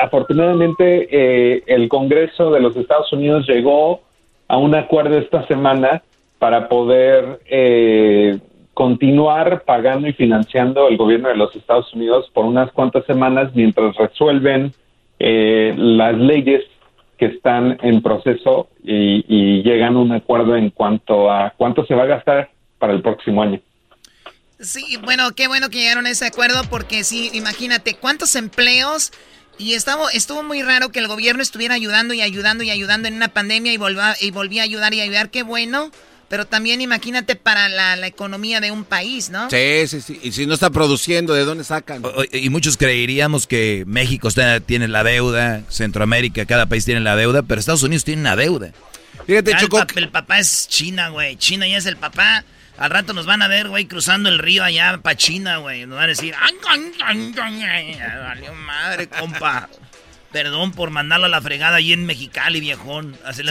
afortunadamente 0.00 1.08
eh, 1.10 1.64
el 1.66 1.88
Congreso 1.88 2.52
de 2.52 2.60
los 2.60 2.76
Estados 2.76 3.12
Unidos 3.12 3.46
llegó 3.48 4.02
a 4.46 4.56
un 4.56 4.74
acuerdo 4.74 5.18
esta 5.18 5.46
semana 5.46 6.02
para 6.38 6.68
poder 6.68 7.40
eh, 7.46 8.38
continuar 8.74 9.62
pagando 9.64 10.06
y 10.06 10.12
financiando 10.12 10.88
el 10.88 10.96
gobierno 10.96 11.30
de 11.30 11.36
los 11.36 11.54
Estados 11.56 11.92
Unidos 11.94 12.30
por 12.32 12.44
unas 12.44 12.70
cuantas 12.72 13.04
semanas 13.06 13.50
mientras 13.54 13.96
resuelven 13.96 14.72
eh, 15.18 15.74
las 15.76 16.14
leyes 16.14 16.62
que 17.18 17.26
están 17.26 17.78
en 17.82 18.02
proceso 18.02 18.68
y, 18.82 19.24
y 19.28 19.62
llegan 19.62 19.96
a 19.96 20.00
un 20.00 20.12
acuerdo 20.12 20.56
en 20.56 20.70
cuanto 20.70 21.30
a 21.30 21.54
cuánto 21.56 21.84
se 21.86 21.94
va 21.94 22.04
a 22.04 22.06
gastar 22.06 22.50
para 22.78 22.92
el 22.92 23.02
próximo 23.02 23.42
año. 23.42 23.60
Sí, 24.60 24.98
bueno, 25.04 25.32
qué 25.34 25.48
bueno 25.48 25.68
que 25.68 25.78
llegaron 25.78 26.06
a 26.06 26.10
ese 26.10 26.26
acuerdo 26.26 26.62
porque 26.70 27.04
sí, 27.04 27.30
imagínate 27.34 27.94
cuántos 27.94 28.34
empleos 28.36 29.12
y 29.58 29.74
estaba, 29.74 30.10
estuvo 30.12 30.42
muy 30.42 30.62
raro 30.62 30.90
que 30.90 30.98
el 30.98 31.08
gobierno 31.08 31.42
estuviera 31.42 31.74
ayudando 31.74 32.14
y 32.14 32.20
ayudando 32.22 32.62
y 32.62 32.70
ayudando 32.70 33.08
en 33.08 33.14
una 33.14 33.28
pandemia 33.28 33.72
y 33.72 33.76
volvía, 33.76 34.14
y 34.20 34.30
volvía 34.30 34.62
a 34.62 34.64
ayudar 34.64 34.94
y 34.94 35.00
ayudar, 35.00 35.30
qué 35.30 35.42
bueno, 35.42 35.90
pero 36.28 36.44
también 36.46 36.80
imagínate 36.80 37.36
para 37.36 37.68
la, 37.68 37.96
la 37.96 38.06
economía 38.06 38.60
de 38.60 38.70
un 38.70 38.84
país, 38.84 39.30
¿no? 39.30 39.48
Sí, 39.50 39.86
sí, 39.86 40.00
sí. 40.00 40.18
Y 40.22 40.32
si 40.32 40.46
no 40.46 40.54
está 40.54 40.70
produciendo, 40.70 41.34
¿de 41.34 41.44
dónde 41.44 41.64
sacan? 41.64 42.04
O- 42.04 42.24
Y 42.32 42.50
muchos 42.50 42.76
creeríamos 42.76 43.46
que 43.46 43.84
México 43.86 44.28
está- 44.28 44.60
tiene 44.60 44.88
la 44.88 45.04
deuda, 45.04 45.62
Centroamérica, 45.68 46.44
cada 46.46 46.66
país 46.66 46.84
tiene 46.84 47.00
la 47.00 47.14
deuda, 47.16 47.42
pero 47.42 47.58
Estados 47.60 47.82
Unidos 47.82 48.04
tiene 48.04 48.22
la 48.22 48.36
deuda. 48.36 48.72
Fíjate, 49.26 49.52
Ya 49.52 49.58
el, 49.58 49.68
pap- 49.68 49.96
el 49.96 50.08
papá 50.10 50.38
es 50.38 50.68
China, 50.68 51.08
güey. 51.08 51.36
China 51.36 51.66
ya 51.66 51.78
es 51.78 51.86
el 51.86 51.96
papá. 51.96 52.44
Al 52.78 52.90
rato 52.90 53.14
nos 53.14 53.24
van 53.24 53.40
a 53.40 53.48
ver, 53.48 53.68
güey, 53.68 53.86
cruzando 53.86 54.28
el 54.28 54.38
río 54.38 54.62
allá 54.62 54.98
para 55.02 55.16
China, 55.16 55.56
güey. 55.58 55.86
Nos 55.86 55.96
van 55.96 56.04
a 56.04 56.08
decir, 56.08 56.34
"Ay, 56.38 56.52
ay, 56.68 56.92
ay, 57.02 57.32
ay, 57.64 57.64
ay". 58.00 58.18
valió 58.22 58.52
madre, 58.52 59.08
compa. 59.08 59.68
Perdón 60.36 60.72
por 60.72 60.90
mandarlo 60.90 61.24
a 61.24 61.28
la 61.30 61.40
fregada 61.40 61.76
ahí 61.76 61.94
en 61.94 62.04
Mexicali, 62.04 62.60
viejón. 62.60 63.16
Así 63.24 63.42
Sí, 63.42 63.48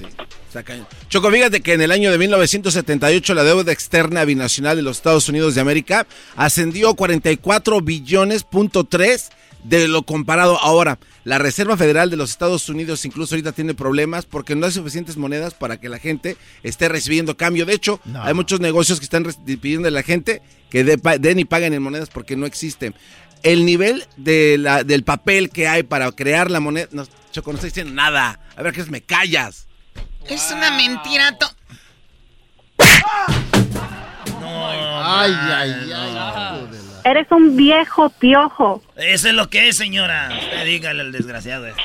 sí, 0.00 0.04
sí. 0.52 0.62
Choco, 1.08 1.30
fíjate 1.30 1.60
que 1.60 1.74
en 1.74 1.80
el 1.80 1.92
año 1.92 2.10
de 2.10 2.18
1978 2.18 3.34
la 3.34 3.44
deuda 3.44 3.70
externa 3.70 4.24
binacional 4.24 4.74
de 4.74 4.82
los 4.82 4.96
Estados 4.96 5.28
Unidos 5.28 5.54
de 5.54 5.60
América 5.60 6.08
ascendió 6.34 6.88
a 6.88 6.96
44 6.96 7.80
billones 7.82 8.42
punto 8.42 8.82
tres 8.82 9.30
de 9.62 9.86
lo 9.86 10.02
comparado 10.02 10.58
ahora. 10.60 10.98
La 11.22 11.38
Reserva 11.38 11.76
Federal 11.76 12.10
de 12.10 12.16
los 12.16 12.30
Estados 12.30 12.68
Unidos 12.68 13.04
incluso 13.04 13.36
ahorita 13.36 13.52
tiene 13.52 13.72
problemas 13.74 14.26
porque 14.26 14.56
no 14.56 14.66
hay 14.66 14.72
suficientes 14.72 15.16
monedas 15.16 15.54
para 15.54 15.78
que 15.78 15.88
la 15.88 16.00
gente 16.00 16.36
esté 16.64 16.88
recibiendo 16.88 17.36
cambio. 17.36 17.64
De 17.64 17.74
hecho, 17.74 18.00
No. 18.06 18.24
hay 18.24 18.34
muchos 18.34 18.58
negocios 18.58 18.98
que 18.98 19.04
están 19.04 19.22
pidiendo 19.60 19.86
a 19.86 19.92
la 19.92 20.02
gente 20.02 20.42
que 20.68 20.82
den 20.82 21.38
y 21.38 21.44
paguen 21.44 21.72
en 21.72 21.82
monedas 21.82 22.10
porque 22.10 22.34
no 22.36 22.44
existen. 22.46 22.94
El 23.44 23.64
nivel 23.64 24.04
de 24.16 24.56
la, 24.58 24.82
del 24.82 25.04
papel 25.04 25.50
que 25.50 25.68
hay 25.68 25.82
para 25.84 26.10
crear 26.12 26.50
la 26.50 26.58
moneda... 26.60 26.88
No, 26.90 27.06
Choco, 27.30 27.52
no 27.52 27.56
estoy 27.56 27.70
diciendo 27.70 27.92
nada. 27.92 28.40
A 28.56 28.62
ver, 28.62 28.72
que 28.72 28.82
me 28.84 29.00
callas. 29.02 29.66
Es 30.28 30.50
una 30.50 30.70
mentira. 30.76 31.36
to- 31.38 31.50
Ay, 35.06 35.32
ay, 35.32 35.92
ay. 35.94 36.66
Eres 37.04 37.26
un 37.30 37.54
viejo 37.56 38.08
piojo. 38.10 38.82
Eso 38.96 39.28
es 39.28 39.34
lo 39.34 39.50
que 39.50 39.68
es, 39.68 39.76
señora. 39.76 40.30
Usted 40.42 40.64
dígale 40.64 41.02
al 41.02 41.12
desgraciado 41.12 41.66
este. 41.66 41.82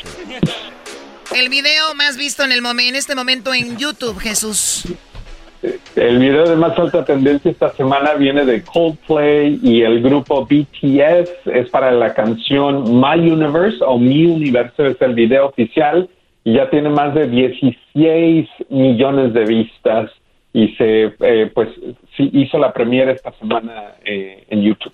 El 1.35 1.49
video 1.49 1.93
más 1.95 2.15
visto 2.17 2.43
en, 2.43 2.51
el 2.53 2.61
momen- 2.63 2.87
en 2.89 2.95
este 2.95 3.15
momento 3.15 3.53
en 3.53 3.77
YouTube, 3.77 4.17
Jesús. 4.19 4.83
El 5.61 6.19
video 6.19 6.47
de 6.47 6.55
más 6.55 6.77
alta 6.79 7.03
tendencia 7.03 7.51
esta 7.51 7.69
semana 7.71 8.13
viene 8.13 8.45
de 8.45 8.63
Coldplay 8.63 9.59
y 9.61 9.81
el 9.81 10.01
grupo 10.01 10.45
BTS. 10.45 11.47
Es 11.47 11.69
para 11.69 11.91
la 11.91 12.13
canción 12.13 12.99
My 12.99 13.19
Universe 13.29 13.77
o 13.85 13.97
Mi 13.97 14.25
Universo 14.25 14.85
es 14.85 15.01
el 15.01 15.15
video 15.15 15.47
oficial 15.47 16.09
y 16.45 16.53
ya 16.53 16.69
tiene 16.69 16.89
más 16.89 17.13
de 17.13 17.27
16 17.27 18.47
millones 18.69 19.33
de 19.33 19.45
vistas 19.45 20.11
y 20.53 20.69
se 20.75 21.13
eh, 21.19 21.51
pues 21.53 21.69
hizo 22.17 22.57
la 22.57 22.71
premiere 22.71 23.11
esta 23.11 23.33
semana 23.33 23.95
eh, 24.05 24.45
en 24.49 24.61
YouTube. 24.61 24.93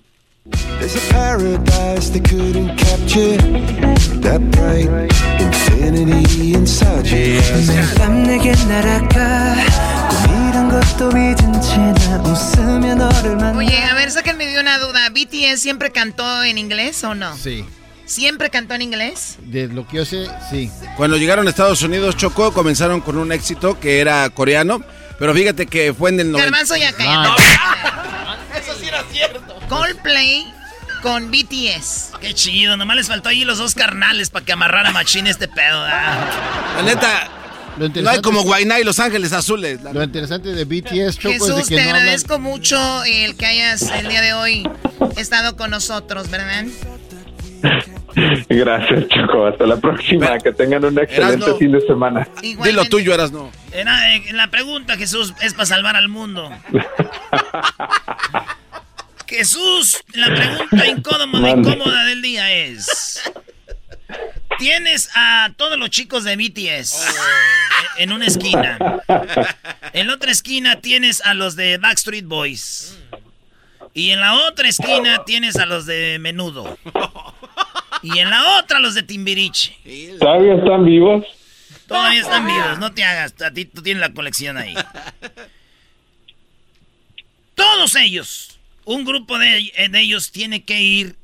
There's 0.79 0.95
a 0.95 1.13
paradise 1.13 2.09
they 2.09 2.19
couldn't 2.19 2.75
capture. 2.77 3.37
That 4.21 4.41
bright 4.51 4.89
infinity 5.39 6.53
inside 6.55 7.05
your 7.07 7.41
eyes. 7.41 7.95
밤 7.95 8.23
내게 8.23 8.51
날아가 8.51 9.55
꿈이란 10.09 10.69
것도 10.69 11.09
잊은 11.09 11.61
채나 11.61 12.23
웃으며 12.23 12.95
너를 12.95 13.35
만나 13.35 13.57
Oye, 13.59 13.83
a 13.83 13.93
ver, 13.93 14.09
sáquenme 14.09 14.47
de 14.47 14.59
una 14.59 14.79
duda. 14.79 15.09
¿BTS 15.09 15.59
siempre 15.61 15.91
cantó 15.91 16.43
en 16.43 16.57
inglés 16.57 17.03
o 17.03 17.13
no? 17.13 17.35
Sí. 17.37 17.63
¿Siempre 18.05 18.49
cantó 18.49 18.73
en 18.73 18.81
inglés? 18.81 19.37
De 19.43 19.67
lo 19.67 19.87
que 19.87 19.97
yo 19.97 20.05
sé, 20.05 20.27
sí. 20.49 20.69
Cuando 20.97 21.17
llegaron 21.17 21.47
a 21.47 21.49
Estados 21.51 21.81
Unidos, 21.83 22.17
Chocó, 22.17 22.51
comenzaron 22.51 22.99
con 23.01 23.17
un 23.17 23.31
éxito 23.31 23.79
que 23.79 23.99
era 24.01 24.27
coreano, 24.31 24.81
pero 25.17 25.33
fíjate 25.33 25.65
que 25.67 25.93
fue 25.93 26.09
en 26.09 26.19
el 26.19 26.31
90. 26.31 26.51
Garbanzo 26.51 26.75
ya 26.75 26.91
cayó. 26.91 27.35
Eso 28.59 28.73
sí 28.79 28.87
era 28.87 29.03
cierto. 29.11 29.54
Coldplay 29.68 30.46
con 31.02 31.30
BTS. 31.30 32.12
Qué 32.20 32.34
chido. 32.34 32.76
Nomás 32.76 32.96
les 32.96 33.08
faltó 33.08 33.28
ahí 33.28 33.44
los 33.44 33.58
dos 33.58 33.74
carnales 33.74 34.30
para 34.30 34.44
que 34.44 34.52
amarrara 34.52 34.90
machín 34.92 35.26
este 35.26 35.48
pedo. 35.48 35.86
La 35.86 36.82
neta, 36.84 37.28
No 37.78 38.10
hay 38.10 38.20
como 38.22 38.42
Guainá 38.42 38.80
y 38.80 38.84
Los 38.84 38.98
Ángeles 38.98 39.32
Azules. 39.32 39.80
Lo 39.82 40.02
interesante 40.02 40.50
de 40.52 40.64
BTS, 40.64 41.18
Choco, 41.18 41.32
Jesús, 41.32 41.48
es 41.50 41.56
de 41.56 41.62
te 41.62 41.74
que 41.76 41.80
hablan... 41.82 41.96
agradezco 41.96 42.38
mucho 42.38 43.04
el 43.04 43.36
que 43.36 43.46
hayas 43.46 43.82
el 43.82 44.08
día 44.08 44.22
de 44.22 44.34
hoy 44.34 44.68
estado 45.16 45.56
con 45.56 45.70
nosotros, 45.70 46.30
¿verdad? 46.30 46.64
Gracias, 48.48 49.08
Choco. 49.08 49.46
Hasta 49.46 49.66
la 49.66 49.76
próxima. 49.76 50.38
Que 50.38 50.52
tengan 50.52 50.84
un 50.84 50.98
excelente 50.98 51.54
fin 51.58 51.72
de 51.72 51.80
semana. 51.82 52.26
Dilo 52.42 52.84
tuyo, 52.86 53.12
eras 53.12 53.30
no. 53.30 53.50
Era, 53.72 54.14
eh, 54.14 54.24
la 54.32 54.48
pregunta, 54.48 54.96
Jesús, 54.96 55.34
es 55.42 55.52
para 55.52 55.66
salvar 55.66 55.96
al 55.96 56.08
mundo. 56.08 56.50
Jesús, 59.26 60.02
la 60.12 60.26
pregunta 60.26 60.86
incómoda, 60.86 62.04
del 62.04 62.22
día 62.22 62.52
es... 62.52 63.22
Tienes 64.58 65.10
a 65.14 65.52
todos 65.56 65.78
los 65.78 65.90
chicos 65.90 66.24
de 66.24 66.36
BTS 66.36 67.04
en 67.98 68.12
una 68.12 68.26
esquina. 68.26 68.78
En 69.92 70.06
la 70.06 70.14
otra 70.14 70.30
esquina 70.30 70.80
tienes 70.80 71.20
a 71.20 71.34
los 71.34 71.56
de 71.56 71.76
Backstreet 71.76 72.24
Boys. 72.24 72.98
Y 73.92 74.12
en 74.12 74.20
la 74.20 74.34
otra 74.34 74.68
esquina 74.68 75.24
tienes 75.24 75.56
a 75.56 75.66
los 75.66 75.84
de 75.84 76.18
Menudo. 76.20 76.78
Y 78.02 78.18
en 78.18 78.30
la 78.30 78.58
otra 78.58 78.78
los 78.78 78.94
de 78.94 79.02
Timbiriche. 79.02 79.76
¿Todavía 80.18 80.54
están 80.54 80.84
vivos? 80.84 81.26
Todavía 81.86 82.20
están 82.20 82.46
vivos, 82.46 82.78
no 82.78 82.92
te 82.92 83.04
hagas. 83.04 83.34
A 83.42 83.50
ti 83.50 83.64
tú 83.66 83.82
tienes 83.82 84.00
la 84.00 84.12
colección 84.12 84.56
ahí. 84.56 84.74
Todos 87.54 87.94
ellos, 87.96 88.55
un 88.86 89.04
grupo 89.04 89.38
de, 89.38 89.72
ellos 89.76 90.32
tiene 90.32 90.64
que 90.64 90.80
ir 90.80 91.16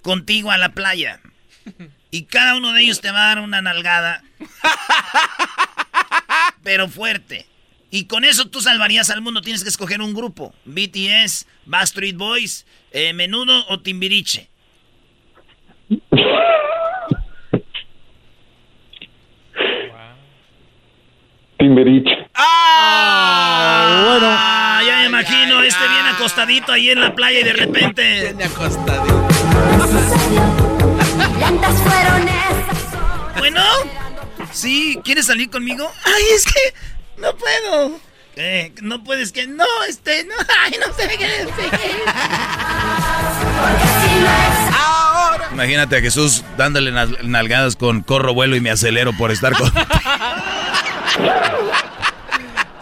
contigo 0.00 0.50
a 0.50 0.56
la 0.56 0.70
playa. 0.70 1.20
Y 2.10 2.22
cada 2.22 2.56
uno 2.56 2.72
de 2.72 2.82
ellos 2.82 3.00
te 3.00 3.10
va 3.10 3.24
a 3.24 3.34
dar 3.34 3.40
una 3.40 3.60
nalgada. 3.60 4.22
Pero 6.62 6.88
fuerte. 6.88 7.44
Y 7.90 8.04
con 8.04 8.24
eso 8.24 8.48
tú 8.48 8.62
salvarías 8.62 9.10
al 9.10 9.20
mundo. 9.20 9.42
Tienes 9.42 9.62
que 9.64 9.68
escoger 9.68 10.00
un 10.00 10.14
grupo. 10.14 10.54
BTS, 10.64 11.46
Backstreet 11.66 12.16
Boys, 12.16 12.64
eh, 12.92 13.12
Menudo 13.12 13.66
o 13.68 13.80
Timbiriche. 13.80 14.48
Timberiche. 21.66 22.10
Ah, 23.98 24.80
ya 24.86 24.98
me 24.98 25.06
imagino 25.06 25.62
este 25.64 25.80
bien 25.88 26.06
acostadito 26.14 26.70
ahí 26.70 26.90
en 26.90 27.00
la 27.00 27.12
playa 27.12 27.40
y 27.40 27.42
de 27.42 27.52
repente. 27.54 28.36
Bueno, 33.38 33.60
sí, 34.52 35.00
¿quieres 35.04 35.26
salir 35.26 35.50
conmigo? 35.50 35.90
Ay, 36.04 36.22
es 36.36 36.44
que 36.44 36.60
no 37.18 37.34
puedo. 37.36 37.98
Eh, 38.36 38.72
no 38.82 39.02
puedes 39.02 39.32
que 39.32 39.48
no, 39.48 39.64
este, 39.88 40.22
no, 40.24 40.34
ay, 40.64 40.74
no 40.86 40.92
sé 40.94 41.08
qué 41.18 41.26
decir. 41.26 41.70
Imagínate 45.52 45.96
a 45.96 46.00
Jesús 46.00 46.44
dándole 46.58 46.92
nal- 46.92 47.18
nalgadas 47.24 47.74
con 47.76 48.02
corro, 48.02 48.34
vuelo 48.34 48.54
y 48.56 48.60
me 48.60 48.70
acelero 48.70 49.12
por 49.16 49.32
estar 49.32 49.52
con... 49.54 49.72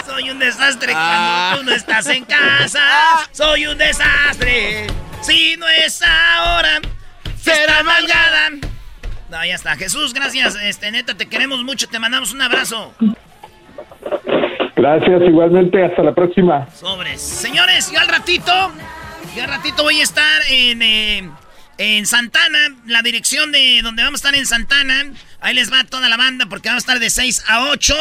Soy 0.07 0.31
un 0.31 0.39
desastre 0.39 0.93
cuando 0.93 1.59
tú 1.59 1.65
no 1.65 1.73
estás 1.73 2.07
en 2.09 2.25
casa. 2.25 2.81
Soy 3.33 3.67
un 3.67 3.79
desastre. 3.79 4.87
Si 5.23 5.57
no 5.57 5.67
es 5.69 6.03
ahora, 6.03 6.81
será 7.41 7.83
malgada. 7.83 8.51
No, 9.31 9.45
ya 9.45 9.55
está. 9.55 9.77
Jesús, 9.77 10.15
gracias. 10.15 10.57
Este, 10.63 10.91
neta, 10.91 11.17
te 11.17 11.27
queremos 11.27 11.65
mucho. 11.65 11.89
Te 11.89 11.99
mandamos 11.99 12.33
un 12.33 12.43
abrazo. 12.43 12.95
Gracias, 14.77 15.23
igualmente. 15.23 15.85
Hasta 15.85 16.03
la 16.03 16.15
próxima. 16.15 16.69
Sobres. 16.75 17.21
Señores, 17.21 17.91
yo 17.91 17.99
al 17.99 18.09
ratito, 18.09 18.53
yo 19.35 19.43
al 19.45 19.49
ratito 19.49 19.83
voy 19.83 20.01
a 20.01 20.03
estar 20.03 20.43
en, 20.51 20.83
eh, 20.83 21.31
en 21.79 22.07
Santana, 22.07 22.59
la 22.87 23.03
dirección 23.03 23.51
de 23.51 23.81
donde 23.83 24.03
vamos 24.03 24.19
a 24.19 24.29
estar 24.29 24.39
en 24.39 24.47
Santana. 24.47 25.13
Ahí 25.41 25.55
les 25.55 25.73
va 25.73 25.85
toda 25.85 26.09
la 26.09 26.17
banda 26.17 26.47
porque 26.47 26.69
vamos 26.69 26.83
a 26.83 26.87
estar 26.87 26.99
de 26.99 27.11
6 27.11 27.45
a 27.49 27.71
8. 27.71 27.95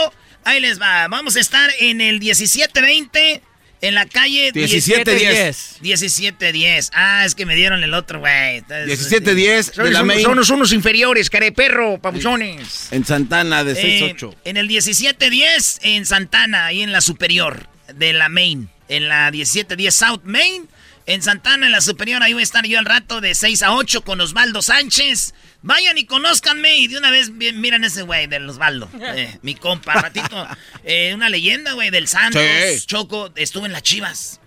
Ahí 0.46 0.60
les 0.60 0.80
va. 0.80 1.08
Vamos 1.08 1.36
a 1.36 1.40
estar 1.40 1.70
en 1.80 2.02
el 2.02 2.20
1720 2.20 3.42
en 3.82 3.96
la 3.96 4.06
calle 4.06 4.52
1710. 4.54 5.78
1710. 5.82 6.90
Ah, 6.94 7.24
es 7.26 7.36
que 7.36 7.46
me 7.46 7.56
dieron 7.56 7.84
el 7.84 7.94
otro, 7.94 8.20
güey. 8.20 8.62
1710 8.86 9.74
de 9.76 9.92
la 9.92 10.00
Son- 10.00 10.08
main. 10.08 10.22
son 10.22 10.32
unos- 10.34 10.50
unos 10.50 10.72
inferiores, 10.74 11.30
perro, 11.30 12.00
papuchones. 12.02 12.88
En 12.92 13.06
Santana, 13.06 13.64
de 13.64 13.76
6 13.76 14.02
Eh, 14.02 14.12
8 14.14 14.36
en 14.46 14.58
el 14.58 14.68
1710 14.68 15.80
en 15.82 16.06
Santana, 16.06 16.66
ahí 16.68 16.82
en 16.82 16.92
la 16.92 17.02
superior 17.02 17.68
de 17.94 18.14
la 18.14 18.30
Main. 18.30 18.70
En 18.90 19.08
la 19.10 19.30
1710 19.32 19.96
South 19.96 20.22
Main. 20.24 20.68
En 21.06 21.22
Santana, 21.22 21.66
en 21.66 21.74
la 21.74 21.82
superior, 21.82 22.24
ahí 22.24 22.32
voy 22.32 22.44
a 22.44 22.46
estar 22.46 22.66
yo 22.66 22.80
al 22.80 22.86
rato 22.86 23.20
de 23.20 23.36
6 23.36 23.62
a 23.64 23.74
8 23.74 24.04
con 24.06 24.22
Osvaldo 24.22 24.62
Sánchez. 24.62 25.34
Vayan 25.64 25.98
y 25.98 26.06
conózcanme 26.06 26.76
y 26.76 26.88
de 26.88 26.98
una 26.98 27.10
vez 27.10 27.32
miran 27.32 27.84
ese 27.86 28.02
güey 28.04 28.28
del 28.28 28.48
Osvaldo. 28.50 28.90
eh, 29.02 29.40
mi 29.42 29.56
compa, 29.56 29.94
ratito. 29.94 30.48
eh, 30.84 31.14
una 31.16 31.30
leyenda, 31.30 31.72
güey, 31.74 31.90
del 31.90 32.08
Santos. 32.08 32.42
Sí. 32.42 32.86
Choco, 32.86 33.32
estuvo 33.36 33.66
en 33.66 33.72
las 33.72 33.82
Chivas. 33.82 34.40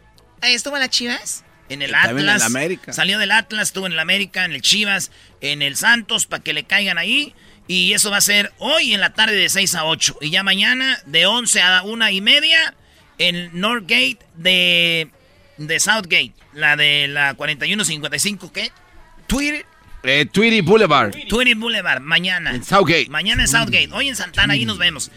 Eh, 0.42 0.52
¿Estuvo 0.54 0.76
en 0.76 0.80
las 0.80 0.90
chivas? 0.90 1.42
En 1.70 1.80
el 1.82 1.90
Y 1.90 1.94
en 1.94 1.98
Atlas. 1.98 2.36
el 2.36 2.42
América. 2.42 2.92
Salió 2.92 3.18
del 3.18 3.32
Atlas, 3.32 3.68
estuvo 3.68 3.86
en 3.86 3.94
el 3.94 3.98
América, 3.98 4.44
en 4.44 4.52
el 4.52 4.60
Chivas, 4.60 5.10
en 5.40 5.62
el 5.62 5.76
Santos, 5.76 6.26
para 6.26 6.42
que 6.42 6.52
le 6.52 6.64
caigan 6.64 6.98
ahí. 6.98 7.34
Y 7.66 7.94
eso 7.94 8.10
va 8.10 8.18
a 8.18 8.20
ser 8.20 8.52
hoy 8.58 8.92
en 8.94 9.00
la 9.00 9.14
tarde 9.14 9.34
de 9.34 9.48
6 9.48 9.74
a 9.74 9.84
8. 9.86 10.18
Y 10.20 10.30
ya 10.30 10.42
mañana 10.42 11.00
de 11.06 11.26
11 11.26 11.62
a 11.62 11.82
una 11.82 12.12
y 12.12 12.20
media 12.20 12.74
en 13.18 13.58
Northgate 13.58 14.18
de, 14.36 15.10
de 15.56 15.80
Southgate. 15.80 16.34
La 16.52 16.76
de 16.76 17.08
la 17.08 17.34
4155, 17.34 18.52
¿qué? 18.52 18.70
Twitter. 19.26 19.64
Eh, 20.09 20.24
Tweety 20.24 20.61
Boulevard. 20.61 21.12
Twitter 21.28 21.57
Boulevard, 21.57 22.00
mañana. 22.00 22.54
En 22.54 22.62
Southgate. 22.62 23.09
Mañana 23.09 23.42
en 23.42 23.48
Southgate. 23.48 23.88
Hoy 23.92 24.09
en 24.09 24.14
Santana, 24.14 24.54
ahí 24.54 24.64
nos 24.64 24.78
vemos. 24.78 25.11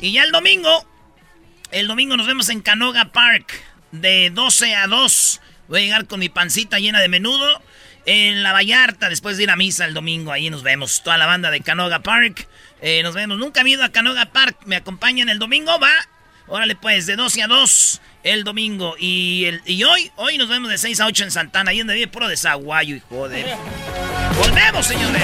Y 0.00 0.12
ya 0.12 0.22
el 0.22 0.30
domingo, 0.30 0.86
el 1.72 1.88
domingo 1.88 2.16
nos 2.16 2.28
vemos 2.28 2.48
en 2.48 2.60
Canoga 2.60 3.06
Park, 3.06 3.52
de 3.90 4.30
12 4.30 4.76
a 4.76 4.86
2. 4.86 5.40
Voy 5.66 5.80
a 5.80 5.82
llegar 5.82 6.06
con 6.06 6.20
mi 6.20 6.28
pancita 6.28 6.78
llena 6.78 7.00
de 7.00 7.08
menudo. 7.08 7.62
En 8.06 8.44
la 8.44 8.52
Vallarta, 8.52 9.08
después 9.08 9.36
de 9.36 9.42
ir 9.42 9.50
a 9.50 9.56
misa 9.56 9.84
el 9.84 9.92
domingo, 9.92 10.30
ahí 10.30 10.50
nos 10.50 10.62
vemos. 10.62 11.02
Toda 11.02 11.18
la 11.18 11.26
banda 11.26 11.50
de 11.50 11.60
Canoga 11.60 11.98
Park. 12.04 12.46
Eh, 12.80 13.02
nos 13.02 13.14
vemos. 13.14 13.38
Nunca 13.38 13.62
he 13.62 13.68
ido 13.68 13.82
a 13.82 13.90
Canoga 13.90 14.26
Park. 14.26 14.56
¿Me 14.66 14.76
acompañan 14.76 15.28
el 15.28 15.40
domingo? 15.40 15.80
Va. 15.80 15.90
Órale, 16.46 16.76
pues, 16.76 17.06
de 17.06 17.16
12 17.16 17.42
a 17.42 17.48
2 17.48 18.00
el 18.32 18.44
domingo. 18.44 18.94
Y, 18.98 19.46
el, 19.46 19.62
y 19.64 19.82
hoy, 19.84 20.10
hoy 20.16 20.38
nos 20.38 20.48
vemos 20.48 20.70
de 20.70 20.78
6 20.78 21.00
a 21.00 21.06
8 21.06 21.24
en 21.24 21.30
Santana. 21.30 21.70
Ahí 21.70 21.78
donde 21.78 21.94
vive 21.94 22.08
puro 22.08 22.28
desaguayo 22.28 22.96
y 22.96 23.00
joder. 23.00 23.56
¡Volvemos, 24.36 24.86
señores! 24.86 25.22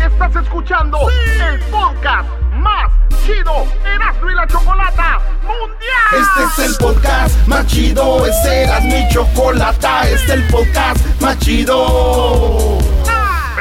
Estás 0.00 0.36
escuchando 0.42 0.98
el 1.10 1.60
podcast 1.70 2.28
más 2.52 2.90
chido 3.24 3.66
Erasmo 3.84 4.30
y 4.30 4.34
la 4.34 4.46
Chocolata 4.46 5.20
Mundial. 5.42 5.78
Este 6.12 6.62
es 6.62 6.70
el 6.70 6.76
podcast 6.76 7.46
más 7.46 7.66
chido, 7.66 8.26
este 8.26 8.62
era 8.62 8.80
mi 8.80 9.08
chocolata, 9.08 10.08
este 10.08 10.14
es 10.14 10.30
el 10.30 10.44
podcast 10.48 11.20
más 11.20 11.38
chido. 11.38 12.97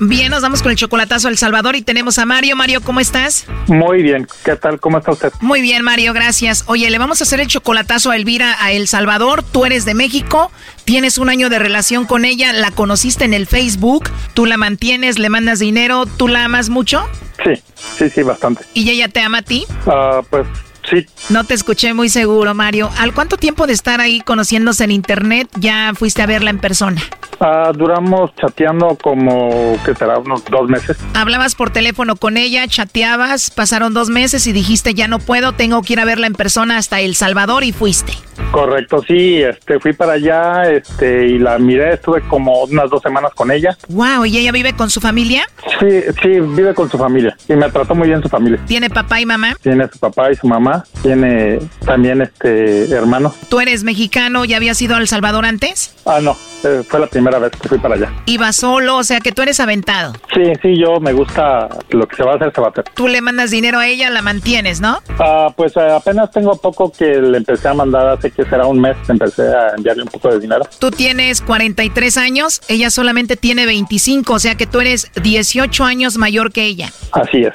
Bien, 0.00 0.30
nos 0.30 0.42
vamos 0.42 0.62
con 0.62 0.70
el 0.70 0.76
chocolatazo 0.76 1.26
a 1.26 1.30
El 1.30 1.38
Salvador 1.38 1.74
y 1.74 1.82
tenemos 1.82 2.18
a 2.18 2.26
Mario. 2.26 2.54
Mario, 2.54 2.80
¿cómo 2.80 3.00
estás? 3.00 3.46
Muy 3.66 4.02
bien, 4.02 4.28
¿qué 4.44 4.54
tal? 4.54 4.78
¿Cómo 4.78 4.98
está 4.98 5.10
usted? 5.10 5.32
Muy 5.40 5.60
bien, 5.60 5.82
Mario, 5.82 6.12
gracias. 6.12 6.64
Oye, 6.66 6.88
le 6.88 6.98
vamos 6.98 7.20
a 7.20 7.24
hacer 7.24 7.40
el 7.40 7.48
chocolatazo 7.48 8.12
a 8.12 8.16
Elvira 8.16 8.56
a 8.62 8.70
El 8.70 8.86
Salvador. 8.86 9.42
Tú 9.42 9.66
eres 9.66 9.84
de 9.84 9.94
México, 9.94 10.52
tienes 10.84 11.18
un 11.18 11.28
año 11.28 11.48
de 11.48 11.58
relación 11.58 12.06
con 12.06 12.24
ella, 12.24 12.52
la 12.52 12.70
conociste 12.70 13.24
en 13.24 13.34
el 13.34 13.46
Facebook, 13.46 14.08
tú 14.34 14.46
la 14.46 14.56
mantienes, 14.56 15.18
le 15.18 15.30
mandas 15.30 15.58
dinero, 15.58 16.06
¿tú 16.06 16.28
la 16.28 16.44
amas 16.44 16.68
mucho? 16.68 17.04
Sí, 17.44 17.60
sí, 17.98 18.10
sí, 18.10 18.22
bastante. 18.22 18.64
¿Y 18.74 18.88
ella 18.90 19.08
te 19.08 19.20
ama 19.20 19.38
a 19.38 19.42
ti? 19.42 19.66
Ah, 19.86 20.20
pues 20.30 20.46
sí. 20.90 21.06
No 21.30 21.44
te 21.44 21.54
escuché 21.54 21.94
muy 21.94 22.08
seguro, 22.08 22.54
Mario. 22.54 22.90
¿Al 22.98 23.12
cuánto 23.12 23.36
tiempo 23.36 23.66
de 23.66 23.72
estar 23.72 24.00
ahí 24.00 24.20
conociéndose 24.20 24.84
en 24.84 24.90
internet 24.90 25.48
ya 25.58 25.92
fuiste 25.94 26.22
a 26.22 26.26
verla 26.26 26.50
en 26.50 26.58
persona? 26.58 27.02
Ah, 27.40 27.70
duramos 27.74 28.34
chateando 28.34 28.98
como, 29.00 29.78
¿qué 29.84 29.94
será? 29.94 30.18
Unos 30.18 30.44
dos 30.46 30.68
meses. 30.68 30.96
Hablabas 31.14 31.54
por 31.54 31.70
teléfono 31.70 32.16
con 32.16 32.36
ella, 32.36 32.66
chateabas, 32.66 33.50
pasaron 33.50 33.94
dos 33.94 34.08
meses 34.08 34.46
y 34.46 34.52
dijiste 34.52 34.94
ya 34.94 35.06
no 35.06 35.20
puedo, 35.20 35.52
tengo 35.52 35.82
que 35.82 35.92
ir 35.92 36.00
a 36.00 36.04
verla 36.04 36.26
en 36.26 36.34
persona 36.34 36.78
hasta 36.78 37.00
El 37.00 37.14
Salvador 37.14 37.62
y 37.62 37.72
fuiste. 37.72 38.12
Correcto, 38.50 39.02
sí, 39.06 39.42
este, 39.42 39.78
fui 39.78 39.92
para 39.92 40.14
allá, 40.14 40.70
este, 40.70 41.26
y 41.26 41.38
la 41.38 41.58
miré, 41.58 41.94
estuve 41.94 42.22
como 42.22 42.64
unas 42.64 42.88
dos 42.88 43.02
semanas 43.02 43.32
con 43.34 43.50
ella. 43.50 43.76
Wow, 43.88 44.24
¿y 44.24 44.38
ella 44.38 44.52
vive 44.52 44.72
con 44.72 44.90
su 44.90 45.00
familia? 45.00 45.46
Sí, 45.78 46.00
sí, 46.22 46.40
vive 46.40 46.74
con 46.74 46.90
su 46.90 46.98
familia 46.98 47.36
y 47.48 47.54
me 47.54 47.70
trató 47.70 47.94
muy 47.94 48.08
bien 48.08 48.22
su 48.22 48.28
familia. 48.28 48.58
¿Tiene 48.66 48.90
papá 48.90 49.20
y 49.20 49.26
mamá? 49.26 49.54
Tiene 49.60 49.86
su 49.88 49.98
papá 49.98 50.32
y 50.32 50.36
su 50.36 50.46
mamá, 50.48 50.77
tiene 51.02 51.58
también 51.84 52.22
este 52.22 52.90
hermano. 52.90 53.34
¿Tú 53.48 53.60
eres 53.60 53.84
mexicano? 53.84 54.44
¿Ya 54.44 54.56
habías 54.56 54.80
ido 54.82 54.96
a 54.96 54.98
El 54.98 55.08
Salvador 55.08 55.44
antes? 55.44 55.94
Ah, 56.06 56.20
no, 56.22 56.36
eh, 56.64 56.82
fue 56.86 57.00
la 57.00 57.06
primera 57.06 57.38
vez 57.38 57.52
que 57.52 57.68
fui 57.68 57.78
para 57.78 57.94
allá. 57.94 58.12
¿Iba 58.26 58.52
solo? 58.52 58.96
O 58.96 59.04
sea 59.04 59.20
que 59.20 59.32
tú 59.32 59.42
eres 59.42 59.60
aventado. 59.60 60.12
Sí, 60.34 60.52
sí, 60.62 60.78
yo 60.78 61.00
me 61.00 61.12
gusta 61.12 61.68
lo 61.90 62.06
que 62.06 62.16
se 62.16 62.22
va 62.24 62.32
a 62.32 62.36
hacer, 62.36 62.52
se 62.54 62.60
va 62.60 62.68
a 62.68 62.70
hacer. 62.70 62.84
Tú 62.94 63.08
le 63.08 63.20
mandas 63.20 63.50
dinero 63.50 63.78
a 63.78 63.86
ella, 63.86 64.10
la 64.10 64.22
mantienes, 64.22 64.80
¿no? 64.80 64.98
Ah, 65.18 65.48
pues 65.56 65.76
eh, 65.76 65.90
apenas 65.90 66.30
tengo 66.30 66.56
poco 66.56 66.92
que 66.92 67.20
le 67.20 67.38
empecé 67.38 67.68
a 67.68 67.74
mandar, 67.74 68.08
hace 68.08 68.30
que 68.30 68.44
será 68.44 68.66
un 68.66 68.80
mes, 68.80 68.96
empecé 69.08 69.42
a 69.42 69.74
enviarle 69.76 70.02
un 70.02 70.08
poco 70.08 70.30
de 70.30 70.40
dinero. 70.40 70.64
Tú 70.78 70.90
tienes 70.90 71.40
43 71.42 72.16
años, 72.16 72.60
ella 72.68 72.90
solamente 72.90 73.36
tiene 73.36 73.66
25, 73.66 74.32
o 74.32 74.38
sea 74.38 74.56
que 74.56 74.66
tú 74.66 74.80
eres 74.80 75.10
18 75.22 75.84
años 75.84 76.16
mayor 76.16 76.52
que 76.52 76.64
ella. 76.64 76.90
Así 77.12 77.42
es. 77.42 77.54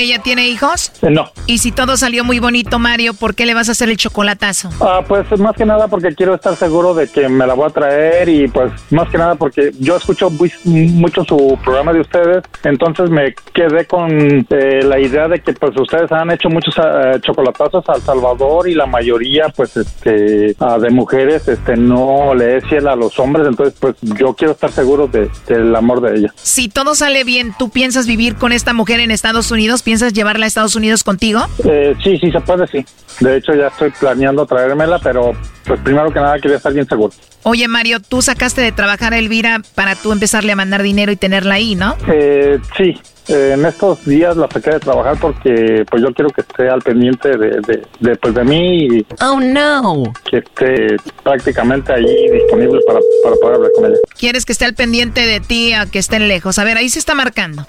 ¿Ella 0.00 0.18
tiene 0.22 0.48
hijos? 0.48 0.92
Eh, 1.02 1.10
no. 1.10 1.30
Y 1.46 1.58
si 1.58 1.72
todo 1.72 1.98
salió 1.98 2.24
muy 2.24 2.38
bonito, 2.38 2.78
Mario, 2.78 3.12
¿por 3.12 3.34
qué 3.34 3.44
le 3.44 3.52
vas 3.52 3.68
a 3.68 3.72
hacer 3.72 3.90
el 3.90 3.98
chocolatazo? 3.98 4.70
Ah, 4.80 5.00
pues 5.06 5.26
más 5.38 5.54
que 5.54 5.66
nada 5.66 5.88
porque 5.88 6.14
quiero 6.14 6.34
estar 6.34 6.56
seguro 6.56 6.94
de 6.94 7.06
que 7.06 7.28
me 7.28 7.46
la 7.46 7.52
voy 7.52 7.66
a 7.66 7.70
traer 7.70 8.26
y 8.30 8.48
pues 8.48 8.72
más 8.90 9.10
que 9.10 9.18
nada 9.18 9.34
porque 9.34 9.72
yo 9.78 9.96
escucho 9.96 10.30
muy- 10.30 10.50
mucho 10.64 11.22
su 11.24 11.58
programa 11.62 11.92
de 11.92 12.00
ustedes, 12.00 12.42
entonces 12.64 13.10
me 13.10 13.34
quedé 13.52 13.84
con 13.84 14.10
eh, 14.48 14.80
la 14.84 14.98
idea 14.98 15.28
de 15.28 15.40
que 15.40 15.52
pues 15.52 15.72
ustedes 15.76 16.10
han 16.12 16.30
hecho 16.30 16.48
muchos 16.48 16.74
ah, 16.78 17.18
chocolatazos 17.20 17.86
a 17.88 17.94
El 17.96 18.02
Salvador 18.02 18.68
y 18.68 18.74
la 18.74 18.86
mayoría 18.86 19.48
pues 19.54 19.76
este 19.76 20.56
ah, 20.60 20.78
de 20.78 20.88
mujeres 20.88 21.46
este 21.46 21.76
no 21.76 22.34
le 22.34 22.56
es 22.56 22.64
fiel 22.66 22.88
a 22.88 22.96
los 22.96 23.18
hombres, 23.18 23.46
entonces 23.46 23.74
pues 23.78 23.96
yo 24.00 24.32
quiero 24.34 24.52
estar 24.54 24.72
seguro 24.72 25.06
de, 25.08 25.28
del 25.46 25.76
amor 25.76 26.00
de 26.00 26.18
ella. 26.20 26.32
Si 26.36 26.68
todo 26.70 26.94
sale 26.94 27.24
bien, 27.24 27.54
¿tú 27.58 27.68
piensas 27.68 28.06
vivir 28.06 28.36
con 28.36 28.52
esta 28.52 28.72
mujer 28.72 29.00
en 29.00 29.10
Estados 29.10 29.50
Unidos? 29.50 29.82
¿Piensas 29.90 30.12
llevarla 30.12 30.44
a 30.44 30.46
Estados 30.46 30.76
Unidos 30.76 31.02
contigo? 31.02 31.40
Eh, 31.64 31.96
sí, 32.04 32.16
sí 32.18 32.30
se 32.30 32.40
puede, 32.42 32.64
sí. 32.68 32.84
De 33.18 33.38
hecho 33.38 33.52
ya 33.56 33.66
estoy 33.66 33.90
planeando 33.90 34.46
traérmela, 34.46 35.00
pero 35.00 35.32
pues 35.66 35.80
primero 35.80 36.12
que 36.12 36.20
nada 36.20 36.38
quería 36.38 36.58
estar 36.58 36.72
bien 36.72 36.86
seguro. 36.86 37.12
Oye, 37.42 37.66
Mario, 37.66 37.98
tú 37.98 38.22
sacaste 38.22 38.60
de 38.60 38.70
trabajar 38.70 39.14
a 39.14 39.18
Elvira 39.18 39.60
para 39.74 39.96
tú 39.96 40.12
empezarle 40.12 40.52
a 40.52 40.56
mandar 40.56 40.84
dinero 40.84 41.10
y 41.10 41.16
tenerla 41.16 41.54
ahí, 41.56 41.74
¿no? 41.74 41.96
Eh, 42.06 42.60
sí, 42.76 42.94
eh, 43.26 43.54
en 43.58 43.66
estos 43.66 44.04
días 44.04 44.36
la 44.36 44.46
saqué 44.48 44.70
de 44.70 44.78
trabajar 44.78 45.16
porque 45.20 45.84
pues 45.90 46.02
yo 46.04 46.14
quiero 46.14 46.30
que 46.30 46.42
esté 46.42 46.68
al 46.68 46.82
pendiente 46.82 47.30
de, 47.30 47.48
de, 47.66 47.82
de, 47.98 48.16
pues, 48.16 48.32
de 48.32 48.44
mí 48.44 48.84
y 48.86 49.06
Oh, 49.20 49.40
no. 49.40 50.04
que 50.30 50.36
esté 50.38 50.98
prácticamente 51.24 51.92
ahí 51.92 52.30
disponible 52.32 52.78
para, 52.86 53.00
para 53.24 53.34
poder 53.42 53.56
hablar 53.56 53.70
con 53.74 53.86
ella. 53.86 53.96
Quieres 54.16 54.46
que 54.46 54.52
esté 54.52 54.66
al 54.66 54.74
pendiente 54.74 55.26
de 55.26 55.40
ti, 55.40 55.72
a 55.72 55.86
que 55.86 55.98
estén 55.98 56.28
lejos. 56.28 56.60
A 56.60 56.64
ver, 56.64 56.76
ahí 56.76 56.88
se 56.88 57.00
está 57.00 57.16
marcando. 57.16 57.66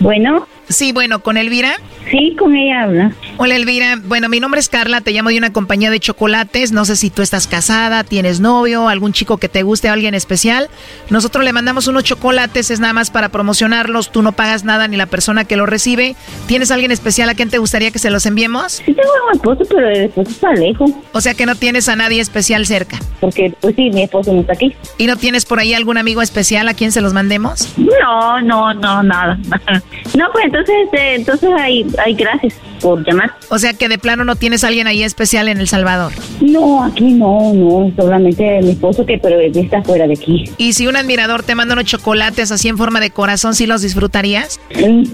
Bueno. 0.00 0.46
Sí, 0.70 0.92
bueno, 0.92 1.18
¿con 1.20 1.36
Elvira? 1.36 1.74
Sí, 2.12 2.36
con 2.38 2.54
ella 2.56 2.84
habla. 2.84 3.12
Hola 3.38 3.56
Elvira, 3.56 3.98
bueno, 4.04 4.28
mi 4.28 4.38
nombre 4.38 4.60
es 4.60 4.68
Carla, 4.68 5.00
te 5.00 5.10
llamo 5.10 5.30
de 5.30 5.38
una 5.38 5.52
compañía 5.52 5.90
de 5.90 5.98
chocolates, 5.98 6.70
no 6.70 6.84
sé 6.84 6.94
si 6.94 7.10
tú 7.10 7.22
estás 7.22 7.48
casada, 7.48 8.04
tienes 8.04 8.38
novio, 8.40 8.88
algún 8.88 9.12
chico 9.12 9.38
que 9.38 9.48
te 9.48 9.62
guste, 9.64 9.88
alguien 9.88 10.14
especial. 10.14 10.68
Nosotros 11.08 11.44
le 11.44 11.52
mandamos 11.52 11.88
unos 11.88 12.04
chocolates, 12.04 12.70
es 12.70 12.78
nada 12.78 12.92
más 12.92 13.10
para 13.10 13.30
promocionarlos, 13.30 14.12
tú 14.12 14.22
no 14.22 14.30
pagas 14.32 14.62
nada 14.64 14.86
ni 14.86 14.96
la 14.96 15.06
persona 15.06 15.44
que 15.44 15.56
los 15.56 15.68
recibe. 15.68 16.14
¿Tienes 16.46 16.70
alguien 16.70 16.92
especial 16.92 17.28
a 17.28 17.34
quien 17.34 17.50
te 17.50 17.58
gustaría 17.58 17.90
que 17.90 17.98
se 17.98 18.10
los 18.10 18.24
enviemos? 18.24 18.74
Sí 18.74 18.94
tengo 18.94 19.10
a 19.28 19.32
mi 19.32 19.36
esposo, 19.36 19.64
pero 19.68 19.88
el 19.88 20.04
esposo 20.04 20.30
está 20.30 20.52
lejos. 20.52 20.90
O 21.12 21.20
sea 21.20 21.34
que 21.34 21.46
no 21.46 21.56
tienes 21.56 21.88
a 21.88 21.96
nadie 21.96 22.20
especial 22.20 22.64
cerca. 22.66 22.98
Porque, 23.20 23.52
pues 23.60 23.74
sí, 23.74 23.90
mi 23.90 24.02
esposo 24.04 24.32
no 24.32 24.40
está 24.40 24.52
aquí. 24.52 24.74
¿Y 24.98 25.06
no 25.06 25.16
tienes 25.16 25.44
por 25.44 25.58
ahí 25.58 25.74
algún 25.74 25.98
amigo 25.98 26.22
especial 26.22 26.68
a 26.68 26.74
quien 26.74 26.92
se 26.92 27.00
los 27.00 27.12
mandemos? 27.12 27.72
No, 27.76 28.40
no, 28.40 28.72
no, 28.74 29.02
nada. 29.02 29.36
No, 30.16 30.26
pues 30.32 30.46
entonces, 30.46 30.59
eh, 30.68 31.14
entonces 31.16 31.50
hay, 31.56 31.86
hay 32.04 32.14
gracias 32.14 32.54
por 32.80 33.06
llamar. 33.06 33.30
O 33.48 33.58
sea 33.58 33.74
que 33.74 33.88
de 33.88 33.98
plano 33.98 34.24
no 34.24 34.36
tienes 34.36 34.64
a 34.64 34.68
alguien 34.68 34.86
ahí 34.86 35.02
especial 35.02 35.48
en 35.48 35.60
El 35.60 35.68
Salvador. 35.68 36.12
No, 36.40 36.82
aquí 36.82 37.12
no, 37.12 37.52
no, 37.52 37.92
solamente 37.96 38.60
mi 38.62 38.70
esposo 38.70 39.04
que 39.04 39.18
pero 39.18 39.40
está 39.40 39.82
fuera 39.82 40.06
de 40.06 40.14
aquí. 40.14 40.44
¿Y 40.56 40.72
si 40.72 40.86
un 40.86 40.96
admirador 40.96 41.42
te 41.42 41.54
manda 41.54 41.74
unos 41.74 41.84
chocolates 41.84 42.50
así 42.52 42.68
en 42.68 42.78
forma 42.78 43.00
de 43.00 43.10
corazón, 43.10 43.54
sí 43.54 43.66
los 43.66 43.82
disfrutarías? 43.82 44.60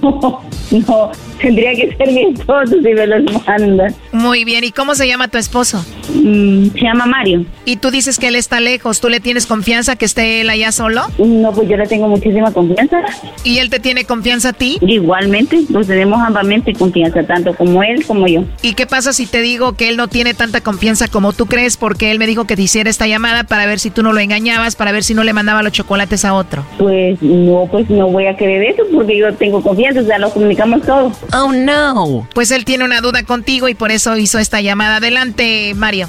No, 0.07 0.41
no, 0.71 1.13
tendría 1.41 1.75
que 1.75 1.95
ser 1.97 2.13
mi 2.13 2.33
esposo 2.33 2.77
si 2.83 2.95
me 2.95 3.07
los 3.07 3.47
manda. 3.47 3.89
Muy 4.13 4.45
bien, 4.45 4.65
¿y 4.65 4.73
cómo 4.73 4.95
se 4.95 5.07
llama 5.07 5.29
tu 5.29 5.39
esposo? 5.39 5.85
Mm, 6.15 6.69
se 6.71 6.81
llama 6.81 7.07
Mario. 7.07 7.45
Y 7.65 7.77
tú 7.77 7.91
dices 7.91 8.19
que 8.19 8.29
él 8.29 8.37
está 8.37 8.61
lejos, 8.61 9.01
¿tú 9.01 9.09
le 9.09 9.21
tienes 9.21 9.47
confianza 9.47 9.97
que 9.97 10.05
esté 10.05 10.41
él 10.41 10.51
allá 10.51 10.73
solo? 10.73 11.03
No, 11.19 11.53
pues 11.53 11.69
yo 11.69 11.77
le 11.77 11.87
tengo 11.87 12.09
muchísima 12.09 12.53
confianza. 12.53 13.03
¿Y 13.45 13.59
él 13.59 13.71
te 13.71 13.81
tiene 13.81 14.05
confianza 14.05 14.51
a 14.51 14.53
ti? 14.53 14.79
Igualmente, 14.81 15.36
nos 15.69 15.87
tenemos 15.87 16.21
ambamente 16.21 16.73
confianza, 16.73 17.23
tanto 17.25 17.55
como 17.55 17.83
él 17.83 18.05
como 18.07 18.27
yo. 18.27 18.45
¿Y 18.63 18.75
qué 18.75 18.87
pasa 18.87 19.13
si 19.13 19.27
te 19.27 19.41
digo 19.41 19.75
que 19.75 19.89
él 19.89 19.97
no 19.97 20.09
tiene 20.09 20.35
tanta 20.35 20.61
confianza 20.61 21.09
como 21.09 21.33
tú 21.33 21.47
crees? 21.47 21.77
Porque 21.77 22.11
él 22.11 22.19
me 22.19 22.27
dijo 22.27 22.47
que 22.47 22.57
te 22.57 22.63
hiciera 22.63 22.91
esta 22.91 23.07
llamada 23.07 23.45
para 23.45 23.67
ver 23.67 23.79
si 23.79 23.91
tú 23.91 24.03
no 24.03 24.13
lo 24.13 24.21
engañabas, 24.21 24.77
para 24.77 24.93
ver 24.93 25.05
si 25.05 25.15
no 25.15 25.25
le 25.25 25.33
mandaba 25.33 25.63
los 25.63 25.73
chocolates 25.73 26.25
a 26.25 26.35
otro. 26.35 26.65
Pues 26.79 27.21
no, 27.23 27.69
pues 27.71 27.89
no 27.91 28.09
voy 28.09 28.27
a 28.27 28.37
creer 28.37 28.73
eso 28.73 28.83
porque 28.93 29.19
yo 29.19 29.33
tengo 29.35 29.63
confianza, 29.63 30.01
o 30.01 30.05
sea, 30.05 30.19
lo 30.19 30.31
comunicamos 30.31 30.83
todo. 30.83 31.13
Oh, 31.33 31.53
no. 31.53 32.29
Pues 32.35 32.51
él 32.51 32.65
tiene 32.65 32.85
una 32.85 33.01
duda 33.01 33.23
contigo 33.23 33.69
y 33.69 33.75
por 33.75 33.91
eso 33.91 34.17
hizo 34.17 34.39
esta 34.39 34.61
llamada. 34.61 34.97
Adelante, 34.97 35.73
Mario. 35.75 36.09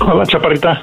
Hola, 0.00 0.26
chaparrita. 0.26 0.82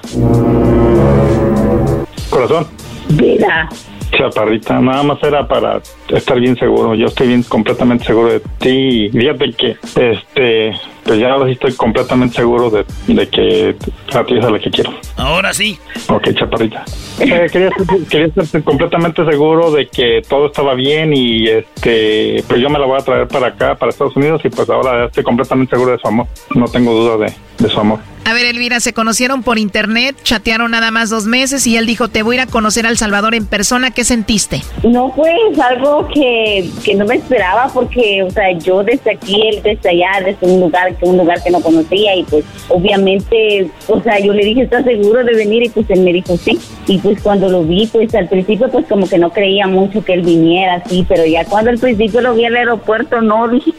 Corazón. 2.30 2.68
Mira. 3.10 3.70
Chaparrita, 4.18 4.80
nada 4.80 5.04
más 5.04 5.22
era 5.24 5.48
para 5.48 5.82
estar 6.10 6.40
bien 6.40 6.56
seguro. 6.56 6.96
Yo 6.96 7.08
estoy 7.08 7.28
bien 7.28 7.44
completamente 7.44 8.06
seguro 8.06 8.30
de 8.30 8.42
ti. 8.60 9.10
Fíjate 9.12 9.52
que, 9.54 9.72
este, 9.96 10.74
pues 11.04 11.20
ya 11.20 11.32
ahora 11.32 11.46
sí 11.48 11.54
estoy 11.54 11.74
completamente 11.74 12.36
seguro 12.36 12.70
de, 12.70 12.86
de 13.08 13.28
que 13.28 13.76
a 14.14 14.24
ti 14.24 14.38
es 14.38 14.46
a 14.46 14.50
la 14.52 14.60
que 14.60 14.70
quiero. 14.70 14.92
Ahora 15.18 15.54
sí. 15.54 15.78
Ok, 16.10 16.30
chaparrita. 16.34 16.86
Eh, 17.20 17.48
quería, 17.52 17.70
quería 18.10 18.28
estar 18.28 18.64
completamente 18.64 19.26
seguro 19.26 19.72
de 19.72 19.88
que 19.88 20.22
todo 20.28 20.48
estaba 20.48 20.74
bien 20.76 21.14
y 21.16 21.48
este, 21.48 22.44
pues 22.48 22.62
yo 22.62 22.70
me 22.70 22.80
la 22.80 22.86
voy 22.86 23.00
a 23.00 23.04
traer 23.04 23.28
para 23.28 23.48
acá, 23.48 23.76
para 23.76 23.90
Estados 23.90 24.16
Unidos 24.16 24.42
y 24.44 24.50
pues 24.50 24.70
ahora 24.70 25.06
estoy 25.06 25.24
completamente 25.24 25.76
seguro 25.76 25.92
de 25.92 26.00
su 26.00 26.08
amor. 26.08 26.28
No 26.56 26.66
tengo 26.66 26.94
duda 26.94 27.18
de, 27.26 27.34
de 27.60 27.70
su 27.70 27.80
amor. 27.80 28.00
A 28.26 28.34
ver, 28.34 28.46
Elvira, 28.46 28.80
se 28.80 28.94
conocieron 28.94 29.44
por 29.44 29.60
internet, 29.60 30.16
chatearon 30.24 30.72
nada 30.72 30.92
más 30.92 31.10
dos 31.10 31.26
meses 31.26 31.68
y 31.68 31.76
él 31.76 31.86
dijo, 31.86 32.08
te 32.08 32.24
voy 32.24 32.38
a 32.38 32.44
ir 32.44 32.48
a 32.48 32.52
conocer 32.52 32.86
al 32.86 32.98
Salvador 32.98 33.36
en 33.36 33.46
persona. 33.46 33.92
¿Qué 33.92 34.06
sentiste? 34.06 34.62
No, 34.82 35.12
pues 35.14 35.60
algo 35.60 36.08
que, 36.08 36.70
que 36.86 36.96
no 36.96 37.06
me 37.06 37.16
esperaba 37.16 37.70
porque, 37.74 38.24
o 38.24 38.32
sea, 38.32 38.58
yo 38.58 38.82
desde 38.82 39.12
aquí, 39.12 39.42
él 39.50 39.62
desde 39.62 39.90
allá, 39.90 40.24
desde 40.24 40.48
un 40.48 40.62
lugar, 40.62 40.96
un 41.02 41.18
lugar 41.18 41.44
que 41.44 41.52
no 41.52 41.60
conocía 41.60 42.16
y 42.16 42.24
pues 42.24 42.46
obviamente, 42.70 43.70
o 43.88 44.02
sea, 44.02 44.18
yo 44.20 44.32
le 44.32 44.46
dije, 44.46 44.62
¿estás 44.62 44.86
seguro 44.86 45.22
de 45.26 45.36
venir? 45.36 45.64
Y 45.64 45.70
pues 45.70 45.90
él 45.90 46.00
me 46.00 46.14
dijo, 46.14 46.38
sí. 46.38 46.58
Y 46.88 47.00
pues 47.00 47.22
cuando 47.22 47.50
lo 47.50 47.64
vi, 47.64 47.88
pues 47.88 48.16
al 48.16 48.30
principio 48.30 48.70
pues 48.72 48.86
como 48.88 49.10
que 49.10 49.18
no 49.18 49.32
creía 49.32 49.68
mucho 49.68 50.04
que 50.04 50.14
él 50.14 50.22
viniera 50.22 50.76
así, 50.76 51.06
pero 51.10 51.26
ya 51.26 51.44
cuando 51.44 51.72
al 51.72 51.78
principio 51.78 52.22
lo 52.22 52.36
vi 52.36 52.46
al 52.46 52.56
aeropuerto, 52.56 53.22
no, 53.22 53.48
dije... 53.50 53.74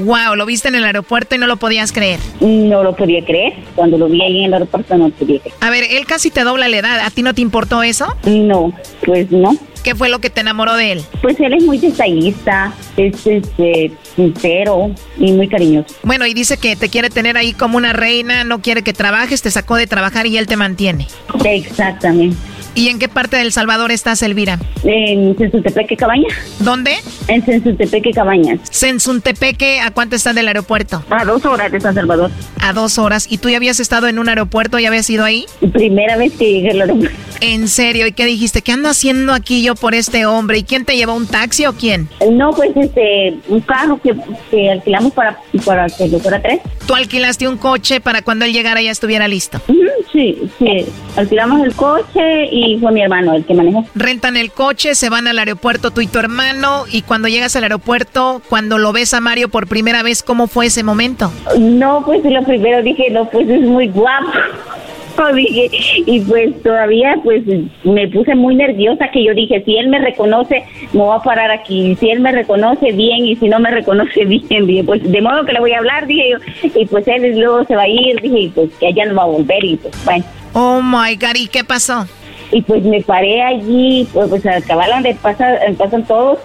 Wow, 0.00 0.36
lo 0.36 0.46
viste 0.46 0.68
en 0.68 0.76
el 0.76 0.84
aeropuerto 0.84 1.34
y 1.34 1.38
no 1.38 1.46
lo 1.46 1.56
podías 1.56 1.92
creer. 1.92 2.20
No 2.40 2.82
lo 2.82 2.94
podía 2.94 3.24
creer. 3.24 3.54
Cuando 3.74 3.98
lo 3.98 4.08
vi 4.08 4.22
ahí 4.22 4.38
en 4.38 4.44
el 4.46 4.54
aeropuerto 4.54 4.96
no 4.96 5.10
podía 5.10 5.40
creer. 5.40 5.56
A 5.60 5.70
ver, 5.70 5.84
él 5.90 6.06
casi 6.06 6.30
te 6.30 6.44
dobla 6.44 6.68
la 6.68 6.76
edad. 6.76 7.00
¿A 7.00 7.10
ti 7.10 7.22
no 7.22 7.34
te 7.34 7.40
importó 7.40 7.82
eso? 7.82 8.06
No, 8.24 8.72
pues 9.04 9.30
no. 9.30 9.56
qué 9.82 9.94
fue 9.94 10.08
lo 10.08 10.20
que 10.20 10.30
te 10.30 10.40
enamoró 10.40 10.76
de 10.76 10.92
él? 10.92 11.02
Pues 11.22 11.38
él 11.40 11.54
es 11.54 11.64
muy 11.64 11.78
detallista, 11.78 12.72
es 12.96 13.26
este, 13.26 13.90
sincero 14.14 14.90
y 15.18 15.32
muy 15.32 15.48
cariñoso. 15.48 15.94
Bueno, 16.02 16.26
y 16.26 16.34
dice 16.34 16.58
que 16.58 16.76
te 16.76 16.88
quiere 16.88 17.10
tener 17.10 17.36
ahí 17.36 17.52
como 17.52 17.76
una 17.76 17.92
reina, 17.92 18.44
no 18.44 18.60
quiere 18.60 18.82
que 18.82 18.92
trabajes, 18.92 19.42
te 19.42 19.50
sacó 19.50 19.76
de 19.76 19.86
trabajar 19.86 20.26
y 20.26 20.36
él 20.36 20.46
te 20.46 20.56
mantiene. 20.56 21.06
Exactamente. 21.44 22.36
¿Y 22.74 22.88
en 22.88 22.98
qué 22.98 23.08
parte 23.08 23.36
del 23.36 23.52
Salvador 23.52 23.90
estás, 23.90 24.22
Elvira? 24.22 24.58
En 24.84 25.36
Sensuntepeque 25.36 25.96
Cabañas. 25.96 26.32
¿Dónde? 26.60 26.92
En 27.26 27.44
Sensuntepeque 27.44 28.12
Cabañas. 28.12 28.60
Sensuntepeque, 28.70 29.80
¿a 29.80 29.90
cuánto 29.90 30.14
está 30.16 30.32
del 30.32 30.46
aeropuerto? 30.48 31.02
A 31.10 31.24
dos 31.24 31.44
horas 31.44 31.72
de 31.72 31.80
San 31.80 31.94
Salvador. 31.94 32.30
A 32.60 32.72
dos 32.72 32.98
horas. 32.98 33.26
¿Y 33.30 33.38
tú 33.38 33.48
ya 33.48 33.56
habías 33.56 33.80
estado 33.80 34.06
en 34.06 34.18
un 34.18 34.28
aeropuerto? 34.28 34.78
¿Ya 34.78 34.88
habías 34.88 35.08
ido 35.10 35.24
ahí? 35.24 35.46
Primera 35.72 36.16
vez 36.16 36.32
que 36.34 36.52
llegué 36.52 36.70
al 36.70 36.82
aeropuerto. 36.82 37.16
¿En 37.40 37.68
serio? 37.68 38.06
¿Y 38.06 38.12
qué 38.12 38.26
dijiste? 38.26 38.62
¿Qué 38.62 38.72
ando 38.72 38.88
haciendo 38.88 39.32
aquí 39.32 39.62
yo 39.62 39.74
por 39.74 39.94
este 39.94 40.26
hombre? 40.26 40.58
¿Y 40.58 40.62
quién 40.64 40.84
te 40.84 40.96
llevó? 40.96 41.14
¿Un 41.14 41.26
taxi 41.26 41.66
o 41.66 41.72
quién? 41.72 42.08
No, 42.30 42.50
pues 42.50 42.70
este, 42.76 43.36
un 43.48 43.60
carro 43.60 44.00
que, 44.00 44.14
que 44.50 44.70
alquilamos 44.70 45.12
para, 45.12 45.38
para 45.64 45.86
que 45.88 46.08
lo 46.08 46.18
fuera 46.20 46.40
tres. 46.40 46.60
¿Tú 46.86 46.94
alquilaste 46.94 47.46
un 47.48 47.56
coche 47.56 48.00
para 48.00 48.22
cuando 48.22 48.44
él 48.44 48.52
llegara 48.52 48.80
ya 48.82 48.90
estuviera 48.90 49.28
listo? 49.28 49.60
Sí, 50.12 50.38
sí. 50.58 50.86
Alquilamos 51.16 51.62
el 51.62 51.74
coche 51.74 52.48
y 52.50 52.67
fue 52.76 52.92
mi 52.92 53.02
hermano 53.02 53.32
el 53.34 53.44
que 53.44 53.54
manejó. 53.54 53.84
Rentan 53.94 54.36
el 54.36 54.50
coche, 54.50 54.94
se 54.94 55.08
van 55.08 55.26
al 55.28 55.38
aeropuerto 55.38 55.90
tú 55.90 56.00
y 56.00 56.06
tu 56.06 56.18
hermano 56.18 56.84
y 56.90 57.02
cuando 57.02 57.28
llegas 57.28 57.56
al 57.56 57.62
aeropuerto, 57.62 58.42
cuando 58.48 58.78
lo 58.78 58.92
ves 58.92 59.14
a 59.14 59.20
Mario 59.20 59.48
por 59.48 59.66
primera 59.66 60.02
vez, 60.02 60.22
¿cómo 60.22 60.46
fue 60.46 60.66
ese 60.66 60.82
momento? 60.82 61.32
No, 61.58 62.02
pues 62.04 62.24
lo 62.24 62.42
primero 62.42 62.82
dije, 62.82 63.10
no, 63.10 63.28
pues 63.30 63.48
es 63.48 63.62
muy 63.62 63.88
guapo. 63.88 64.28
Dije, 65.34 65.68
y 66.06 66.20
pues 66.20 66.62
todavía 66.62 67.16
pues 67.24 67.42
me 67.82 68.06
puse 68.06 68.36
muy 68.36 68.54
nerviosa 68.54 69.10
que 69.10 69.24
yo 69.24 69.34
dije, 69.34 69.62
si 69.64 69.76
él 69.76 69.88
me 69.88 69.98
reconoce, 69.98 70.64
me 70.92 71.00
voy 71.00 71.16
a 71.16 71.22
parar 71.22 71.50
aquí. 71.50 71.96
Si 71.98 72.08
él 72.08 72.20
me 72.20 72.30
reconoce 72.30 72.92
bien 72.92 73.26
y 73.26 73.34
si 73.34 73.48
no 73.48 73.58
me 73.58 73.70
reconoce 73.70 74.24
bien, 74.48 74.66
dije, 74.66 74.84
pues 74.84 75.02
de 75.02 75.20
modo 75.20 75.44
que 75.44 75.52
le 75.52 75.60
voy 75.60 75.72
a 75.72 75.78
hablar, 75.78 76.06
dije 76.06 76.30
yo. 76.30 76.38
Y 76.72 76.86
pues 76.86 77.08
él 77.08 77.36
luego 77.36 77.64
se 77.64 77.74
va 77.74 77.82
a 77.82 77.88
ir, 77.88 78.20
dije, 78.20 78.38
y 78.38 78.48
pues 78.48 78.70
que 78.78 78.86
allá 78.86 79.06
no 79.06 79.16
va 79.16 79.24
a 79.24 79.26
volver 79.26 79.64
y 79.64 79.76
pues 79.76 80.04
bueno. 80.04 80.24
Oh 80.52 80.80
my 80.80 81.16
God, 81.16 81.34
¿y 81.34 81.48
qué 81.48 81.64
pasó? 81.64 82.06
Y 82.50 82.62
pues 82.62 82.82
me 82.82 83.02
paré 83.02 83.42
allí, 83.42 84.08
pues, 84.12 84.28
pues 84.28 84.46
al 84.46 84.64
cabal 84.64 84.90
donde 84.90 85.14
pasa, 85.16 85.58
pasan 85.76 86.04
todos, 86.06 86.38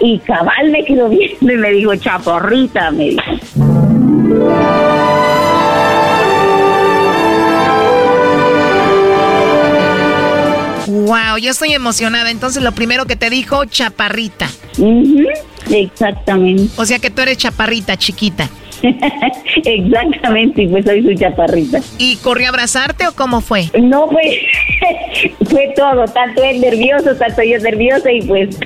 y 0.00 0.18
cabal 0.18 0.70
me 0.70 0.84
quedó 0.84 1.08
viendo 1.10 1.52
y 1.52 1.56
me 1.56 1.70
dijo, 1.70 1.94
chaporrita, 1.96 2.90
me 2.90 3.10
dijo. 3.10 3.22
Wow, 10.86 11.38
yo 11.40 11.50
estoy 11.50 11.72
emocionada. 11.72 12.30
Entonces 12.30 12.62
lo 12.62 12.72
primero 12.72 13.06
que 13.06 13.16
te 13.16 13.30
dijo, 13.30 13.64
chaparrita. 13.64 14.48
Ujú, 14.78 15.24
Exactamente. 15.70 16.72
O 16.76 16.84
sea 16.84 16.98
que 16.98 17.10
tú 17.10 17.22
eres 17.22 17.38
chaparrita, 17.38 17.96
chiquita. 17.96 18.48
Exactamente, 19.64 20.62
y 20.62 20.68
pues 20.68 20.84
soy 20.84 21.02
su 21.02 21.14
chaparrita. 21.14 21.80
¿Y 21.98 22.16
corrió 22.16 22.46
a 22.46 22.48
abrazarte 22.50 23.06
o 23.06 23.12
cómo 23.12 23.40
fue? 23.40 23.70
No, 23.80 24.06
pues 24.08 24.26
fue 25.50 25.72
todo, 25.76 26.04
tanto 26.06 26.42
él 26.44 26.60
nervioso, 26.60 27.14
tanto 27.16 27.42
yo 27.42 27.58
nerviosa 27.58 28.10
y 28.12 28.22
pues, 28.22 28.58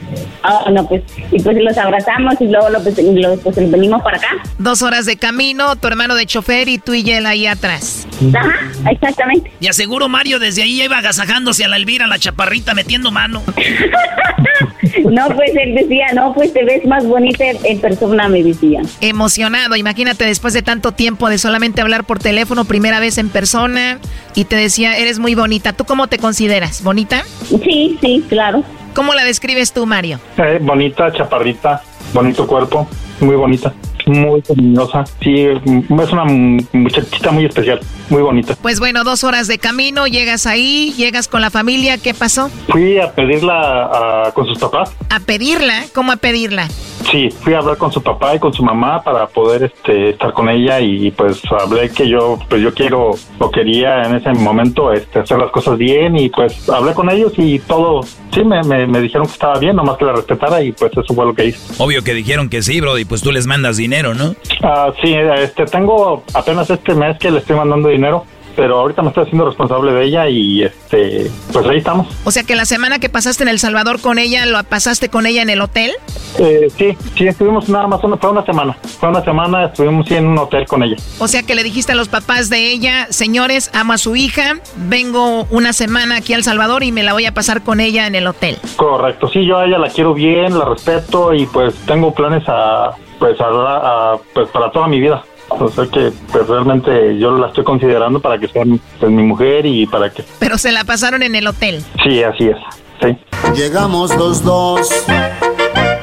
ah, 0.42 0.66
no, 0.72 0.86
pues, 0.88 1.02
y 1.30 1.40
pues 1.40 1.56
los 1.58 1.76
abrazamos 1.78 2.34
y 2.40 2.44
luego 2.48 2.68
lo, 2.70 2.82
pues, 2.82 2.98
lo- 3.02 3.36
pues, 3.38 3.70
venimos 3.70 4.02
para 4.02 4.16
acá. 4.18 4.28
Dos 4.58 4.82
horas 4.82 5.06
de 5.06 5.16
camino, 5.16 5.76
tu 5.76 5.88
hermano 5.88 6.14
de 6.14 6.26
chofer 6.26 6.68
y 6.68 6.78
tú 6.78 6.94
y 6.94 7.08
él 7.10 7.26
ahí 7.26 7.46
atrás. 7.46 8.06
Ajá, 8.34 8.90
exactamente. 8.90 9.50
Y 9.60 9.68
aseguro 9.68 10.08
Mario 10.08 10.38
desde 10.38 10.62
ahí 10.62 10.82
iba 10.82 10.98
agasajándose 10.98 11.64
a 11.64 11.68
la 11.68 11.76
Elvira, 11.76 12.06
la 12.06 12.18
chaparrita, 12.18 12.74
metiendo 12.74 13.10
mano. 13.10 13.42
No, 15.10 15.26
pues 15.34 15.50
él 15.56 15.74
decía, 15.74 16.06
no, 16.14 16.32
pues 16.34 16.52
te 16.52 16.64
ves 16.64 16.84
más 16.86 17.04
bonita 17.06 17.44
en- 17.64 17.80
persona, 17.80 18.28
me 18.28 18.42
decía. 18.42 18.80
Emocionado, 19.00 19.76
imagínate 19.76 20.24
después 20.24 20.54
de 20.54 20.62
tanto 20.62 20.92
tiempo 20.92 21.28
de 21.28 21.38
solamente 21.38 21.80
hablar 21.80 22.04
por 22.04 22.18
teléfono, 22.18 22.64
primera 22.64 23.00
vez 23.00 23.18
en 23.18 23.28
persona, 23.28 23.98
y 24.34 24.44
te 24.44 24.56
decía, 24.56 24.96
eres 24.96 25.18
muy 25.18 25.34
bonita. 25.34 25.72
¿Tú 25.72 25.84
cómo 25.84 26.06
te 26.06 26.18
consideras? 26.18 26.82
¿Bonita? 26.82 27.24
Sí, 27.64 27.98
sí, 28.00 28.24
claro. 28.28 28.62
¿Cómo 28.94 29.14
la 29.14 29.24
describes 29.24 29.72
tú, 29.72 29.86
Mario? 29.86 30.18
Eh, 30.36 30.58
bonita, 30.60 31.12
chaparrita, 31.12 31.82
bonito 32.12 32.46
cuerpo, 32.46 32.88
muy 33.20 33.36
bonita, 33.36 33.72
muy 34.10 34.42
cariñosa. 34.42 35.04
Sí, 35.22 35.46
es 35.46 36.12
una 36.12 36.24
muchachita 36.72 37.30
muy 37.30 37.44
especial, 37.46 37.80
muy 38.08 38.22
bonita. 38.22 38.56
Pues 38.60 38.78
bueno, 38.80 39.04
dos 39.04 39.24
horas 39.24 39.46
de 39.48 39.58
camino, 39.58 40.06
llegas 40.06 40.46
ahí, 40.46 40.92
llegas 40.96 41.28
con 41.28 41.40
la 41.40 41.50
familia, 41.50 41.98
¿qué 41.98 42.14
pasó? 42.14 42.50
Fui 42.68 42.98
a 42.98 43.12
pedirla 43.12 43.84
a- 44.26 44.32
con 44.32 44.46
sus 44.46 44.58
papás. 44.58 44.92
¿A 45.10 45.20
pedirla? 45.20 45.84
¿Cómo 45.94 46.12
a 46.12 46.16
pedirla? 46.16 46.68
Sí, 47.10 47.28
fui 47.40 47.54
a 47.54 47.58
hablar 47.58 47.76
con 47.78 47.90
su 47.90 48.02
papá 48.02 48.34
y 48.34 48.38
con 48.38 48.52
su 48.52 48.62
mamá 48.62 49.02
para 49.02 49.26
poder 49.26 49.64
este, 49.64 50.10
estar 50.10 50.32
con 50.32 50.48
ella 50.48 50.80
y 50.80 51.10
pues 51.10 51.40
hablé 51.58 51.90
que 51.90 52.08
yo 52.08 52.38
pues 52.48 52.62
yo 52.62 52.72
quiero 52.74 53.10
o 53.38 53.50
quería 53.50 54.02
en 54.02 54.16
ese 54.16 54.30
momento 54.34 54.92
este, 54.92 55.18
hacer 55.20 55.38
las 55.38 55.50
cosas 55.50 55.76
bien 55.78 56.16
y 56.16 56.28
pues 56.28 56.68
hablé 56.68 56.92
con 56.94 57.10
ellos 57.10 57.32
y 57.38 57.58
todo, 57.60 58.02
sí, 58.32 58.44
me, 58.44 58.62
me, 58.62 58.86
me 58.86 59.00
dijeron 59.00 59.26
que 59.26 59.32
estaba 59.32 59.58
bien, 59.58 59.76
nomás 59.76 59.96
que 59.96 60.04
la 60.04 60.12
respetara 60.12 60.62
y 60.62 60.72
pues 60.72 60.92
eso 60.92 61.14
fue 61.14 61.24
lo 61.24 61.34
que 61.34 61.46
hice. 61.46 61.58
Obvio 61.78 62.04
que 62.04 62.14
dijeron 62.14 62.48
que 62.48 62.62
sí, 62.62 62.80
bro, 62.80 62.96
y 62.98 63.04
pues 63.04 63.22
tú 63.22 63.32
les 63.32 63.46
mandas 63.46 63.76
dinero, 63.78 63.99
¿no? 64.02 64.34
Ah, 64.62 64.92
sí, 65.02 65.14
este, 65.14 65.66
tengo 65.66 66.24
apenas 66.34 66.68
este 66.70 66.94
mes 66.94 67.18
que 67.18 67.30
le 67.30 67.38
estoy 67.38 67.56
mandando 67.56 67.88
dinero, 67.88 68.24
pero 68.60 68.78
ahorita 68.78 69.00
me 69.00 69.08
estoy 69.08 69.22
haciendo 69.24 69.46
responsable 69.46 69.90
de 69.90 70.04
ella 70.04 70.28
y 70.28 70.62
este, 70.64 71.30
pues 71.50 71.66
ahí 71.66 71.78
estamos. 71.78 72.06
O 72.24 72.30
sea 72.30 72.42
que 72.42 72.54
la 72.54 72.66
semana 72.66 72.98
que 72.98 73.08
pasaste 73.08 73.42
en 73.42 73.48
El 73.48 73.58
Salvador 73.58 74.02
con 74.02 74.18
ella, 74.18 74.44
¿lo 74.44 74.62
pasaste 74.64 75.08
con 75.08 75.24
ella 75.24 75.40
en 75.40 75.48
el 75.48 75.62
hotel? 75.62 75.92
Eh, 76.38 76.68
sí, 76.76 76.94
sí, 77.16 77.26
estuvimos 77.26 77.70
nada 77.70 77.86
más, 77.86 78.04
una, 78.04 78.18
fue 78.18 78.28
una 78.30 78.44
semana, 78.44 78.76
fue 79.00 79.08
una 79.08 79.24
semana, 79.24 79.64
estuvimos 79.64 80.06
sí, 80.06 80.14
en 80.16 80.26
un 80.26 80.36
hotel 80.36 80.66
con 80.66 80.82
ella. 80.82 80.96
O 81.20 81.26
sea 81.26 81.42
que 81.42 81.54
le 81.54 81.62
dijiste 81.62 81.92
a 81.92 81.94
los 81.94 82.08
papás 82.08 82.50
de 82.50 82.70
ella, 82.70 83.06
señores, 83.08 83.70
amo 83.72 83.94
a 83.94 83.98
su 83.98 84.14
hija, 84.14 84.60
vengo 84.76 85.44
una 85.50 85.72
semana 85.72 86.16
aquí 86.16 86.34
a 86.34 86.36
El 86.36 86.44
Salvador 86.44 86.82
y 86.82 86.92
me 86.92 87.02
la 87.02 87.14
voy 87.14 87.24
a 87.24 87.32
pasar 87.32 87.62
con 87.62 87.80
ella 87.80 88.06
en 88.06 88.14
el 88.14 88.26
hotel. 88.26 88.58
Correcto, 88.76 89.26
sí, 89.30 89.46
yo 89.46 89.56
a 89.56 89.64
ella 89.64 89.78
la 89.78 89.88
quiero 89.88 90.12
bien, 90.12 90.58
la 90.58 90.66
respeto 90.66 91.32
y 91.32 91.46
pues 91.46 91.74
tengo 91.86 92.12
planes 92.14 92.44
a, 92.46 92.90
pues, 93.18 93.40
a, 93.40 93.46
a- 93.46 94.18
pues 94.34 94.50
para 94.50 94.70
toda 94.70 94.86
mi 94.86 95.00
vida. 95.00 95.24
O 95.50 95.68
sea 95.68 95.86
que 95.86 96.12
pues 96.32 96.46
realmente 96.46 97.18
yo 97.18 97.32
la 97.32 97.48
estoy 97.48 97.64
considerando 97.64 98.20
para 98.20 98.38
que 98.38 98.48
sea 98.48 98.64
pues, 98.98 99.12
mi 99.12 99.22
mujer 99.22 99.66
y 99.66 99.86
para 99.86 100.10
que... 100.10 100.24
Pero 100.38 100.58
se 100.58 100.72
la 100.72 100.84
pasaron 100.84 101.22
en 101.22 101.34
el 101.34 101.46
hotel. 101.46 101.84
Sí, 102.02 102.22
así 102.22 102.48
es, 102.48 102.56
sí. 103.02 103.16
Llegamos 103.54 104.14
los 104.16 104.42
dos 104.42 104.88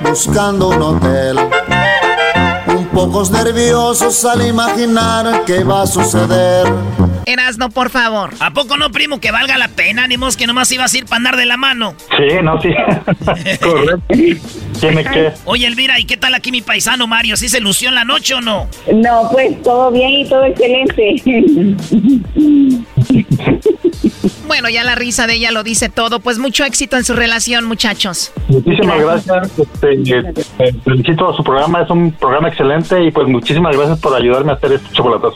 buscando 0.01 0.69
un 0.69 0.81
hotel. 0.81 1.37
Pocos 2.97 3.29
nerviosos 3.29 4.25
al 4.25 4.47
imaginar 4.47 5.43
qué 5.45 5.63
va 5.63 5.83
a 5.83 5.85
suceder. 5.85 6.65
Erasno, 7.27 7.69
por 7.69 7.91
favor. 7.91 8.31
¿A 8.39 8.49
poco 8.49 8.75
no, 8.75 8.91
primo, 8.91 9.19
que 9.19 9.29
valga 9.29 9.55
la 9.59 9.67
pena? 9.67 10.07
Ni 10.07 10.15
que 10.35 10.47
nomás 10.47 10.71
ibas 10.71 10.95
a 10.95 10.97
ir 10.97 11.05
para 11.05 11.17
andar 11.17 11.37
de 11.37 11.45
la 11.45 11.57
mano. 11.57 11.93
Sí, 12.17 12.23
no, 12.41 12.59
sí. 12.59 12.69
Correcto. 13.61 14.01
Tiene 14.79 15.03
que... 15.03 15.31
Oye, 15.45 15.67
Elvira, 15.67 15.99
¿y 15.99 16.05
qué 16.05 16.17
tal 16.17 16.33
aquí 16.33 16.51
mi 16.51 16.63
paisano 16.63 17.05
Mario? 17.05 17.37
¿Sí 17.37 17.49
se 17.49 17.59
lució 17.59 17.89
en 17.89 17.95
la 17.95 18.03
noche 18.03 18.33
o 18.33 18.41
no? 18.41 18.67
No, 18.91 19.29
pues 19.31 19.61
todo 19.61 19.91
bien 19.91 20.09
y 20.09 20.25
todo 20.25 20.45
excelente. 20.45 21.21
Bueno, 24.47 24.69
ya 24.69 24.83
la 24.83 24.95
risa 24.95 25.27
de 25.27 25.35
ella 25.35 25.51
lo 25.51 25.63
dice 25.63 25.89
todo. 25.89 26.19
Pues 26.19 26.39
mucho 26.39 26.63
éxito 26.63 26.97
en 26.97 27.03
su 27.03 27.13
relación, 27.13 27.65
muchachos. 27.65 28.31
Muchísimas 28.47 28.99
gracias. 28.99 29.59
Este, 29.59 29.93
eh, 29.93 30.33
eh, 30.59 30.75
felicito 30.83 31.29
a 31.29 31.35
su 31.35 31.43
programa, 31.43 31.81
es 31.81 31.89
un 31.89 32.11
programa 32.11 32.47
excelente 32.47 33.03
y 33.03 33.11
pues 33.11 33.27
muchísimas 33.27 33.75
gracias 33.75 33.99
por 33.99 34.15
ayudarme 34.15 34.51
a 34.51 34.55
hacer 34.55 34.73
este 34.73 34.89
chocolatazo. 34.93 35.35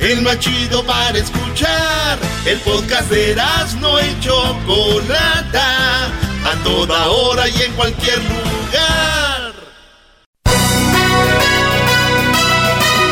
El 0.00 0.22
más 0.22 0.38
chido 0.38 0.84
para 0.84 1.18
escuchar. 1.18 2.18
El 2.46 2.58
podcast 2.60 3.10
de 3.10 3.36
no 3.80 4.00
y 4.00 4.20
Chocolata. 4.20 6.06
A 6.06 6.54
toda 6.64 7.08
hora 7.08 7.48
y 7.48 7.62
en 7.62 7.72
cualquier 7.74 8.18
lugar. 8.18 9.52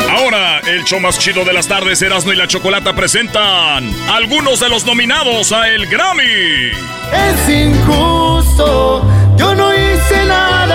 Ahora 0.09 0.59
El 0.65 0.83
show 0.83 0.99
más 0.99 1.17
chido 1.17 1.45
de 1.45 1.53
las 1.53 1.67
tardes, 1.67 2.01
Erasmo 2.01 2.33
y 2.33 2.35
la 2.35 2.47
Chocolata 2.47 2.93
presentan 2.93 3.89
algunos 4.09 4.59
de 4.59 4.69
los 4.69 4.85
nominados 4.85 5.51
a 5.51 5.69
el 5.69 5.87
Grammy. 5.87 6.71
Es 7.11 7.49
injusto, 7.49 9.03
yo 9.37 9.55
no 9.55 9.73
hice 9.73 10.25
nada 10.25 10.68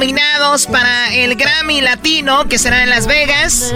nominados 0.00 0.66
para 0.66 1.12
el 1.12 1.36
Grammy 1.36 1.82
Latino, 1.82 2.48
que 2.48 2.58
será 2.58 2.82
en 2.82 2.88
Las 2.88 3.06
Vegas, 3.06 3.70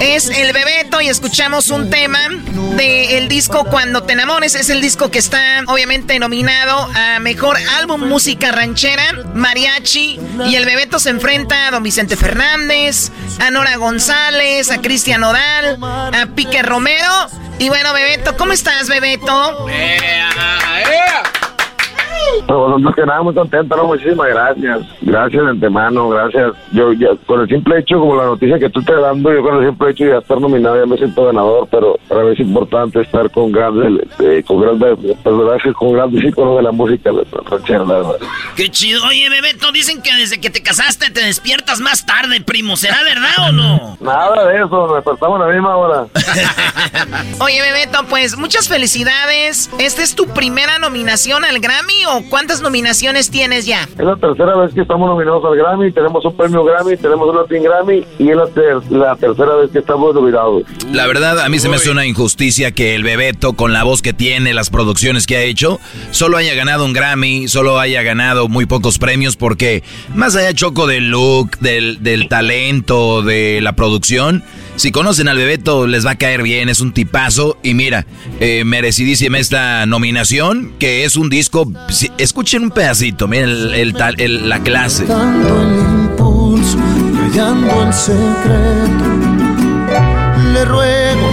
es 0.00 0.30
El 0.30 0.54
Bebeto 0.54 1.02
y 1.02 1.08
escuchamos 1.08 1.68
un 1.68 1.90
tema 1.90 2.18
del 2.78 3.28
disco 3.28 3.62
Cuando 3.64 4.02
te 4.02 4.14
enamores. 4.14 4.54
Es 4.54 4.70
el 4.70 4.80
disco 4.80 5.10
que 5.10 5.18
está 5.18 5.64
obviamente 5.66 6.18
nominado 6.18 6.88
a 6.94 7.18
Mejor 7.18 7.58
Álbum 7.78 8.08
Música 8.08 8.52
Ranchera, 8.52 9.12
Mariachi. 9.34 10.18
Y 10.46 10.54
el 10.54 10.64
Bebeto 10.64 10.98
se 10.98 11.10
enfrenta 11.10 11.66
a 11.66 11.72
Don 11.72 11.82
Vicente 11.82 12.16
Fernández, 12.16 13.10
a 13.38 13.50
Nora 13.50 13.76
González, 13.76 14.70
a 14.70 14.80
Cristian 14.80 15.22
Odal, 15.24 15.78
a 15.82 16.26
Pique 16.34 16.62
Romero. 16.62 17.28
Y 17.58 17.68
bueno, 17.68 17.92
Bebeto, 17.92 18.34
¿cómo 18.38 18.54
estás, 18.54 18.88
Bebeto? 18.88 19.66
Más 22.48 22.94
que 22.94 23.06
nada 23.06 23.22
muy 23.22 23.34
contento, 23.34 23.76
¿no? 23.76 23.84
Muchísimas 23.84 24.28
gracias. 24.28 24.80
Gracias 25.02 25.44
de 25.44 25.50
antemano, 25.50 26.08
gracias. 26.08 26.52
Yo 26.72 26.92
ya, 26.92 27.08
con 27.26 27.40
el 27.40 27.48
simple 27.48 27.78
hecho, 27.78 27.98
como 27.98 28.16
la 28.16 28.26
noticia 28.26 28.58
que 28.58 28.70
tú 28.70 28.80
estás 28.80 29.00
dando, 29.00 29.32
yo 29.32 29.42
con 29.42 29.56
el 29.56 29.68
simple 29.68 29.90
hecho 29.90 30.04
de 30.04 30.18
estar 30.18 30.40
nominado 30.40 30.78
ya 30.78 30.86
me 30.86 30.96
siento 30.96 31.24
ganador, 31.24 31.68
pero 31.70 31.98
para 32.08 32.22
mí 32.24 32.32
es 32.32 32.40
importante 32.40 33.00
estar 33.00 33.30
con 33.30 33.52
grandes, 33.52 34.06
eh, 34.20 34.42
con 34.46 34.60
grandes 34.60 35.16
personajes, 35.22 35.74
con 35.74 35.92
grandes 35.92 36.24
íconos 36.24 36.56
de 36.56 36.62
la 36.62 36.72
música 36.72 37.10
ranchera, 37.50 37.84
la 37.84 37.94
verdad. 37.94 38.16
Qué 38.54 38.70
chido. 38.70 39.04
Oye, 39.06 39.28
Bebeto, 39.28 39.72
dicen 39.72 40.02
que 40.02 40.14
desde 40.14 40.40
que 40.40 40.50
te 40.50 40.62
casaste 40.62 41.10
te 41.10 41.20
despiertas 41.20 41.80
más 41.80 42.06
tarde, 42.06 42.40
primo. 42.40 42.76
¿Será 42.76 43.02
verdad 43.02 43.48
o 43.48 43.52
no? 43.52 43.96
Nada 44.00 44.46
de 44.46 44.56
eso, 44.56 44.68
nos 44.68 44.94
despertamos 44.94 45.40
a 45.40 45.46
la 45.46 45.52
misma 45.52 45.76
hora. 45.76 46.06
Oye, 47.40 47.60
Bebeto, 47.60 48.04
pues 48.08 48.36
muchas 48.36 48.68
felicidades. 48.68 49.70
¿Esta 49.78 50.02
es 50.02 50.14
tu 50.14 50.26
primera 50.28 50.78
nominación 50.78 51.44
al 51.44 51.58
Grammy 51.60 52.04
o 52.06 52.28
cuántas 52.36 52.60
nominaciones 52.60 53.30
tienes 53.30 53.64
ya? 53.64 53.84
Es 53.84 54.04
la 54.04 54.14
tercera 54.16 54.54
vez 54.58 54.74
que 54.74 54.82
estamos 54.82 55.08
nominados 55.08 55.42
al 55.46 55.56
Grammy, 55.56 55.90
tenemos 55.90 56.22
un 56.22 56.36
premio 56.36 56.64
Grammy, 56.64 56.98
tenemos 56.98 57.26
un 57.30 57.34
Latin 57.36 57.62
Grammy 57.62 58.04
y 58.18 58.28
es 58.28 58.36
la, 58.36 58.46
ter- 58.48 58.92
la 58.92 59.16
tercera 59.16 59.54
vez 59.54 59.70
que 59.70 59.78
estamos 59.78 60.14
nominados. 60.14 60.64
La 60.92 61.06
verdad, 61.06 61.40
a 61.40 61.48
mí 61.48 61.58
se 61.58 61.70
me 61.70 61.76
hace 61.76 61.90
una 61.90 62.04
injusticia 62.04 62.72
que 62.72 62.94
el 62.94 63.04
Bebeto, 63.04 63.54
con 63.54 63.72
la 63.72 63.84
voz 63.84 64.02
que 64.02 64.12
tiene, 64.12 64.52
las 64.52 64.68
producciones 64.68 65.26
que 65.26 65.38
ha 65.38 65.40
hecho, 65.44 65.80
solo 66.10 66.36
haya 66.36 66.52
ganado 66.52 66.84
un 66.84 66.92
Grammy, 66.92 67.48
solo 67.48 67.80
haya 67.80 68.02
ganado 68.02 68.48
muy 68.48 68.66
pocos 68.66 68.98
premios, 68.98 69.36
porque 69.36 69.82
más 70.14 70.36
allá 70.36 70.52
choco 70.52 70.86
del 70.86 71.08
look, 71.08 71.56
del, 71.60 72.02
del 72.02 72.28
talento, 72.28 73.22
de 73.22 73.60
la 73.62 73.72
producción, 73.72 74.44
si 74.76 74.92
conocen 74.92 75.28
al 75.28 75.36
Bebeto 75.36 75.86
les 75.86 76.06
va 76.06 76.12
a 76.12 76.16
caer 76.16 76.42
bien, 76.42 76.68
es 76.68 76.80
un 76.80 76.92
tipazo. 76.92 77.58
Y 77.62 77.74
mira, 77.74 78.06
eh, 78.40 78.62
merecidísima 78.64 79.38
esta 79.38 79.84
nominación, 79.86 80.72
que 80.78 81.04
es 81.04 81.16
un 81.16 81.28
disco, 81.30 81.70
escuchen 82.18 82.62
un 82.64 82.70
pedacito, 82.70 83.26
miren 83.28 83.48
el- 83.50 83.74
el 83.74 83.94
el- 84.18 84.48
la 84.48 84.60
clase. 84.60 85.04
Impulso, 85.04 86.78
el 87.86 87.92
secreto. 87.92 89.04
Le 90.52 90.64
ruego, 90.64 91.30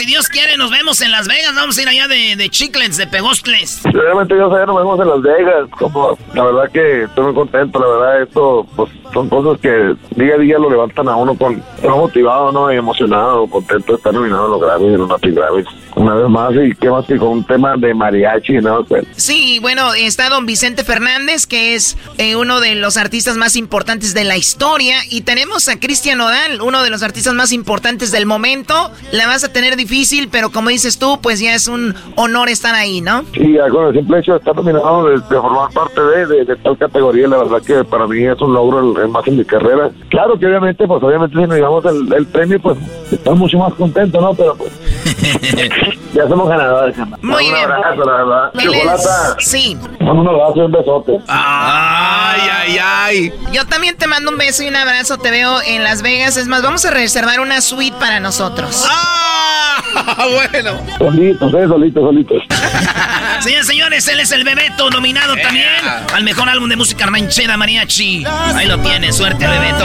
Si 0.00 0.06
Dios 0.06 0.28
quiere, 0.28 0.56
nos 0.56 0.70
vemos 0.70 1.02
en 1.02 1.10
Las 1.10 1.28
Vegas. 1.28 1.54
Vamos 1.54 1.76
a 1.76 1.82
ir 1.82 1.88
allá 1.88 2.08
de, 2.08 2.34
de 2.34 2.48
Chiclets, 2.48 2.96
de 2.96 3.06
Pegostles. 3.06 3.82
Realmente 3.84 4.34
yo 4.34 4.50
sé, 4.50 4.64
nos 4.64 4.76
vemos 4.76 4.98
en 4.98 5.08
Las 5.08 5.20
Vegas, 5.20 5.68
como 5.78 6.16
la 6.32 6.44
verdad 6.44 6.70
que 6.72 7.02
estoy 7.02 7.24
muy 7.24 7.34
contento, 7.34 7.78
la 7.78 7.86
verdad 7.86 8.22
esto 8.22 8.66
pues 8.76 8.90
son 9.12 9.28
cosas 9.28 9.60
que 9.60 9.94
día 10.16 10.34
a 10.34 10.38
día 10.38 10.58
lo 10.58 10.70
levantan 10.70 11.08
a 11.08 11.16
uno 11.16 11.34
con 11.34 11.62
uno 11.82 11.96
motivado, 11.96 12.52
¿no? 12.52 12.72
Y 12.72 12.76
emocionado, 12.76 13.46
contento 13.46 13.92
de 13.92 13.96
estar 13.96 14.14
nominado 14.14 14.46
en 14.46 14.50
los 14.52 14.60
Grammys, 14.60 14.94
en 14.94 14.98
los 14.98 15.20
Grammys. 15.20 15.66
Una 15.96 16.14
vez 16.14 16.28
más, 16.28 16.52
y 16.54 16.74
qué 16.76 16.88
más 16.88 17.04
que 17.04 17.18
con 17.18 17.28
un 17.28 17.44
tema 17.44 17.76
de 17.76 17.92
mariachi, 17.92 18.58
¿no? 18.58 18.84
Pues, 18.84 19.04
Sí, 19.16 19.58
bueno, 19.60 19.92
está 19.94 20.28
don 20.28 20.46
Vicente 20.46 20.84
Fernández, 20.84 21.46
que 21.46 21.74
es 21.74 21.98
eh, 22.16 22.36
uno 22.36 22.60
de 22.60 22.76
los 22.76 22.96
artistas 22.96 23.36
más 23.36 23.56
importantes 23.56 24.14
de 24.14 24.24
la 24.24 24.36
historia. 24.36 24.96
Y 25.10 25.22
tenemos 25.22 25.68
a 25.68 25.78
Cristian 25.80 26.20
Odal, 26.20 26.62
uno 26.62 26.82
de 26.82 26.90
los 26.90 27.02
artistas 27.02 27.34
más 27.34 27.52
importantes 27.52 28.12
del 28.12 28.24
momento. 28.24 28.90
La 29.12 29.26
vas 29.26 29.42
a 29.42 29.52
tener 29.52 29.76
difícil, 29.76 30.28
pero 30.30 30.50
como 30.50 30.70
dices 30.70 30.98
tú, 30.98 31.18
pues 31.20 31.40
ya 31.40 31.54
es 31.54 31.66
un 31.66 31.94
honor 32.16 32.48
estar 32.48 32.74
ahí, 32.74 33.00
¿no? 33.00 33.24
ya 33.34 33.68
con 33.68 33.88
el 33.88 33.94
simple 33.94 34.20
hecho 34.20 34.32
de 34.32 34.38
estar 34.38 34.54
nominado, 34.54 35.06
de, 35.06 35.14
de 35.16 35.20
formar 35.20 35.72
parte 35.72 36.00
de, 36.00 36.26
de, 36.26 36.44
de 36.44 36.56
tal 36.56 36.78
categoría, 36.78 37.26
la 37.26 37.38
verdad 37.38 37.62
que 37.62 37.84
para 37.84 38.06
mí 38.06 38.24
es 38.24 38.40
un 38.40 38.54
logro 38.54 38.96
el, 38.96 38.99
el 39.00 39.08
más 39.08 39.26
en 39.26 39.36
mi 39.36 39.44
carrera. 39.44 39.90
Claro 40.08 40.38
que 40.38 40.46
obviamente, 40.46 40.86
pues 40.86 41.02
obviamente 41.02 41.36
si 41.36 41.42
nos 41.46 41.56
llevamos 41.56 41.84
el, 41.84 42.12
el 42.12 42.26
premio, 42.26 42.60
pues 42.60 42.78
estamos 43.10 43.38
mucho 43.38 43.58
más 43.58 43.74
contentos, 43.74 44.20
¿no? 44.20 44.34
Pero 44.34 44.54
pues 44.56 44.70
ya 46.14 46.28
somos 46.28 46.48
ganadores. 46.48 46.96
Muy 47.22 47.46
un 47.46 47.54
bien. 47.54 47.70
abrazo, 47.70 48.04
la 48.04 48.12
verdad. 48.12 48.52
Chocolata. 48.58 49.36
Sí. 49.38 49.76
Un 50.00 50.28
abrazo 50.28 50.54
y 50.56 50.60
un 50.60 50.72
besote. 50.72 51.18
Ay, 51.28 52.40
ay, 52.52 52.78
ay. 52.82 53.32
Yo 53.52 53.66
también 53.66 53.96
te 53.96 54.06
mando 54.06 54.30
un 54.30 54.38
beso 54.38 54.62
y 54.62 54.68
un 54.68 54.76
abrazo. 54.76 55.18
Te 55.18 55.30
veo 55.30 55.60
en 55.66 55.84
Las 55.84 56.02
Vegas. 56.02 56.36
Es 56.36 56.46
más, 56.48 56.62
vamos 56.62 56.84
a 56.84 56.90
reservar 56.90 57.40
una 57.40 57.60
suite 57.60 57.96
para 57.98 58.20
nosotros. 58.20 58.86
¡Ah! 58.90 60.26
bueno. 60.34 60.72
Solitos, 60.98 61.54
eh, 61.54 61.66
solitos, 61.66 62.02
solitos. 62.02 62.42
Señores, 63.40 63.66
señores, 63.66 64.08
él 64.08 64.20
es 64.20 64.32
el 64.32 64.44
Bebeto, 64.44 64.90
nominado 64.90 65.34
también 65.42 65.66
al 66.14 66.24
mejor 66.24 66.48
álbum 66.48 66.68
de 66.68 66.76
música 66.76 67.06
ranchera 67.06 67.56
mariachi. 67.56 68.24
Ahí 68.26 68.66
lo 68.66 68.78
tiene, 68.78 68.89
suerte, 69.12 69.46
Bebeto. 69.46 69.84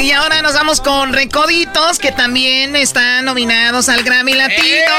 Y 0.00 0.12
ahora 0.12 0.42
nos 0.42 0.54
vamos 0.54 0.80
con 0.80 1.12
Recoditos, 1.12 1.98
que 1.98 2.12
también 2.12 2.74
están 2.76 3.24
nominados 3.24 3.88
al 3.88 4.02
Grammy 4.02 4.32
Latino. 4.32 4.92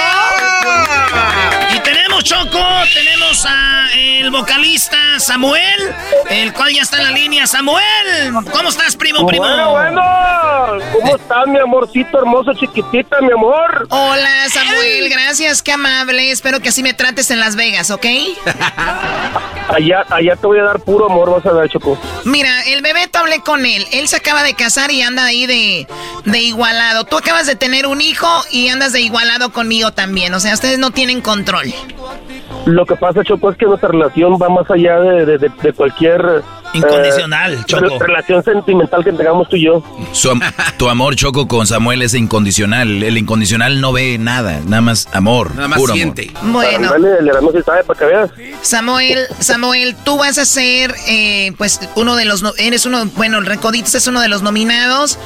Y 1.75 1.79
tenemos, 1.79 2.23
Choco, 2.23 2.63
tenemos 2.93 3.45
a 3.45 3.79
el 3.95 4.31
vocalista 4.31 4.97
Samuel, 5.19 5.93
el 6.29 6.53
cual 6.53 6.73
ya 6.73 6.83
está 6.83 6.97
en 6.97 7.03
la 7.03 7.11
línea. 7.11 7.47
Samuel, 7.47 8.33
¿cómo 8.51 8.69
estás, 8.69 8.95
primo, 8.95 9.25
primo? 9.25 9.45
Bueno, 9.45 9.71
bueno. 9.71 10.01
¿Cómo 10.93 11.15
estás, 11.15 11.47
mi 11.47 11.59
amorcito 11.59 12.19
hermoso, 12.19 12.53
chiquitita, 12.53 13.19
mi 13.21 13.31
amor? 13.31 13.87
Hola, 13.89 14.49
Samuel, 14.49 15.09
gracias, 15.09 15.63
qué 15.63 15.73
amable. 15.73 16.31
Espero 16.31 16.59
que 16.59 16.69
así 16.69 16.83
me 16.83 16.93
trates 16.93 17.31
en 17.31 17.39
Las 17.39 17.55
Vegas, 17.55 17.89
¿ok? 17.91 18.05
Allá, 19.69 20.03
allá 20.09 20.35
te 20.35 20.47
voy 20.47 20.57
a 20.57 20.63
dar 20.63 20.79
puro 20.79 21.05
amor, 21.05 21.29
vas 21.29 21.45
a 21.45 21.51
ver, 21.51 21.69
Choco. 21.69 21.95
Mira, 22.39 22.61
el 22.67 22.81
Bebeto 22.81 23.19
hablé 23.19 23.41
con 23.41 23.65
él. 23.65 23.85
Él 23.91 24.07
se 24.07 24.15
acaba 24.15 24.43
de 24.43 24.53
casar 24.53 24.91
y 24.91 25.01
anda 25.01 25.25
ahí 25.25 25.45
de, 25.45 25.85
de 26.23 26.39
igualado. 26.41 27.03
Tú 27.03 27.17
acabas 27.17 27.45
de 27.47 27.57
tener 27.57 27.85
un 27.85 27.99
hijo 27.99 28.29
y 28.49 28.69
andas 28.69 28.93
de 28.93 29.01
igualado 29.01 29.51
conmigo 29.51 29.91
también. 29.91 30.33
O 30.33 30.39
sea, 30.39 30.53
ustedes 30.53 30.79
no 30.79 30.91
tienen 30.91 31.19
control. 31.19 31.73
Lo 32.65 32.85
que 32.85 32.95
pasa, 32.95 33.25
Choco, 33.25 33.51
es 33.51 33.57
que 33.57 33.65
nuestra 33.65 33.89
relación 33.89 34.37
va 34.41 34.47
más 34.47 34.71
allá 34.71 35.01
de, 35.01 35.37
de- 35.37 35.73
cualquier... 35.73 36.41
Incondicional, 36.73 37.53
eh, 37.53 37.57
Choco. 37.65 37.99
re- 37.99 38.07
Relación 38.07 38.43
sentimental 38.43 39.03
que 39.03 39.11
tengamos 39.11 39.49
tú 39.49 39.55
y 39.55 39.65
yo. 39.65 39.83
Su 40.11 40.31
am- 40.31 40.41
tu 40.77 40.89
amor, 40.89 41.15
Choco, 41.15 41.47
con 41.47 41.65
Samuel 41.65 42.01
es 42.03 42.13
incondicional. 42.13 43.01
El 43.03 43.17
incondicional 43.17 43.81
no 43.81 43.91
ve 43.91 44.17
nada, 44.19 44.59
nada 44.65 44.81
más 44.81 45.07
amor. 45.13 45.55
Nada 45.55 45.67
más 45.67 45.79
puro 45.79 45.93
siente. 45.93 46.31
amor. 46.35 46.63
Bueno. 46.65 46.91
Dale, 46.91 47.21
le 47.23 47.31
damos 47.31 47.55
el 47.55 47.63
sabe 47.63 47.83
para 47.83 47.99
que 47.99 48.05
veas. 48.05 48.29
Samuel, 48.61 49.19
Samuel, 49.39 49.95
tú 50.03 50.17
vas 50.17 50.37
a 50.37 50.45
ser, 50.45 50.93
eh, 51.07 51.53
pues, 51.57 51.79
uno 51.95 52.15
de 52.15 52.25
los, 52.25 52.43
no- 52.43 52.53
eres 52.57 52.85
uno, 52.85 53.05
bueno, 53.15 53.39
el 53.39 53.45
Recoditos 53.45 53.95
es 53.95 54.05
uno 54.07 54.21
de 54.21 54.27
los 54.29 54.41
nominados. 54.43 55.17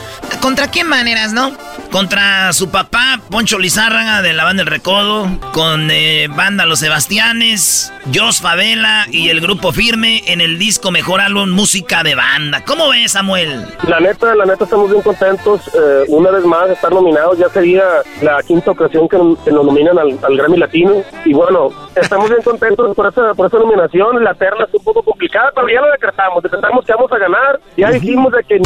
¿Contra 0.41 0.71
qué 0.71 0.83
maneras, 0.83 1.33
no? 1.33 1.51
Contra 1.91 2.53
su 2.53 2.69
papá, 2.71 3.19
Poncho 3.29 3.59
Lizárraga 3.59 4.21
de 4.21 4.33
la 4.33 4.45
banda 4.45 4.61
El 4.63 4.67
Recodo, 4.67 5.29
con 5.51 5.89
eh, 5.91 6.27
banda 6.29 6.65
Los 6.65 6.79
Sebastianes, 6.79 7.91
Jos 8.13 8.39
Favela 8.41 9.05
y 9.11 9.29
el 9.29 9.41
grupo 9.41 9.71
Firme 9.73 10.23
en 10.27 10.41
el 10.41 10.57
disco 10.57 10.89
Mejor 10.89 11.19
Álbum 11.21 11.32
Música 11.33 12.03
de 12.03 12.15
Banda. 12.15 12.63
¿Cómo 12.65 12.89
ves, 12.89 13.11
Samuel? 13.11 13.65
La 13.87 13.99
neta, 13.99 14.33
la 14.35 14.45
neta, 14.45 14.63
estamos 14.63 14.89
bien 14.89 15.01
contentos. 15.01 15.67
eh, 15.73 16.03
una 16.07 16.31
vez 16.31 16.45
más, 16.45 16.69
estar 16.69 16.91
nominados. 16.91 17.37
Ya 17.37 17.49
sería 17.49 17.83
la 18.21 18.41
quinta 18.43 18.71
ocasión 18.71 19.07
que, 19.09 19.17
que 19.43 19.51
nos 19.51 19.65
nominan 19.65 19.97
al, 19.97 20.17
al 20.23 20.37
Grammy 20.37 20.57
Latino. 20.57 21.03
Y 21.25 21.33
bueno, 21.33 21.69
estamos 21.95 22.29
bien 22.29 22.41
contentos 22.43 22.95
por 22.95 23.07
esa, 23.07 23.33
por 23.33 23.47
esa 23.47 23.57
nominación. 23.57 24.23
La 24.23 24.33
terna 24.35 24.65
es 24.65 24.73
un 24.73 24.83
poco 24.83 25.01
complicada, 25.03 25.51
pero 25.55 25.67
ya 25.67 25.81
lo 25.81 25.91
decretamos. 25.91 26.43
Decretamos 26.43 26.85
que 26.85 26.93
vamos 26.93 27.11
a 27.11 27.17
ganar. 27.17 27.59
Ya 27.77 27.89
dijimos 27.91 28.31
de 28.31 28.43
que 28.43 28.61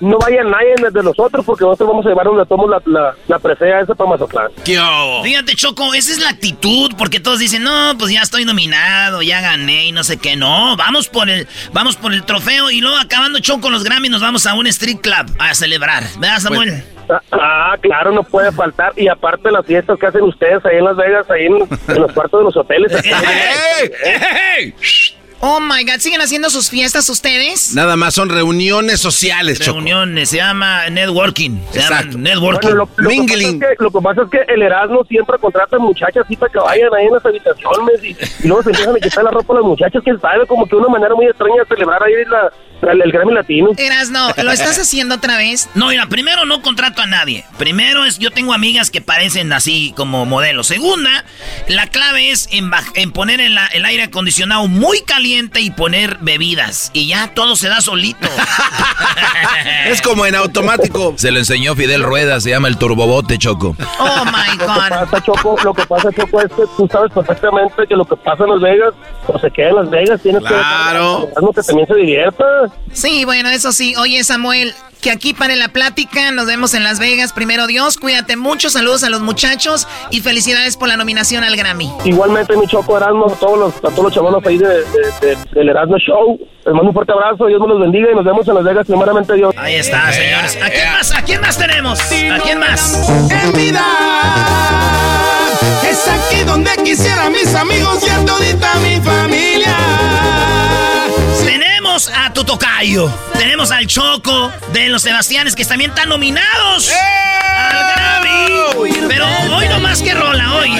no 0.00 0.18
vaya 0.18 0.42
nadie 0.44 0.74
de 0.92 1.02
nosotros 1.02 1.44
porque 1.44 1.64
nosotros 1.64 1.88
vamos 1.88 2.06
a 2.06 2.10
llevar 2.10 2.26
donde 2.26 2.44
tomamos 2.46 2.70
la, 2.70 2.82
la, 2.86 3.14
la 3.28 3.38
presea 3.38 3.80
esa 3.80 3.94
para 3.94 4.10
Mazatlán. 4.10 4.50
Fíjate, 5.22 5.54
Choco, 5.54 5.94
esa 5.94 6.12
es 6.12 6.18
la 6.18 6.30
actitud, 6.30 6.92
porque 6.98 7.20
todos 7.20 7.38
dicen, 7.38 7.62
no, 7.62 7.94
pues 7.98 8.12
ya 8.12 8.22
estoy 8.22 8.44
nominado, 8.44 9.22
ya 9.22 9.40
gané 9.40 9.86
y 9.86 9.92
no 9.92 10.04
sé 10.04 10.18
qué. 10.18 10.36
No, 10.36 10.76
vamos 10.76 11.08
por 11.08 11.30
el, 11.30 11.46
vamos 11.72 11.96
por 11.96 12.12
el 12.12 12.24
trofeo 12.24 12.70
y 12.70 12.80
luego 12.80 12.98
acabando 12.98 13.38
Choco 13.38 13.70
los 13.70 13.84
Grammy 13.84 14.08
nos 14.08 14.20
vamos 14.20 14.46
a 14.46 14.54
un 14.54 14.66
street 14.66 14.98
club 15.00 15.26
a 15.38 15.54
celebrar. 15.54 16.02
¿Verdad, 16.18 16.40
Samuel? 16.40 16.70
Ah, 16.70 16.96
Ah, 17.30 17.76
claro, 17.80 18.10
no 18.10 18.24
puede 18.24 18.50
faltar. 18.50 18.92
Y 18.96 19.06
aparte 19.08 19.50
las 19.52 19.64
fiestas 19.64 19.96
que 19.98 20.06
hacen 20.06 20.22
ustedes 20.22 20.64
ahí 20.64 20.78
en 20.78 20.84
Las 20.84 20.96
Vegas, 20.96 21.30
ahí 21.30 21.46
en, 21.46 21.56
en 21.56 22.02
los 22.02 22.12
cuartos 22.12 22.40
de 22.40 22.44
los 22.44 22.56
hoteles. 22.56 22.92
Oh 25.40 25.60
my 25.60 25.84
God, 25.84 25.98
¿siguen 26.00 26.20
haciendo 26.22 26.48
sus 26.48 26.70
fiestas 26.70 27.08
ustedes? 27.10 27.74
Nada 27.74 27.96
más 27.96 28.14
son 28.14 28.30
reuniones 28.30 29.00
sociales, 29.00 29.60
Choco. 29.60 29.76
Reuniones, 29.78 30.30
se 30.30 30.38
llama 30.38 30.88
networking. 30.88 31.58
Se 31.72 31.80
Exacto. 31.80 32.12
llama 32.12 32.22
networking. 32.30 32.68
Bueno, 32.68 32.88
lo, 32.96 33.02
lo 33.02 33.10
que 33.10 33.16
pasa 33.26 33.34
es 33.34 33.58
que, 33.58 33.66
lo 33.78 33.90
que 33.90 34.00
pasa 34.00 34.22
es 34.22 34.30
que 34.30 34.52
el 34.54 34.62
Erasmo 34.62 35.04
siempre 35.04 35.36
contrata 35.38 35.78
muchachas 35.78 36.24
así 36.24 36.36
para 36.36 36.50
que 36.52 36.58
vayan 36.58 36.88
ahí 36.98 37.06
en 37.06 37.12
las 37.12 37.24
habitaciones 37.26 38.02
y, 38.02 38.44
y 38.44 38.48
luego 38.48 38.62
se 38.62 38.70
empiezan 38.70 38.96
a 38.96 38.98
quitar 38.98 39.24
la 39.24 39.30
ropa 39.30 39.52
a 39.52 39.56
las 39.56 39.64
muchachas, 39.66 40.02
quién 40.02 40.18
sabe, 40.20 40.46
como 40.46 40.66
que 40.66 40.74
una 40.74 40.88
manera 40.88 41.14
muy 41.14 41.26
extraña 41.26 41.62
de 41.62 41.66
celebrar 41.68 42.02
ahí 42.02 42.12
la, 42.30 42.90
el, 42.92 43.02
el 43.02 43.12
Grammy 43.12 43.34
Latino. 43.34 43.70
Eras, 43.76 44.08
no, 44.10 44.32
¿lo 44.42 44.52
estás 44.52 44.78
haciendo 44.78 45.16
otra 45.16 45.36
vez? 45.36 45.68
No, 45.76 45.88
mira, 45.88 46.06
primero 46.08 46.46
no 46.46 46.62
contrato 46.62 47.02
a 47.02 47.06
nadie. 47.06 47.44
Primero 47.58 48.06
es, 48.06 48.18
yo 48.18 48.30
tengo 48.30 48.54
amigas 48.54 48.90
que 48.90 49.02
parecen 49.02 49.52
así 49.52 49.92
como 49.94 50.24
modelos. 50.24 50.66
Segunda, 50.68 51.24
la 51.68 51.88
clave 51.88 52.30
es 52.30 52.48
en, 52.50 52.70
en 52.94 53.12
poner 53.12 53.42
el, 53.42 53.58
el 53.74 53.84
aire 53.84 54.04
acondicionado 54.04 54.66
muy 54.68 55.02
caliente 55.02 55.25
y 55.26 55.70
poner 55.70 56.18
bebidas. 56.20 56.90
Y 56.92 57.08
ya 57.08 57.28
todo 57.34 57.56
se 57.56 57.68
da 57.68 57.80
solito. 57.80 58.28
Es 59.86 60.02
como 60.02 60.26
en 60.26 60.34
automático. 60.34 61.14
Se 61.16 61.30
lo 61.30 61.38
enseñó 61.38 61.74
Fidel 61.74 62.02
Rueda, 62.02 62.40
se 62.40 62.50
llama 62.50 62.68
el 62.68 62.76
turbobote, 62.76 63.38
Choco. 63.38 63.76
Oh 63.98 64.24
my 64.24 64.56
Lo 64.56 64.58
que 64.58 64.64
pasa, 64.66 65.22
Choco, 65.24 65.56
lo 65.62 65.74
que 65.74 65.86
pasa, 65.86 66.08
Choco, 66.12 66.40
es 66.40 66.48
que 66.52 66.62
tú 66.76 66.88
sabes 66.90 67.12
perfectamente 67.12 67.86
que 67.88 67.94
lo 67.96 68.04
que 68.04 68.16
pasa 68.16 68.44
en 68.44 68.50
Las 68.50 68.60
Vegas, 68.60 68.94
pues 69.26 69.40
se 69.42 69.50
queda 69.50 69.68
en 69.70 69.76
Las 69.76 69.90
Vegas, 69.90 70.20
tienes 70.22 70.42
Claro. 70.42 71.20
que 71.26 71.32
Erasmo 71.32 71.52
que 71.52 71.62
también 71.62 71.86
se 71.88 71.94
divierta. 71.94 72.44
Sí, 72.92 73.24
bueno, 73.24 73.48
eso 73.50 73.72
sí. 73.72 73.94
Oye, 73.96 74.22
Samuel, 74.24 74.74
que 75.00 75.10
aquí 75.10 75.34
pare 75.34 75.56
la 75.56 75.68
plática. 75.68 76.30
Nos 76.32 76.46
vemos 76.46 76.74
en 76.74 76.82
Las 76.84 76.98
Vegas. 76.98 77.32
Primero 77.32 77.66
Dios, 77.66 77.96
cuídate 77.98 78.36
mucho. 78.36 78.70
Saludos 78.70 79.04
a 79.04 79.10
los 79.10 79.20
muchachos 79.20 79.86
y 80.10 80.20
felicidades 80.20 80.76
por 80.76 80.88
la 80.88 80.96
nominación 80.96 81.44
al 81.44 81.56
Grammy. 81.56 81.90
Igualmente, 82.04 82.56
mi 82.56 82.66
Choco 82.66 82.96
Erasmo, 82.96 83.26
a 83.26 83.34
todos 83.36 83.58
los, 83.58 83.76
a 83.76 83.94
todos 83.94 84.04
los 84.04 84.14
chavalos 84.14 84.44
ahí 84.46 84.58
de, 84.58 84.66
de- 84.68 84.84
de- 85.20 85.36
del 85.52 85.68
Erasmo 85.68 85.96
Show. 85.98 86.38
Les 86.64 86.74
mando 86.74 86.88
un 86.88 86.94
fuerte 86.94 87.12
abrazo, 87.12 87.46
Dios 87.46 87.60
me 87.60 87.68
los 87.68 87.80
bendiga 87.80 88.10
y 88.10 88.14
nos 88.14 88.24
vemos 88.24 88.46
en 88.48 88.54
Las 88.54 88.64
Vegas, 88.64 88.86
primeramente 88.86 89.34
Dios. 89.34 89.54
Ahí 89.56 89.74
está, 89.76 90.10
señores. 90.12 90.58
¿A 90.62 90.70
quién 90.70 90.92
más? 90.92 91.16
¿A 91.16 91.22
quién 91.22 91.40
más 91.40 91.58
tenemos? 91.58 92.00
¿A 92.00 92.38
quién 92.42 92.58
más? 92.58 93.08
En 93.30 93.52
vida 93.52 93.84
es 95.88 96.08
aquí 96.08 96.42
donde 96.44 96.70
quisiera 96.84 97.30
mis 97.30 97.54
amigos 97.54 98.04
y 98.06 98.10
a 98.10 98.24
todita 98.24 98.74
mi 98.76 98.96
familia. 99.00 99.76
Tenemos 101.96 102.26
a 102.26 102.30
tu 102.30 102.44
tocayo. 102.44 103.10
Tenemos 103.38 103.70
al 103.70 103.86
Choco 103.86 104.52
de 104.74 104.90
los 104.90 105.00
Sebastianes 105.00 105.56
que 105.56 105.64
también 105.64 105.92
están 105.92 106.10
nominados 106.10 106.92
al 107.56 107.94
Grammy. 107.94 109.08
Pero 109.08 109.26
hoy 109.56 109.66
no 109.66 109.80
más 109.80 110.02
que 110.02 110.12
rola, 110.12 110.56
hoy. 110.56 110.72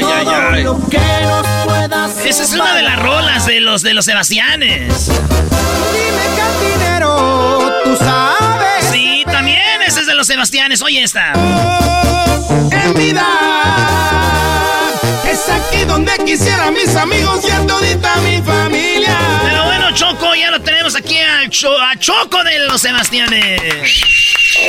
Esa 2.22 2.42
es 2.42 2.52
una 2.52 2.74
de 2.74 2.82
las 2.82 2.98
rolas 2.98 3.46
de 3.46 3.60
los 3.60 3.80
de 3.80 3.94
los 3.94 4.04
Sebastianes. 4.04 5.06
Dime 5.06 6.36
cantinero, 6.36 7.72
tú 7.82 7.96
sabes. 7.96 8.84
Sí, 8.92 9.24
también 9.24 9.80
ese 9.86 10.00
es 10.00 10.06
de 10.06 10.14
los 10.14 10.26
Sebastianes. 10.26 10.82
Oye 10.82 11.02
esta. 11.02 11.32
En 12.70 12.92
vida 12.92 13.95
es 15.36 15.48
aquí 15.50 15.84
donde 15.84 16.12
quisiera 16.24 16.70
mis 16.70 16.96
amigos 16.96 17.46
y 17.46 17.50
a 17.50 17.66
todita 17.66 18.16
mi 18.22 18.40
familia. 18.40 19.18
Pero 19.44 19.64
bueno, 19.64 19.90
Choco, 19.92 20.34
ya 20.34 20.50
lo 20.50 20.60
tenemos 20.60 20.96
aquí 20.96 21.18
al 21.18 21.50
Cho- 21.50 21.78
a 21.78 21.94
Choco 21.98 22.42
de 22.42 22.58
los 22.60 22.80
Sebastianes. 22.80 23.60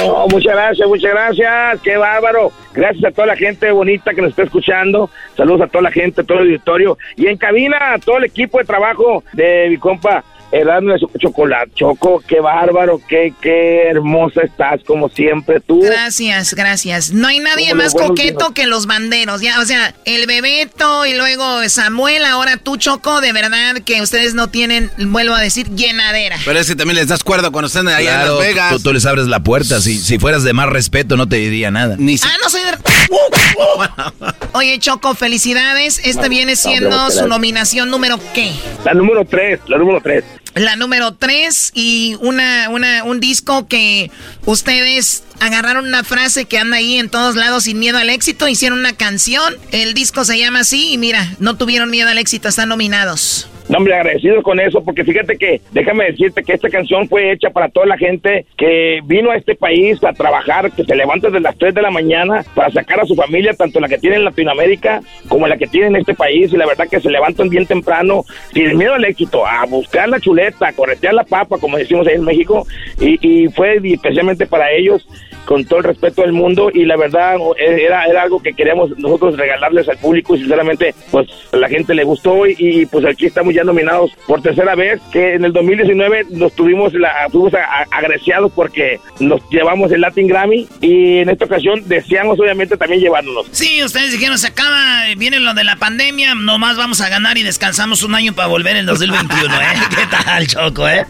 Oh, 0.04 0.28
muchas 0.30 0.54
gracias, 0.54 0.86
muchas 0.86 1.12
gracias. 1.12 1.80
Qué 1.82 1.96
bárbaro. 1.96 2.52
Gracias 2.74 3.06
a 3.06 3.12
toda 3.16 3.28
la 3.28 3.38
gente 3.38 3.72
bonita 3.72 4.14
que 4.14 4.22
nos 4.22 4.32
está 4.32 4.44
escuchando. 4.44 5.10
Saludos 5.38 5.62
a 5.62 5.68
toda 5.68 5.84
la 5.84 5.92
gente, 5.92 6.20
a 6.22 6.24
todo 6.26 6.40
el 6.40 6.48
auditorio. 6.50 6.98
Y 7.16 7.28
en 7.28 7.38
cabina, 7.38 7.94
a 7.94 8.00
todo 8.00 8.18
el 8.18 8.26
equipo 8.26 8.58
de 8.60 8.66
trabajo 8.66 9.24
de 9.32 9.68
mi 9.70 9.78
compa 9.78 10.26
Erasmo 10.52 10.94
de 10.94 11.00
Chocolate. 11.20 11.72
Choco, 11.76 12.24
qué 12.28 12.40
bárbaro, 12.40 13.02
qué, 13.08 13.34
qué 13.42 13.88
hermosa 13.90 14.42
estás, 14.42 14.82
como 14.86 15.10
siempre 15.10 15.60
tú. 15.60 15.82
Gracias, 15.82 16.54
gracias. 16.54 17.12
No 17.12 17.28
hay 17.28 17.40
nadie 17.40 17.74
más 17.74 17.94
coqueto 17.94 18.40
días. 18.46 18.52
que 18.54 18.66
los 18.66 18.86
banderos. 18.86 19.42
Ya, 19.42 19.60
o 19.60 19.66
sea, 19.66 19.94
el 20.06 20.26
Bebeto 20.28 21.06
y 21.06 21.14
luego 21.16 21.68
Samuel, 21.70 22.24
ahora 22.26 22.58
tú, 22.58 22.78
Choco, 22.78 23.22
de 23.22 23.34
verdad 23.34 23.76
que 23.86 24.02
ustedes 24.02 24.34
no 24.34 24.48
tienen, 24.50 24.90
vuelvo 24.98 25.34
a 25.36 25.42
decir, 25.42 25.70
llenadera. 25.76 26.38
Pero 26.46 26.60
es 26.60 26.68
que 26.68 26.76
también 26.76 26.96
les 26.98 27.08
das 27.08 27.24
cuerda 27.24 27.50
cuando 27.52 27.68
están 27.68 27.88
allá 27.88 28.00
en 28.00 28.06
Claro, 28.06 28.38
Las 28.40 28.48
Vegas. 28.48 28.72
Tú, 28.74 28.80
tú 28.80 28.94
les 28.94 29.06
abres 29.06 29.28
la 29.28 29.42
puerta. 29.42 29.82
Si, 29.82 29.98
si 29.98 30.18
fueras 30.20 30.44
de 30.44 30.54
más 30.54 30.70
respeto, 30.70 31.18
no 31.18 31.28
te 31.28 31.36
diría 31.38 31.72
nada. 31.72 31.96
Ni 31.98 32.16
Ah, 32.24 32.36
no 32.44 32.50
soy 32.50 32.62
de... 32.62 32.78
Oye, 34.54 34.80
Choco, 34.80 35.14
felicidades. 35.16 36.00
Esta 36.04 36.28
viene 36.28 36.56
siendo 36.56 37.10
su 37.12 37.28
nominación 37.28 37.90
número 37.90 38.20
qué? 38.34 38.52
La 38.84 38.94
número 38.94 39.26
tres, 39.26 39.60
la 39.68 39.78
número 39.78 40.00
tres. 40.02 40.24
La 40.58 40.76
número 40.76 41.14
3 41.14 41.72
y 41.74 42.16
una, 42.22 42.70
una, 42.70 43.04
un 43.04 43.20
disco 43.20 43.68
que 43.68 44.12
ustedes 44.46 45.24
agarraron 45.40 45.86
una 45.86 46.04
frase 46.04 46.46
que 46.46 46.58
anda 46.58 46.78
ahí 46.78 46.98
en 46.98 47.10
todos 47.10 47.36
lados 47.36 47.64
sin 47.64 47.80
miedo 47.80 47.98
al 47.98 48.10
éxito, 48.10 48.48
hicieron 48.48 48.80
una 48.80 48.94
canción, 48.94 49.56
el 49.72 49.94
disco 49.94 50.26
se 50.26 50.40
llama 50.40 50.60
así 50.62 50.94
y 50.94 50.98
mira, 50.98 51.36
no 51.40 51.58
tuvieron 51.58 51.90
miedo 51.90 52.10
al 52.10 52.18
éxito, 52.18 52.48
están 52.48 52.70
nominados. 52.70 53.48
No, 53.70 53.80
hombre, 53.80 53.96
agradecido 53.96 54.42
con 54.44 54.60
eso, 54.60 54.82
porque 54.84 55.04
fíjate 55.04 55.38
que, 55.38 55.60
déjame 55.72 56.06
decirte 56.06 56.44
que 56.44 56.54
esta 56.54 56.70
canción 56.70 57.08
fue 57.10 57.32
hecha 57.32 57.50
para 57.50 57.68
toda 57.68 57.86
la 57.86 57.98
gente 57.98 58.46
que 58.56 59.02
vino 59.04 59.32
a 59.32 59.36
este 59.36 59.56
país 59.56 60.02
a 60.04 60.14
trabajar, 60.14 60.72
que 60.72 60.86
se 60.86 60.96
levanta 60.96 61.28
desde 61.28 61.42
las 61.42 61.58
3 61.58 61.74
de 61.74 61.82
la 61.82 61.92
mañana 61.92 62.46
para 62.56 62.72
sacar 62.72 63.02
a 63.02 63.06
su 63.06 63.16
familia, 63.16 63.54
tanto 63.54 63.80
la 63.80 63.90
que 63.90 63.98
tiene 63.98 64.16
en 64.16 64.24
Latinoamérica 64.24 65.02
como 65.28 65.48
la 65.48 65.58
que 65.58 65.68
tiene 65.68 65.88
en 65.88 65.96
este 65.98 66.14
país, 66.14 66.54
y 66.54 66.58
la 66.58 66.66
verdad 66.66 66.88
que 66.90 67.02
se 67.02 67.10
levantan 67.10 67.50
bien 67.50 67.66
temprano, 67.66 68.24
sin 68.54 68.78
miedo 68.78 68.94
al 68.94 69.04
éxito, 69.04 69.46
a 69.46 69.66
buscar 69.66 70.08
la 70.08 70.20
chuleta, 70.20 70.70
a 70.70 70.74
corretear 70.74 71.14
la 71.14 71.24
papa, 71.24 71.58
como 71.58 71.78
decimos 71.78 72.08
ahí 72.08 72.16
en 72.16 72.24
México, 72.24 72.66
y, 73.02 73.20
y 73.22 73.50
fue 73.50 73.82
especialmente 73.84 74.46
para 74.46 74.72
ellos 74.72 75.06
con 75.48 75.64
todo 75.66 75.80
el 75.80 75.86
respeto 75.86 76.22
del 76.24 76.34
mundo 76.34 76.70
y 76.74 76.84
la 76.86 76.98
verdad 76.98 77.36
era, 77.58 78.04
era 78.06 78.22
algo 78.24 78.42
que 78.44 78.54
queríamos 78.54 78.90
nosotros 79.00 79.38
regalarles 79.38 79.88
al 79.88 79.98
público 79.98 80.36
y 80.36 80.40
sinceramente 80.40 80.94
pues 81.10 81.28
a 81.54 81.58
la 81.58 81.70
gente 81.70 81.96
le 81.96 82.04
gustó 82.04 82.46
y, 82.46 82.56
y, 82.60 82.86
pues 82.86 83.06
aquí 83.06 83.28
estamos 83.28 83.54
ya 83.54 83.64
nominados 83.64 84.12
por 84.28 84.42
tercera 84.42 84.76
vez 84.76 85.00
que 85.14 85.36
en 85.36 85.46
el 85.46 85.54
2019 85.54 86.26
nos 86.32 86.54
tuvimos 86.54 86.94
la 86.94 87.28
fuimos 87.32 87.54
a- 87.54 87.64
a- 87.64 87.86
agraciados 87.98 88.52
porque 88.54 89.00
nos 89.22 89.40
llevamos 89.50 89.90
el 89.94 90.02
Latin 90.02 90.28
Grammy 90.28 90.68
y 90.82 91.20
en 91.20 91.30
esta 91.30 91.46
ocasión 91.46 91.82
deseamos 91.88 92.38
obviamente 92.40 92.76
también 92.76 93.02
llevárnoslo. 93.02 93.46
Sí, 93.52 93.82
ustedes 93.86 94.12
dijeron, 94.12 94.38
se 94.38 94.48
acaba, 94.48 95.04
viene 95.18 95.40
lo 95.40 95.54
de 95.54 95.64
la 95.64 95.78
pandemia, 95.78 96.36
nomás 96.36 96.76
vamos 96.76 97.00
a 97.00 97.08
ganar 97.08 97.38
y 97.38 97.44
descansamos 97.44 98.04
un 98.04 98.16
año 98.16 98.34
para 98.34 98.50
volver 98.50 98.76
en 98.76 98.86
2021, 98.86 99.56
¿eh? 99.62 99.66
¿Qué 99.96 100.18
tal, 100.26 100.46
Choco, 100.48 100.88
eh? 100.90 101.06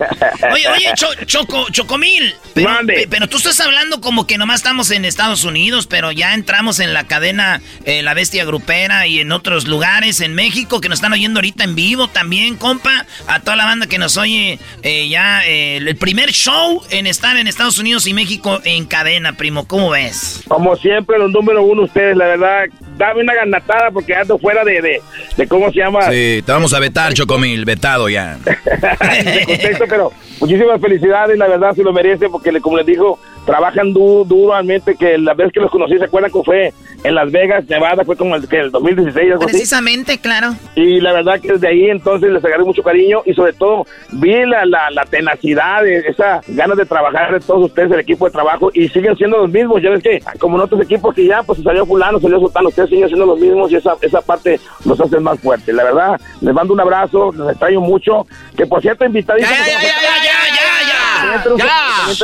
Oye, 0.54 0.68
oye, 0.68 0.86
Cho- 0.96 1.26
Choco, 1.26 1.66
Chocomil, 1.72 2.36
pero, 2.54 2.70
pe- 2.86 3.08
pero 3.10 3.28
tú 3.28 3.38
estás 3.38 3.60
hablando 3.62 4.00
como 4.00 4.27
que 4.28 4.38
nomás 4.38 4.58
estamos 4.58 4.92
en 4.92 5.06
Estados 5.06 5.44
Unidos, 5.46 5.88
pero 5.88 6.12
ya 6.12 6.34
entramos 6.34 6.80
en 6.80 6.94
la 6.94 7.06
cadena 7.06 7.62
eh, 7.86 8.02
La 8.04 8.14
Bestia 8.14 8.44
Grupera 8.46 9.08
y 9.08 9.20
en 9.20 9.32
otros 9.32 9.68
lugares 9.68 10.20
en 10.22 10.36
México 10.36 10.82
que 10.82 10.90
nos 10.90 10.98
están 10.98 11.14
oyendo 11.14 11.40
ahorita 11.40 11.64
en 11.64 11.76
vivo 11.76 12.08
también, 12.10 12.56
compa, 12.58 13.06
a 13.28 13.40
toda 13.40 13.56
la 13.56 13.66
banda 13.66 13.88
que 13.88 13.98
nos 13.98 14.18
oye 14.18 14.60
eh, 14.84 15.08
ya 15.10 15.46
eh, 15.48 15.78
el 15.78 15.96
primer 15.96 16.32
show 16.32 16.84
en 16.92 17.08
estar 17.08 17.38
en 17.38 17.48
Estados 17.48 17.80
Unidos 17.80 18.06
y 18.08 18.14
México 18.14 18.60
en 18.66 18.86
cadena, 18.86 19.34
primo, 19.34 19.66
¿cómo 19.68 19.92
ves? 19.92 20.44
Como 20.48 20.76
siempre 20.76 21.18
los 21.18 21.32
número 21.32 21.64
uno 21.64 21.84
ustedes, 21.84 22.18
la 22.18 22.26
verdad, 22.28 22.66
dame 22.98 23.22
una 23.22 23.34
ganatada 23.34 23.92
porque 23.92 24.14
ando 24.16 24.38
fuera 24.38 24.64
de, 24.66 24.82
de, 24.82 25.02
de 25.38 25.48
cómo 25.48 25.72
se 25.72 25.80
llama 25.80 26.02
Sí, 26.12 26.44
te 26.46 26.52
vamos 26.52 26.74
a 26.74 26.80
vetar, 26.80 27.14
Chocomil, 27.14 27.64
vetado 27.64 28.10
ya. 28.10 28.38
de 28.46 29.46
contexto, 29.46 29.86
pero 29.88 30.12
muchísimas 30.40 30.82
felicidades, 30.82 31.38
la 31.38 31.48
verdad 31.48 31.74
se 31.74 31.84
lo 31.84 31.94
merece 31.94 32.28
porque 32.30 32.52
le- 32.52 32.60
como 32.62 32.78
les 32.78 32.86
digo, 32.86 33.20
trabajan 33.48 33.94
du 33.94 34.26
duramente, 34.26 34.96
que 34.96 35.18
la 35.18 35.34
vez 35.34 35.52
que 35.54 35.62
los 35.62 35.72
conocí, 35.72 35.98
¿se 35.98 36.04
acuerdan 36.04 36.32
que 36.32 36.44
fue 36.44 36.74
en 37.04 37.16
Las 37.16 37.32
Vegas, 37.32 37.64
Nevada? 37.70 38.04
Fue 38.04 38.18
como 38.18 38.36
el, 38.36 38.48
que 38.48 38.60
el 38.60 38.72
2016, 38.72 39.32
algo 39.32 39.46
así. 39.46 39.54
Precisamente, 39.54 40.20
claro. 40.20 40.54
Y 40.76 41.00
la 41.00 41.14
verdad 41.14 41.40
que 41.40 41.54
desde 41.54 41.70
ahí 41.70 41.90
entonces 41.90 42.30
les 42.30 42.44
agarré 42.44 42.66
mucho 42.66 42.84
cariño 42.84 43.22
y 43.26 43.34
sobre 43.34 43.54
todo 43.54 43.88
vi 44.12 44.46
la, 44.46 44.66
la, 44.66 44.92
la 44.92 45.06
tenacidad, 45.06 45.82
de 45.84 46.00
esa 46.00 46.42
ganas 46.50 46.78
de 46.78 46.86
trabajar 46.86 47.32
de 47.34 47.40
todos 47.40 47.68
ustedes, 47.68 47.92
el 47.92 48.02
equipo 48.02 48.26
de 48.26 48.32
trabajo, 48.32 48.70
y 48.74 48.90
siguen 48.90 49.16
siendo 49.16 49.38
los 49.38 49.50
mismos. 49.50 49.82
Ya 49.82 49.92
ves 49.92 50.04
que, 50.04 50.22
como 50.40 50.58
en 50.58 50.64
otros 50.64 50.82
equipos 50.82 51.16
que 51.16 51.26
ya, 51.26 51.42
pues 51.42 51.64
salió 51.64 51.86
fulano, 51.86 52.20
salió 52.20 52.40
sultano, 52.40 52.68
ustedes 52.68 52.90
siguen 52.90 53.08
siendo 53.08 53.26
los 53.26 53.40
mismos 53.40 53.72
y 53.72 53.78
esa, 53.78 53.94
esa 54.02 54.20
parte 54.22 54.60
los 54.84 55.00
hace 55.00 55.22
más 55.22 55.40
fuertes. 55.40 55.74
La 55.74 55.86
verdad, 55.86 56.20
les 56.42 56.54
mando 56.54 56.74
un 56.74 56.82
abrazo, 56.82 57.32
les 57.32 57.52
extraño 57.52 57.80
mucho. 57.80 58.28
Que 58.58 58.66
por 58.66 58.82
cierto, 58.82 59.06
invitadito. 59.06 59.48
¡Ya! 59.50 60.37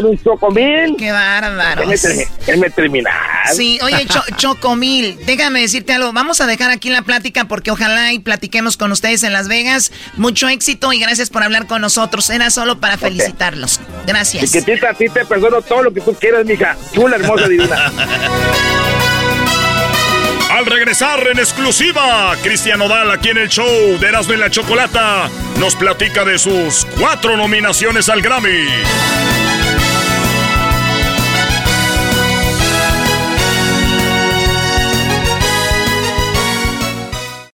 Un 0.03 0.17
chocomil. 0.23 0.95
¡Qué 0.97 1.11
bárbaros! 1.11 1.89
Déjame 2.45 2.69
terminar. 2.69 3.13
Sí, 3.53 3.79
oye, 3.83 4.07
Chocomil, 4.35 5.17
déjame 5.25 5.61
decirte 5.61 5.93
algo. 5.93 6.13
Vamos 6.13 6.41
a 6.41 6.47
dejar 6.47 6.71
aquí 6.71 6.89
la 6.89 7.01
plática 7.01 7.45
porque 7.45 7.71
ojalá 7.71 8.13
y 8.13 8.19
platiquemos 8.19 8.77
con 8.77 8.91
ustedes 8.91 9.23
en 9.23 9.33
Las 9.33 9.47
Vegas. 9.47 9.91
Mucho 10.15 10.47
éxito 10.47 10.93
y 10.93 10.99
gracias 10.99 11.29
por 11.29 11.43
hablar 11.43 11.67
con 11.67 11.81
nosotros. 11.81 12.29
Era 12.29 12.49
solo 12.49 12.79
para 12.79 12.97
felicitarlos. 12.97 13.79
Gracias. 14.05 14.51
Chiquitita, 14.51 14.91
a 14.91 14.93
ti 14.93 15.09
te 15.09 15.25
perdono 15.25 15.61
todo 15.61 15.83
lo 15.83 15.93
que 15.93 16.01
tú 16.01 16.13
quieras, 16.13 16.45
mija. 16.45 16.77
Chula, 16.93 17.17
hermosa, 17.17 17.47
divina. 17.47 17.91
Al 20.53 20.67
regresar 20.67 21.27
en 21.31 21.39
exclusiva, 21.39 22.31
Cristian 22.43 22.77
Nodal 22.77 23.09
aquí 23.09 23.29
en 23.29 23.39
el 23.39 23.49
show 23.49 23.97
de 23.99 24.07
Erasmo 24.07 24.35
y 24.35 24.37
la 24.37 24.51
Chocolata 24.51 25.27
nos 25.59 25.75
platica 25.75 26.23
de 26.23 26.37
sus 26.37 26.85
cuatro 26.99 27.35
nominaciones 27.35 28.07
al 28.07 28.21
Grammy. 28.21 28.67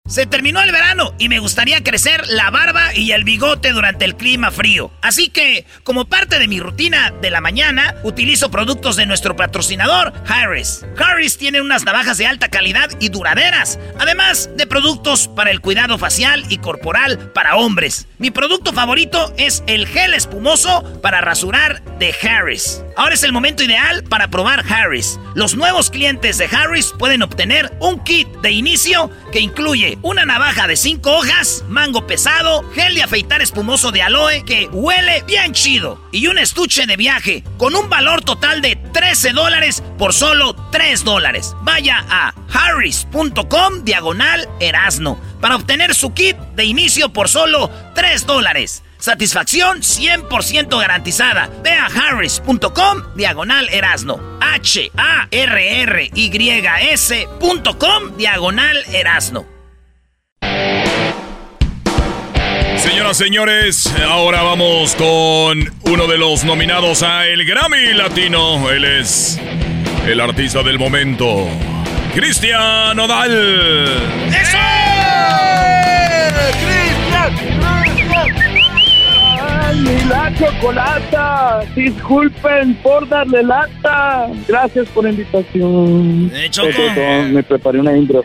Se 0.09 0.25
terminó 0.25 0.63
el 0.63 0.73
verano 0.73 1.13
y 1.19 1.29
me 1.29 1.39
gustaría 1.39 1.85
crecer 1.85 2.27
la 2.29 2.49
barba 2.49 2.95
y 2.95 3.13
el 3.13 3.25
bigote 3.25 3.73
durante 3.73 4.07
el 4.07 4.17
clima 4.17 4.51
frío. 4.51 4.91
Así 5.03 5.29
que, 5.29 5.67
como 5.85 6.07
parte 6.07 6.39
de 6.39 6.49
mi 6.49 6.61
rutina 6.61 7.13
de 7.21 7.31
la 7.31 7.43
mañana, 7.43 7.95
utilizo 8.05 8.51
productos 8.51 8.97
de 8.97 9.05
nuestro 9.05 9.37
patrocinador, 9.37 10.15
Harris. 10.27 10.87
Harris 10.97 11.37
tiene 11.37 11.61
unas 11.61 11.85
navajas 11.85 12.17
de 12.17 12.27
alta 12.27 12.49
calidad 12.49 12.89
y 13.01 13.11
duraderas, 13.11 13.79
además 13.99 14.49
de 14.57 14.67
productos 14.67 15.29
para 15.29 15.51
el 15.51 15.61
cuidado 15.61 15.99
facial 15.99 16.43
y 16.49 16.57
corporal 16.57 17.31
para 17.35 17.57
hombres. 17.57 18.09
Mi 18.17 18.31
producto 18.31 18.73
favorito 18.73 19.35
es 19.37 19.63
el 19.67 19.87
gel 19.87 20.15
espumoso 20.15 21.01
para 21.03 21.21
rasurar 21.21 21.83
de 21.99 22.15
Harris. 22.23 22.83
Ahora 22.97 23.15
es 23.15 23.23
el 23.25 23.33
momento 23.33 23.63
ideal 23.63 24.05
para 24.05 24.29
probar 24.29 24.65
Harris. 24.73 25.21
Los 25.35 25.55
nuevos 25.55 25.91
clientes 25.91 26.39
de 26.39 26.47
Harris 26.47 26.95
pueden 26.99 27.23
obtener 27.23 27.77
un 27.79 28.03
kit 28.03 28.27
de 28.41 28.53
inicio 28.53 29.11
que 29.31 29.41
incluye 29.41 29.98
una 30.03 30.25
navaja 30.25 30.67
de 30.67 30.77
5 30.77 31.11
hojas, 31.11 31.65
mango 31.69 32.07
pesado, 32.07 32.69
gel 32.73 32.95
de 32.95 33.03
afeitar 33.03 33.43
espumoso 33.43 33.91
de 33.91 34.03
aloe 34.03 34.45
que 34.45 34.69
huele 34.73 35.23
bien 35.27 35.53
chido 35.53 36.01
y 36.13 36.27
un 36.27 36.39
estuche 36.39 36.87
de 36.87 36.97
viaje 36.97 37.45
con 37.57 37.75
un 37.75 37.89
valor 37.89 38.23
total 38.23 38.63
de 38.63 38.77
13 38.77 39.33
dólares 39.33 39.83
por 39.99 40.15
solo 40.15 40.55
3 40.71 41.05
dólares. 41.05 41.55
Vaya 41.63 42.05
a 42.09 42.35
harris.com 42.53 43.85
diagonal 43.85 44.49
erasno 44.61 45.21
para 45.41 45.57
obtener 45.57 45.95
su 45.95 46.13
kit 46.15 46.37
de 46.55 46.65
inicio 46.65 47.13
por 47.13 47.29
solo 47.29 47.71
3 47.95 48.27
dólares. 48.27 48.83
Satisfacción 48.99 49.81
100% 49.81 50.79
garantizada. 50.79 51.49
Ve 51.63 51.73
a 51.73 51.87
harris.com 51.87 53.03
diagonal 53.15 53.69
erasno. 53.71 54.21
H-A-R-R-Y-S.com 54.41 54.97
diagonal 58.17 58.85
erasno. 58.93 59.58
Señoras, 62.79 63.17
señores, 63.17 63.95
ahora 64.09 64.43
vamos 64.43 64.95
con 64.95 65.73
uno 65.93 66.07
de 66.07 66.17
los 66.17 66.45
nominados 66.45 67.03
a 67.03 67.27
el 67.27 67.45
Grammy 67.45 67.93
Latino. 67.95 68.71
Él 68.71 68.85
es 68.85 69.41
el 70.07 70.21
artista 70.21 70.63
del 70.63 70.79
momento, 70.79 71.49
Cristian 72.15 72.97
Nodal. 72.97 73.33
¡Eso! 74.29 74.59
¡Cristian! 76.65 77.59
la 80.09 80.33
chocolata. 80.35 81.61
Disculpen 81.75 82.75
por 82.77 83.09
darle 83.09 83.43
lata. 83.43 84.29
Gracias 84.47 84.89
por 84.89 85.05
la 85.05 85.11
invitación. 85.11 86.31
Eh, 86.35 86.49
Choco. 86.51 86.71
Me 87.31 87.43
preparé 87.43 87.81
una 87.81 87.97
intro. 87.97 88.25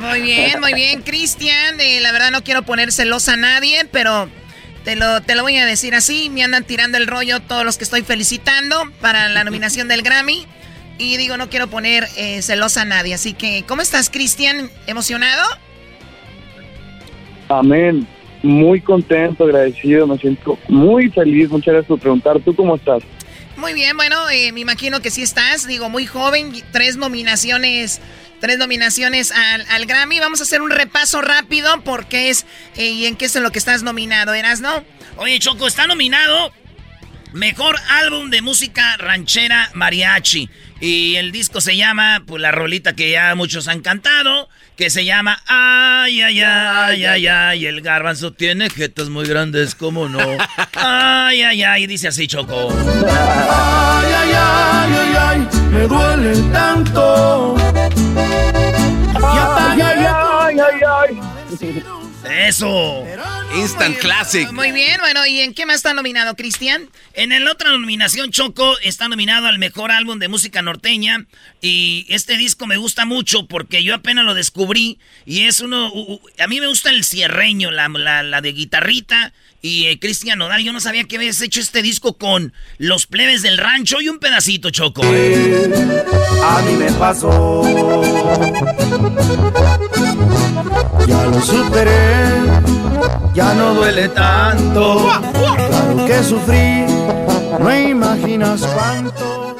Muy 0.00 0.20
bien, 0.20 0.60
muy 0.60 0.74
bien, 0.74 1.02
Cristian. 1.02 1.80
Eh, 1.80 2.00
la 2.00 2.12
verdad 2.12 2.30
no 2.30 2.42
quiero 2.44 2.62
poner 2.62 2.92
celosa 2.92 3.34
a 3.34 3.36
nadie, 3.36 3.86
pero 3.90 4.28
te 4.84 4.96
lo, 4.96 5.20
te 5.22 5.34
lo 5.34 5.42
voy 5.42 5.56
a 5.56 5.66
decir 5.66 5.94
así. 5.94 6.30
Me 6.30 6.42
andan 6.42 6.64
tirando 6.64 6.98
el 6.98 7.06
rollo 7.06 7.40
todos 7.40 7.64
los 7.64 7.78
que 7.78 7.84
estoy 7.84 8.02
felicitando 8.02 8.90
para 9.00 9.28
la 9.28 9.44
nominación 9.44 9.88
del 9.88 10.02
Grammy. 10.02 10.46
Y 10.98 11.16
digo, 11.16 11.36
no 11.36 11.48
quiero 11.48 11.68
poner 11.68 12.06
eh, 12.16 12.42
celosa 12.42 12.82
a 12.82 12.84
nadie. 12.84 13.14
Así 13.14 13.32
que, 13.32 13.64
¿cómo 13.66 13.82
estás, 13.82 14.10
Cristian? 14.10 14.70
¿Emocionado? 14.86 15.42
Amén. 17.48 18.06
Muy 18.42 18.80
contento, 18.80 19.44
agradecido, 19.44 20.06
me 20.06 20.18
siento 20.18 20.58
muy 20.68 21.10
feliz. 21.10 21.48
Muchas 21.48 21.74
gracias 21.74 21.88
por 21.88 21.98
preguntar. 22.00 22.40
¿Tú 22.40 22.54
cómo 22.54 22.76
estás? 22.76 23.02
Muy 23.56 23.74
bien, 23.74 23.96
bueno, 23.96 24.28
eh, 24.30 24.50
me 24.52 24.60
imagino 24.60 25.00
que 25.00 25.10
sí 25.10 25.22
estás. 25.22 25.66
Digo, 25.66 25.88
muy 25.88 26.06
joven, 26.06 26.52
tres 26.72 26.96
nominaciones 26.96 28.00
tres 28.42 28.58
nominaciones 28.58 29.30
al, 29.30 29.86
Grammy. 29.86 30.18
Vamos 30.18 30.40
a 30.40 30.42
hacer 30.42 30.62
un 30.62 30.70
repaso 30.70 31.22
rápido 31.22 31.82
porque 31.84 32.28
es 32.28 32.44
eh, 32.76 32.88
y 32.88 33.06
en 33.06 33.14
qué 33.16 33.26
es 33.26 33.36
en 33.36 33.44
lo 33.44 33.52
que 33.52 33.60
estás 33.60 33.84
nominado, 33.84 34.34
¿eras 34.34 34.60
no? 34.60 34.84
Oye, 35.16 35.38
Choco, 35.38 35.68
está 35.68 35.86
nominado 35.86 36.52
Mejor 37.32 37.76
álbum 37.88 38.28
de 38.28 38.42
música 38.42 38.96
ranchera 38.98 39.70
mariachi. 39.72 40.50
Y 40.80 41.16
el 41.16 41.32
disco 41.32 41.62
se 41.62 41.76
llama, 41.76 42.22
pues 42.26 42.42
la 42.42 42.50
rolita 42.50 42.94
que 42.94 43.10
ya 43.10 43.34
muchos 43.34 43.68
han 43.68 43.80
cantado, 43.80 44.50
que 44.76 44.90
se 44.90 45.04
llama 45.04 45.40
Ay, 45.46 46.20
ay, 46.20 46.40
ay, 46.42 47.04
ay, 47.04 47.26
ay. 47.26 47.66
El 47.66 47.80
garbanzo 47.80 48.32
tiene 48.32 48.70
jetas 48.70 49.08
muy 49.08 49.26
grandes, 49.26 49.74
¿cómo 49.74 50.08
no? 50.08 50.18
Ay, 50.74 51.42
ay, 51.42 51.62
ay. 51.62 51.86
Dice 51.86 52.08
así, 52.08 52.26
Choco. 52.26 52.70
Ay, 52.70 54.12
ay, 54.12 54.32
ay, 54.34 54.92
ay, 54.94 55.16
ay. 55.18 55.48
Me 55.70 55.86
duele 55.86 56.36
tanto. 56.52 57.56
Ay, 59.14 59.80
ay, 59.80 60.06
ay, 60.06 60.56
ay, 60.58 60.80
ay. 61.00 61.82
Eso. 62.48 63.04
Instant 63.54 63.98
Classic. 63.98 64.50
Muy 64.52 64.72
bien, 64.72 64.98
bueno, 65.00 65.26
¿y 65.26 65.40
en 65.40 65.52
qué 65.52 65.66
más 65.66 65.76
está 65.76 65.92
nominado, 65.94 66.34
Cristian? 66.36 66.88
En 67.14 67.44
la 67.44 67.52
otra 67.52 67.70
nominación, 67.70 68.30
Choco, 68.30 68.78
está 68.80 69.08
nominado 69.08 69.46
al 69.46 69.58
mejor 69.58 69.90
álbum 69.90 70.18
de 70.18 70.28
música 70.28 70.62
norteña. 70.62 71.26
Y 71.60 72.06
este 72.08 72.36
disco 72.36 72.66
me 72.66 72.76
gusta 72.76 73.04
mucho 73.04 73.46
porque 73.46 73.84
yo 73.84 73.94
apenas 73.94 74.24
lo 74.24 74.34
descubrí. 74.34 74.98
Y 75.26 75.42
es 75.42 75.60
uno. 75.60 75.92
a 76.38 76.46
mí 76.46 76.60
me 76.60 76.66
gusta 76.66 76.90
el 76.90 77.04
cierreño, 77.04 77.70
la, 77.70 77.88
la, 77.88 78.40
de 78.40 78.52
guitarrita. 78.52 79.32
Y 79.60 79.86
eh, 79.86 79.98
Cristian 80.00 80.38
Nodal, 80.38 80.64
yo 80.64 80.72
no 80.72 80.80
sabía 80.80 81.04
que 81.04 81.16
habías 81.16 81.40
hecho 81.40 81.60
este 81.60 81.82
disco 81.82 82.18
con 82.18 82.52
los 82.78 83.06
plebes 83.06 83.42
del 83.42 83.58
rancho 83.58 84.00
y 84.00 84.08
un 84.08 84.18
pedacito, 84.18 84.70
Choco. 84.70 85.02
A 85.02 86.62
mí 86.62 86.72
me 86.78 86.90
pasó. 86.92 87.62
Ya 91.06 91.24
lo 91.26 91.40
superé, 91.40 92.81
ya 93.34 93.54
no 93.54 93.74
duele 93.74 94.08
tanto. 94.08 95.08
Claro 95.32 96.06
que 96.06 96.22
sufrí, 96.22 96.84
no 97.58 97.78
imaginas 97.78 98.66
cuánto. 98.66 99.56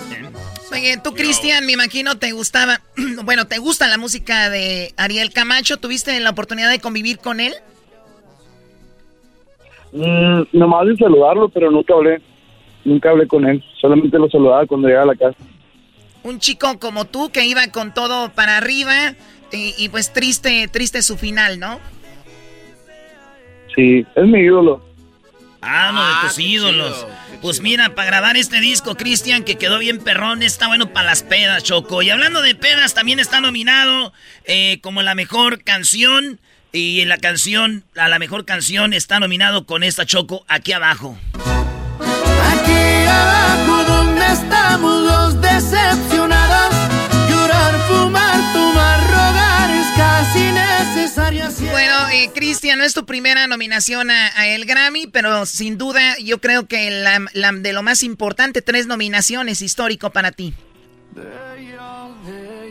Oye, 0.72 0.96
tú, 0.96 1.12
Cristian, 1.12 1.66
me 1.66 1.72
imagino 1.72 2.16
te 2.16 2.32
gustaba, 2.32 2.80
bueno, 3.24 3.46
te 3.46 3.58
gusta 3.58 3.88
la 3.88 3.98
música 3.98 4.48
de 4.50 4.92
Ariel 4.96 5.32
Camacho. 5.32 5.76
¿Tuviste 5.76 6.18
la 6.20 6.30
oportunidad 6.30 6.70
de 6.70 6.80
convivir 6.80 7.18
con 7.18 7.40
él? 7.40 7.54
Mm, 9.92 10.42
nomás 10.52 10.86
de 10.86 10.96
saludarlo, 10.96 11.48
pero 11.50 11.70
nunca 11.70 11.94
hablé. 11.94 12.22
Nunca 12.84 13.10
hablé 13.10 13.28
con 13.28 13.46
él. 13.46 13.62
Solamente 13.80 14.18
lo 14.18 14.28
saludaba 14.28 14.66
cuando 14.66 14.88
llegaba 14.88 15.04
a 15.04 15.14
la 15.14 15.16
casa. 15.16 15.36
Un 16.22 16.38
chico 16.38 16.78
como 16.78 17.04
tú 17.04 17.30
que 17.30 17.44
iba 17.44 17.66
con 17.68 17.92
todo 17.92 18.30
para 18.30 18.56
arriba 18.56 19.14
y, 19.52 19.88
pues 19.90 20.12
triste, 20.12 20.66
triste 20.68 21.02
su 21.02 21.18
final, 21.18 21.60
¿no? 21.60 21.78
Sí, 23.74 24.06
es 24.14 24.24
mi 24.24 24.40
ídolo. 24.40 24.82
Ah, 25.62 25.90
uno 25.92 26.06
de 26.06 26.28
tus 26.28 26.38
ídolos. 26.38 27.06
pues 27.40 27.60
mira, 27.60 27.94
para 27.94 28.06
grabar 28.06 28.36
este 28.36 28.60
disco, 28.60 28.96
Cristian, 28.96 29.44
que 29.44 29.56
quedó 29.56 29.78
bien 29.78 29.98
perrón, 29.98 30.42
está 30.42 30.66
bueno 30.66 30.92
para 30.92 31.06
las 31.06 31.22
pedas, 31.22 31.62
Choco. 31.62 32.02
Y 32.02 32.10
hablando 32.10 32.42
de 32.42 32.54
pedas, 32.56 32.94
también 32.94 33.20
está 33.20 33.40
nominado 33.40 34.12
eh, 34.44 34.80
como 34.82 35.02
la 35.02 35.14
mejor 35.14 35.62
canción. 35.62 36.40
Y 36.72 37.00
en 37.00 37.08
la 37.08 37.18
canción, 37.18 37.84
a 37.96 38.08
la 38.08 38.18
mejor 38.18 38.44
canción, 38.44 38.92
está 38.94 39.20
nominado 39.20 39.66
con 39.66 39.82
esta 39.84 40.06
Choco 40.06 40.44
aquí 40.48 40.72
abajo. 40.72 41.18
Aquí 41.34 43.06
abajo 43.06 43.84
donde 43.84 44.26
estamos 44.26 45.02
los 45.02 45.40
decepcionados, 45.40 46.81
Cristian, 52.42 52.76
no 52.76 52.84
es 52.84 52.92
tu 52.92 53.06
primera 53.06 53.46
nominación 53.46 54.10
a, 54.10 54.48
el 54.48 54.64
Grammy, 54.64 55.06
pero 55.06 55.46
sin 55.46 55.78
duda 55.78 56.16
yo 56.18 56.38
creo 56.38 56.66
que 56.66 56.90
la, 56.90 57.52
de 57.52 57.72
lo 57.72 57.84
más 57.84 58.02
importante, 58.02 58.62
tres 58.62 58.88
nominaciones 58.88 59.62
histórico 59.62 60.10
para 60.10 60.32
ti. 60.32 60.52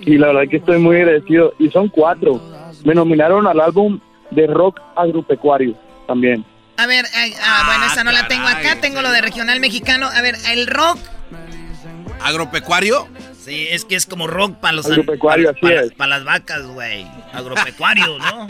Y 0.02 0.18
la 0.18 0.28
verdad 0.28 0.50
que 0.50 0.58
estoy 0.58 0.78
muy 0.78 0.98
agradecido. 0.98 1.54
Y 1.58 1.70
son 1.70 1.88
cuatro 1.88 2.42
me 2.84 2.94
nominaron 2.94 3.48
al 3.48 3.62
álbum 3.62 4.02
de 4.32 4.46
rock 4.48 4.82
agropecuario 4.98 5.78
también. 6.06 6.46
A 6.76 6.86
ver, 6.86 7.06
ah, 7.42 7.64
bueno, 7.68 7.86
esta 7.86 8.04
no 8.04 8.12
la 8.12 8.28
tengo 8.28 8.48
acá, 8.48 8.76
tengo 8.82 9.02
lo 9.02 9.10
de 9.10 9.22
regional 9.22 9.62
mexicano. 9.62 10.08
A 10.08 10.22
ver, 10.22 10.36
el 10.50 10.68
rock. 10.68 10.98
¿Agropecuario? 12.20 13.08
Sí, 13.44 13.68
es 13.72 13.86
que 13.86 13.96
es 13.96 14.06
como 14.06 14.28
rock 14.28 14.56
para 14.58 14.74
los 14.74 14.86
Agropecuario, 14.86 15.50
así 15.50 15.60
para, 15.62 15.82
es. 15.82 15.92
para 15.94 16.10
las 16.18 16.24
vacas, 16.26 16.68
güey. 16.68 17.06
Agropecuario, 17.34 18.18
¿no? 18.20 18.48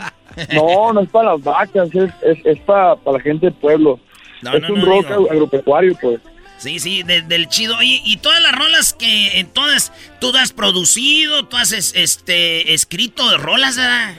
No, 0.52 0.92
no 0.92 1.00
es 1.00 1.08
para 1.08 1.32
las 1.32 1.42
vacas, 1.42 1.88
es, 1.94 2.10
es, 2.22 2.44
es 2.44 2.58
para, 2.60 2.94
para 2.96 3.16
la 3.16 3.22
gente 3.22 3.46
del 3.46 3.54
pueblo. 3.54 3.98
No, 4.42 4.54
es 4.54 4.62
no, 4.62 4.74
un 4.74 4.80
no, 4.80 4.84
rock 4.86 5.08
digo. 5.08 5.30
agropecuario, 5.30 5.96
pues. 6.00 6.20
Sí, 6.58 6.78
sí, 6.78 7.02
de- 7.02 7.22
del 7.22 7.48
chido. 7.48 7.76
Oye, 7.78 8.00
y 8.04 8.18
todas 8.18 8.40
las 8.42 8.52
rolas 8.52 8.92
que 8.92 9.38
en 9.40 9.46
todas 9.48 9.92
tú 10.20 10.30
has 10.36 10.52
producido, 10.52 11.44
tú 11.46 11.56
has 11.56 11.72
es- 11.72 11.94
este 11.96 12.74
escrito 12.74 13.28
de 13.30 13.36
rolas, 13.38 13.76
¿verdad? 13.76 14.14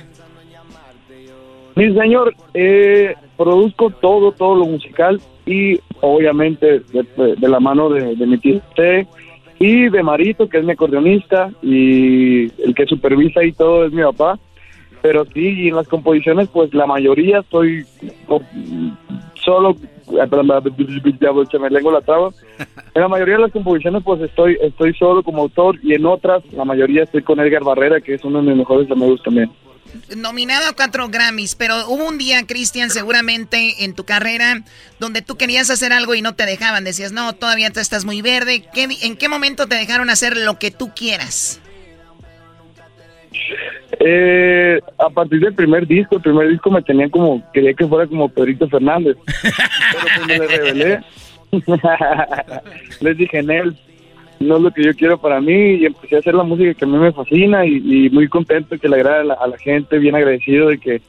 Mi 1.75 1.93
señor, 1.93 2.35
eh, 2.53 3.15
produzco 3.37 3.89
todo, 3.89 4.31
todo 4.31 4.55
lo 4.55 4.65
musical 4.65 5.19
y 5.45 5.79
obviamente 6.01 6.79
de, 6.79 7.35
de 7.37 7.47
la 7.49 7.59
mano 7.59 7.89
de, 7.89 8.15
de 8.15 8.27
mi 8.27 8.37
tío 8.37 8.61
T 8.75 9.07
y 9.59 9.89
de 9.89 10.03
Marito, 10.03 10.49
que 10.49 10.59
es 10.59 10.65
mi 10.65 10.71
acordeonista 10.71 11.51
y 11.61 12.43
el 12.61 12.73
que 12.75 12.85
supervisa 12.85 13.43
y 13.43 13.51
todo 13.51 13.85
es 13.85 13.93
mi 13.93 14.03
papá. 14.03 14.39
Pero 15.01 15.25
sí, 15.25 15.63
y 15.63 15.67
en 15.67 15.75
las 15.75 15.87
composiciones, 15.87 16.47
pues 16.47 16.73
la 16.73 16.85
mayoría 16.85 17.39
estoy 17.39 17.85
solo, 19.43 19.75
ya 20.09 20.27
se 21.51 21.59
me 21.59 21.69
lengua 21.69 21.93
la 21.93 22.01
traba. 22.01 22.29
En 22.95 23.01
la 23.01 23.07
mayoría 23.07 23.35
de 23.35 23.41
las 23.41 23.51
composiciones, 23.51 24.01
pues 24.03 24.21
estoy, 24.21 24.57
estoy 24.61 24.93
solo 24.93 25.23
como 25.23 25.41
autor 25.41 25.77
y 25.83 25.93
en 25.93 26.05
otras, 26.05 26.41
la 26.53 26.63
mayoría 26.63 27.03
estoy 27.03 27.21
con 27.21 27.39
Edgar 27.39 27.63
Barrera, 27.63 27.99
que 27.99 28.13
es 28.13 28.23
uno 28.23 28.41
de 28.41 28.49
mis 28.49 28.57
mejores 28.57 28.89
amigos 28.91 29.21
también. 29.23 29.49
Nominado 30.15 30.67
a 30.69 30.73
cuatro 30.73 31.07
Grammys, 31.09 31.55
pero 31.55 31.87
hubo 31.87 32.07
un 32.07 32.17
día, 32.17 32.45
Cristian, 32.47 32.89
seguramente 32.89 33.83
en 33.83 33.93
tu 33.93 34.05
carrera, 34.05 34.61
donde 34.99 35.21
tú 35.21 35.37
querías 35.37 35.69
hacer 35.69 35.93
algo 35.93 36.15
y 36.15 36.21
no 36.21 36.33
te 36.35 36.45
dejaban. 36.45 36.83
Decías, 36.83 37.11
no, 37.11 37.33
todavía 37.33 37.69
tú 37.71 37.79
estás 37.79 38.03
muy 38.05 38.21
verde. 38.21 38.65
¿Qué 38.73 38.87
di- 38.87 38.97
¿En 39.03 39.15
qué 39.17 39.29
momento 39.29 39.67
te 39.67 39.75
dejaron 39.75 40.09
hacer 40.09 40.35
lo 40.37 40.57
que 40.59 40.71
tú 40.71 40.91
quieras? 40.95 41.59
Eh, 43.99 44.79
a 44.99 45.09
partir 45.09 45.39
del 45.39 45.53
primer 45.53 45.87
disco, 45.87 46.15
el 46.17 46.21
primer 46.21 46.49
disco 46.49 46.69
me 46.71 46.81
tenían 46.81 47.09
como, 47.09 47.43
quería 47.51 47.73
que 47.73 47.87
fuera 47.87 48.07
como 48.07 48.29
Pedrito 48.29 48.67
Fernández. 48.69 49.15
Pero 49.41 49.55
pues 50.15 50.27
me 50.27 50.37
le 50.39 50.47
revelé. 50.47 50.99
Les 53.01 53.17
dije, 53.17 53.43
Nel, 53.43 53.77
no 54.39 54.57
es 54.57 54.61
lo 54.61 54.71
que 54.71 54.83
yo 54.83 54.93
quiero 54.93 55.17
para 55.17 55.39
mí 55.39 55.75
y 55.75 55.85
empecé 55.85 56.15
a 56.15 56.19
hacer 56.19 56.33
la 56.33 56.43
música 56.43 56.73
que 56.73 56.85
a 56.85 56.87
mí 56.87 56.97
me 56.97 57.11
fascina 57.11 57.65
y, 57.65 57.77
y 57.77 58.09
muy 58.09 58.27
contento 58.27 58.77
que 58.77 58.89
le 58.89 58.95
agrade 58.95 59.21
a 59.21 59.23
la, 59.23 59.33
a 59.35 59.47
la 59.47 59.57
gente, 59.57 59.99
bien 59.99 60.15
agradecido 60.15 60.69
de 60.69 60.77
que 60.77 61.01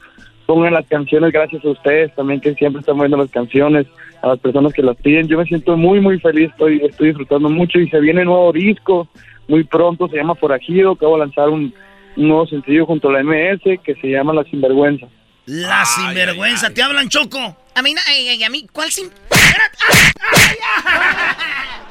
pongan 0.45 0.73
las 0.73 0.87
canciones 0.87 1.31
gracias 1.31 1.63
a 1.65 1.69
ustedes 1.69 2.13
también 2.15 2.39
que 2.39 2.53
siempre 2.53 2.79
están 2.79 2.97
viendo 2.97 3.17
las 3.17 3.31
canciones, 3.31 3.87
a 4.21 4.29
las 4.29 4.39
personas 4.39 4.73
que 4.73 4.83
las 4.83 4.97
piden. 4.97 5.27
Yo 5.27 5.37
me 5.37 5.45
siento 5.45 5.75
muy, 5.75 5.99
muy 5.99 6.19
feliz, 6.19 6.49
estoy, 6.51 6.81
estoy 6.83 7.07
disfrutando 7.07 7.49
mucho 7.49 7.79
y 7.79 7.89
se 7.89 7.99
viene 7.99 8.25
nuevo 8.25 8.51
disco 8.51 9.07
muy 9.47 9.63
pronto, 9.63 10.07
se 10.07 10.17
llama 10.17 10.35
Forajido, 10.35 10.91
acabo 10.91 11.13
de 11.13 11.19
lanzar 11.19 11.49
un, 11.49 11.73
un 12.15 12.27
nuevo 12.27 12.47
sencillo 12.47 12.85
junto 12.85 13.09
a 13.09 13.13
la 13.13 13.23
MS 13.23 13.79
que 13.83 13.95
se 14.01 14.07
llama 14.07 14.33
La 14.33 14.43
Sinvergüenza. 14.45 15.07
La 15.45 15.85
sinvergüenza, 15.85 16.73
¿te 16.73 16.81
hablan, 16.81 17.07
Choco? 17.07 17.37
A 17.75 17.81
mí, 17.83 17.93
ay, 18.07 18.29
ay, 18.29 18.43
a 18.43 18.49
mí, 18.49 18.65
¿cuál 18.71 18.91
sin...? 18.91 19.11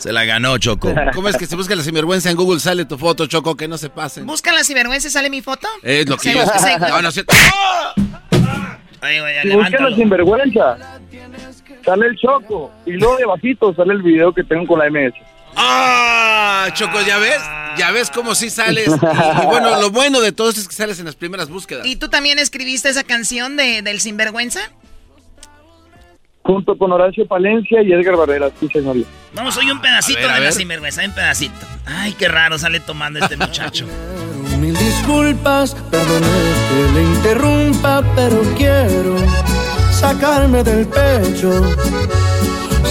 Se 0.00 0.12
la 0.12 0.24
ganó, 0.24 0.56
Choco. 0.58 0.94
¿Cómo 1.14 1.28
es 1.28 1.36
que 1.36 1.46
si 1.46 1.54
busca 1.54 1.74
la 1.76 1.82
sinvergüenza 1.82 2.30
en 2.30 2.36
Google 2.36 2.58
sale 2.58 2.86
tu 2.86 2.96
foto, 2.96 3.26
Choco, 3.26 3.54
que 3.54 3.68
no 3.68 3.76
se 3.76 3.90
pasen? 3.90 4.24
Busca 4.26 4.50
la 4.52 4.64
sinvergüenza 4.64 5.08
y 5.08 5.10
sale 5.10 5.28
mi 5.28 5.42
foto. 5.42 5.68
Es 5.82 6.08
lo 6.08 6.16
que 6.16 6.32
Se- 6.32 6.34
yo... 6.34 6.44
No, 6.88 7.02
no 7.02 7.08
es 7.08 7.14
cierto. 7.14 7.34
Ay, 9.02 9.20
güey, 9.20 9.42
Si 9.42 9.48
buscan 9.50 9.90
La 9.90 9.96
Sinvergüenza, 9.96 10.76
sale 11.84 12.06
el 12.06 12.16
Choco 12.16 12.70
y 12.86 12.92
luego 12.92 13.16
debajito 13.16 13.74
sale 13.74 13.92
el 13.94 14.02
video 14.02 14.32
que 14.32 14.42
tengo 14.44 14.66
con 14.66 14.78
la 14.78 14.90
MS. 14.90 15.14
¡Ah! 15.56 16.68
Choco, 16.74 17.00
¿ya 17.06 17.18
ves? 17.18 17.40
Ya 17.78 17.90
ves 17.92 18.10
cómo 18.10 18.34
sí 18.34 18.50
sales. 18.50 18.88
Y, 18.88 19.42
y 19.42 19.46
bueno, 19.46 19.80
lo 19.80 19.90
bueno 19.90 20.20
de 20.20 20.32
todo 20.32 20.48
esto 20.50 20.60
es 20.60 20.68
que 20.68 20.74
sales 20.74 20.98
en 20.98 21.06
las 21.06 21.14
primeras 21.16 21.48
búsquedas. 21.48 21.86
¿Y 21.86 21.96
tú 21.96 22.08
también 22.08 22.38
escribiste 22.38 22.88
esa 22.88 23.04
canción 23.04 23.56
de, 23.56 23.82
del 23.82 24.00
sinvergüenza? 24.00 24.60
Junto 26.50 26.76
con 26.76 26.90
Horacio 26.90 27.28
Palencia 27.28 27.80
y 27.80 27.92
Edgar 27.92 28.16
Barrera, 28.16 28.50
sí, 28.58 28.66
señoría. 28.72 29.04
Vamos, 29.34 29.56
oye 29.56 29.70
un 29.70 29.80
pedacito 29.80 30.18
A 30.18 30.22
ver, 30.22 30.30
a 30.30 30.34
de 30.34 30.40
la 30.40 30.44
ver. 30.46 30.52
sinvergüenza, 30.52 31.04
un 31.04 31.14
pedacito. 31.14 31.64
Ay, 31.86 32.12
qué 32.14 32.26
raro 32.26 32.58
sale 32.58 32.80
tomando 32.80 33.20
este 33.20 33.36
muchacho. 33.36 33.86
Mil 34.58 34.76
disculpas, 34.76 35.76
perdone 35.92 36.26
que 36.68 36.92
le 36.92 37.02
interrumpa, 37.04 38.02
pero 38.16 38.42
quiero 38.56 39.14
sacarme 39.92 40.64
del 40.64 40.88
pecho. 40.88 41.52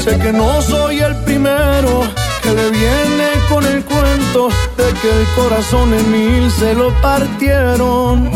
Sé 0.06 0.18
que 0.20 0.32
no 0.32 0.62
soy 0.62 1.00
el 1.00 1.18
primero 1.26 2.04
que 2.42 2.54
le 2.54 2.70
viene 2.70 3.28
con 3.50 3.66
el 3.66 3.84
cuento 3.84 4.48
de 4.78 4.94
que 5.02 5.10
el 5.10 5.28
corazón 5.36 5.94
en 5.94 6.10
mil 6.10 6.50
se 6.50 6.74
lo 6.76 6.94
partieron. 7.02 8.32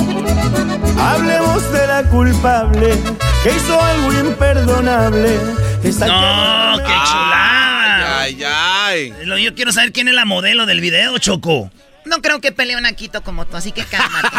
Hablemos 0.99 1.71
de 1.71 1.87
la 1.87 2.03
culpable 2.09 2.97
que 3.43 3.53
hizo 3.53 3.81
algo 3.81 4.13
imperdonable. 4.13 5.37
Esa 5.83 6.07
No, 6.07 6.77
qué 6.77 6.93
chulada. 6.93 8.21
Ay, 8.21 8.43
ay. 8.45 9.13
Yo 9.43 9.53
quiero 9.53 9.73
saber 9.73 9.91
quién 9.91 10.07
es 10.07 10.13
la 10.13 10.23
modelo 10.25 10.65
del 10.65 10.79
video, 10.79 11.17
Choco. 11.17 11.69
No 12.05 12.21
creo 12.21 12.39
que 12.39 12.51
pelee 12.51 12.77
un 12.77 12.85
Aquito 12.85 13.21
como 13.21 13.45
tú, 13.45 13.57
así 13.57 13.71
que 13.71 13.83
cálmate. 13.83 14.35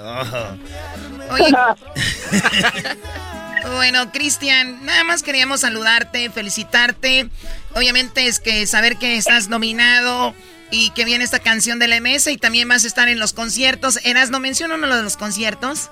Oh. 0.00 0.56
Oye. 1.34 1.52
bueno, 3.74 4.12
Cristian, 4.12 4.84
nada 4.84 5.04
más 5.04 5.22
queríamos 5.22 5.60
saludarte, 5.60 6.30
felicitarte. 6.30 7.28
Obviamente 7.74 8.28
es 8.28 8.38
que 8.38 8.66
saber 8.66 8.96
que 8.96 9.16
estás 9.16 9.48
nominado 9.48 10.34
y 10.70 10.90
que 10.90 11.04
viene 11.04 11.24
esta 11.24 11.38
canción 11.40 11.78
de 11.78 11.88
la 11.88 12.00
MS 12.00 12.28
y 12.28 12.36
también 12.36 12.68
vas 12.68 12.84
a 12.84 12.88
estar 12.88 13.08
en 13.08 13.18
los 13.18 13.32
conciertos. 13.32 13.98
Eras, 14.04 14.30
¿no 14.30 14.38
menciona 14.38 14.74
uno 14.74 14.94
de 14.94 15.02
los 15.02 15.16
conciertos? 15.16 15.90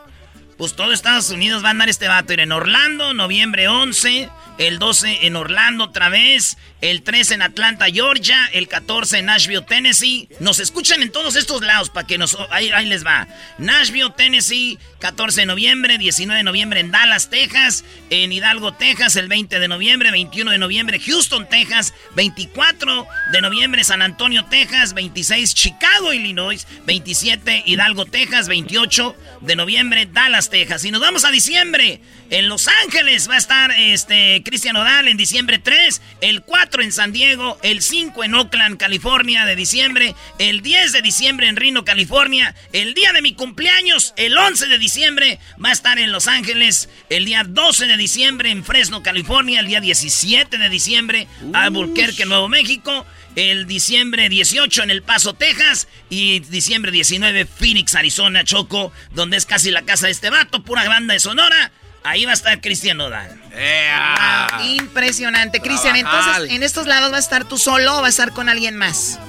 Pues 0.63 0.75
todo 0.75 0.93
Estados 0.93 1.29
Unidos 1.31 1.65
va 1.65 1.67
a 1.67 1.71
andar 1.73 1.89
este 1.89 2.07
vato. 2.07 2.33
Ir 2.33 2.39
en 2.39 2.53
Orlando, 2.53 3.15
noviembre 3.15 3.67
11. 3.67 4.31
El 4.63 4.79
12 4.79 5.27
en 5.27 5.35
Orlando 5.35 5.83
otra 5.83 6.09
vez. 6.09 6.57
El 6.81 7.03
13 7.03 7.35
en 7.35 7.43
Atlanta, 7.43 7.87
Georgia. 7.87 8.49
El 8.53 8.69
14 8.69 9.19
en 9.19 9.27
Nashville, 9.27 9.63
Tennessee. 9.63 10.29
Nos 10.39 10.61
escuchan 10.61 11.03
en 11.03 11.11
todos 11.11 11.35
estos 11.35 11.63
lados 11.63 11.91
para 11.91 12.07
que 12.07 12.17
nos... 12.17 12.39
Ahí, 12.51 12.71
ahí 12.71 12.87
les 12.87 13.05
va. 13.05 13.27
Nashville, 13.59 14.13
Tennessee. 14.17 14.79
14 15.01 15.41
de 15.41 15.47
noviembre. 15.47 15.99
19 15.99 16.39
de 16.39 16.45
noviembre 16.45 16.79
en 16.79 16.93
Dallas, 16.93 17.29
Texas. 17.29 17.85
En 18.11 18.31
Hidalgo, 18.31 18.73
Texas. 18.73 19.17
El 19.17 19.27
20 19.27 19.59
de 19.59 19.67
noviembre. 19.67 20.13
21 20.13 20.53
de 20.53 20.59
noviembre 20.59 21.01
Houston, 21.01 21.49
Texas. 21.49 21.93
24 22.15 23.09
de 23.33 23.41
noviembre 23.41 23.83
San 23.83 24.01
Antonio, 24.01 24.45
Texas. 24.45 24.95
26 24.95 25.57
Chicago, 25.57 26.13
Illinois. 26.13 26.69
27 26.87 27.65
Hidalgo, 27.67 28.07
Texas. 28.07 28.47
28 28.47 29.17
de 29.41 29.57
noviembre 29.57 30.07
Dallas, 30.07 30.51
Texas. 30.51 30.85
Y 30.85 30.93
nos 30.93 31.01
vamos 31.01 31.25
a 31.25 31.33
diciembre. 31.33 32.01
En 32.33 32.49
Los 32.49 32.67
Ángeles 32.67 33.29
va 33.29 33.35
a 33.35 33.39
estar 33.39 33.71
este 33.73 34.43
Cristian 34.43 34.77
Odal 34.77 35.07
en 35.07 35.19
diciembre 35.19 35.59
3, 35.59 36.01
el 36.23 36.41
4 36.41 36.83
en 36.83 36.91
San 36.91 37.13
Diego, 37.13 37.59
el 37.63 37.83
5 37.83 38.25
en 38.25 38.35
Oakland, 38.35 38.79
California 38.79 39.45
de 39.45 39.55
diciembre, 39.55 40.15
el 40.39 40.63
10 40.63 40.93
de 40.93 41.03
diciembre 41.03 41.49
en 41.49 41.57
Reno, 41.57 41.85
California, 41.85 42.55
el 42.73 42.95
día 42.95 43.13
de 43.13 43.21
mi 43.21 43.35
cumpleaños, 43.35 44.15
el 44.17 44.35
11 44.35 44.67
de 44.69 44.79
diciembre 44.79 45.41
va 45.63 45.69
a 45.69 45.73
estar 45.73 45.99
en 45.99 46.11
Los 46.11 46.27
Ángeles, 46.27 46.89
el 47.11 47.27
día 47.27 47.45
12 47.47 47.87
de 47.87 47.99
diciembre 47.99 48.51
en 48.51 48.65
Fresno, 48.65 49.03
California, 49.03 49.61
el 49.61 49.67
día 49.67 49.83
17 49.83 50.57
de 50.57 50.69
diciembre 50.71 51.29
Albuquerque, 51.53 52.25
Nuevo 52.25 52.49
México, 52.49 53.05
el 53.37 53.67
diciembre 53.67 54.31
18 54.31 54.85
en 54.85 54.91
El 54.91 55.03
Paso, 55.03 55.35
Texas 55.35 55.87
y 56.09 56.41
diciembre 56.41 56.93
19 56.93 57.45
Phoenix, 57.45 57.95
Arizona, 57.95 58.43
Choco, 58.43 58.91
donde 59.11 59.37
es 59.37 59.45
casi 59.45 59.71
la 59.71 59.83
casa 59.83 60.07
de 60.07 60.13
este 60.13 60.31
vato, 60.31 60.63
pura 60.63 60.89
banda 60.89 61.13
de 61.13 61.21
Sonora. 61.21 61.73
Ahí 62.05 62.25
va 62.25 62.33
a 62.33 62.35
estar 62.35 62.61
Cristian 62.61 62.97
Nodal. 62.97 63.29
Wow, 63.31 64.65
impresionante. 64.67 65.61
Cristian, 65.61 65.97
entonces, 65.97 66.51
¿en 66.51 66.63
estos 66.63 66.87
lados 66.87 67.13
va 67.13 67.17
a 67.17 67.21
estar 67.21 67.45
tú 67.45 67.59
solo 67.59 67.99
o 67.99 68.01
va 68.01 68.07
a 68.07 68.11
estar 68.11 68.33
con 68.33 68.49
alguien 68.49 68.77
más? 68.77 69.21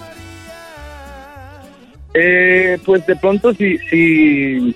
Eh, 2.15 2.77
pues 2.85 3.05
de 3.07 3.15
pronto 3.15 3.53
si, 3.53 3.77
si 3.89 4.75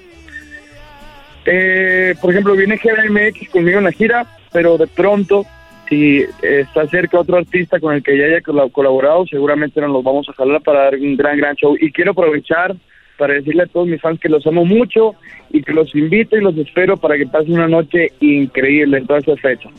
eh, 1.45 2.15
por 2.19 2.31
ejemplo, 2.31 2.55
viene 2.55 2.77
GMX 2.77 3.49
conmigo 3.49 3.77
en 3.77 3.83
la 3.85 3.91
gira, 3.91 4.25
pero 4.51 4.77
de 4.77 4.87
pronto 4.87 5.45
si 5.87 6.25
está 6.41 6.85
cerca 6.87 7.19
otro 7.19 7.37
artista 7.37 7.79
con 7.79 7.93
el 7.95 8.03
que 8.03 8.17
ya 8.17 8.25
haya 8.25 8.41
col- 8.41 8.71
colaborado, 8.71 9.25
seguramente 9.27 9.79
nos 9.79 9.91
los 9.91 10.03
vamos 10.03 10.27
a 10.29 10.33
jalar 10.33 10.61
para 10.61 10.83
dar 10.85 10.95
un 10.95 11.15
gran, 11.15 11.37
gran 11.37 11.55
show. 11.55 11.77
Y 11.79 11.91
quiero 11.91 12.11
aprovechar 12.11 12.75
para 13.17 13.33
decirle 13.33 13.63
a 13.63 13.67
todos 13.67 13.87
mis 13.87 14.01
fans 14.01 14.19
que 14.19 14.29
los 14.29 14.45
amo 14.47 14.65
mucho 14.65 15.15
y 15.49 15.63
que 15.63 15.73
los 15.73 15.93
invito 15.95 16.37
y 16.37 16.41
los 16.41 16.57
espero 16.57 16.97
para 16.97 17.17
que 17.17 17.25
pasen 17.25 17.53
una 17.53 17.67
noche 17.67 18.11
increíble 18.19 18.97
en 18.97 19.07
todas 19.07 19.23
esas 19.23 19.39
fechas. 19.39 19.71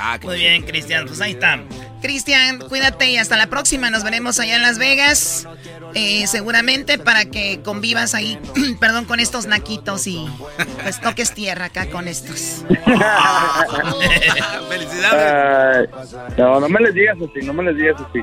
Ah, 0.00 0.16
Muy 0.22 0.38
bien, 0.38 0.62
Cristian, 0.62 1.06
pues 1.06 1.20
ahí 1.20 1.32
está. 1.32 1.58
Cristian, 2.00 2.60
cuídate 2.60 3.10
y 3.10 3.16
hasta 3.16 3.36
la 3.36 3.48
próxima. 3.48 3.90
Nos 3.90 4.04
veremos 4.04 4.38
allá 4.38 4.54
en 4.54 4.62
Las 4.62 4.78
Vegas. 4.78 5.48
Eh, 5.94 6.24
seguramente 6.28 6.98
para 6.98 7.24
que 7.24 7.60
convivas 7.64 8.14
ahí, 8.14 8.38
perdón, 8.80 9.06
con 9.06 9.18
estos 9.18 9.46
naquitos 9.46 10.06
y 10.06 10.24
pues 10.82 11.00
toques 11.00 11.34
tierra 11.34 11.64
acá 11.66 11.90
con 11.90 12.06
estos. 12.06 12.64
Felicidades. 14.68 15.90
no, 16.36 16.60
no 16.60 16.68
me 16.68 16.80
les 16.80 16.94
digas 16.94 17.16
así, 17.16 17.44
no 17.44 17.52
me 17.52 17.64
les 17.64 17.76
digas 17.76 17.96
así. 18.00 18.20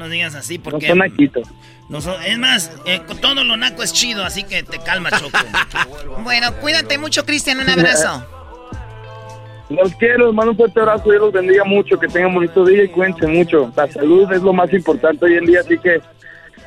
No 0.00 0.08
digas 0.08 0.34
así 0.34 0.56
No 0.56 0.64
porque... 0.64 0.88
son 0.88 0.98
naquitos. 0.98 1.46
no 1.90 2.00
son- 2.00 2.22
es 2.22 2.38
más, 2.38 2.72
eh, 2.86 3.02
todo 3.20 3.44
lo 3.44 3.56
naco 3.58 3.82
es 3.82 3.92
chido, 3.92 4.24
así 4.24 4.44
que 4.44 4.62
te 4.62 4.78
calma, 4.78 5.10
Choco. 5.10 5.36
Bueno, 6.24 6.54
cuídate 6.54 6.96
mucho, 6.96 7.26
Cristian. 7.26 7.60
Un 7.60 7.68
abrazo. 7.68 8.24
Los 9.68 9.94
quiero, 9.96 10.26
les 10.26 10.34
mando 10.34 10.52
un 10.52 10.56
fuerte 10.56 10.80
abrazo, 10.80 11.04
Dios 11.10 11.20
los 11.20 11.32
bendiga 11.32 11.62
mucho, 11.64 11.96
que 12.00 12.08
tengan 12.08 12.34
bonito 12.34 12.64
día 12.64 12.82
y 12.84 12.88
cuídense 12.88 13.26
mucho. 13.28 13.70
La 13.76 13.86
salud 13.92 14.32
es 14.32 14.42
lo 14.42 14.52
más 14.54 14.72
importante 14.72 15.24
hoy 15.26 15.34
en 15.34 15.44
día, 15.44 15.60
así 15.60 15.78
que 15.78 16.00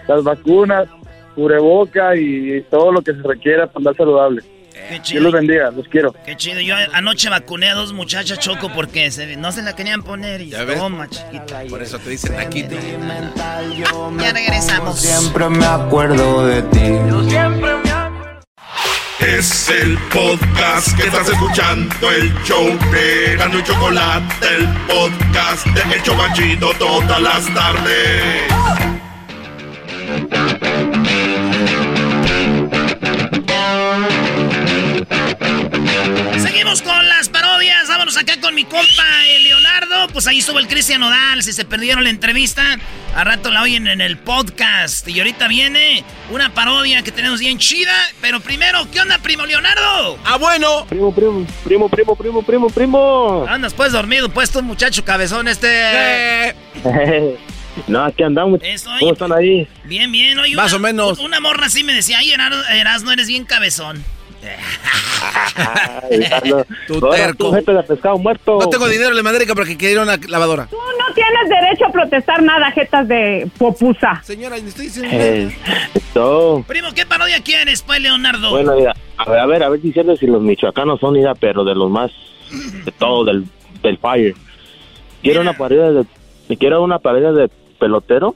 las 0.08 0.24
vacunas, 0.24 0.88
cubreboca 1.36 2.16
y 2.16 2.62
todo 2.70 2.94
lo 2.94 3.02
que 3.02 3.14
se 3.14 3.22
requiera 3.24 3.66
para 3.68 3.80
andar 3.80 3.96
saludable. 3.98 4.42
Qué 4.74 4.88
Dios 4.96 5.02
chido. 5.04 5.22
los 5.24 5.34
bendiga, 5.34 5.72
los 5.72 5.88
quiero. 5.88 6.14
Qué 6.26 6.36
chido. 6.36 6.60
Yo 6.62 6.76
anoche 6.94 7.30
vacuné 7.30 7.70
a 7.70 7.74
dos 7.76 7.94
muchachas, 7.94 8.40
Choco, 8.40 8.70
porque 8.74 9.12
se- 9.12 9.38
no 9.38 9.52
se 9.52 9.62
la 9.62 9.76
querían 9.76 10.04
poner 10.04 10.42
y 10.42 10.50
¿Ya 10.50 10.64
ves? 10.64 10.78
toma, 10.78 11.08
chiquita. 11.10 11.62
Por 11.70 11.82
eso 11.82 12.00
te 12.00 12.10
dicen 12.10 12.36
naquito. 12.36 12.76
Ya 14.20 14.34
regresamos. 14.34 15.00
Siempre 15.00 15.50
me 15.50 15.66
acuerdo 15.66 16.46
de 16.48 16.62
ti. 16.64 16.80
Es 19.20 19.70
el 19.70 19.98
podcast 20.14 20.98
que 20.98 21.04
estás 21.08 21.30
escuchando, 21.30 22.12
el 22.12 22.34
show 22.44 22.66
de 22.92 23.36
Gano 23.38 23.58
y 23.60 23.64
Chocolate, 23.64 24.48
el 24.58 24.68
podcast 24.86 25.66
de 25.68 25.96
El 25.96 26.04
Chobachito 26.04 26.74
todas 26.78 27.22
las 27.22 27.54
tardes. 27.54 28.44
Seguimos 36.54 36.84
con 36.84 37.10
las 37.10 37.30
parodias. 37.30 37.88
Vámonos 37.90 38.16
acá 38.16 38.34
con 38.40 38.54
mi 38.54 38.64
compa 38.64 39.26
el 39.28 39.44
Leonardo. 39.44 40.08
Pues 40.14 40.28
ahí 40.28 40.38
estuvo 40.38 40.60
el 40.60 40.68
Cristian 40.68 41.02
Nodal. 41.02 41.42
Si 41.42 41.52
se 41.52 41.66
perdieron 41.66 42.04
la 42.04 42.12
entrevista, 42.12 42.78
a 43.16 43.24
rato 43.24 43.50
la 43.50 43.64
oyen 43.64 43.88
en 43.88 44.02
el 44.02 44.18
podcast. 44.20 45.08
Y 45.08 45.18
ahorita 45.18 45.48
viene 45.48 46.04
una 46.30 46.54
parodia 46.54 47.02
que 47.02 47.12
tenemos 47.12 47.40
bien 47.40 47.58
chida. 47.58 47.92
Pero 48.22 48.40
primero, 48.40 48.86
¿qué 48.92 49.02
onda, 49.02 49.18
primo 49.18 49.48
Leonardo? 49.48 50.20
Ah, 50.26 50.38
bueno. 50.38 50.86
Primo, 50.88 51.12
primo, 51.12 51.44
primo, 51.64 51.90
primo, 51.90 52.16
primo, 52.16 52.44
primo, 52.44 52.70
primo. 52.70 53.46
Andas 53.50 53.74
pues 53.74 53.92
dormido, 53.92 54.30
pues 54.30 54.52
tú 54.52 54.62
muchacho 54.62 55.04
cabezón 55.04 55.48
este. 55.48 56.54
no, 57.88 58.04
aquí 58.04 58.22
andamos. 58.22 58.60
Eso, 58.62 58.92
¿Cómo 59.00 59.14
están 59.14 59.32
ahí? 59.34 59.68
Bien, 59.86 60.12
bien. 60.12 60.38
Oye, 60.38 60.56
Más 60.56 60.72
una- 60.72 60.78
o 60.78 60.80
menos. 60.82 61.18
Una 61.18 61.40
morra 61.40 61.66
así 61.66 61.84
me 61.84 61.94
decía, 61.96 62.20
ay, 62.20 62.32
Erasno, 62.32 62.64
Erasno, 62.70 63.12
eres 63.12 63.28
bien 63.28 63.44
cabezón. 63.44 64.06
Tu 66.88 67.00
terco. 67.00 67.52
de 67.52 67.84
pescado 67.84 68.18
muerto. 68.18 68.60
No 68.60 68.70
tengo 68.70 68.88
dinero, 68.88 69.14
le 69.14 69.24
mandé 69.24 69.46
para 69.46 69.66
que 69.66 69.78
quiera 69.78 70.04
una 70.04 70.18
lavadora. 70.28 70.68
Tú 70.68 70.76
no 70.76 71.14
tienes 71.14 71.50
derecho 71.50 71.86
a 71.86 71.92
protestar 71.92 72.42
nada, 72.44 72.72
jetas 72.72 73.08
de 73.08 73.50
popusa. 73.58 74.22
Señora, 74.24 74.58
le 74.58 74.68
estoy 74.68 74.86
diciendo. 74.86 75.10
Eh, 75.14 75.56
esto. 75.94 76.64
Primo, 76.68 76.90
¿qué 76.96 77.06
parodia 77.06 77.42
quieres, 77.42 77.82
pues, 77.82 78.02
Leonardo? 78.02 78.52
Bueno, 78.52 78.76
mira, 78.76 78.96
a 79.18 79.30
ver, 79.30 79.40
a 79.40 79.46
ver, 79.46 79.64
a 79.64 79.70
ver 79.70 79.82
si 79.82 79.92
cierto 79.92 80.16
si 80.16 80.28
los 80.28 80.42
michoacanos 80.42 81.00
son, 81.00 81.14
mira, 81.14 81.34
pero 81.36 81.64
de 81.64 81.76
los 81.76 81.90
más, 81.90 82.12
de 82.86 82.92
todo, 82.92 83.26
del, 83.26 83.46
del 83.82 83.98
fire. 83.98 84.36
Quiero 85.22 85.42
una 85.42 85.54
parodia 85.54 85.92
de, 85.92 86.58
quiero 86.58 86.84
una 86.84 87.00
parodia 87.00 87.32
de 87.32 87.50
pelotero, 87.80 88.36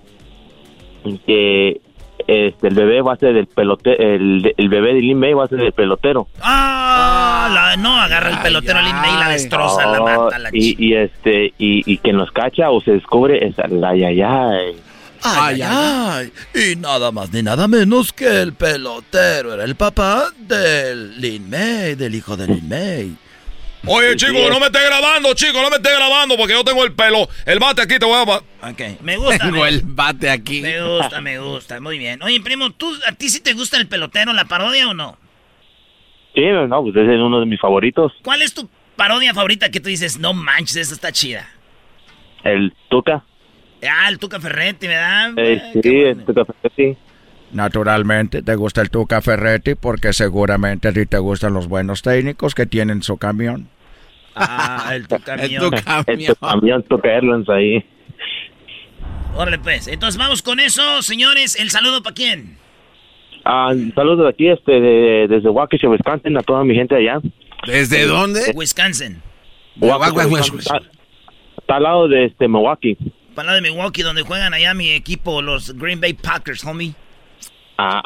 que 1.26 1.82
este, 2.28 2.68
el 2.68 2.76
bebé 2.76 3.02
va 3.02 3.14
a 3.14 3.18
ser 3.18 3.34
del 3.34 3.48
pelotero, 3.48 3.96
el, 4.04 4.54
el 4.56 4.70
bebé 4.70 4.94
de 4.94 5.02
Lin 5.02 5.18
May 5.20 5.34
va 5.34 5.46
a 5.46 5.48
ser 5.48 5.60
del 5.60 5.72
pelotero. 5.72 6.28
Ah, 6.42 7.50
la- 7.54 7.78
no, 7.78 8.00
agarra 8.00 8.30
el 8.32 8.38
pelotero 8.40 8.82
Lin 8.82 8.96
May 8.96 9.14
y 9.14 9.18
la 9.18 9.30
destroza, 9.30 9.86
la 9.86 10.02
Oh, 10.02 10.06
mata, 10.26 10.40
la 10.40 10.50
y, 10.54 10.76
y 10.86 10.94
este, 10.96 11.48
y, 11.58 11.84
y 11.92 11.98
quien 12.00 12.18
los 12.18 12.32
cacha 12.32 12.70
o 12.70 12.82
se 12.82 12.92
descubre 12.92 13.46
es 13.48 13.58
el 13.60 13.84
ay, 13.84 14.04
ay, 14.04 14.22
ay. 14.22 14.76
Ay, 15.24 15.62
ay, 15.64 16.32
Y 16.54 16.76
nada 16.76 17.12
más 17.12 17.34
ni 17.34 17.42
nada 17.42 17.68
menos 17.68 18.14
que 18.14 18.42
el 18.42 18.54
pelotero 18.54 19.56
era 19.56 19.64
el 19.64 19.76
papá 19.76 20.26
del 20.38 21.20
Lin 21.20 21.50
May, 21.50 21.96
del 21.96 22.14
hijo 22.14 22.38
de 22.38 22.46
Lin 22.48 22.70
May. 22.70 23.16
Oye, 23.90 24.16
chico, 24.18 24.50
no 24.50 24.60
me 24.60 24.66
estés 24.66 24.86
grabando, 24.86 25.34
chico, 25.34 25.62
no 25.62 25.70
me 25.70 25.78
estés 25.78 25.96
grabando 25.96 26.36
porque 26.36 26.54
yo 26.54 26.64
tengo 26.64 26.84
el 26.84 26.92
pelo, 26.92 27.28
el 27.46 27.60
bate 27.60 27.82
aquí, 27.82 27.98
te 27.98 28.06
voy 28.06 28.16
a... 28.16 28.70
Ok, 28.70 29.02
me 29.02 29.16
gusta. 29.18 29.46
Tengo 29.46 29.62
me, 29.62 29.70
el 29.70 29.82
bate 29.84 30.30
aquí. 30.30 30.62
me 30.62 30.82
gusta, 30.82 31.22
me 31.22 31.40
gusta, 31.40 31.80
muy 31.80 31.98
bien. 31.98 32.22
Oye, 32.22 32.42
primo, 32.42 32.72
¿tú, 32.72 32.94
¿a 33.08 33.14
ti 33.14 33.30
sí 33.30 33.42
te 33.42 33.54
gusta 33.54 33.78
el 33.78 33.88
pelotero, 33.88 34.34
la 34.34 34.46
parodia 34.46 34.90
o 34.90 34.94
no? 34.94 35.18
Sí, 36.36 36.42
no, 36.46 36.84
pues 36.84 36.96
ese 36.96 37.16
es 37.16 37.20
uno 37.20 37.40
de 37.40 37.46
mis 37.46 37.60
favoritos. 37.60 38.12
¿Cuál 38.24 38.42
es 38.42 38.54
tu 38.54 38.70
parodia 38.96 39.34
favorita 39.34 39.70
que 39.72 39.80
tú 39.80 39.90
dices, 39.90 40.20
no 40.20 40.34
manches, 40.34 40.76
esta 40.78 40.96
está 40.96 41.12
chida? 41.12 41.48
El 42.44 42.74
Tuca. 42.90 43.24
Ah, 43.90 44.10
el 44.10 44.20
Tuca 44.20 44.40
Ferretti, 44.40 44.88
¿verdad? 44.88 45.32
Eh, 45.38 45.62
sí, 45.82 46.02
el 46.02 46.26
Tuca 46.26 46.46
sí. 46.76 46.98
Naturalmente, 47.52 48.42
te 48.42 48.56
gusta 48.56 48.82
el 48.82 48.90
Tuca 48.90 49.22
Ferretti 49.22 49.76
porque 49.76 50.12
seguramente 50.12 50.90
a 50.90 50.92
ti 50.92 51.06
te 51.06 51.18
gustan 51.18 51.54
los 51.54 51.68
buenos 51.68 52.02
técnicos 52.02 52.54
que 52.54 52.66
tienen 52.66 53.02
su 53.02 53.18
camión. 53.18 53.70
Ah, 54.40 54.92
el 54.96 55.08
Tuca 55.08 55.36
El 55.36 55.50
mío. 55.50 55.60
tu 55.70 55.76
El 55.76 55.84
camión. 55.84 56.36
camión 56.40 56.86
Airlines 57.04 57.50
ahí. 57.50 57.84
Órale, 59.36 59.60
pues. 59.60 59.88
Entonces 59.88 60.18
vamos 60.18 60.42
con 60.42 60.60
eso, 60.60 61.02
señores. 61.02 61.56
¿El 61.60 61.70
saludo 61.70 62.02
para 62.02 62.14
quién? 62.16 62.58
Ah, 63.46 63.72
saludos 63.96 64.26
de 64.26 64.30
aquí, 64.30 64.50
este, 64.50 64.72
de- 64.80 65.28
desde 65.30 65.50
Waukesha, 65.50 65.88
Wisconsin, 65.88 66.38
a 66.38 66.42
toda 66.42 66.64
mi 66.64 66.76
gente 66.76 66.96
allá. 66.96 67.20
¿Desde 67.66 68.06
dónde? 68.06 68.52
Wisconsin. 68.56 69.22
Waukesha, 69.80 70.28
Wisconsin, 70.28 70.60
Está, 70.60 70.80
está 71.60 71.76
al 71.78 71.84
lado 71.84 72.08
de 72.08 72.26
este 72.26 72.48
Milwaukee. 72.48 72.98
Para 73.36 73.48
lado 73.48 73.62
de 73.62 73.70
Milwaukee, 73.70 74.02
donde 74.02 74.24
juegan 74.24 74.54
allá 74.54 74.74
mi 74.74 74.90
equipo, 74.90 75.42
los 75.42 75.74
Green 75.78 76.02
Bay 76.02 76.14
Packers, 76.14 76.64
homie. 76.66 76.94
Ah, 77.78 78.02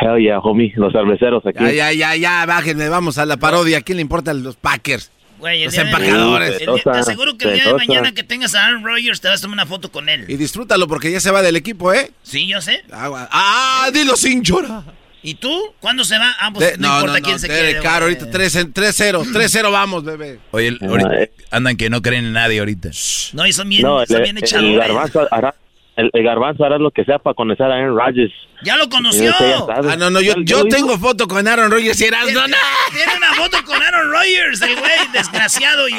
hell 0.00 0.18
yeah, 0.20 0.40
homie, 0.40 0.72
los 0.76 0.92
cerveceros 0.92 1.46
aquí. 1.46 1.60
Ya, 1.60 1.70
ya, 1.70 1.92
ya, 1.92 2.16
ya, 2.16 2.44
bájenme, 2.44 2.88
vamos 2.88 3.18
a 3.18 3.24
la 3.24 3.36
parodia. 3.36 3.78
¿A 3.78 3.80
quién 3.82 3.96
le 3.96 4.02
importan 4.02 4.42
los 4.42 4.56
Packers? 4.56 5.12
Güey, 5.42 5.58
el 5.62 5.64
Los 5.66 5.74
de- 5.74 5.80
el 5.82 6.56
día- 6.56 6.82
te 6.84 6.90
aseguro 7.00 7.36
que 7.36 7.48
el 7.48 7.54
día 7.54 7.64
de 7.64 7.74
mañana 7.74 8.12
que 8.14 8.22
tengas 8.22 8.54
a 8.54 8.64
Aaron 8.64 8.84
Rodgers 8.84 9.20
te 9.20 9.26
vas 9.26 9.40
a 9.40 9.42
tomar 9.42 9.54
una 9.56 9.66
foto 9.66 9.90
con 9.90 10.08
él. 10.08 10.24
Y 10.28 10.36
disfrútalo 10.36 10.86
porque 10.86 11.10
ya 11.10 11.18
se 11.18 11.32
va 11.32 11.42
del 11.42 11.56
equipo, 11.56 11.92
¿eh? 11.92 12.12
Sí, 12.22 12.46
yo 12.46 12.60
sé. 12.60 12.84
Agua. 12.92 13.28
Ah, 13.32 13.90
dilo 13.92 14.14
sin 14.16 14.44
llorar. 14.44 14.84
¿Y 15.20 15.34
tú? 15.34 15.60
¿Cuándo 15.80 16.04
se 16.04 16.16
va? 16.16 16.32
Ah, 16.38 16.52
pues 16.54 16.70
De- 16.72 16.78
no, 16.78 16.88
no, 16.90 16.94
importa 17.00 17.18
no, 17.18 17.24
quién 17.24 17.34
no, 17.34 17.38
se 17.40 17.48
quede. 17.48 17.74
Güey. 17.80 17.86
ahorita 17.86 18.30
3 18.30 18.54
3-0, 18.72 19.24
3-0 19.32 19.70
vamos, 19.72 20.04
bebé. 20.04 20.38
Oye, 20.52 20.68
el- 20.68 20.78
ahorita- 20.80 21.10
andan 21.50 21.76
que 21.76 21.90
no 21.90 22.00
creen 22.02 22.26
en 22.26 22.32
nadie 22.34 22.60
ahorita. 22.60 22.90
No, 23.32 23.44
y 23.44 23.52
son 23.52 23.68
bien, 23.68 23.82
No, 23.82 24.06
son 24.06 24.16
el, 24.18 24.22
bien 24.22 24.36
el 24.36 24.44
echadores. 24.44 24.78
garbanzo 24.78 25.28
el, 25.96 26.10
el 26.12 26.22
garbanzo 26.22 26.64
hará 26.64 26.78
lo 26.78 26.90
que 26.90 27.04
sea 27.04 27.18
para 27.18 27.34
conocer 27.34 27.66
a 27.66 27.74
Aaron 27.74 27.96
Rodgers. 27.96 28.32
¡Ya 28.64 28.76
lo 28.76 28.88
conoció! 28.88 29.32
Ah, 29.68 29.96
no, 29.98 30.10
no, 30.10 30.20
yo, 30.20 30.34
¿Ya- 30.34 30.40
ya 30.44 30.44
yo 30.44 30.64
tengo 30.66 30.96
foto 30.98 31.26
con 31.26 31.46
Aaron 31.48 31.70
Rodgers 31.70 32.00
y 32.00 32.04
eras 32.04 32.32
no, 32.32 32.46
no. 32.46 32.56
Tiene 32.92 33.16
una 33.16 33.34
foto 33.34 33.58
con 33.64 33.82
Aaron 33.82 34.10
Rodgers, 34.10 34.62
el 34.62 34.76
güey, 34.76 34.92
desgraciado 35.12 35.88
y... 35.88 35.94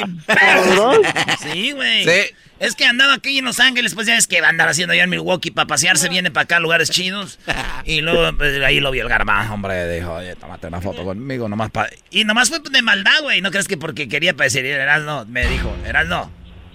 Sí, 1.38 1.72
güey. 1.72 2.04
Sí. 2.04 2.34
Es 2.60 2.76
que 2.76 2.86
andaba 2.86 3.14
aquí 3.14 3.36
en 3.38 3.44
Los 3.44 3.60
Ángeles, 3.60 3.94
pues 3.94 4.06
ya 4.06 4.16
es 4.16 4.26
que 4.26 4.40
va 4.40 4.46
a 4.46 4.50
andar 4.50 4.68
haciendo 4.68 4.92
allá 4.94 5.02
en 5.04 5.10
Milwaukee 5.10 5.50
para 5.50 5.66
pasearse, 5.66 6.08
viene 6.08 6.30
para 6.30 6.44
acá, 6.44 6.60
lugares 6.60 6.88
chidos. 6.88 7.38
Y 7.84 8.00
luego 8.00 8.30
pues, 8.38 8.62
ahí 8.62 8.80
lo 8.80 8.90
vio 8.92 9.02
el 9.02 9.08
garbanzo, 9.08 9.52
hombre, 9.52 9.92
dijo, 9.92 10.14
oye, 10.14 10.34
tómate 10.36 10.68
una 10.68 10.80
foto 10.80 11.04
conmigo, 11.04 11.48
nomás 11.48 11.70
para... 11.70 11.90
Y 12.10 12.24
nomás 12.24 12.48
fue 12.48 12.60
de 12.60 12.80
maldad, 12.80 13.20
güey, 13.22 13.42
no 13.42 13.50
crees 13.50 13.68
que 13.68 13.76
porque 13.76 14.08
quería 14.08 14.34
parecer, 14.34 14.64
eras 14.64 15.02
no, 15.02 15.26
me 15.26 15.46
dijo, 15.46 15.74
eras 15.84 16.06
no. 16.06 16.30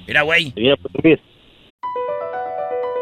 Mira, 0.06 0.22
güey. 0.24 0.54
Pues. 1.02 1.20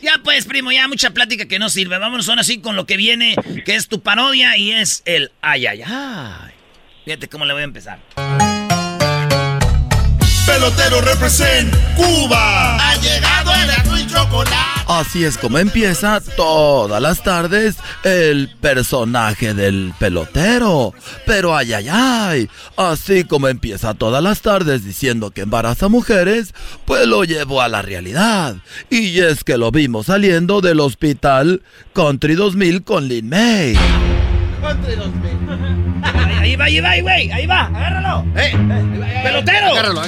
Ya 0.00 0.20
pues, 0.22 0.44
primo, 0.46 0.70
ya 0.70 0.86
mucha 0.88 1.10
plática 1.10 1.46
que 1.46 1.58
no 1.58 1.68
sirve. 1.68 1.98
Vámonos 1.98 2.28
ahora 2.28 2.44
sí 2.44 2.60
con 2.60 2.76
lo 2.76 2.86
que 2.86 2.96
viene, 2.96 3.34
que 3.64 3.74
es 3.74 3.88
tu 3.88 4.00
parodia 4.00 4.56
y 4.56 4.72
es 4.72 5.02
el 5.04 5.32
ay, 5.40 5.66
ay, 5.66 5.82
ay. 5.84 6.52
Fíjate 7.04 7.28
cómo 7.28 7.44
le 7.44 7.52
voy 7.52 7.62
a 7.62 7.64
empezar. 7.64 7.98
Pelotero 10.48 11.02
represent 11.02 11.74
Cuba. 11.94 12.76
Ha 12.76 12.96
llegado 12.96 13.50
el 13.52 14.00
y 14.00 14.06
chocolate. 14.06 14.56
Así 14.86 15.22
es 15.22 15.36
como 15.36 15.58
empieza 15.58 16.22
todas 16.36 17.02
las 17.02 17.22
tardes 17.22 17.76
el 18.02 18.48
personaje 18.58 19.52
del 19.52 19.92
pelotero. 19.98 20.94
Pero 21.26 21.54
ay, 21.54 21.74
ay, 21.74 21.88
ay. 21.90 22.50
Así 22.78 23.24
como 23.24 23.48
empieza 23.48 23.92
todas 23.92 24.22
las 24.22 24.40
tardes 24.40 24.86
diciendo 24.86 25.32
que 25.32 25.42
embaraza 25.42 25.88
mujeres, 25.88 26.54
pues 26.86 27.06
lo 27.06 27.24
llevó 27.24 27.60
a 27.60 27.68
la 27.68 27.82
realidad. 27.82 28.56
Y 28.88 29.20
es 29.20 29.44
que 29.44 29.58
lo 29.58 29.70
vimos 29.70 30.06
saliendo 30.06 30.62
del 30.62 30.80
hospital 30.80 31.62
Country 31.92 32.34
2000 32.36 32.84
con 32.84 33.06
Lin 33.06 33.28
May. 33.28 33.78
Country 34.60 34.96
2000. 34.96 36.02
Ahí, 36.02 36.34
ahí 36.40 36.56
va, 36.56 36.64
ahí 36.64 36.80
va, 36.80 36.90
ahí, 36.90 37.00
güey. 37.00 37.32
Ahí 37.32 37.46
va, 37.46 37.66
agárralo. 37.66 38.24
Eh, 38.36 38.52
¡Pelotero! 39.22 39.66
Agárralo, 39.68 40.02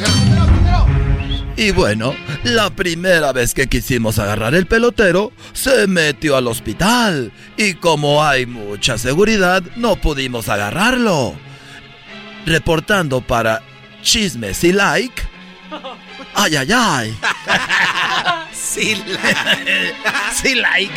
Y 1.56 1.70
bueno, 1.72 2.14
la 2.44 2.70
primera 2.70 3.32
vez 3.32 3.55
que 3.55 3.66
quisimos 3.66 4.18
agarrar 4.18 4.55
el 4.55 4.66
pelotero, 4.66 5.32
se 5.52 5.86
metió 5.86 6.36
al 6.36 6.47
hospital. 6.47 7.32
Y 7.56 7.74
como 7.74 8.24
hay 8.24 8.47
mucha 8.47 8.98
seguridad, 8.98 9.62
no 9.77 9.97
pudimos 9.97 10.48
agarrarlo. 10.48 11.35
Reportando 12.47 13.20
para 13.20 13.62
Chismes 14.02 14.64
y 14.64 14.72
Like. 14.72 15.22
Ay, 16.35 16.56
ay, 16.56 16.68
ay. 16.74 17.18
Sí, 18.52 18.94
like. 18.94 19.94
sí, 20.32 20.55
like. 20.60 20.93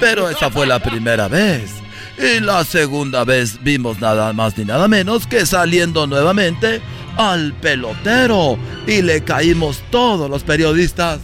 Pero 0.00 0.28
esa 0.28 0.50
fue 0.50 0.66
la 0.66 0.78
primera 0.78 1.28
vez. 1.28 1.70
Y 2.18 2.40
la 2.40 2.64
segunda 2.64 3.24
vez 3.24 3.62
vimos 3.62 4.00
nada 4.00 4.32
más 4.32 4.56
ni 4.58 4.64
nada 4.64 4.88
menos 4.88 5.26
que 5.26 5.46
saliendo 5.46 6.06
nuevamente 6.06 6.80
al 7.16 7.52
pelotero. 7.54 8.58
Y 8.86 9.02
le 9.02 9.22
caímos 9.22 9.82
todos 9.90 10.28
los 10.28 10.42
periodistas. 10.42 11.20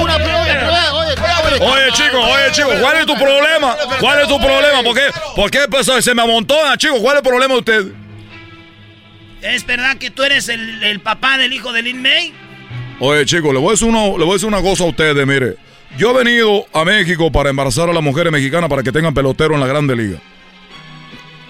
Una 0.00 0.16
pregunta, 0.16 0.94
oye, 0.94 1.14
Oye, 1.58 1.92
chico, 1.92 2.20
oye, 2.20 2.52
chico, 2.52 2.68
¿cuál 2.80 2.98
es 2.98 3.06
tu 3.06 3.14
problema? 3.14 3.76
¿Cuál 3.98 4.20
es 4.20 4.28
tu 4.28 4.38
problema? 4.38 4.82
¿Por 4.82 4.94
qué, 4.94 5.02
por 5.34 5.50
qué 5.50 5.60
pues, 5.70 5.86
se 6.04 6.14
me 6.14 6.22
amontona, 6.22 6.76
chico? 6.76 7.00
¿Cuál 7.00 7.16
es 7.16 7.22
el 7.22 7.28
problema 7.28 7.54
de 7.54 7.60
usted? 7.60 7.86
¿Es 9.40 9.64
verdad 9.64 9.96
que 9.96 10.10
tú 10.10 10.22
eres 10.22 10.48
el, 10.48 10.82
el 10.82 11.00
papá 11.00 11.38
del 11.38 11.52
hijo 11.52 11.72
de 11.72 11.82
Lin 11.82 12.02
May? 12.02 12.34
Oye, 12.98 13.24
chico, 13.24 13.52
le 13.52 13.58
voy 13.58 13.68
a 13.68 13.70
decir 13.72 13.88
una, 13.88 14.02
le 14.02 14.24
voy 14.24 14.30
a 14.30 14.32
decir 14.34 14.48
una 14.48 14.60
cosa 14.60 14.84
a 14.84 14.88
ustedes, 14.88 15.26
mire. 15.26 15.56
Yo 15.98 16.10
he 16.10 16.24
venido 16.24 16.66
a 16.72 16.84
México 16.84 17.32
para 17.32 17.50
embarazar 17.50 17.88
a 17.88 17.92
las 17.92 18.02
mujeres 18.02 18.32
mexicanas 18.32 18.68
para 18.68 18.82
que 18.82 18.92
tengan 18.92 19.14
pelotero 19.14 19.54
en 19.54 19.60
la 19.60 19.66
Grande 19.66 19.96
Liga. 19.96 20.20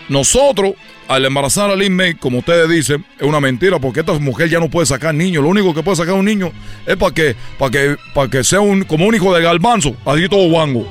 Nosotros, 0.08 0.74
al 1.08 1.24
embarazar 1.24 1.70
a 1.70 1.74
Lin 1.76 1.96
May, 1.96 2.14
como 2.14 2.38
ustedes 2.38 2.68
dicen, 2.68 3.04
es 3.18 3.26
una 3.26 3.40
mentira 3.40 3.80
porque 3.80 4.00
esta 4.00 4.12
mujer 4.14 4.48
ya 4.48 4.60
no 4.60 4.70
puede 4.70 4.86
sacar 4.86 5.14
niños. 5.14 5.42
Lo 5.42 5.48
único 5.48 5.74
que 5.74 5.82
puede 5.82 5.96
sacar 5.96 6.14
un 6.14 6.24
niño 6.24 6.52
es 6.86 6.96
para 6.96 7.12
que, 7.12 7.34
para 7.58 7.70
que, 7.70 7.96
para 8.14 8.30
que 8.30 8.44
sea 8.44 8.60
un, 8.60 8.84
como 8.84 9.06
un 9.06 9.14
hijo 9.14 9.34
de 9.34 9.42
galbanzo, 9.42 9.96
así 10.04 10.28
todo 10.28 10.48
guango. 10.48 10.88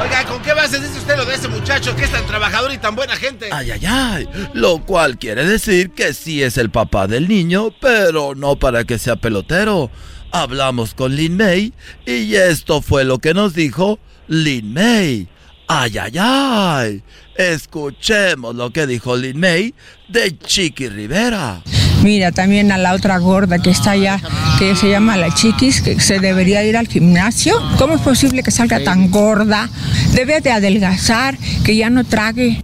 Oiga, 0.00 0.24
¿con 0.28 0.40
qué 0.42 0.52
base 0.52 0.78
dice 0.78 0.96
usted 0.98 1.16
lo 1.16 1.24
de 1.24 1.34
ese 1.34 1.48
muchacho 1.48 1.96
que 1.96 2.04
es 2.04 2.12
tan 2.12 2.24
trabajador 2.26 2.72
y 2.72 2.78
tan 2.78 2.94
buena 2.94 3.16
gente? 3.16 3.48
Ay, 3.50 3.72
ay, 3.72 3.86
ay. 3.86 4.28
Lo 4.52 4.78
cual 4.78 5.18
quiere 5.18 5.44
decir 5.44 5.90
que 5.90 6.14
sí 6.14 6.42
es 6.42 6.56
el 6.58 6.70
papá 6.70 7.08
del 7.08 7.26
niño, 7.26 7.70
pero 7.80 8.36
no 8.36 8.56
para 8.56 8.84
que 8.84 8.98
sea 8.98 9.16
pelotero. 9.16 9.90
Hablamos 10.36 10.92
con 10.92 11.16
Lin 11.16 11.38
May 11.38 11.72
y 12.04 12.34
esto 12.34 12.82
fue 12.82 13.04
lo 13.04 13.20
que 13.20 13.32
nos 13.32 13.54
dijo 13.54 13.98
Lin 14.28 14.74
May. 14.74 15.28
Ay, 15.66 15.96
ay, 15.96 16.12
ay. 16.20 17.02
Escuchemos 17.36 18.54
lo 18.54 18.70
que 18.70 18.86
dijo 18.86 19.16
Lin 19.16 19.40
May 19.40 19.74
de 20.08 20.36
Chiqui 20.36 20.90
Rivera. 20.90 21.62
Mira, 22.02 22.32
también 22.32 22.70
a 22.70 22.76
la 22.76 22.92
otra 22.92 23.16
gorda 23.16 23.60
que 23.60 23.70
está 23.70 23.92
allá, 23.92 24.20
que 24.58 24.76
se 24.76 24.90
llama 24.90 25.16
la 25.16 25.32
Chiquis, 25.32 25.80
que 25.80 25.98
se 26.00 26.20
debería 26.20 26.62
ir 26.64 26.76
al 26.76 26.86
gimnasio. 26.86 27.58
¿Cómo 27.78 27.94
es 27.94 28.02
posible 28.02 28.42
que 28.42 28.50
salga 28.50 28.84
tan 28.84 29.10
gorda? 29.10 29.70
Debe 30.12 30.42
de 30.42 30.50
adelgazar, 30.50 31.38
que 31.64 31.76
ya 31.76 31.88
no 31.88 32.04
trague. 32.04 32.62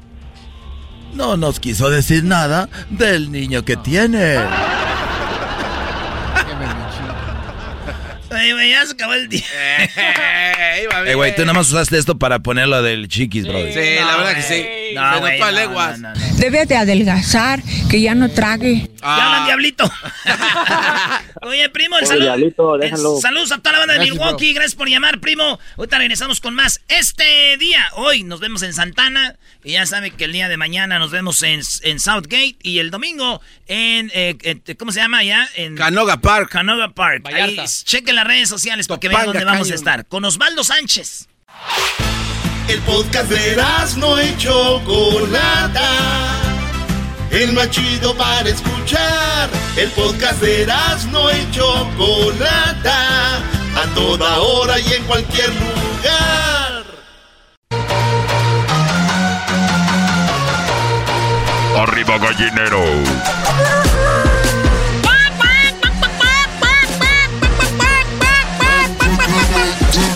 No 1.14 1.38
nos 1.38 1.58
quiso 1.58 1.88
decir 1.88 2.22
nada 2.22 2.68
del 2.90 3.32
niño 3.32 3.64
que 3.64 3.78
tiene. 3.78 4.40
Oye, 8.32 8.52
güey, 8.52 8.70
ya 8.70 8.86
se 8.86 8.92
acabó 8.92 9.14
el 9.14 9.28
día. 9.28 9.44
Eh, 11.06 11.14
güey, 11.14 11.34
tú 11.34 11.42
nada 11.42 11.52
más 11.54 11.68
usaste 11.68 11.98
esto 11.98 12.18
para 12.18 12.38
ponerlo 12.40 12.82
del 12.82 13.08
chiquis, 13.08 13.46
bro. 13.46 13.58
Sí, 13.58 13.94
la 14.00 14.16
verdad 14.16 14.34
que 14.34 14.42
sí. 14.42 14.66
No, 14.94 15.14
Se 15.14 15.20
güey, 15.20 15.38
no, 15.40 15.50
leguas. 15.50 15.98
no, 15.98 16.12
Debe 16.36 16.66
de 16.66 16.76
adelgazar, 16.76 17.62
que 17.90 18.00
ya 18.00 18.14
no 18.14 18.30
trague. 18.30 18.90
Ah. 19.02 19.16
Ya 19.18 19.26
hablan, 19.26 19.46
diablito. 19.46 19.90
Oye, 21.42 21.68
primo, 21.70 21.98
el 21.98 22.06
saludo. 22.06 22.24
Diablito, 22.24 22.74
el 22.76 22.80
déjalo. 22.82 23.18
saludos 23.20 23.52
a 23.52 23.58
toda 23.58 23.72
la 23.72 23.78
banda 23.80 23.94
de 23.94 23.98
Gracias, 24.00 24.16
Milwaukee. 24.18 24.52
Gracias 24.52 24.74
por 24.74 24.88
llamar, 24.88 25.20
primo. 25.20 25.58
Ahorita 25.76 25.98
regresamos 25.98 26.40
con 26.40 26.54
más. 26.54 26.80
Este 26.88 27.56
día, 27.58 27.84
hoy, 27.94 28.22
nos 28.22 28.40
vemos 28.40 28.62
en 28.62 28.72
Santana. 28.72 29.36
Y 29.64 29.72
ya 29.72 29.86
saben 29.86 30.12
que 30.16 30.24
el 30.24 30.32
día 30.32 30.48
de 30.48 30.56
mañana 30.56 30.98
nos 30.98 31.10
vemos 31.10 31.42
en, 31.42 31.60
en 31.82 32.00
Southgate. 32.00 32.56
Y 32.62 32.78
el 32.78 32.90
domingo 32.90 33.40
en, 33.66 34.10
eh, 34.14 34.36
en- 34.42 34.62
¿cómo 34.76 34.92
se 34.92 35.00
llama 35.00 35.18
allá? 35.18 35.48
En 35.56 35.76
Canoga 35.76 36.18
Park. 36.20 36.50
Canoga 36.50 36.88
Park. 36.90 37.22
Ahí, 37.26 37.32
Vallarta. 37.34 37.64
chequen 37.84 38.16
las 38.22 38.28
redes 38.28 38.48
sociales 38.48 38.86
para 38.86 39.00
que 39.00 39.08
vean 39.08 39.26
dónde 39.26 39.44
vamos 39.44 39.70
a 39.70 39.74
estar. 39.74 40.06
Con 40.06 40.24
Osvaldo 40.24 40.62
Sánchez. 40.62 41.28
El 42.68 42.80
podcast 42.82 43.28
de 43.28 43.56
no 43.96 44.22
y 44.22 44.36
Chocolata. 44.36 45.90
El 47.30 47.52
más 47.52 47.70
chido 47.70 48.16
para 48.16 48.48
escuchar. 48.48 49.50
El 49.76 49.90
podcast 49.90 50.40
de 50.40 50.66
no 51.10 51.30
y 51.32 51.50
Chocolata. 51.50 53.38
A 53.74 53.86
toda 53.94 54.38
hora 54.38 54.78
y 54.78 54.92
en 54.92 55.04
cualquier 55.04 55.48
lugar. 55.48 56.84
Arriba 61.76 62.18
gallinero. 62.18 63.41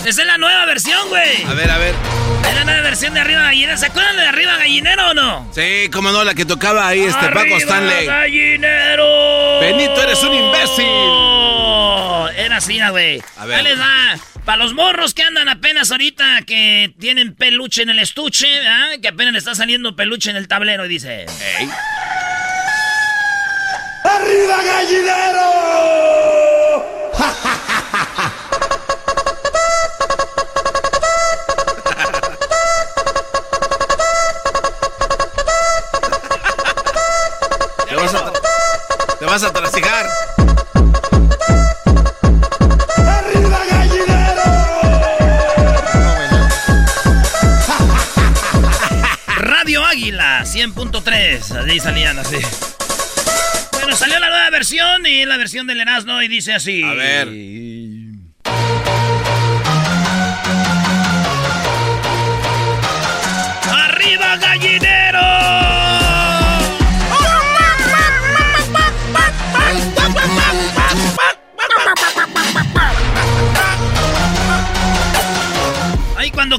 Esa 0.07 0.21
es 0.21 0.27
la 0.27 0.37
nueva 0.37 0.63
versión, 0.63 1.09
güey. 1.09 1.43
A 1.43 1.53
ver, 1.53 1.69
a 1.69 1.77
ver. 1.77 1.93
Es 2.47 2.55
la 2.55 2.63
nueva 2.63 2.79
versión 2.79 3.13
de 3.13 3.19
Arriba 3.19 3.41
Gallinero. 3.41 3.77
¿Se 3.77 3.87
acuerdan 3.87 4.15
de 4.15 4.25
Arriba 4.25 4.55
Gallinero 4.55 5.09
o 5.09 5.13
no? 5.13 5.51
Sí, 5.53 5.89
cómo 5.91 6.13
no, 6.13 6.23
la 6.23 6.33
que 6.33 6.45
tocaba 6.45 6.87
ahí 6.87 7.01
este 7.01 7.25
Paco 7.25 7.39
¡Arriba, 7.39 7.57
Stanley. 7.57 8.05
gallinero! 8.05 9.59
Benito, 9.59 10.01
eres 10.01 10.23
un 10.23 10.33
imbécil. 10.33 10.85
Era 12.37 12.55
así, 12.55 12.79
güey. 12.89 13.21
A 13.35 13.45
ver. 13.45 13.57
Ahí 13.57 13.63
les 13.65 13.77
va. 13.77 14.17
Para 14.45 14.63
los 14.63 14.73
morros 14.73 15.13
que 15.13 15.23
andan 15.23 15.49
apenas 15.49 15.91
ahorita, 15.91 16.43
que 16.43 16.93
tienen 16.97 17.35
peluche 17.35 17.81
en 17.81 17.89
el 17.89 17.99
estuche, 17.99 18.47
¿verdad? 18.47 19.01
que 19.01 19.09
apenas 19.09 19.33
le 19.33 19.39
está 19.39 19.55
saliendo 19.55 19.97
peluche 19.97 20.29
en 20.29 20.37
el 20.37 20.47
tablero 20.47 20.85
y 20.85 20.87
dice... 20.87 21.25
¡Arriba, 24.05 24.57
gallinero! 24.63 25.67
Te 27.11 27.73
vas 39.27 39.43
a 39.43 39.51
trasegar. 39.51 40.07
¡Arriba, 42.95 43.59
gallinero! 43.69 44.43
Radio 49.37 49.85
Águila 49.85 50.43
100.3. 50.43 51.69
Ahí 51.69 51.79
salían 51.81 52.17
así. 52.19 52.37
Bueno, 53.73 53.97
salió 53.97 54.17
la 54.19 54.29
nueva 54.29 54.49
versión 54.49 55.05
y 55.05 55.25
la 55.25 55.35
versión 55.35 55.67
del 55.67 55.81
Erasmo 55.81 56.21
y 56.21 56.29
dice 56.29 56.53
así. 56.53 56.81
A 56.83 56.93
ver. 56.93 57.27
¡Arriba, 63.69 64.37
gallinero! 64.37 65.76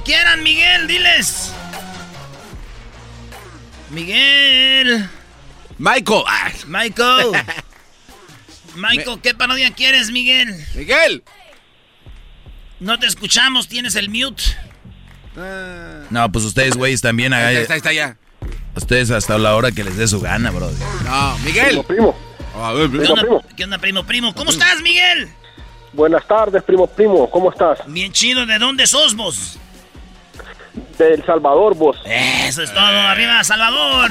Quieran, 0.04 0.42
Miguel, 0.42 0.86
diles. 0.86 1.52
Miguel. 3.90 5.08
Michael. 5.78 6.22
Ah. 6.26 6.50
Michael. 6.66 7.32
Michael, 8.76 9.20
¿qué 9.22 9.34
parodia 9.34 9.72
quieres, 9.72 10.10
Miguel? 10.10 10.54
Miguel. 10.74 11.24
No 12.80 12.98
te 12.98 13.06
escuchamos, 13.06 13.68
tienes 13.68 13.96
el 13.96 14.08
mute. 14.08 14.42
No, 16.10 16.30
pues 16.32 16.44
ustedes, 16.44 16.76
güeyes, 16.76 17.00
también. 17.00 17.32
Ahí 17.32 17.56
está, 17.56 17.74
ahí 17.74 17.78
está 17.78 17.92
ya. 17.92 18.16
Ustedes 18.76 19.10
hasta 19.10 19.38
la 19.38 19.56
hora 19.56 19.72
que 19.72 19.82
les 19.84 19.96
dé 19.96 20.06
su 20.06 20.20
gana, 20.20 20.50
bro. 20.50 20.70
No, 21.04 21.38
Miguel. 21.38 21.82
Primo, 21.84 22.16
A 22.56 22.72
ver, 22.72 22.90
¿Qué 22.90 22.98
onda, 22.98 23.24
¿Qué 23.56 23.64
onda, 23.64 23.78
primo? 23.78 24.04
Primo, 24.04 24.34
¿cómo 24.34 24.50
estás, 24.50 24.80
Miguel? 24.82 25.28
Buenas 25.92 26.26
tardes, 26.26 26.62
primo, 26.62 26.86
primo. 26.86 27.28
¿Cómo 27.30 27.50
estás? 27.50 27.80
Bien 27.86 28.12
chido, 28.12 28.46
¿de 28.46 28.58
dónde 28.58 28.86
sos 28.86 29.16
vos? 29.16 29.58
De 30.98 31.14
El 31.14 31.24
Salvador, 31.24 31.76
vos. 31.76 31.96
Eso 32.04 32.62
es 32.62 32.72
todo, 32.72 32.82
arriba 32.82 33.42
Salvador. 33.44 34.10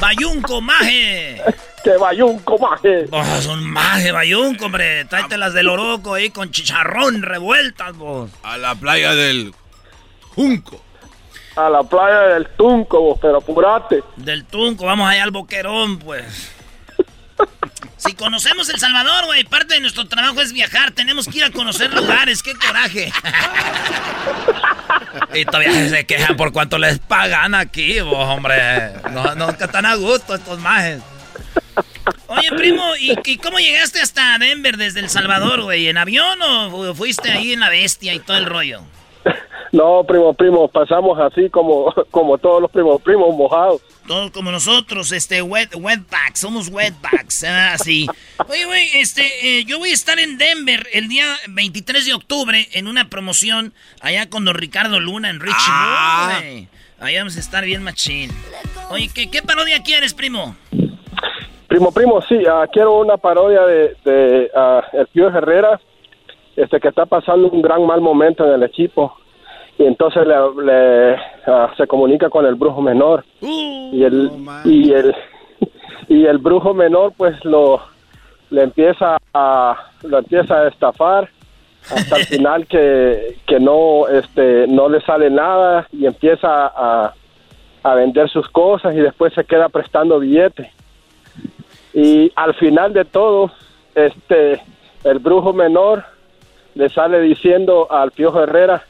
Bayunco, 0.00 0.60
maje. 0.60 1.40
Que 1.86 1.96
bayunco, 1.98 2.58
maje. 2.58 3.04
Vos, 3.04 3.46
un 3.46 3.62
maje, 3.62 4.10
bayunco, 4.10 4.64
hombre. 4.66 5.04
Tráete 5.04 5.36
las 5.36 5.54
del 5.54 5.68
oroco 5.68 6.14
ahí 6.14 6.30
con 6.30 6.50
chicharrón 6.50 7.22
revueltas, 7.22 7.96
vos. 7.96 8.28
A 8.42 8.58
la 8.58 8.74
playa 8.74 9.14
del 9.14 9.54
Junco. 10.34 10.82
A 11.54 11.70
la 11.70 11.84
playa 11.84 12.34
del 12.34 12.48
Tunco, 12.56 13.00
vos, 13.00 13.18
pero 13.22 13.38
apurate. 13.38 14.02
Del 14.16 14.44
Tunco, 14.46 14.84
vamos 14.84 15.08
allá 15.08 15.22
al 15.22 15.30
Boquerón, 15.30 16.00
pues. 16.00 16.55
Si 18.06 18.14
conocemos 18.14 18.68
El 18.68 18.78
Salvador, 18.78 19.26
güey, 19.26 19.44
parte 19.44 19.74
de 19.74 19.80
nuestro 19.80 20.06
trabajo 20.06 20.40
es 20.40 20.52
viajar. 20.52 20.92
Tenemos 20.92 21.26
que 21.26 21.38
ir 21.38 21.44
a 21.44 21.50
conocer 21.50 21.92
lugares. 21.92 22.42
¡Qué 22.42 22.54
coraje! 22.54 23.12
y 25.34 25.44
todavía 25.44 25.88
se 25.88 26.06
quejan 26.06 26.36
por 26.36 26.52
cuánto 26.52 26.78
les 26.78 26.98
pagan 27.00 27.54
aquí, 27.54 28.00
vos, 28.00 28.28
hombre. 28.28 28.92
No, 29.10 29.34
no 29.34 29.50
están 29.50 29.86
a 29.86 29.96
gusto 29.96 30.34
estos 30.34 30.58
majes. 30.60 31.02
Oye, 32.28 32.48
primo, 32.56 32.82
¿y, 32.96 33.18
y 33.24 33.38
cómo 33.38 33.58
llegaste 33.58 34.00
hasta 34.00 34.38
Denver 34.38 34.76
desde 34.76 35.00
El 35.00 35.08
Salvador, 35.08 35.62
güey? 35.62 35.88
¿En 35.88 35.98
avión 35.98 36.40
o 36.42 36.94
fuiste 36.94 37.32
ahí 37.32 37.52
en 37.52 37.60
la 37.60 37.70
bestia 37.70 38.14
y 38.14 38.20
todo 38.20 38.36
el 38.36 38.46
rollo? 38.46 38.82
No, 39.72 40.04
primo, 40.04 40.32
primo, 40.32 40.68
pasamos 40.68 41.18
así 41.18 41.50
como, 41.50 41.92
como 42.10 42.38
todos 42.38 42.62
los 42.62 42.70
primos, 42.70 43.02
primos 43.02 43.36
mojados. 43.36 43.82
Todos 44.06 44.30
como 44.30 44.52
nosotros, 44.52 45.10
este, 45.12 45.42
wet, 45.42 45.74
wetbacks, 45.74 46.38
somos 46.40 46.68
wetbacks, 46.68 47.42
ah, 47.44 47.72
así. 47.72 48.06
Oye, 48.48 48.64
güey, 48.64 48.88
este, 48.94 49.22
eh, 49.60 49.64
yo 49.64 49.78
voy 49.78 49.90
a 49.90 49.94
estar 49.94 50.18
en 50.20 50.38
Denver 50.38 50.86
el 50.92 51.08
día 51.08 51.24
23 51.48 52.06
de 52.06 52.14
octubre 52.14 52.68
en 52.72 52.86
una 52.86 53.08
promoción 53.08 53.74
allá 54.00 54.30
con 54.30 54.44
don 54.44 54.54
Ricardo 54.54 55.00
Luna 55.00 55.30
en 55.30 55.40
Richmond, 55.40 55.58
Ah. 55.68 56.38
güey. 56.40 56.68
Ahí 57.00 57.16
vamos 57.18 57.36
a 57.36 57.40
estar 57.40 57.64
bien 57.64 57.82
machín. 57.82 58.30
Oye, 58.90 59.10
¿qué, 59.12 59.28
qué 59.30 59.42
parodia 59.42 59.82
quieres, 59.82 60.14
primo? 60.14 60.56
Primo, 61.66 61.90
primo, 61.90 62.22
sí, 62.22 62.38
ah, 62.48 62.64
quiero 62.72 63.00
una 63.00 63.16
parodia 63.16 63.62
de, 63.62 63.96
de 64.04 64.50
ah, 64.54 64.82
el 64.92 65.06
Pío 65.08 65.28
Herrera, 65.28 65.80
este 66.54 66.78
que 66.78 66.88
está 66.88 67.04
pasando 67.06 67.48
un 67.50 67.60
gran 67.60 67.84
mal 67.84 68.00
momento 68.00 68.46
en 68.46 68.52
el 68.54 68.62
equipo. 68.62 69.16
Y 69.78 69.84
entonces 69.84 70.26
le, 70.26 70.34
le, 70.64 71.16
ah, 71.46 71.70
se 71.76 71.86
comunica 71.86 72.30
con 72.30 72.46
el 72.46 72.54
brujo 72.54 72.80
menor. 72.80 73.24
y 73.40 74.02
el 74.02 74.30
y 74.64 74.92
el 74.92 75.14
y 76.08 76.24
el 76.26 76.38
brujo 76.38 76.74
menor 76.74 77.12
pues 77.16 77.44
lo 77.44 77.80
le 78.50 78.62
empieza 78.62 79.18
a 79.34 79.76
lo 80.02 80.18
empieza 80.18 80.60
a 80.60 80.68
estafar 80.68 81.28
hasta 81.90 82.16
el 82.16 82.24
final 82.26 82.66
que, 82.66 83.36
que 83.46 83.58
no 83.60 84.08
este 84.08 84.66
no 84.68 84.88
le 84.88 85.00
sale 85.00 85.30
nada 85.30 85.86
y 85.92 86.06
empieza 86.06 86.66
a, 86.66 87.12
a 87.82 87.94
vender 87.94 88.28
sus 88.30 88.48
cosas 88.48 88.94
y 88.94 88.98
después 88.98 89.34
se 89.34 89.44
queda 89.44 89.68
prestando 89.68 90.18
billetes 90.20 90.68
y 91.92 92.30
al 92.36 92.54
final 92.54 92.92
de 92.92 93.04
todo 93.04 93.50
este 93.94 94.60
el 95.04 95.18
brujo 95.18 95.52
menor 95.52 96.04
le 96.74 96.88
sale 96.90 97.20
diciendo 97.20 97.88
al 97.90 98.10
Piojo 98.12 98.42
Herrera 98.42 98.82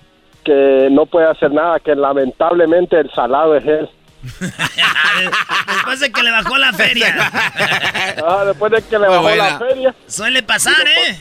que 0.47 0.89
no 0.93 1.07
puede 1.07 1.27
hacer 1.27 1.51
nada 1.51 1.81
que 1.81 1.97
lamentablemente 1.97 2.99
el 3.01 3.11
salado 3.11 3.57
es 3.57 3.67
él 3.67 3.91
Después 5.75 6.01
de 6.01 6.13
que 6.13 6.23
le 6.23 6.31
bajó 6.31 6.57
la 6.57 6.73
feria. 6.73 7.15
Ah, 8.27 8.45
después 8.47 8.73
de 8.73 8.83
que 8.83 8.99
le 8.99 9.09
bajó 9.09 9.31
la 9.31 9.59
feria 9.59 9.95
Suele 10.07 10.43
pasar, 10.43 10.87
¿eh? 10.87 11.17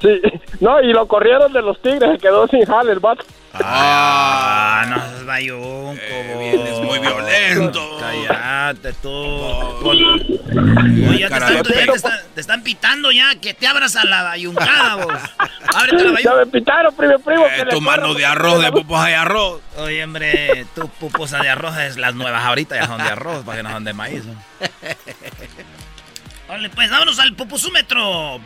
Sí, 0.00 0.20
no, 0.60 0.80
y 0.82 0.92
lo 0.92 1.06
corrieron 1.06 1.52
de 1.52 1.62
los 1.62 1.80
Tigres, 1.80 2.10
se 2.12 2.18
quedó 2.18 2.46
sin 2.48 2.64
jale 2.64 2.92
el 2.92 3.00
vato. 3.00 3.24
Ah, 3.54 4.86
no 4.88 4.96
es 5.18 5.26
bayunco, 5.26 6.00
vienes 6.38 6.80
muy 6.80 6.98
violento. 6.98 7.98
Cállate 8.00 8.92
tú. 8.94 9.10
Oye, 9.10 10.40
ya, 11.18 11.28
te 11.28 11.34
están, 11.34 11.54
ya 11.56 11.62
te, 11.62 11.92
están, 11.92 12.20
te 12.34 12.40
están 12.40 12.62
pitando 12.62 13.12
ya, 13.12 13.34
que 13.40 13.52
te 13.52 13.66
abras 13.66 13.94
a 13.96 14.04
la 14.04 14.22
bayuncada, 14.22 14.94
vos. 14.96 15.14
Ábrete 15.74 16.04
la 16.04 16.20
Ya 16.22 16.30
bayunca. 16.30 16.36
me 16.36 16.46
pitaron, 16.46 16.94
primo, 16.96 17.18
primo. 17.18 17.46
Eh, 17.46 17.66
tu 17.70 17.80
mano 17.82 18.14
de 18.14 18.24
arroz, 18.24 18.62
de 18.62 18.72
pupusa 18.72 19.06
de 19.06 19.16
arroz. 19.16 19.60
Oye, 19.76 20.02
hombre, 20.02 20.66
tu 20.74 20.88
pupusa 20.88 21.38
de 21.40 21.50
arroz 21.50 21.76
es 21.78 21.96
las 21.98 22.14
nuevas 22.14 22.42
ahorita, 22.44 22.76
ya 22.76 22.86
son 22.86 22.98
de 22.98 23.08
arroz, 23.10 23.44
para 23.44 23.58
que 23.58 23.62
no 23.64 23.70
son 23.70 23.84
de 23.84 23.92
maíz. 23.92 24.24
¿no? 24.24 24.34
Vale, 26.48 26.70
pues 26.70 26.90
vámonos 26.90 27.18
al 27.18 27.34
pupusúmetro. 27.34 28.40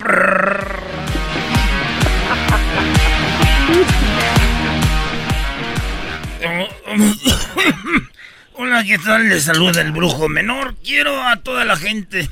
Hola, 8.55 8.85
¿qué 8.85 8.99
tal? 8.99 9.29
Les 9.29 9.45
saluda 9.45 9.81
el 9.81 9.93
brujo 9.93 10.29
menor. 10.29 10.75
Quiero 10.77 11.23
a 11.23 11.37
toda 11.37 11.65
la 11.65 11.77
gente. 11.77 12.29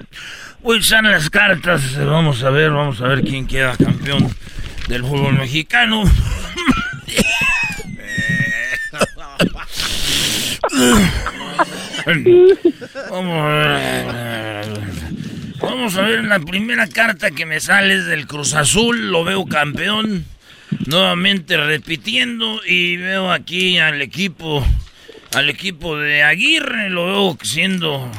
Voy 0.62 0.78
a 0.78 0.80
echar 0.80 1.04
las 1.04 1.30
cartas. 1.30 1.96
Vamos 1.96 2.42
a 2.42 2.50
ver, 2.50 2.70
vamos 2.70 3.00
a 3.00 3.08
ver 3.08 3.22
quién 3.22 3.46
queda 3.46 3.76
campeón 3.76 4.34
del 4.88 5.02
fútbol 5.02 5.38
mexicano. 5.38 6.04
Vamos 13.10 13.44
a 13.44 13.48
ver. 13.48 14.68
Vamos 15.60 15.96
a 15.96 16.02
ver 16.02 16.24
la 16.24 16.40
primera 16.40 16.86
carta 16.86 17.30
que 17.30 17.44
me 17.44 17.60
sale 17.60 17.94
es 17.94 18.06
del 18.06 18.26
Cruz 18.26 18.54
Azul. 18.54 19.10
Lo 19.10 19.24
veo 19.24 19.44
campeón. 19.46 20.24
Nuevamente 20.86 21.56
repitiendo. 21.56 22.60
Y 22.66 22.96
veo 22.96 23.30
aquí 23.32 23.78
al 23.78 24.00
equipo. 24.02 24.64
Al 25.34 25.50
equipo 25.50 25.96
de 25.96 26.22
Aguirre. 26.22 26.90
Lo 26.90 27.06
veo 27.06 27.38
siendo 27.42 28.10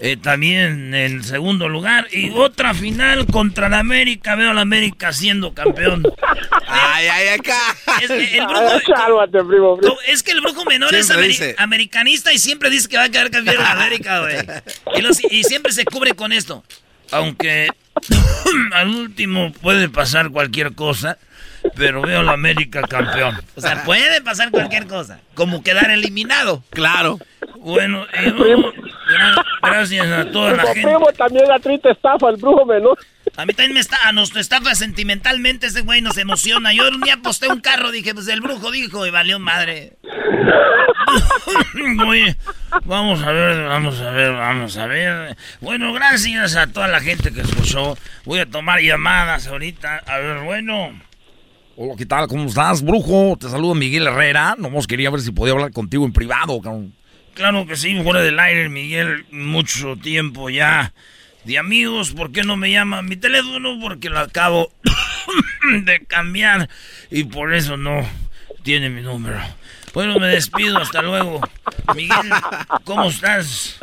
eh, 0.00 0.16
también 0.16 0.94
en 0.94 1.22
segundo 1.24 1.68
lugar. 1.68 2.06
Y 2.12 2.30
otra 2.30 2.74
final 2.74 3.26
contra 3.26 3.68
la 3.68 3.80
América. 3.80 4.34
Veo 4.36 4.50
a 4.50 4.54
la 4.54 4.62
América 4.62 5.12
siendo 5.12 5.52
campeón. 5.54 6.02
Ay, 6.66 7.06
ay, 7.08 7.28
acá. 7.28 7.58
Es 8.02 8.08
que 8.08 8.38
el 8.38 8.40
Ay, 8.40 8.46
brujo, 8.48 8.80
cálmate, 8.94 9.38
primo, 9.44 9.76
primo. 9.78 9.94
no, 9.94 10.00
es 10.06 10.22
que 10.22 10.32
el 10.32 10.40
brujo 10.42 10.64
menor 10.66 10.94
es 10.94 11.06
Siempre 11.06 11.26
ameri- 11.26 11.28
dice. 11.30 11.54
americanista 11.58 12.32
y 12.32 12.38
siempre 12.38 12.68
dice 12.70 12.88
que 12.88 12.96
va 12.98 13.04
a 13.04 13.08
quedar 13.08 13.30
campeón 13.30 13.56
en 13.60 13.66
América, 13.66 14.20
güey. 14.20 14.36
Y 15.30 15.44
siempre 15.44 15.72
se 15.72 15.84
cubre 15.84 16.12
con 16.14 16.32
esto. 16.32 16.62
Aunque 17.10 17.68
al 18.72 18.88
último 18.88 19.52
puede 19.62 19.88
pasar 19.88 20.30
cualquier 20.30 20.74
cosa, 20.74 21.18
pero 21.74 22.02
veo 22.02 22.20
a 22.20 22.22
la 22.22 22.32
América 22.32 22.82
campeón. 22.82 23.40
O 23.56 23.60
sea, 23.60 23.82
puede 23.84 24.20
pasar 24.22 24.50
cualquier 24.50 24.86
cosa, 24.86 25.20
como 25.34 25.62
quedar 25.62 25.90
eliminado. 25.90 26.62
Claro. 26.70 27.18
Bueno, 27.56 28.06
gra- 28.08 29.44
gracias 29.62 30.06
a 30.06 30.30
toda 30.30 30.52
la 30.52 30.62
gente. 30.66 30.82
primo, 30.82 31.06
también 31.16 31.50
a 31.50 31.58
ti 31.58 31.78
te 31.82 31.90
estafa 31.90 32.28
el 32.30 32.36
brujo 32.36 32.64
menor. 32.64 32.98
A 33.36 33.44
mí 33.46 33.52
también 33.52 33.74
me 33.74 33.80
está, 33.80 33.96
a 34.08 34.12
nos 34.12 34.34
estafa 34.36 34.74
sentimentalmente 34.74 35.66
ese 35.66 35.82
güey, 35.82 36.00
nos 36.00 36.16
emociona. 36.18 36.72
Yo 36.72 36.88
un 36.88 37.00
día 37.00 37.14
aposté 37.14 37.48
un 37.48 37.60
carro, 37.60 37.90
dije, 37.90 38.14
pues 38.14 38.28
el 38.28 38.40
brujo 38.40 38.70
dijo 38.70 39.06
y 39.06 39.10
valió 39.10 39.38
madre. 39.38 39.94
Oye, 42.06 42.36
vamos 42.84 43.22
a 43.22 43.32
ver, 43.32 43.68
vamos 43.68 44.00
a 44.00 44.10
ver, 44.10 44.32
vamos 44.32 44.76
a 44.76 44.86
ver. 44.86 45.36
Bueno, 45.60 45.92
gracias 45.92 46.56
a 46.56 46.66
toda 46.66 46.88
la 46.88 47.00
gente 47.00 47.32
que 47.32 47.40
escuchó. 47.42 47.96
Voy 48.24 48.40
a 48.40 48.46
tomar 48.46 48.80
llamadas 48.80 49.46
ahorita. 49.46 50.02
A 50.06 50.18
ver, 50.18 50.38
bueno. 50.40 50.92
Hola, 51.80 51.94
¿qué 51.96 52.06
tal? 52.06 52.26
¿Cómo 52.26 52.46
estás, 52.46 52.82
brujo? 52.82 53.36
Te 53.40 53.48
saludo 53.48 53.72
Miguel 53.76 54.08
Herrera. 54.08 54.56
Nomás 54.58 54.88
quería 54.88 55.10
ver 55.10 55.20
si 55.20 55.30
podía 55.30 55.52
hablar 55.52 55.70
contigo 55.70 56.04
en 56.04 56.12
privado, 56.12 56.60
cabrón. 56.60 56.92
Claro 57.34 57.68
que 57.68 57.76
sí, 57.76 57.96
fuera 58.02 58.20
del 58.20 58.40
aire, 58.40 58.68
Miguel, 58.68 59.26
mucho 59.30 59.94
tiempo 59.94 60.50
ya 60.50 60.92
de 61.44 61.56
amigos. 61.56 62.10
¿Por 62.10 62.32
qué 62.32 62.42
no 62.42 62.56
me 62.56 62.72
llama 62.72 63.02
mi 63.02 63.14
teléfono? 63.14 63.78
Porque 63.80 64.10
lo 64.10 64.18
acabo 64.18 64.72
de 65.84 66.04
cambiar 66.04 66.68
y 67.12 67.22
por 67.22 67.54
eso 67.54 67.76
no 67.76 68.04
tiene 68.64 68.90
mi 68.90 69.02
número. 69.02 69.38
Bueno, 69.94 70.18
me 70.18 70.26
despido, 70.26 70.78
hasta 70.78 71.00
luego. 71.00 71.40
Miguel, 71.94 72.28
¿cómo 72.82 73.04
estás? 73.04 73.78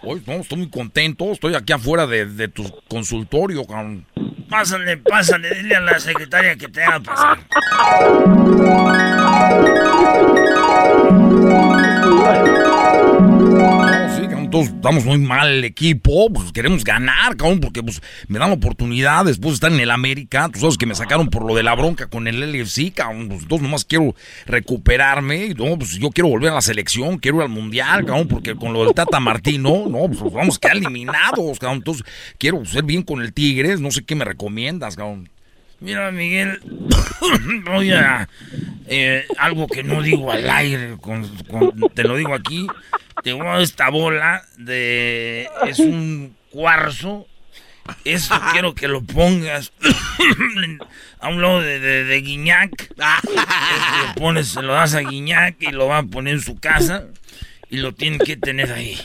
Hoy 0.00 0.22
no, 0.26 0.32
estoy 0.36 0.56
muy 0.56 0.70
contento, 0.70 1.32
estoy 1.32 1.54
aquí 1.54 1.74
afuera 1.74 2.06
de, 2.06 2.24
de 2.24 2.48
tu 2.48 2.64
consultorio, 2.88 3.66
cabrón. 3.66 4.06
Pásale, 4.48 4.96
pásale, 4.98 5.50
dile 5.54 5.76
a 5.76 5.80
la 5.80 5.98
secretaria 5.98 6.56
que 6.56 6.68
te 6.68 6.84
haga 6.84 7.00
pasar. 7.00 7.38
Cabrón, 14.46 14.50
todos 14.50 14.66
estamos 14.68 15.04
muy 15.04 15.18
mal 15.18 15.48
el 15.48 15.64
equipo, 15.64 16.32
pues 16.32 16.52
queremos 16.52 16.84
ganar, 16.84 17.36
cabrón, 17.36 17.60
porque 17.60 17.82
pues 17.82 18.00
me 18.28 18.38
dan 18.38 18.50
la 18.50 18.54
oportunidad 18.54 19.24
después 19.24 19.52
de 19.52 19.54
estar 19.54 19.72
en 19.72 19.80
el 19.80 19.90
América, 19.90 20.48
tú 20.52 20.60
sabes 20.60 20.78
que 20.78 20.86
me 20.86 20.94
sacaron 20.94 21.28
por 21.28 21.44
lo 21.44 21.54
de 21.54 21.62
la 21.62 21.74
bronca 21.74 22.06
con 22.08 22.28
el 22.28 22.40
LFC, 22.40 22.92
cabrón, 22.94 23.28
pues 23.28 23.42
entonces 23.42 23.62
nomás 23.62 23.84
quiero 23.84 24.14
recuperarme, 24.46 25.54
no, 25.54 25.78
pues 25.78 25.98
yo 25.98 26.10
quiero 26.10 26.28
volver 26.28 26.50
a 26.50 26.54
la 26.54 26.60
selección, 26.60 27.18
quiero 27.18 27.38
ir 27.38 27.44
al 27.44 27.48
Mundial, 27.48 28.04
cabrón, 28.04 28.28
porque 28.28 28.54
con 28.54 28.72
lo 28.72 28.84
del 28.84 28.94
Tata 28.94 29.20
Martino, 29.20 29.86
no, 29.88 30.08
pues 30.08 30.32
vamos 30.32 30.56
a 30.56 30.60
quedar 30.60 30.76
eliminados, 30.76 31.58
cabrón, 31.58 31.78
entonces 31.78 32.04
quiero 32.38 32.64
ser 32.64 32.84
bien 32.84 33.02
con 33.02 33.22
el 33.22 33.32
Tigres, 33.32 33.80
no 33.80 33.90
sé 33.90 34.04
qué 34.04 34.14
me 34.14 34.24
recomiendas, 34.24 34.96
cabrón. 34.96 35.28
Mira, 35.78 36.10
Miguel, 36.10 36.60
voy 37.66 37.92
a... 37.92 38.28
eh, 38.86 39.26
algo 39.36 39.66
que 39.66 39.82
no 39.82 40.00
digo 40.00 40.32
al 40.32 40.48
aire, 40.48 40.96
te 41.94 42.04
lo 42.04 42.16
digo 42.16 42.34
aquí. 42.34 42.66
Te 43.22 43.32
voy 43.32 43.46
a 43.46 43.50
dar 43.50 43.62
esta 43.62 43.90
bola 43.90 44.44
de... 44.58 45.48
Es 45.66 45.78
un 45.78 46.36
cuarzo. 46.50 47.26
Esto 48.04 48.34
quiero 48.52 48.74
que 48.74 48.88
lo 48.88 49.02
pongas 49.02 49.72
a 51.20 51.28
un 51.28 51.40
lado 51.40 51.60
de, 51.60 51.78
de, 51.78 52.04
de 52.04 52.20
Guiñac. 52.20 52.82
Esto 52.82 54.06
lo 54.08 54.14
pones, 54.16 54.48
se 54.48 54.62
lo 54.62 54.74
das 54.74 54.94
a 54.94 55.00
Guiñac 55.00 55.56
y 55.60 55.70
lo 55.70 55.86
va 55.86 55.98
a 55.98 56.02
poner 56.02 56.34
en 56.34 56.40
su 56.40 56.58
casa. 56.58 57.04
Y 57.70 57.78
lo 57.78 57.94
tienen 57.94 58.18
que 58.18 58.36
tener 58.36 58.72
ahí. 58.72 58.98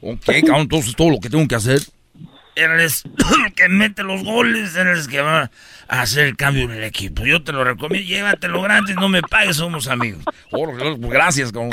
Ok, 0.00 0.24
cabrón, 0.24 0.62
entonces 0.62 0.94
todo 0.94 1.10
lo 1.10 1.20
que 1.20 1.30
tengo 1.30 1.46
que 1.48 1.54
hacer. 1.54 1.80
Eres 2.54 3.04
el 3.46 3.52
que 3.54 3.68
mete 3.68 4.02
los 4.02 4.22
goles, 4.22 4.76
eres 4.76 5.06
el 5.06 5.10
que 5.10 5.20
va 5.20 5.50
a 5.88 6.02
hacer 6.02 6.26
el 6.26 6.36
cambio 6.36 6.64
en 6.64 6.72
el 6.72 6.84
equipo. 6.84 7.24
Yo 7.24 7.42
te 7.42 7.52
lo 7.52 7.64
recomiendo, 7.64 8.08
llévatelo 8.08 8.62
gratis, 8.62 8.96
no 8.96 9.08
me 9.08 9.22
pagues, 9.22 9.56
somos 9.56 9.88
amigos. 9.88 10.22
Gracias, 10.98 11.52
cabrón. 11.52 11.72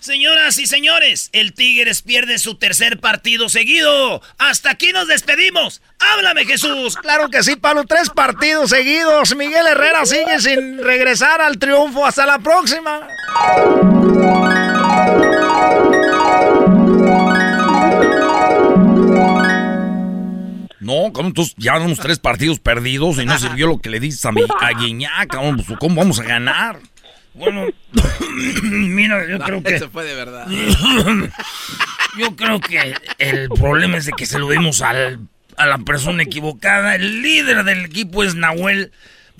Señoras 0.00 0.58
y 0.58 0.66
señores, 0.66 1.30
el 1.32 1.54
Tigres 1.54 2.02
pierde 2.02 2.38
su 2.38 2.56
tercer 2.56 2.98
partido 2.98 3.48
seguido. 3.48 4.20
Hasta 4.36 4.70
aquí 4.70 4.92
nos 4.92 5.06
despedimos. 5.06 5.80
Háblame, 6.00 6.44
Jesús. 6.44 6.96
Claro 6.96 7.28
que 7.28 7.44
sí, 7.44 7.54
Pablo. 7.54 7.84
Tres 7.84 8.10
partidos 8.10 8.70
seguidos. 8.70 9.36
Miguel 9.36 9.64
Herrera 9.64 10.04
sigue 10.04 10.40
sin 10.40 10.82
regresar 10.82 11.40
al 11.40 11.58
triunfo. 11.58 12.04
Hasta 12.04 12.26
la 12.26 12.40
próxima. 12.40 13.08
No, 21.12 21.26
entonces 21.26 21.54
ya 21.56 21.78
damos 21.78 21.98
tres 21.98 22.18
partidos 22.18 22.58
perdidos 22.60 23.18
y 23.18 23.26
no 23.26 23.38
sirvió 23.40 23.66
lo 23.66 23.78
que 23.78 23.90
le 23.90 24.00
dices 24.00 24.24
a, 24.26 24.32
mi, 24.32 24.42
a 24.42 24.70
Guiñac, 24.78 25.36
pues, 25.66 25.78
¿cómo 25.78 25.96
vamos 25.96 26.18
a 26.20 26.24
ganar? 26.24 26.78
Bueno, 27.34 27.66
mira, 28.62 29.26
yo 29.26 29.38
creo 29.38 29.62
que... 29.62 29.76
Eso 29.76 29.88
fue 29.90 30.04
de 30.04 30.14
verdad. 30.14 30.46
Yo 32.18 32.36
creo 32.36 32.60
que 32.60 32.94
el 33.18 33.48
problema 33.48 33.96
es 33.96 34.04
de 34.04 34.12
que 34.12 34.26
se 34.26 34.38
lo 34.38 34.50
dimos 34.50 34.82
al- 34.82 35.20
a 35.56 35.64
la 35.66 35.78
persona 35.78 36.22
equivocada. 36.22 36.94
El 36.94 37.22
líder 37.22 37.64
del 37.64 37.86
equipo 37.86 38.22
es 38.22 38.34
Nahuel. 38.34 38.92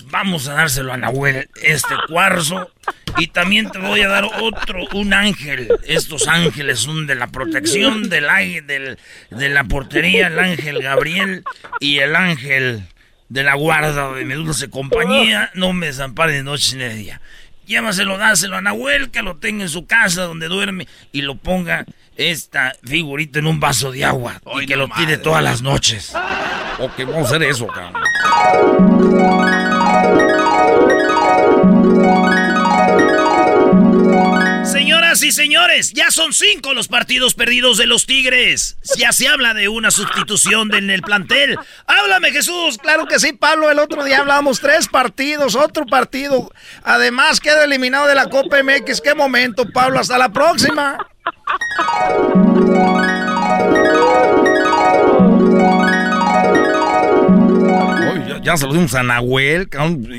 Vamos 0.05 0.47
a 0.47 0.53
dárselo 0.53 0.93
a 0.93 0.97
Nahuel, 0.97 1.49
este 1.61 1.95
cuarzo. 2.07 2.69
Y 3.17 3.27
también 3.27 3.69
te 3.69 3.79
voy 3.79 4.01
a 4.01 4.07
dar 4.07 4.25
otro, 4.25 4.85
un 4.93 5.13
ángel. 5.13 5.69
Estos 5.85 6.27
ángeles 6.27 6.79
son 6.79 7.07
de 7.07 7.15
la 7.15 7.27
protección, 7.27 8.09
del, 8.09 8.27
del 8.65 8.97
de 9.29 9.49
la 9.49 9.63
portería, 9.63 10.27
el 10.27 10.39
ángel 10.39 10.81
Gabriel 10.81 11.43
y 11.79 11.99
el 11.99 12.15
ángel 12.15 12.83
de 13.29 13.43
la 13.43 13.55
guarda 13.55 14.13
de 14.13 14.25
mi 14.25 14.33
dulce 14.33 14.69
compañía. 14.69 15.51
No 15.53 15.73
me 15.73 15.87
desampare 15.87 16.33
de 16.33 16.43
noche 16.43 16.75
ni 16.75 16.83
de 16.83 16.95
día. 16.95 17.21
Llévaselo, 17.65 18.17
dáselo 18.17 18.57
a 18.57 18.61
Nahuel, 18.61 19.09
que 19.09 19.21
lo 19.21 19.37
tenga 19.37 19.63
en 19.63 19.69
su 19.69 19.85
casa 19.85 20.23
donde 20.23 20.47
duerme 20.47 20.87
y 21.11 21.21
lo 21.21 21.35
ponga 21.35 21.85
esta 22.17 22.73
figurita 22.83 23.39
en 23.39 23.47
un 23.47 23.59
vaso 23.59 23.91
de 23.91 24.05
agua 24.05 24.41
y 24.61 24.65
que 24.65 24.75
lo 24.75 24.87
tire 24.89 25.17
todas 25.17 25.43
las 25.43 25.61
noches. 25.61 26.13
Ok, 26.79 26.93
vamos 26.99 27.31
a 27.31 27.35
hacer 27.35 27.43
eso, 27.43 27.67
cabrón. 27.67 28.03
Señoras 34.65 35.21
y 35.21 35.31
señores, 35.31 35.93
ya 35.93 36.09
son 36.09 36.33
cinco 36.33 36.73
los 36.73 36.87
partidos 36.87 37.35
perdidos 37.35 37.77
de 37.77 37.85
los 37.85 38.05
Tigres. 38.05 38.77
Ya 38.97 39.11
se 39.11 39.27
habla 39.27 39.53
de 39.53 39.67
una 39.67 39.91
sustitución 39.91 40.73
en 40.73 40.89
el 40.89 41.01
plantel. 41.03 41.57
Háblame, 41.85 42.31
Jesús. 42.31 42.77
Claro 42.79 43.05
que 43.05 43.19
sí, 43.19 43.33
Pablo. 43.33 43.69
El 43.69 43.79
otro 43.79 44.03
día 44.03 44.19
hablábamos 44.19 44.59
tres 44.59 44.87
partidos, 44.87 45.55
otro 45.55 45.85
partido. 45.85 46.51
Además, 46.83 47.39
queda 47.39 47.63
eliminado 47.63 48.07
de 48.07 48.15
la 48.15 48.29
Copa 48.29 48.63
MX. 48.63 49.01
Qué 49.01 49.13
momento, 49.13 49.65
Pablo. 49.71 49.99
Hasta 49.99 50.17
la 50.17 50.29
próxima. 50.29 50.97
Ya, 58.43 58.57
se 58.57 58.65
lo 58.65 58.73
dimos 58.73 58.93
a 58.95 59.03
Nahuel, 59.03 59.69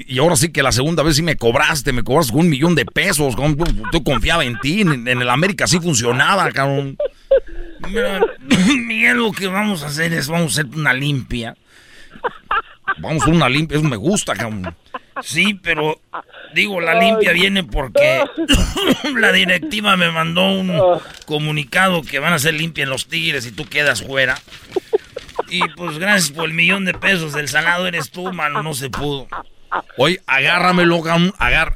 y 0.06 0.18
ahora 0.18 0.36
sí 0.36 0.50
que 0.50 0.62
la 0.62 0.72
segunda 0.72 1.02
vez 1.02 1.16
sí 1.16 1.22
me 1.22 1.36
cobraste, 1.36 1.92
me 1.92 2.02
cobraste 2.02 2.34
un 2.34 2.48
millón 2.48 2.74
de 2.74 2.84
pesos, 2.86 3.36
cabrón, 3.36 3.56
yo 3.92 4.02
confiaba 4.02 4.44
en 4.44 4.58
ti, 4.60 4.80
en, 4.80 5.06
en 5.06 5.22
el 5.22 5.28
América 5.28 5.66
sí 5.66 5.78
funcionaba, 5.80 6.50
cabrón. 6.50 6.96
Mira, 7.88 8.20
Miguel, 8.86 9.18
lo 9.18 9.32
que 9.32 9.46
vamos 9.46 9.82
a 9.82 9.86
hacer 9.86 10.12
es 10.12 10.28
vamos 10.28 10.56
a 10.56 10.60
hacer 10.60 10.76
una 10.76 10.92
limpia. 10.92 11.56
Vamos 12.98 13.24
a 13.24 13.30
una 13.30 13.48
limpia, 13.48 13.78
eso 13.78 13.88
me 13.88 13.96
gusta, 13.96 14.34
cabrón. 14.34 14.74
Sí, 15.22 15.58
pero 15.62 16.00
digo, 16.54 16.80
la 16.80 16.94
limpia 16.94 17.32
viene 17.32 17.64
porque 17.64 18.22
la 19.16 19.32
directiva 19.32 19.96
me 19.96 20.10
mandó 20.10 20.50
un 20.50 21.00
comunicado 21.26 22.02
que 22.02 22.18
van 22.18 22.32
a 22.32 22.36
hacer 22.36 22.54
limpia 22.54 22.84
en 22.84 22.90
los 22.90 23.06
Tigres 23.06 23.46
y 23.46 23.52
tú 23.52 23.64
quedas 23.66 24.02
fuera. 24.02 24.38
Y 25.48 25.68
pues 25.70 25.98
gracias 25.98 26.30
por 26.30 26.46
el 26.46 26.54
millón 26.54 26.84
de 26.84 26.94
pesos 26.94 27.32
del 27.32 27.48
salado 27.48 27.86
eres 27.86 28.10
tú, 28.10 28.32
mano, 28.32 28.62
no 28.62 28.74
se 28.74 28.90
pudo. 28.90 29.28
Oye, 29.96 30.20
agárramelo, 30.26 31.02
cabrón, 31.02 31.34
agar... 31.38 31.74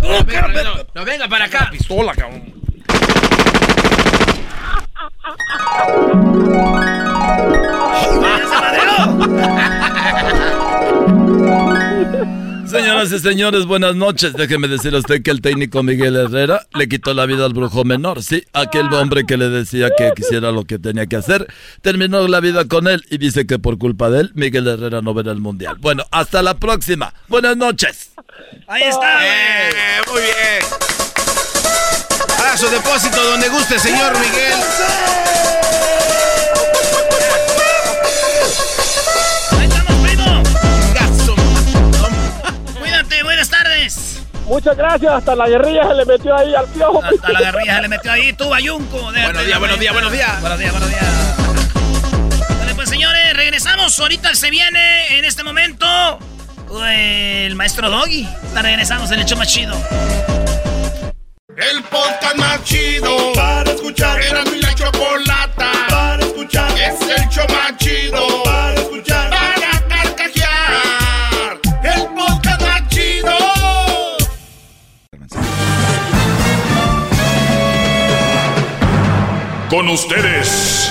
No, 0.00 0.24
venga, 0.24 0.48
no, 0.48 0.74
no, 0.94 1.04
venga 1.04 1.28
para 1.28 1.46
acá. 1.46 1.68
Pistola, 1.70 2.14
cabrón. 2.14 2.54
Señoras 12.70 13.10
y 13.10 13.18
señores, 13.18 13.66
buenas 13.66 13.96
noches. 13.96 14.32
Déjeme 14.34 14.68
decir 14.68 14.94
a 14.94 14.98
usted 14.98 15.22
que 15.24 15.32
el 15.32 15.40
técnico 15.40 15.82
Miguel 15.82 16.14
Herrera 16.14 16.68
le 16.72 16.88
quitó 16.88 17.14
la 17.14 17.26
vida 17.26 17.44
al 17.44 17.52
brujo 17.52 17.82
menor. 17.82 18.22
Sí, 18.22 18.44
aquel 18.52 18.92
hombre 18.94 19.26
que 19.26 19.36
le 19.36 19.48
decía 19.48 19.88
que 19.98 20.12
quisiera 20.14 20.52
lo 20.52 20.64
que 20.64 20.78
tenía 20.78 21.06
que 21.06 21.16
hacer, 21.16 21.52
terminó 21.82 22.28
la 22.28 22.38
vida 22.38 22.66
con 22.66 22.86
él 22.86 23.04
y 23.10 23.18
dice 23.18 23.44
que 23.44 23.58
por 23.58 23.76
culpa 23.76 24.08
de 24.08 24.20
él, 24.20 24.30
Miguel 24.34 24.68
Herrera 24.68 25.02
no 25.02 25.14
verá 25.14 25.32
el 25.32 25.40
mundial. 25.40 25.78
Bueno, 25.80 26.04
hasta 26.12 26.42
la 26.42 26.54
próxima. 26.54 27.12
Buenas 27.26 27.56
noches. 27.56 28.12
Ahí 28.68 28.84
está. 28.84 29.26
Eh, 29.26 29.72
muy 30.08 30.20
bien. 30.20 30.62
Haga 32.38 32.56
su 32.56 32.68
depósito 32.70 33.20
donde 33.32 33.48
guste, 33.48 33.80
señor 33.80 34.12
Miguel. 34.12 34.58
Tardes. 43.70 44.22
Muchas 44.46 44.76
gracias, 44.76 45.12
hasta 45.12 45.36
la 45.36 45.48
guerrilla 45.48 45.86
se 45.86 45.94
le 45.94 46.04
metió 46.04 46.36
ahí 46.36 46.54
al 46.54 46.66
piojo. 46.66 47.02
Hasta 47.04 47.32
la 47.32 47.40
guerrilla 47.40 47.76
se 47.76 47.82
le 47.82 47.88
metió 47.88 48.12
ahí, 48.12 48.32
tú, 48.32 48.48
Bayunco. 48.48 49.00
Buenos 49.00 49.46
días, 49.46 49.58
buenos 49.58 49.78
días, 49.78 49.92
buenos 49.92 50.12
días. 50.12 50.40
Buenos 50.40 50.58
días, 50.58 50.72
buenos 50.72 50.88
días. 50.88 51.04
Vale, 52.58 52.74
pues 52.74 52.88
señores, 52.88 53.36
regresamos. 53.36 53.98
Ahorita 53.98 54.34
se 54.34 54.50
viene 54.50 55.18
en 55.18 55.24
este 55.24 55.44
momento 55.44 55.86
eh, 56.84 57.46
el 57.46 57.54
maestro 57.54 57.88
Doggy. 57.90 58.28
Regresamos 58.54 59.10
en 59.12 59.20
el 59.20 59.26
show 59.26 59.38
más 59.38 59.48
chido. 59.48 59.76
El 61.56 61.82
podcast 61.84 62.36
más 62.36 62.64
chido 62.64 63.32
para 63.34 63.70
escuchar. 63.70 64.20
Era 64.20 64.42
mi 64.44 64.60
la 64.60 64.74
chocolata 64.74 65.70
para 65.88 66.22
escuchar. 66.24 66.72
Es 66.76 67.00
el 67.02 67.28
show 67.28 67.46
más 67.50 67.76
chido 67.76 68.29
Ustedes. 79.92 80.88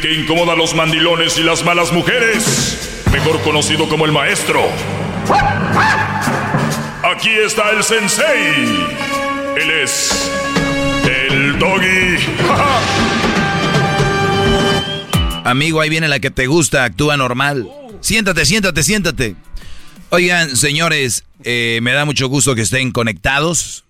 que 0.00 0.12
incomoda 0.14 0.54
a 0.54 0.56
los 0.56 0.74
mandilones 0.74 1.38
y 1.38 1.44
las 1.44 1.64
malas 1.64 1.92
mujeres, 1.92 3.04
mejor 3.12 3.40
conocido 3.42 3.88
como 3.88 4.04
el 4.04 4.10
maestro. 4.10 4.60
Aquí 7.04 7.30
está 7.30 7.70
el 7.70 7.84
sensei. 7.84 8.86
Él 9.56 9.70
es 9.70 10.30
el 11.04 11.58
doggy. 11.58 12.16
Amigo, 15.44 15.80
ahí 15.80 15.88
viene 15.88 16.08
la 16.08 16.18
que 16.18 16.30
te 16.30 16.48
gusta, 16.48 16.84
actúa 16.84 17.16
normal. 17.16 17.68
Siéntate, 18.00 18.44
siéntate, 18.44 18.82
siéntate. 18.82 19.36
Oigan, 20.10 20.56
señores, 20.56 21.24
eh, 21.44 21.78
me 21.82 21.92
da 21.92 22.04
mucho 22.04 22.28
gusto 22.28 22.54
que 22.56 22.62
estén 22.62 22.90
conectados. 22.90 23.84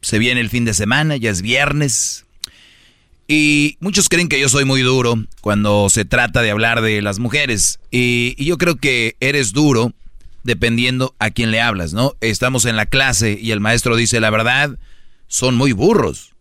Se 0.00 0.18
viene 0.18 0.40
el 0.40 0.50
fin 0.50 0.64
de 0.64 0.74
semana, 0.74 1.16
ya 1.16 1.30
es 1.30 1.42
viernes. 1.42 2.26
Y 3.28 3.76
muchos 3.80 4.08
creen 4.08 4.28
que 4.28 4.40
yo 4.40 4.48
soy 4.48 4.64
muy 4.64 4.82
duro 4.82 5.16
cuando 5.40 5.88
se 5.90 6.04
trata 6.04 6.42
de 6.42 6.50
hablar 6.50 6.80
de 6.80 7.02
las 7.02 7.18
mujeres. 7.18 7.80
Y, 7.90 8.42
yo 8.42 8.56
creo 8.56 8.76
que 8.76 9.16
eres 9.20 9.52
duro 9.52 9.92
dependiendo 10.44 11.14
a 11.18 11.30
quién 11.30 11.50
le 11.50 11.60
hablas, 11.60 11.92
¿no? 11.92 12.14
Estamos 12.20 12.66
en 12.66 12.76
la 12.76 12.86
clase 12.86 13.36
y 13.40 13.50
el 13.50 13.58
maestro 13.58 13.96
dice 13.96 14.20
la 14.20 14.30
verdad, 14.30 14.78
son 15.26 15.56
muy 15.56 15.72
burros. 15.72 16.34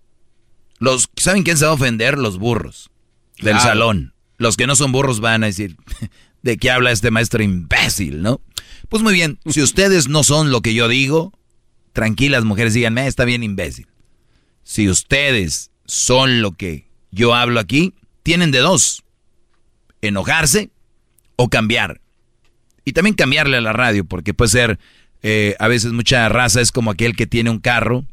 Los, 0.77 1.09
¿Saben 1.15 1.41
quién 1.41 1.57
se 1.57 1.65
va 1.65 1.71
a 1.71 1.75
ofender? 1.75 2.19
Los 2.19 2.37
burros 2.37 2.91
del 3.41 3.59
salón. 3.59 4.13
Los 4.37 4.57
que 4.57 4.67
no 4.67 4.75
son 4.75 4.91
burros 4.91 5.21
van 5.21 5.43
a 5.43 5.47
decir, 5.47 5.77
¿de 6.43 6.57
qué 6.57 6.69
habla 6.69 6.91
este 6.91 7.09
maestro 7.09 7.41
imbécil, 7.41 8.21
no? 8.21 8.41
Pues 8.89 9.01
muy 9.01 9.13
bien, 9.13 9.39
si 9.47 9.63
ustedes 9.63 10.07
no 10.07 10.23
son 10.23 10.51
lo 10.51 10.61
que 10.61 10.75
yo 10.75 10.87
digo, 10.87 11.33
tranquilas 11.95 12.43
mujeres, 12.43 12.73
díganme, 12.73 13.07
está 13.07 13.23
bien 13.23 13.41
imbécil. 13.41 13.87
Si 14.63 14.89
ustedes 14.89 15.71
son 15.85 16.41
lo 16.41 16.51
que 16.51 16.87
yo 17.09 17.33
hablo 17.33 17.59
aquí, 17.59 17.93
tienen 18.21 18.51
de 18.51 18.59
dos, 18.59 19.01
enojarse 20.01 20.69
o 21.37 21.49
cambiar. 21.49 22.01
Y 22.83 22.91
también 22.91 23.15
cambiarle 23.15 23.57
a 23.57 23.61
la 23.61 23.71
radio, 23.71 24.03
porque 24.03 24.33
puede 24.33 24.51
ser, 24.51 24.79
eh, 25.23 25.55
a 25.57 25.69
veces 25.69 25.93
mucha 25.93 26.27
raza 26.27 26.59
es 26.59 26.73
como 26.73 26.91
aquel 26.91 27.15
que 27.15 27.27
tiene 27.27 27.49
un 27.49 27.59
carro, 27.59 28.03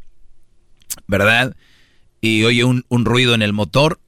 ¿verdad? 1.08 1.56
Y 2.20 2.44
oye 2.44 2.62
un, 2.62 2.84
ruido 2.88 3.34
en 3.34 3.42
el 3.42 3.52
motor 3.52 3.98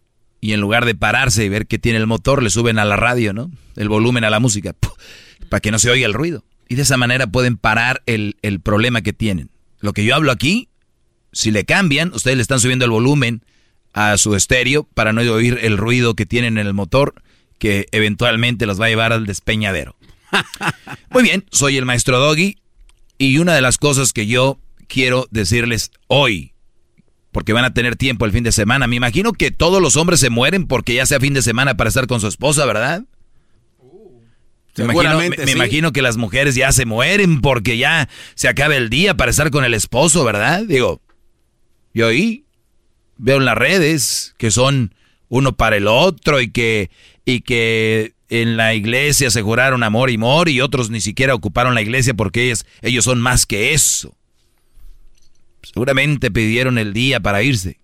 y 0.41 0.53
en 0.53 0.61
lugar 0.61 0.85
de 0.85 0.95
pararse 0.95 1.45
y 1.45 1.49
ver 1.49 1.67
que 1.67 1.81
tiene 1.81 1.99
el 1.99 2.07
motor, 2.07 2.45
le 2.45 2.51
suben 2.51 2.79
a 2.79 2.85
la 2.85 2.95
radio, 2.95 3.33
¿no? 3.33 3.51
El 3.75 3.89
volumen 3.89 4.23
a 4.23 4.31
la 4.31 4.39
música, 4.39 4.73
para 5.49 5.61
que 5.61 5.73
no 5.73 5.81
se 5.81 5.91
oiga 5.91 6.07
el 6.07 6.15
ruido. 6.15 6.45
Y 6.69 6.77
de 6.77 6.83
esa 6.83 6.97
manera 6.97 7.27
pueden 7.27 7.57
parar 7.57 8.05
el 8.07 8.61
problema 8.63 9.03
que 9.03 9.13
tienen. 9.13 9.51
Lo 9.85 9.93
que 9.93 10.03
yo 10.03 10.15
hablo 10.15 10.33
aquí, 10.33 10.71
si 11.31 11.51
le 11.51 11.67
cambian, 11.67 12.11
ustedes 12.15 12.39
le 12.39 12.43
están 12.43 12.59
subiendo 12.59 12.87
el 12.87 12.91
volumen 12.91 13.45
a 13.93 14.17
su 14.17 14.35
estéreo 14.35 14.85
para 14.95 15.13
no 15.13 15.21
oír 15.21 15.59
el 15.61 15.77
ruido 15.77 16.15
que 16.15 16.25
tienen 16.25 16.57
en 16.57 16.67
el 16.67 16.73
motor 16.73 17.13
que 17.59 17.87
eventualmente 17.93 18.65
los 18.65 18.81
va 18.81 18.87
a 18.87 18.89
llevar 18.89 19.13
al 19.13 19.27
despeñadero. 19.27 19.95
Muy 21.11 21.23
bien, 21.23 21.45
soy 21.51 21.77
el 21.77 21.85
maestro 21.85 22.19
Doggy 22.19 22.57
y 23.19 23.37
una 23.37 23.55
de 23.55 23.61
las 23.61 23.77
cosas 23.77 24.15
que 24.15 24.27
yo 24.27 24.59
quiero 24.89 25.29
decirles 25.31 25.91
hoy, 26.07 26.55
porque 27.31 27.53
van 27.53 27.67
a 27.67 27.75
tener 27.75 27.95
tiempo 27.95 28.25
el 28.25 28.33
fin 28.33 28.43
de 28.43 28.53
semana, 28.53 28.87
me 28.87 28.97
imagino 28.97 29.35
que 29.35 29.51
todos 29.51 29.83
los 29.83 29.97
hombres 29.97 30.19
se 30.19 30.31
mueren 30.31 30.67
porque 30.67 30.95
ya 30.95 31.05
sea 31.05 31.21
fin 31.21 31.35
de 31.35 31.43
semana 31.43 31.77
para 31.77 31.89
estar 31.89 32.07
con 32.07 32.23
su 32.23 32.29
esposa, 32.29 32.65
¿verdad? 32.65 33.05
Me, 34.77 34.85
imagino, 34.85 35.19
me, 35.19 35.53
imagino, 35.53 35.93
que 35.93 36.03
las 36.03 36.17
mujeres 36.17 36.55
ya 36.55 36.73
se 36.73 36.85
mueren 36.85 37.41
porque 37.41 37.79
ya 37.79 38.09
se 38.35 38.49
acaba 38.49 38.77
el 38.77 38.91
día 38.91 39.17
para 39.17 39.31
estar 39.31 39.51
con 39.51 39.65
el 39.65 39.75
esposo, 39.75 40.25
¿verdad? 40.25 40.65
Digo, 40.67 41.01
yo 41.93 42.09
ahí 42.09 42.45
veo 43.17 43.37
en 43.37 43.45
las 43.45 43.57
redes 43.57 44.35
que 44.37 44.51
son 44.51 44.95
uno 45.29 45.57
para 45.57 45.77
el 45.77 45.87
otro 45.87 46.41
y 46.41 46.51
que, 46.51 46.91
y 47.25 47.43
que 47.43 48.15
en 48.29 48.57
la 48.57 48.75
iglesia 48.75 49.31
se 49.31 49.43
juraron 49.43 49.83
amor 49.83 50.11
y 50.11 50.17
amor 50.17 50.49
y 50.49 50.61
otros 50.61 50.91
ni 50.91 51.01
siquiera 51.01 51.35
ocuparon 51.35 51.75
la 51.75 51.83
iglesia 51.83 52.15
porque 52.15 52.47
ellos, 52.47 52.67
ellos 52.83 53.05
son 53.05 53.21
más 53.21 53.47
que 53.47 53.75
eso. 53.75 54.17
Seguramente 55.63 56.31
pidieron 56.31 56.79
el 56.79 56.93
día 56.93 57.21
para 57.21 57.43
irse. 57.43 57.79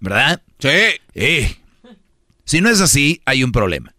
¿Verdad? 0.00 0.42
Sí. 0.58 0.68
Eh. 1.14 1.56
Si 2.44 2.60
no 2.60 2.70
es 2.70 2.80
así, 2.80 3.22
hay 3.24 3.44
un 3.44 3.52
problema. 3.52 3.94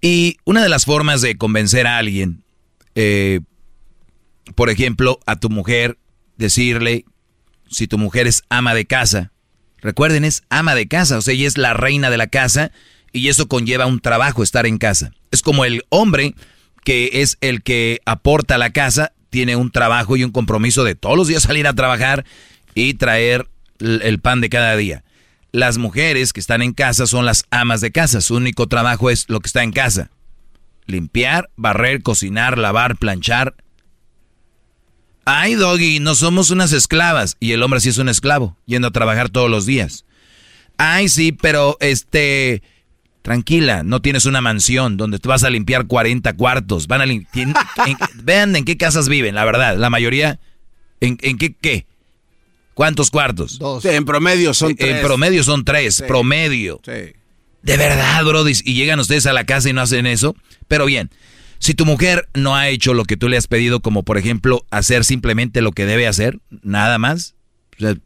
Y 0.00 0.36
una 0.44 0.62
de 0.62 0.68
las 0.68 0.84
formas 0.84 1.20
de 1.20 1.36
convencer 1.36 1.86
a 1.86 1.98
alguien, 1.98 2.44
eh, 2.94 3.40
por 4.54 4.70
ejemplo, 4.70 5.18
a 5.26 5.36
tu 5.36 5.50
mujer, 5.50 5.98
decirle, 6.36 7.04
si 7.70 7.86
tu 7.86 7.98
mujer 7.98 8.26
es 8.26 8.42
ama 8.48 8.74
de 8.74 8.86
casa, 8.86 9.32
recuerden, 9.78 10.24
es 10.24 10.42
ama 10.48 10.74
de 10.74 10.88
casa, 10.88 11.18
o 11.18 11.20
sea, 11.20 11.34
ella 11.34 11.46
es 11.46 11.58
la 11.58 11.74
reina 11.74 12.10
de 12.10 12.16
la 12.16 12.28
casa 12.28 12.70
y 13.12 13.28
eso 13.28 13.48
conlleva 13.48 13.86
un 13.86 14.00
trabajo 14.00 14.42
estar 14.42 14.66
en 14.66 14.78
casa. 14.78 15.12
Es 15.30 15.42
como 15.42 15.64
el 15.64 15.84
hombre 15.88 16.34
que 16.84 17.10
es 17.20 17.36
el 17.40 17.62
que 17.62 18.00
aporta 18.06 18.56
la 18.56 18.70
casa, 18.70 19.12
tiene 19.30 19.56
un 19.56 19.70
trabajo 19.70 20.16
y 20.16 20.24
un 20.24 20.30
compromiso 20.30 20.84
de 20.84 20.94
todos 20.94 21.16
los 21.16 21.28
días 21.28 21.42
salir 21.42 21.66
a 21.66 21.74
trabajar 21.74 22.24
y 22.74 22.94
traer 22.94 23.46
el 23.80 24.18
pan 24.20 24.40
de 24.40 24.48
cada 24.48 24.76
día. 24.76 25.04
Las 25.58 25.76
mujeres 25.76 26.32
que 26.32 26.38
están 26.38 26.62
en 26.62 26.72
casa 26.72 27.08
son 27.08 27.26
las 27.26 27.44
amas 27.50 27.80
de 27.80 27.90
casa. 27.90 28.20
Su 28.20 28.36
único 28.36 28.68
trabajo 28.68 29.10
es 29.10 29.24
lo 29.28 29.40
que 29.40 29.48
está 29.48 29.64
en 29.64 29.72
casa. 29.72 30.08
Limpiar, 30.86 31.50
barrer, 31.56 32.00
cocinar, 32.00 32.58
lavar, 32.58 32.96
planchar. 32.96 33.56
Ay, 35.24 35.56
Doggy, 35.56 35.98
no 35.98 36.14
somos 36.14 36.52
unas 36.52 36.70
esclavas. 36.70 37.36
Y 37.40 37.50
el 37.50 37.64
hombre 37.64 37.80
sí 37.80 37.88
es 37.88 37.98
un 37.98 38.08
esclavo, 38.08 38.56
yendo 38.66 38.86
a 38.86 38.92
trabajar 38.92 39.30
todos 39.30 39.50
los 39.50 39.66
días. 39.66 40.04
Ay, 40.76 41.08
sí, 41.08 41.32
pero 41.32 41.76
este... 41.80 42.62
Tranquila, 43.22 43.82
no 43.82 44.00
tienes 44.00 44.26
una 44.26 44.40
mansión 44.40 44.96
donde 44.96 45.18
te 45.18 45.26
vas 45.26 45.42
a 45.42 45.50
limpiar 45.50 45.88
40 45.88 46.34
cuartos. 46.34 46.86
Van 46.86 47.00
a 47.00 47.04
vean 48.22 48.54
en 48.54 48.64
qué 48.64 48.76
casas 48.76 49.08
viven, 49.08 49.34
la 49.34 49.44
verdad. 49.44 49.76
La 49.76 49.90
mayoría... 49.90 50.38
¿En, 51.00 51.18
en 51.20 51.36
qué 51.36 51.52
qué? 51.52 51.88
¿Cuántos 52.78 53.10
cuartos? 53.10 53.58
Dos. 53.58 53.84
en 53.86 54.04
promedio 54.04 54.54
son 54.54 54.76
tres. 54.76 54.98
En 54.98 55.02
promedio 55.04 55.42
son 55.42 55.64
tres, 55.64 56.00
promedio. 56.06 56.80
Sí. 56.84 57.12
De 57.62 57.76
verdad, 57.76 58.24
bro, 58.24 58.48
y 58.48 58.74
llegan 58.74 59.00
ustedes 59.00 59.26
a 59.26 59.32
la 59.32 59.42
casa 59.42 59.68
y 59.68 59.72
no 59.72 59.80
hacen 59.80 60.06
eso. 60.06 60.36
Pero 60.68 60.86
bien, 60.86 61.10
si 61.58 61.74
tu 61.74 61.84
mujer 61.84 62.28
no 62.34 62.54
ha 62.54 62.68
hecho 62.68 62.94
lo 62.94 63.04
que 63.04 63.16
tú 63.16 63.28
le 63.28 63.36
has 63.36 63.48
pedido, 63.48 63.80
como 63.80 64.04
por 64.04 64.16
ejemplo 64.16 64.64
hacer 64.70 65.04
simplemente 65.04 65.60
lo 65.60 65.72
que 65.72 65.86
debe 65.86 66.06
hacer, 66.06 66.38
nada 66.62 66.98
más, 66.98 67.34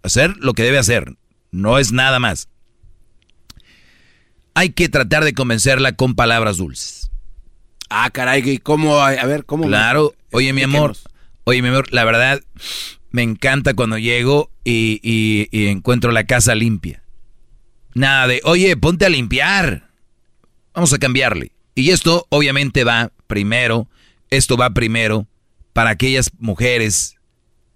hacer 0.03 0.39
lo 0.39 0.55
que 0.55 0.63
debe 0.63 0.79
hacer, 0.79 1.17
no 1.51 1.79
es 1.79 1.93
nada 1.93 2.19
más. 2.19 2.49
Hay 4.55 4.71
que 4.71 4.89
tratar 4.89 5.23
de 5.23 5.35
convencerla 5.35 5.97
con 5.97 6.15
palabras 6.15 6.57
dulces. 6.57 7.11
Ah, 7.91 8.09
caray, 8.09 8.57
¿cómo? 8.57 9.01
A 9.03 9.27
ver, 9.27 9.45
¿cómo? 9.45 9.67
Claro, 9.67 10.15
oye 10.31 10.55
mi 10.55 10.63
amor, 10.63 10.97
oye 11.45 11.61
mi 11.61 11.69
amor, 11.69 11.93
la 11.93 12.07
verdad, 12.07 12.41
me 13.13 13.23
encanta 13.23 13.75
cuando 13.75 13.99
llego 13.99 14.51
y, 14.65 15.49
encuentro 15.53 16.11
la 16.13 16.25
casa 16.25 16.55
limpia. 16.55 17.03
Nada 17.95 18.27
de, 18.27 18.41
oye, 18.45 18.77
ponte 18.77 19.05
a 19.05 19.11
limpiar. 19.11 19.91
Vamos 20.75 20.93
a 20.93 20.99
cambiarle. 20.99 21.53
Y 21.75 21.91
esto 21.91 22.27
obviamente 22.31 22.85
va 22.85 23.13
primero, 23.27 23.87
esto 24.31 24.57
va 24.57 24.71
primero 24.71 25.27
para 25.73 25.91
aquellas 25.91 26.31
mujeres 26.39 27.17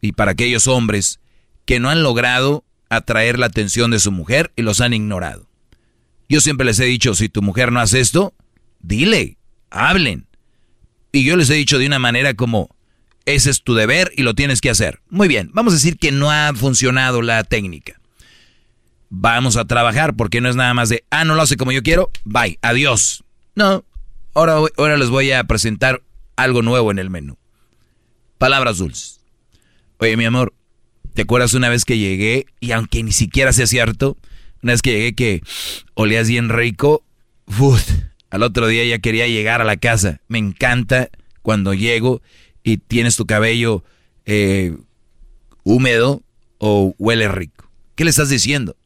y 0.01 0.13
para 0.13 0.33
aquellos 0.33 0.67
hombres 0.67 1.21
que 1.67 1.81
no 1.81 1.91
han 1.91 2.03
logrado 2.03 2.65
atraer 2.89 3.39
la 3.39 3.47
atención 3.47 3.91
de 3.91 3.99
su 3.99 4.13
mujer 4.13 4.53
y 4.57 4.63
los 4.63 4.81
han 4.81 4.95
ignorado. 4.95 5.49
Yo 6.29 6.41
siempre 6.41 6.67
les 6.67 6.81
he 6.81 6.85
dicho, 6.85 7.15
si 7.15 7.29
tu 7.29 7.43
mujer 7.43 7.73
no 7.73 7.81
hace 7.81 8.01
esto, 8.01 8.35
dile, 8.81 9.37
hablen. 9.71 10.27
Y 11.13 11.25
yo 11.25 11.37
les 11.37 11.51
he 11.51 11.55
dicho 11.55 11.79
de 11.79 11.87
una 11.87 11.99
manera 11.99 12.35
como, 12.35 12.76
ese 13.27 13.51
es 13.51 13.63
tu 13.63 13.75
deber 13.75 14.11
y 14.17 14.23
lo 14.23 14.35
tienes 14.35 14.61
que 14.61 14.71
hacer. 14.71 15.01
Muy 15.11 15.29
bien, 15.29 15.51
vamos 15.53 15.75
a 15.75 15.77
decir 15.77 15.99
que 15.99 16.13
no 16.13 16.31
ha 16.31 16.53
funcionado 16.55 17.21
la 17.23 17.45
técnica. 17.45 18.01
Vamos 19.11 19.57
a 19.57 19.67
trabajar 19.67 20.15
porque 20.17 20.41
no 20.41 20.49
es 20.49 20.57
nada 20.57 20.73
más 20.75 20.89
de, 20.89 21.05
ah, 21.11 21.25
no 21.25 21.35
lo 21.35 21.43
hace 21.43 21.57
como 21.57 21.73
yo 21.73 21.83
quiero, 21.83 22.11
bye, 22.25 22.59
adiós. 22.63 23.25
No, 23.55 23.85
ahora, 24.35 24.55
ahora 24.77 24.97
les 24.97 25.11
voy 25.11 25.33
a 25.33 25.45
presentar 25.45 26.03
algo 26.37 26.63
nuevo 26.63 26.91
en 26.91 26.99
el 26.99 27.11
menú. 27.11 27.37
Palabras 28.39 28.79
dulces. 28.79 29.21
Oye, 29.99 30.17
mi 30.17 30.25
amor, 30.25 30.55
¿te 31.15 31.23
acuerdas 31.23 31.55
una 31.55 31.69
vez 31.69 31.85
que 31.85 31.99
llegué 31.99 32.47
y 32.61 32.73
aunque 32.73 33.03
ni 33.03 33.13
siquiera 33.13 33.53
sea 33.53 33.67
cierto, 33.67 34.17
una 34.63 34.73
vez 34.73 34.83
que 34.83 34.93
llegué 34.93 35.15
que 35.15 35.43
olías 35.95 36.29
bien 36.29 36.49
rico, 36.49 37.05
uf, 37.59 37.83
al 38.31 38.43
otro 38.43 38.67
día 38.67 38.85
ya 38.85 38.99
quería 38.99 39.27
llegar 39.27 39.61
a 39.61 39.65
la 39.65 39.77
casa. 39.77 40.21
Me 40.29 40.39
encanta 40.39 41.09
cuando 41.43 41.75
llego 41.75 42.23
y 42.67 42.79
tienes 42.79 43.15
tu 43.15 43.27
cabello 43.27 43.85
eh, 44.25 44.77
húmedo 45.63 46.23
o 46.59 46.97
huele 46.99 47.29
rico. 47.29 47.71
¿Qué 47.95 48.03
le 48.03 48.11
estás 48.11 48.29
diciendo? 48.29 48.77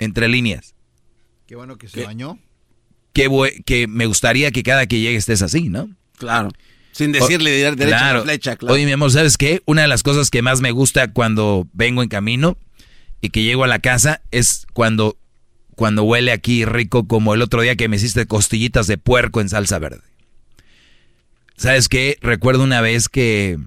Entre 0.00 0.28
líneas. 0.28 0.74
Qué 1.46 1.54
bueno 1.54 1.78
que 1.78 1.86
se 1.86 2.04
bañó. 2.04 2.40
Qué 3.12 3.28
que 3.64 3.86
me 3.86 4.06
gustaría 4.06 4.50
que 4.50 4.64
cada 4.64 4.86
que 4.86 4.98
llegue 4.98 5.16
estés 5.16 5.42
así, 5.42 5.68
¿no? 5.68 5.90
Claro. 6.18 6.50
Sin 6.90 7.12
decirle 7.12 7.52
derecha 7.52 7.86
claro. 7.86 8.18
la 8.18 8.24
flecha, 8.24 8.56
claro. 8.56 8.74
Oye, 8.74 8.84
mi 8.84 8.92
amor, 8.92 9.12
¿sabes 9.12 9.36
qué? 9.36 9.62
Una 9.64 9.82
de 9.82 9.88
las 9.88 10.02
cosas 10.02 10.28
que 10.28 10.42
más 10.42 10.60
me 10.60 10.72
gusta 10.72 11.12
cuando 11.12 11.68
vengo 11.72 12.02
en 12.02 12.08
camino 12.08 12.58
y 13.20 13.30
que 13.30 13.44
llego 13.44 13.62
a 13.62 13.68
la 13.68 13.78
casa 13.78 14.22
es 14.32 14.66
cuando 14.72 15.16
cuando 15.76 16.02
huele 16.02 16.32
aquí 16.32 16.64
rico 16.64 17.06
como 17.06 17.32
el 17.32 17.42
otro 17.42 17.62
día 17.62 17.76
que 17.76 17.88
me 17.88 17.94
hiciste 17.94 18.26
costillitas 18.26 18.88
de 18.88 18.98
puerco 18.98 19.40
en 19.40 19.48
salsa 19.48 19.78
verde. 19.78 20.09
¿Sabes 21.60 21.90
qué? 21.90 22.16
Recuerdo 22.22 22.64
una 22.64 22.80
vez 22.80 23.10
que 23.10 23.58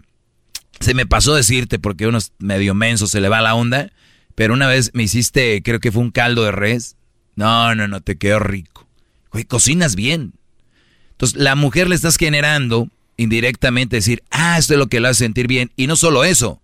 se 0.79 0.95
me 0.95 1.05
pasó 1.05 1.35
decirte 1.35 1.77
porque 1.77 2.07
uno 2.07 2.17
es 2.17 2.31
medio 2.39 2.73
menso, 2.73 3.05
se 3.05 3.21
le 3.21 3.29
va 3.29 3.39
la 3.39 3.53
onda, 3.53 3.91
pero 4.33 4.55
una 4.55 4.67
vez 4.67 4.89
me 4.95 5.03
hiciste, 5.03 5.61
creo 5.61 5.79
que 5.79 5.91
fue 5.91 6.01
un 6.01 6.09
caldo 6.09 6.43
de 6.43 6.51
res. 6.51 6.95
No, 7.35 7.75
no, 7.75 7.87
no, 7.87 8.01
te 8.01 8.17
quedó 8.17 8.39
rico. 8.39 8.87
Güey, 9.31 9.43
cocinas 9.43 9.95
bien. 9.95 10.33
Entonces, 11.11 11.39
la 11.39 11.53
mujer 11.53 11.87
le 11.87 11.93
estás 11.93 12.17
generando 12.17 12.89
indirectamente 13.15 13.97
decir, 13.97 14.23
ah, 14.31 14.57
esto 14.57 14.73
es 14.73 14.79
lo 14.79 14.87
que 14.87 14.99
le 14.99 15.09
hace 15.09 15.25
sentir 15.25 15.45
bien. 15.45 15.71
Y 15.75 15.85
no 15.85 15.95
solo 15.95 16.23
eso, 16.23 16.63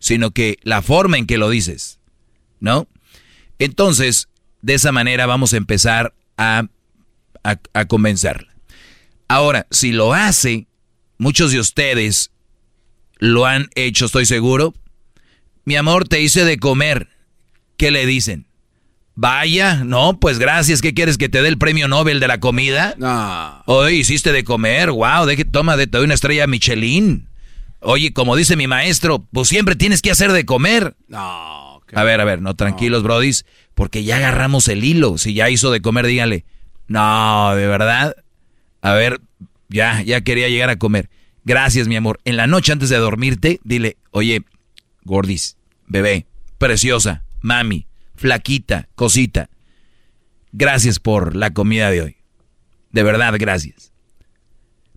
sino 0.00 0.32
que 0.32 0.58
la 0.64 0.82
forma 0.82 1.16
en 1.16 1.28
que 1.28 1.38
lo 1.38 1.48
dices, 1.48 2.00
¿no? 2.58 2.88
Entonces, 3.60 4.26
de 4.62 4.74
esa 4.74 4.90
manera 4.90 5.26
vamos 5.26 5.52
a 5.52 5.58
empezar 5.58 6.12
a, 6.36 6.64
a, 7.44 7.84
convencerla. 7.84 8.47
Ahora, 9.28 9.66
si 9.70 9.92
lo 9.92 10.14
hace, 10.14 10.66
muchos 11.18 11.52
de 11.52 11.60
ustedes 11.60 12.30
lo 13.18 13.46
han 13.46 13.68
hecho, 13.74 14.06
estoy 14.06 14.26
seguro. 14.26 14.74
Mi 15.64 15.76
amor, 15.76 16.08
te 16.08 16.20
hice 16.22 16.44
de 16.44 16.58
comer. 16.58 17.08
¿Qué 17.76 17.90
le 17.90 18.06
dicen? 18.06 18.46
Vaya, 19.14 19.82
no, 19.84 20.18
pues 20.20 20.38
gracias. 20.38 20.80
¿Qué 20.80 20.94
quieres 20.94 21.18
que 21.18 21.28
te 21.28 21.42
dé 21.42 21.48
el 21.48 21.58
premio 21.58 21.88
Nobel 21.88 22.20
de 22.20 22.28
la 22.28 22.40
comida? 22.40 22.94
No. 22.98 23.62
Hoy 23.66 23.96
hiciste 23.96 24.32
de 24.32 24.44
comer, 24.44 24.92
wow, 24.92 25.26
deje, 25.26 25.44
toma, 25.44 25.76
de, 25.76 25.86
te 25.88 25.98
doy 25.98 26.04
una 26.04 26.14
estrella 26.14 26.46
Michelin. 26.46 27.28
Oye, 27.80 28.12
como 28.12 28.36
dice 28.36 28.56
mi 28.56 28.66
maestro, 28.66 29.26
pues 29.32 29.48
siempre 29.48 29.76
tienes 29.76 30.02
que 30.02 30.10
hacer 30.10 30.32
de 30.32 30.46
comer. 30.46 30.96
No. 31.08 31.82
A 31.94 32.04
ver, 32.04 32.20
a 32.20 32.24
ver, 32.24 32.40
no, 32.42 32.54
tranquilos, 32.54 33.02
brodis, 33.02 33.44
porque 33.74 34.04
ya 34.04 34.16
agarramos 34.18 34.68
el 34.68 34.84
hilo. 34.84 35.18
Si 35.18 35.34
ya 35.34 35.50
hizo 35.50 35.70
de 35.70 35.82
comer, 35.82 36.06
díganle. 36.06 36.44
No, 36.86 37.54
de 37.54 37.66
verdad. 37.66 38.14
A 38.80 38.92
ver, 38.94 39.20
ya, 39.68 40.02
ya 40.02 40.20
quería 40.20 40.48
llegar 40.48 40.70
a 40.70 40.78
comer. 40.78 41.10
Gracias, 41.44 41.88
mi 41.88 41.96
amor. 41.96 42.20
En 42.24 42.36
la 42.36 42.46
noche 42.46 42.72
antes 42.72 42.88
de 42.88 42.96
dormirte, 42.96 43.60
dile, 43.64 43.96
oye, 44.10 44.42
gordis, 45.04 45.56
bebé, 45.86 46.26
preciosa, 46.58 47.24
mami, 47.40 47.86
flaquita, 48.16 48.88
cosita. 48.94 49.48
Gracias 50.52 50.98
por 50.98 51.36
la 51.36 51.52
comida 51.52 51.90
de 51.90 52.02
hoy. 52.02 52.16
De 52.92 53.02
verdad, 53.02 53.34
gracias. 53.38 53.92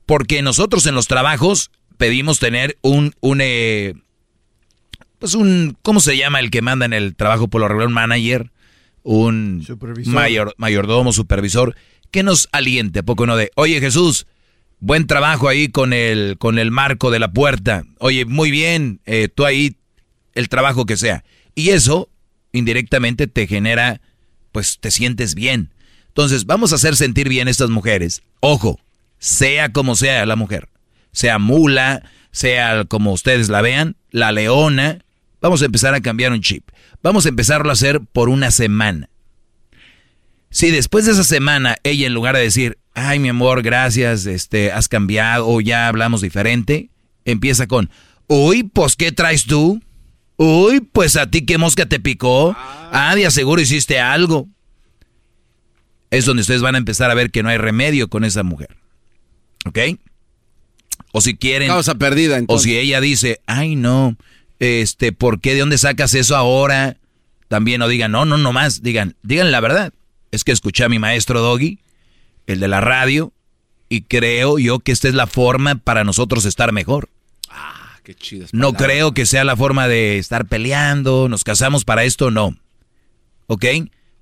Porque 0.05 0.41
nosotros 0.41 0.85
en 0.87 0.95
los 0.95 1.07
trabajos 1.07 1.71
pedimos 1.97 2.39
tener 2.39 2.77
un, 2.81 3.13
un, 3.21 3.39
eh, 3.41 3.93
pues 5.19 5.35
un, 5.35 5.77
¿cómo 5.81 5.99
se 5.99 6.17
llama 6.17 6.39
el 6.39 6.51
que 6.51 6.61
manda 6.61 6.85
en 6.85 6.93
el 6.93 7.15
trabajo 7.15 7.47
por 7.47 7.61
lo 7.61 7.67
regular? 7.67 7.87
Un 7.87 7.93
manager, 7.93 8.51
un 9.03 9.65
mayor, 10.07 10.53
mayordomo, 10.57 11.13
supervisor, 11.13 11.75
que 12.11 12.23
nos 12.23 12.49
aliente, 12.51 12.99
¿a 12.99 13.03
poco 13.03 13.25
no? 13.25 13.37
De, 13.37 13.51
oye 13.55 13.79
Jesús, 13.79 14.27
buen 14.79 15.07
trabajo 15.07 15.47
ahí 15.47 15.69
con 15.69 15.93
el, 15.93 16.37
con 16.37 16.59
el 16.59 16.71
marco 16.71 17.11
de 17.11 17.19
la 17.19 17.31
puerta. 17.31 17.83
Oye, 17.99 18.25
muy 18.25 18.51
bien, 18.51 18.99
eh, 19.05 19.29
tú 19.33 19.45
ahí, 19.45 19.77
el 20.33 20.49
trabajo 20.49 20.85
que 20.85 20.97
sea. 20.97 21.23
Y 21.55 21.69
eso, 21.69 22.09
indirectamente, 22.51 23.27
te 23.27 23.47
genera, 23.47 24.01
pues 24.51 24.79
te 24.79 24.91
sientes 24.91 25.35
bien. 25.35 25.71
Entonces, 26.07 26.45
vamos 26.45 26.71
a 26.71 26.75
hacer 26.75 26.95
sentir 26.95 27.29
bien 27.29 27.47
a 27.47 27.51
estas 27.51 27.69
mujeres. 27.69 28.21
Ojo, 28.41 28.79
sea 29.17 29.71
como 29.71 29.95
sea 29.95 30.25
la 30.25 30.35
mujer 30.35 30.67
sea 31.11 31.39
mula, 31.39 32.03
sea 32.31 32.85
como 32.85 33.11
ustedes 33.11 33.49
la 33.49 33.61
vean, 33.61 33.95
la 34.09 34.31
leona. 34.31 34.99
Vamos 35.41 35.61
a 35.61 35.65
empezar 35.65 35.93
a 35.93 36.01
cambiar 36.01 36.31
un 36.31 36.41
chip. 36.41 36.69
Vamos 37.03 37.25
a 37.25 37.29
empezarlo 37.29 37.69
a 37.69 37.73
hacer 37.73 38.01
por 38.01 38.29
una 38.29 38.51
semana. 38.51 39.09
Si 40.51 40.69
después 40.69 41.05
de 41.05 41.13
esa 41.13 41.23
semana 41.23 41.77
ella 41.83 42.05
en 42.05 42.13
lugar 42.13 42.35
de 42.35 42.41
decir, 42.41 42.77
ay 42.93 43.19
mi 43.19 43.29
amor, 43.29 43.63
gracias, 43.63 44.25
este, 44.25 44.71
has 44.71 44.87
cambiado 44.89 45.47
o 45.47 45.61
ya 45.61 45.87
hablamos 45.87 46.21
diferente, 46.21 46.89
empieza 47.25 47.67
con, 47.67 47.89
uy, 48.27 48.63
pues 48.63 48.95
¿qué 48.97 49.11
traes 49.11 49.45
tú? 49.45 49.81
Uy, 50.35 50.81
pues 50.81 51.15
a 51.15 51.29
ti 51.29 51.45
qué 51.45 51.57
mosca 51.57 51.85
te 51.85 51.99
picó. 51.99 52.55
Ah, 52.57 53.13
de 53.15 53.25
aseguro 53.25 53.61
hiciste 53.61 53.99
algo. 53.99 54.47
Es 56.09 56.25
donde 56.25 56.41
ustedes 56.41 56.61
van 56.61 56.75
a 56.75 56.79
empezar 56.79 57.09
a 57.11 57.13
ver 57.13 57.31
que 57.31 57.43
no 57.43 57.49
hay 57.49 57.57
remedio 57.57 58.09
con 58.09 58.25
esa 58.25 58.43
mujer. 58.43 58.75
¿Ok? 59.65 59.77
O 61.13 61.21
si 61.21 61.35
quieren. 61.35 61.69
Causa 61.69 61.95
perdida. 61.95 62.41
O 62.47 62.59
si 62.59 62.77
ella 62.77 62.99
dice, 62.99 63.39
ay 63.45 63.75
no, 63.75 64.17
este, 64.59 65.13
¿por 65.13 65.39
qué? 65.39 65.53
¿De 65.53 65.59
dónde 65.61 65.77
sacas 65.77 66.13
eso 66.13 66.35
ahora? 66.35 66.97
También 67.47 67.79
no 67.79 67.87
digan, 67.87 68.11
no, 68.11 68.25
no, 68.25 68.37
no 68.37 68.51
más. 68.51 68.81
Digan, 68.81 69.15
digan 69.23 69.51
la 69.51 69.59
verdad. 69.59 69.93
Es 70.31 70.43
que 70.43 70.51
escuché 70.51 70.83
a 70.83 70.89
mi 70.89 70.99
maestro 70.99 71.41
Doggy, 71.41 71.79
el 72.47 72.59
de 72.59 72.67
la 72.67 72.81
radio, 72.81 73.33
y 73.89 74.03
creo 74.03 74.57
yo 74.57 74.79
que 74.79 74.91
esta 74.91 75.07
es 75.07 75.13
la 75.13 75.27
forma 75.27 75.75
para 75.75 76.03
nosotros 76.03 76.45
estar 76.45 76.71
mejor. 76.71 77.09
Ah, 77.49 77.97
qué 78.03 78.15
chido. 78.15 78.47
No 78.53 78.73
creo 78.73 79.13
que 79.13 79.25
sea 79.25 79.43
la 79.43 79.57
forma 79.57 79.87
de 79.87 80.17
estar 80.17 80.45
peleando, 80.45 81.27
nos 81.27 81.43
casamos 81.43 81.83
para 81.83 82.05
esto, 82.05 82.31
no. 82.31 82.57
¿Ok? 83.47 83.65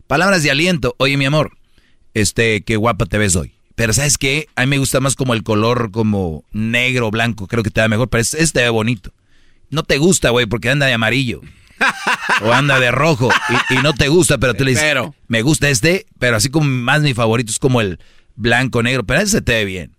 Palabras 0.08 0.42
de 0.42 0.50
aliento. 0.50 0.96
Oye, 0.98 1.18
mi 1.18 1.26
amor, 1.26 1.56
este, 2.16 2.62
qué 2.62 2.78
guapa 2.78 3.06
te 3.06 3.20
ves 3.20 3.36
hoy. 3.36 3.54
Pero 3.76 3.94
¿sabes 3.94 4.18
qué? 4.18 4.48
A 4.56 4.62
mí 4.62 4.68
me 4.72 4.78
gusta 4.80 5.00
más 5.00 5.16
como 5.16 5.34
el 5.34 5.44
color 5.44 5.92
como 5.92 6.44
negro, 6.52 7.12
blanco. 7.12 7.48
Creo 7.48 7.64
que 7.64 7.70
te 7.70 7.80
da 7.80 7.88
mejor, 7.88 8.10
pero 8.10 8.22
este, 8.22 8.62
ve 8.62 8.70
bonito. 8.70 9.12
No 9.70 9.84
te 9.84 10.00
gusta, 10.00 10.32
güey, 10.32 10.48
porque 10.48 10.70
anda 10.70 10.88
de 10.88 10.94
amarillo. 10.94 11.42
o 12.42 12.54
anda 12.54 12.80
de 12.80 12.92
rojo. 12.92 13.30
Y, 13.70 13.76
no 13.76 13.94
te 13.94 14.08
gusta, 14.08 14.38
pero 14.38 14.54
tú 14.54 14.64
le 14.64 14.72
dices, 14.72 14.96
me 15.28 15.42
gusta 15.42 15.70
este, 15.70 16.06
pero 16.20 16.38
así 16.38 16.50
como 16.50 16.70
más 16.70 17.02
mi 17.02 17.14
favorito 17.14 17.52
es 17.52 17.60
como 17.60 17.82
el 17.82 18.00
blanco, 18.36 18.84
negro. 18.84 19.04
Pero 19.04 19.22
ese 19.22 19.42
te 19.42 19.54
ve 19.54 19.66
bien. 19.66 19.96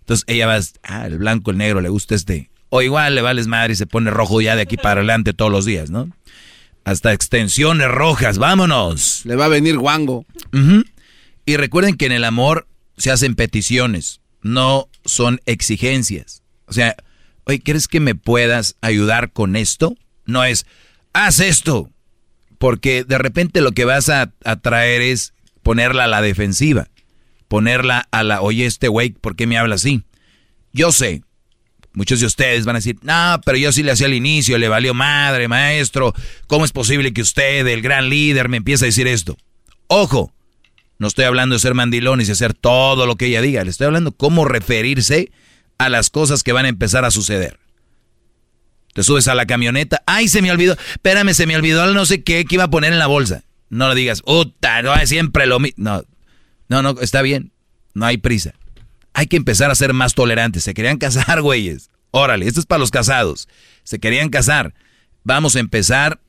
Entonces 0.00 0.24
ella 0.26 0.46
va, 0.46 0.58
ah, 0.82 1.06
el 1.06 1.18
blanco, 1.18 1.50
el 1.50 1.58
negro, 1.58 1.80
le 1.80 1.88
gusta 1.88 2.14
este. 2.14 2.50
O 2.68 2.82
igual 2.82 3.14
le 3.14 3.22
vales 3.22 3.46
madre 3.46 3.74
y 3.74 3.76
se 3.76 3.86
pone 3.86 4.10
rojo 4.10 4.40
ya 4.40 4.56
de 4.56 4.62
aquí 4.62 4.76
para 4.76 5.00
adelante 5.00 5.34
todos 5.34 5.52
los 5.52 5.64
días, 5.64 5.90
¿no? 5.90 6.08
Hasta 6.84 7.12
extensiones 7.12 7.88
rojas, 7.88 8.38
vámonos. 8.38 9.22
Le 9.24 9.36
va 9.36 9.44
a 9.44 9.48
venir 9.48 9.78
guango. 9.78 10.24
Y 11.44 11.56
recuerden 11.56 11.96
que 11.96 12.06
en 12.06 12.12
el 12.12 12.24
amor 12.24 12.66
se 12.96 13.10
hacen 13.10 13.34
peticiones, 13.34 14.20
no 14.42 14.88
son 15.04 15.40
exigencias. 15.46 16.42
O 16.66 16.72
sea, 16.72 16.96
oye, 17.44 17.60
¿crees 17.60 17.88
que 17.88 18.00
me 18.00 18.14
puedas 18.14 18.76
ayudar 18.80 19.32
con 19.32 19.56
esto? 19.56 19.94
No 20.24 20.44
es, 20.44 20.66
haz 21.12 21.40
esto, 21.40 21.90
porque 22.58 23.04
de 23.04 23.18
repente 23.18 23.60
lo 23.60 23.72
que 23.72 23.84
vas 23.84 24.08
a, 24.08 24.32
traer 24.62 25.02
es 25.02 25.34
ponerla 25.62 26.04
a 26.04 26.08
la 26.08 26.22
defensiva, 26.22 26.88
ponerla 27.48 28.06
a 28.10 28.22
la, 28.22 28.40
oye, 28.40 28.66
este 28.66 28.88
güey, 28.88 29.10
¿por 29.10 29.36
qué 29.36 29.46
me 29.46 29.58
habla 29.58 29.74
así? 29.74 30.02
Yo 30.72 30.92
sé, 30.92 31.22
muchos 31.92 32.20
de 32.20 32.26
ustedes 32.26 32.64
van 32.64 32.76
a 32.76 32.78
decir, 32.78 32.98
no, 33.02 33.40
pero 33.44 33.58
yo 33.58 33.72
sí 33.72 33.82
le 33.82 33.92
hacía 33.92 34.06
al 34.06 34.14
inicio, 34.14 34.58
le 34.58 34.68
valió 34.68 34.94
madre, 34.94 35.48
maestro, 35.48 36.14
¿cómo 36.46 36.64
es 36.64 36.72
posible 36.72 37.12
que 37.12 37.22
usted, 37.22 37.66
el 37.66 37.82
gran 37.82 38.08
líder, 38.08 38.48
me 38.48 38.58
empiece 38.58 38.84
a 38.84 38.86
decir 38.86 39.06
esto? 39.06 39.36
Ojo, 39.88 40.32
no 40.98 41.08
estoy 41.08 41.24
hablando 41.24 41.54
de 41.54 41.58
ser 41.58 41.74
mandilón 41.74 42.20
y 42.20 42.30
hacer 42.30 42.54
todo 42.54 43.06
lo 43.06 43.16
que 43.16 43.26
ella 43.26 43.42
diga. 43.42 43.64
Le 43.64 43.70
estoy 43.70 43.88
hablando 43.88 44.12
cómo 44.12 44.44
referirse 44.44 45.32
a 45.78 45.88
las 45.88 46.10
cosas 46.10 46.44
que 46.44 46.52
van 46.52 46.64
a 46.64 46.68
empezar 46.68 47.04
a 47.04 47.10
suceder. 47.10 47.58
Te 48.92 49.02
subes 49.02 49.28
a 49.28 49.34
la 49.34 49.46
camioneta. 49.46 50.02
Ay, 50.06 50.28
se 50.28 50.42
me 50.42 50.50
olvidó. 50.50 50.76
Espérame, 50.92 51.34
se 51.34 51.46
me 51.46 51.56
olvidó 51.56 51.92
no 51.92 52.06
sé 52.06 52.22
qué 52.22 52.44
que 52.44 52.56
iba 52.56 52.64
a 52.64 52.70
poner 52.70 52.92
en 52.92 52.98
la 52.98 53.06
bolsa. 53.06 53.44
No 53.70 53.88
le 53.88 53.94
digas, 53.94 54.22
puta, 54.22 54.82
no 54.82 54.94
siempre 55.06 55.46
lo 55.46 55.58
mismo. 55.58 55.82
No, 55.84 56.04
no, 56.68 56.82
no, 56.82 57.00
está 57.00 57.22
bien. 57.22 57.52
No 57.94 58.06
hay 58.06 58.18
prisa. 58.18 58.54
Hay 59.14 59.26
que 59.26 59.36
empezar 59.36 59.70
a 59.70 59.74
ser 59.74 59.92
más 59.92 60.14
tolerantes. 60.14 60.64
Se 60.64 60.74
querían 60.74 60.98
casar, 60.98 61.40
güeyes. 61.42 61.90
Órale, 62.10 62.46
esto 62.46 62.60
es 62.60 62.66
para 62.66 62.80
los 62.80 62.90
casados. 62.90 63.48
Se 63.84 63.98
querían 63.98 64.28
casar. 64.28 64.74
Vamos 65.24 65.56
a 65.56 65.60
empezar 65.60 66.20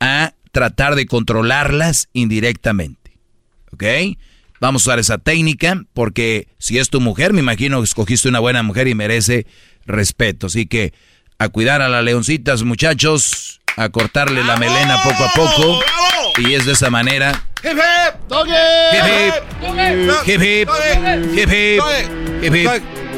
a 0.00 0.34
tratar 0.52 0.94
de 0.94 1.06
controlarlas 1.06 2.08
indirectamente. 2.12 3.00
¿ok? 3.72 3.84
Vamos 4.60 4.82
a 4.82 4.90
usar 4.90 4.98
esa 4.98 5.18
técnica 5.18 5.84
porque 5.94 6.48
si 6.58 6.78
es 6.78 6.90
tu 6.90 7.00
mujer, 7.00 7.32
me 7.32 7.40
imagino 7.40 7.78
que 7.78 7.84
escogiste 7.84 8.28
una 8.28 8.40
buena 8.40 8.62
mujer 8.62 8.88
y 8.88 8.94
merece 8.94 9.46
respeto. 9.86 10.46
Así 10.46 10.66
que 10.66 10.92
a 11.40 11.48
cuidar 11.48 11.80
a 11.80 11.88
las 11.88 12.04
leoncitas, 12.04 12.62
muchachos, 12.64 13.62
a 13.76 13.88
cortarle 13.88 14.44
la 14.44 14.58
melena 14.58 15.02
poco 15.02 15.24
a 15.24 15.32
poco. 15.32 15.80
Y 16.36 16.52
es 16.52 16.66
de 16.66 16.72
esa 16.72 16.90
manera. 16.90 17.46
Hip 17.64 17.78
hip, 17.78 19.08
hip 20.26 20.42
hip, 20.42 20.68
hip 21.32 21.50
hip, 21.50 22.66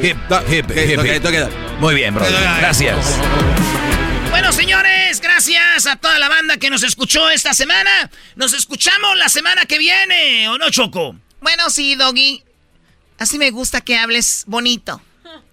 hip 0.02 0.16
hip, 0.48 1.24
hip 1.24 1.50
Muy 1.80 1.96
bien, 1.96 2.14
bro. 2.14 2.24
Gracias. 2.60 3.18
Bueno, 4.30 4.52
señores, 4.52 5.20
gracias 5.20 5.86
a 5.86 5.96
toda 5.96 6.20
la 6.20 6.28
banda 6.28 6.58
que 6.58 6.70
nos 6.70 6.84
escuchó 6.84 7.28
esta 7.28 7.54
semana. 7.54 8.08
Nos 8.36 8.52
escuchamos 8.52 9.18
la 9.18 9.28
semana 9.28 9.66
que 9.66 9.78
viene, 9.78 10.48
¿o 10.48 10.58
no, 10.58 10.70
Choco? 10.70 11.16
Bueno, 11.40 11.70
sí, 11.70 11.96
Doggy. 11.96 12.44
Así 13.18 13.36
me 13.38 13.50
gusta 13.50 13.80
que 13.80 13.98
hables 13.98 14.44
bonito. 14.46 15.02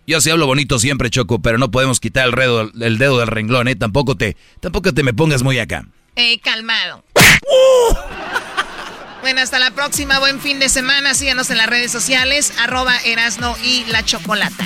Yo 0.10 0.19
sí 0.22 0.31
hablo 0.31 0.48
bonito 0.48 0.80
siempre, 0.80 1.11
Choco, 1.11 1.40
pero 1.40 1.60
no 1.60 1.69
podemos 1.69 1.99
quitar 1.99 2.30
el, 2.30 2.98
dedo 2.98 3.19
del 3.19 3.27
renglón, 3.27 3.68
¿eh? 3.68 3.76
Tampoco 3.76 4.18
te, 4.18 4.36
tampoco 4.60 4.91
te 4.91 5.03
me 5.03 5.14
pongas 5.14 5.44
muy 5.44 5.60
acá. 5.60 5.86
Eh, 6.15 6.40
calmado. 6.40 7.03
Bueno, 9.22 9.41
hasta 9.41 9.60
la 9.60 9.72
próxima. 9.72 10.18
Buen 10.19 10.40
fin 10.40 10.60
de 10.60 10.69
semana. 10.69 11.14
Síganos 11.14 11.52
en 11.52 11.57
las 11.57 11.68
redes 11.68 11.91
sociales. 11.91 12.53
Arroba 12.57 12.95
Erasno 13.03 13.53
y 13.65 13.84
La 13.90 14.02
Chocolata. 14.06 14.65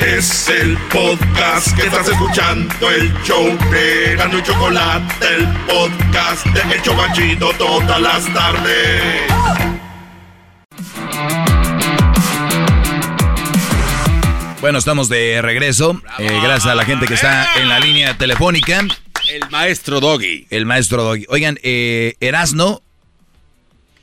Es 0.00 0.48
el 0.48 0.76
podcast 0.92 1.72
que 1.76 1.82
estás 1.82 2.08
escuchando, 2.08 2.90
el 2.90 3.14
show 3.22 3.56
de 3.70 4.14
Erasno 4.14 4.40
y 4.40 4.42
Chocolate, 4.42 5.36
el 5.36 5.46
podcast 5.68 6.44
de 6.46 6.74
El 6.74 6.82
Chocachito 6.82 7.52
todas 7.56 8.00
las 8.00 8.34
tardes. 8.34 9.22
Bueno, 14.62 14.78
estamos 14.78 15.08
de 15.08 15.42
regreso. 15.42 16.00
Eh, 16.20 16.38
gracias 16.40 16.66
a 16.66 16.76
la 16.76 16.84
gente 16.84 17.06
que 17.06 17.14
está 17.14 17.60
en 17.60 17.68
la 17.68 17.80
línea 17.80 18.16
telefónica. 18.16 18.86
El 19.28 19.50
maestro 19.50 19.98
Doggy. 19.98 20.46
El 20.50 20.66
maestro 20.66 21.02
Doggy. 21.02 21.26
Oigan, 21.30 21.58
eh, 21.64 22.14
Erasno 22.20 22.80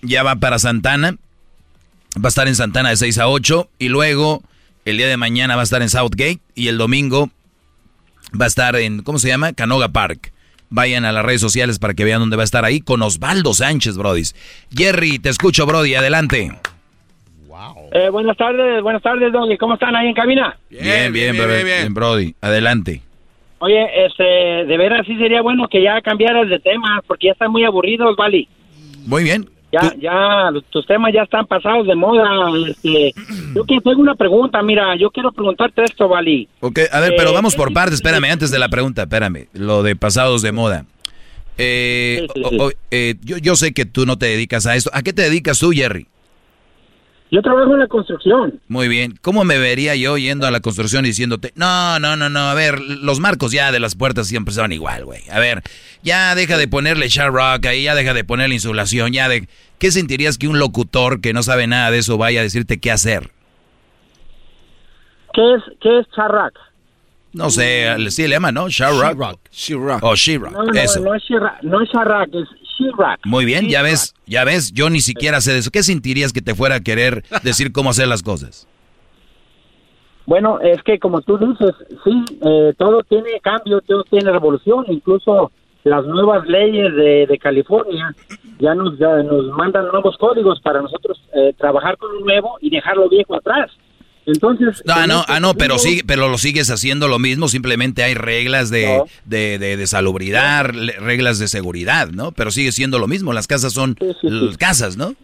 ya 0.01 0.21
va 0.21 0.35
para 0.35 0.59
Santana. 0.59 1.15
Va 2.17 2.25
a 2.25 2.27
estar 2.27 2.49
en 2.49 2.57
Santana 2.57 2.89
de 2.89 2.97
6 2.97 3.19
a 3.19 3.29
8. 3.29 3.69
Y 3.79 3.87
luego, 3.87 4.43
el 4.83 4.97
día 4.97 5.07
de 5.07 5.15
mañana 5.15 5.55
va 5.55 5.61
a 5.61 5.63
estar 5.63 5.81
en 5.81 5.89
Southgate. 5.89 6.41
Y 6.55 6.67
el 6.67 6.77
domingo 6.77 7.29
va 8.39 8.43
a 8.43 8.49
estar 8.49 8.75
en, 8.75 9.01
¿cómo 9.03 9.17
se 9.17 9.29
llama? 9.29 9.53
Canoga 9.53 9.87
Park. 9.87 10.33
Vayan 10.69 11.05
a 11.05 11.13
las 11.13 11.23
redes 11.23 11.39
sociales 11.39 11.79
para 11.79 11.93
que 11.93 12.03
vean 12.03 12.19
dónde 12.19 12.35
va 12.35 12.43
a 12.43 12.45
estar 12.45 12.65
ahí 12.65 12.81
con 12.81 13.01
Osvaldo 13.01 13.53
Sánchez, 13.53 13.95
Brody. 13.95 14.23
Jerry, 14.75 15.19
te 15.19 15.29
escucho, 15.29 15.65
Brody. 15.65 15.95
Adelante. 15.95 16.51
Eh, 17.91 18.09
buenas 18.09 18.37
tardes, 18.37 18.81
buenas 18.81 19.01
tardes, 19.01 19.31
Doggy. 19.31 19.57
¿Cómo 19.57 19.73
están 19.73 19.95
ahí 19.95 20.07
en 20.07 20.13
cabina? 20.13 20.57
Bien, 20.69 21.11
bien, 21.11 21.35
bebé. 21.37 21.63
Bien, 21.63 21.93
Brody. 21.93 22.33
Adelante. 22.41 23.01
Oye, 23.59 23.85
este, 24.05 24.23
de 24.23 24.77
veras 24.77 25.05
sí 25.05 25.17
sería 25.17 25.41
bueno 25.41 25.67
que 25.67 25.83
ya 25.83 25.99
cambiaras 26.01 26.47
de 26.49 26.59
tema, 26.59 27.01
porque 27.07 27.27
ya 27.27 27.33
están 27.33 27.51
muy 27.51 27.63
aburridos, 27.65 28.15
Vali. 28.15 28.47
Muy 29.05 29.23
bien. 29.23 29.49
Ya, 29.71 29.93
ya, 29.99 30.49
tus 30.71 30.85
temas 30.87 31.13
ya 31.13 31.23
están 31.23 31.45
pasados 31.45 31.85
de 31.85 31.93
moda. 31.93 32.27
Este, 32.69 33.13
yo 33.53 33.63
que 33.65 33.79
tengo 33.81 34.01
una 34.01 34.15
pregunta, 34.15 34.61
mira, 34.63 34.95
yo 34.95 35.11
quiero 35.11 35.31
preguntarte 35.31 35.83
esto, 35.83 36.07
Vali. 36.07 36.47
Ok, 36.61 36.79
a 36.91 36.99
ver, 37.01 37.13
pero 37.17 37.29
Eh, 37.31 37.33
vamos 37.33 37.55
por 37.55 37.71
partes. 37.73 37.95
Espérame, 37.95 38.31
antes 38.31 38.49
de 38.49 38.57
la 38.59 38.69
pregunta, 38.69 39.03
espérame. 39.03 39.47
Lo 39.53 39.83
de 39.83 39.95
pasados 39.95 40.41
de 40.41 40.51
moda. 40.53 40.85
Eh, 41.57 42.25
o- 42.43 42.65
o- 42.67 42.71
eh, 42.89 43.15
yo, 43.21 43.37
yo 43.37 43.55
sé 43.55 43.73
que 43.73 43.85
tú 43.85 44.05
no 44.05 44.17
te 44.17 44.27
dedicas 44.27 44.65
a 44.65 44.75
esto. 44.75 44.89
¿A 44.93 45.01
qué 45.03 45.11
te 45.13 45.21
dedicas 45.23 45.59
tú, 45.59 45.71
Jerry? 45.71 46.07
Yo 47.31 47.43
trabajo 47.43 47.73
en 47.73 47.79
la 47.79 47.87
construcción. 47.87 48.59
Muy 48.67 48.87
bien. 48.87 49.13
¿Cómo 49.21 49.43
me 49.43 49.59
vería 49.59 49.95
yo 49.95 50.17
yendo 50.17 50.47
a 50.47 50.51
la 50.51 50.61
construcción 50.61 51.05
y 51.05 51.09
diciéndote, 51.09 51.51
no, 51.55 51.99
no, 51.99 52.15
no, 52.15 52.27
no, 52.27 52.39
a 52.49 52.53
ver, 52.55 52.79
los 52.81 53.19
marcos 53.19 53.51
ya 53.51 53.71
de 53.71 53.79
las 53.79 53.93
puertas 53.95 54.27
siempre 54.27 54.51
son 54.53 54.71
igual, 54.71 55.05
güey. 55.05 55.21
A 55.31 55.37
ver, 55.39 55.61
ya 56.01 56.33
deja 56.33 56.57
de 56.57 56.67
ponerle 56.67 57.07
sharp 57.07 57.35
rock 57.35 57.67
ahí, 57.67 57.83
ya 57.83 57.93
deja 57.93 58.15
de 58.15 58.23
ponerle 58.23 58.55
insulación, 58.55 59.13
ya 59.13 59.29
de... 59.29 59.47
¿Qué 59.77 59.91
sentirías 59.91 60.37
que 60.39 60.47
un 60.47 60.57
locutor 60.57 61.21
que 61.21 61.31
no 61.33 61.43
sabe 61.43 61.67
nada 61.67 61.91
de 61.91 61.99
eso 61.99 62.17
vaya 62.17 62.39
a 62.39 62.43
decirte 62.43 62.79
qué 62.79 62.91
hacer? 62.91 63.29
¿Qué 65.33 65.53
es, 65.53 65.61
qué 65.81 65.99
es 65.99 66.07
charrac? 66.15 66.53
No 67.31 67.51
sé, 67.51 67.95
sí 68.09 68.23
le 68.23 68.29
llama, 68.29 68.51
¿no? 68.51 68.69
Sharp 68.69 69.17
rock. 69.17 69.39
She-Rock. 69.51 70.03
O 70.03 70.15
she-rock, 70.15 70.51
No, 70.51 70.63
no, 70.63 70.73
eso. 70.73 70.99
no 71.01 71.13
es 71.13 71.23
charrac, 71.23 71.61
no 71.61 71.81
es 71.81 71.89
es. 72.33 72.47
Muy 73.25 73.45
bien, 73.45 73.69
ya 73.69 73.81
ves, 73.81 74.13
ya 74.25 74.43
ves, 74.43 74.71
yo 74.73 74.89
ni 74.89 75.01
siquiera 75.01 75.41
sé 75.41 75.53
de 75.53 75.59
eso. 75.59 75.71
¿Qué 75.71 75.83
sentirías 75.83 76.33
que 76.33 76.41
te 76.41 76.55
fuera 76.55 76.75
a 76.75 76.79
querer 76.79 77.23
decir 77.43 77.71
cómo 77.71 77.89
hacer 77.89 78.07
las 78.07 78.23
cosas? 78.23 78.67
Bueno, 80.25 80.59
es 80.61 80.81
que 80.83 80.99
como 80.99 81.21
tú 81.21 81.37
dices, 81.37 81.75
sí, 82.03 82.23
eh, 82.45 82.73
todo 82.77 83.01
tiene 83.03 83.39
cambio, 83.41 83.81
todo 83.81 84.03
tiene 84.03 84.31
revolución, 84.31 84.85
incluso 84.87 85.51
las 85.83 86.05
nuevas 86.05 86.45
leyes 86.47 86.93
de, 86.95 87.25
de 87.25 87.37
California 87.39 88.13
ya 88.59 88.75
nos, 88.75 88.97
ya 88.99 89.23
nos 89.23 89.45
mandan 89.57 89.87
nuevos 89.87 90.17
códigos 90.17 90.59
para 90.61 90.81
nosotros 90.81 91.19
eh, 91.33 91.53
trabajar 91.57 91.97
con 91.97 92.13
lo 92.13 92.19
nuevo 92.21 92.57
y 92.61 92.69
dejar 92.69 92.97
lo 92.97 93.09
viejo 93.09 93.35
atrás. 93.35 93.71
Entonces, 94.33 94.83
No, 94.85 94.93
ah, 94.93 94.99
no, 95.01 95.03
tenemos 95.05 95.25
ah, 95.27 95.39
no, 95.39 95.53
pero 95.55 95.77
sí, 95.79 96.01
pero 96.05 96.29
lo 96.29 96.37
sigues 96.37 96.69
haciendo 96.69 97.07
lo 97.07 97.19
mismo, 97.19 97.47
simplemente 97.47 98.03
hay 98.03 98.13
reglas 98.13 98.69
de, 98.69 98.97
No. 98.97 99.05
de, 99.25 99.57
de, 99.57 99.77
de 99.77 99.87
salubridad, 99.87 100.65
reglas 100.65 101.39
de 101.39 101.47
seguridad, 101.47 102.09
¿no? 102.09 102.31
Pero 102.31 102.51
sigue 102.51 102.71
siendo 102.71 102.99
lo 102.99 103.07
mismo, 103.07 103.33
las 103.33 103.47
casas 103.47 103.73
son 103.73 103.97
casas, 104.57 104.97
¿no? 104.97 105.15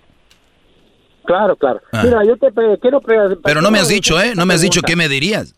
Claro, 1.25 1.55
claro. 1.55 1.81
Ah. 1.91 2.03
Mira, 2.03 2.23
yo 2.25 2.37
te 2.37 2.47
quiero... 2.79 3.01
Pero 3.01 3.61
no 3.61 3.71
me 3.71 3.79
has 3.79 3.89
dicho, 3.89 4.19
¿eh? 4.19 4.33
No 4.35 4.45
me 4.45 4.53
has 4.53 4.61
dicho 4.61 4.81
qué 4.81 4.95
me 4.95 5.09
dirías. 5.09 5.55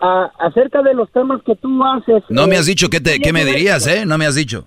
Ah, 0.00 0.30
acerca 0.38 0.82
de 0.82 0.94
los 0.94 1.10
temas 1.12 1.40
que 1.44 1.54
tú 1.56 1.82
haces... 1.84 2.22
No 2.28 2.46
me 2.46 2.56
eh, 2.56 2.58
has 2.58 2.66
dicho 2.66 2.88
qué, 2.88 3.00
te, 3.00 3.20
qué 3.20 3.32
me 3.32 3.44
dirías, 3.44 3.86
¿eh? 3.86 4.04
No 4.04 4.18
me 4.18 4.26
has 4.26 4.34
dicho. 4.34 4.66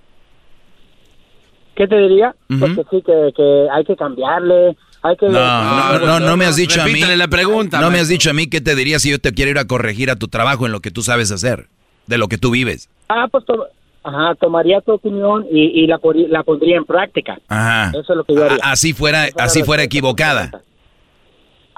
¿Qué 1.75 1.87
te 1.87 1.95
diría? 1.95 2.35
Pues 2.47 2.75
que 2.75 2.83
sí, 2.89 3.03
que, 3.05 3.31
que 3.35 3.67
hay 3.71 3.85
que 3.85 3.95
cambiarle, 3.95 4.75
hay 5.03 5.15
que... 5.17 5.27
No, 5.29 5.99
no, 5.99 5.99
no, 5.99 6.19
no 6.19 6.37
me 6.37 6.45
has 6.45 6.55
dicho 6.55 6.81
a 6.81 6.85
mí. 6.85 6.91
Repítale 6.91 7.17
la 7.17 7.27
pregunta, 7.27 7.77
No 7.79 7.89
me 7.89 7.97
has 7.99 8.07
maestro. 8.07 8.13
dicho 8.13 8.29
a 8.29 8.33
mí 8.33 8.47
qué 8.47 8.61
te 8.61 8.75
diría 8.75 8.99
si 8.99 9.09
yo 9.11 9.19
te 9.19 9.31
quiero 9.33 9.51
ir 9.51 9.57
a 9.59 9.65
corregir 9.65 10.09
a 10.11 10.15
tu 10.15 10.27
trabajo 10.27 10.65
en 10.65 10.71
lo 10.71 10.79
que 10.79 10.91
tú 10.91 11.01
sabes 11.03 11.31
hacer, 11.31 11.67
de 12.07 12.17
lo 12.17 12.27
que 12.27 12.37
tú 12.37 12.51
vives. 12.51 12.89
Ah, 13.09 13.27
pues 13.31 13.45
to- 13.45 13.67
ajá, 14.03 14.35
tomaría 14.35 14.81
tu 14.81 14.93
opinión 14.93 15.45
y, 15.51 15.83
y 15.83 15.87
la, 15.87 15.99
la 16.29 16.43
pondría 16.43 16.77
en 16.77 16.85
práctica. 16.85 17.37
Ajá. 17.47 17.89
Eso 17.91 17.99
es 18.01 18.17
lo 18.17 18.23
que 18.23 18.33
yo 18.35 18.43
haría. 18.45 18.57
A- 18.63 18.71
Así 18.71 18.93
fuera, 18.93 19.27
así 19.37 19.63
fuera 19.63 19.83
equivocada. 19.83 20.61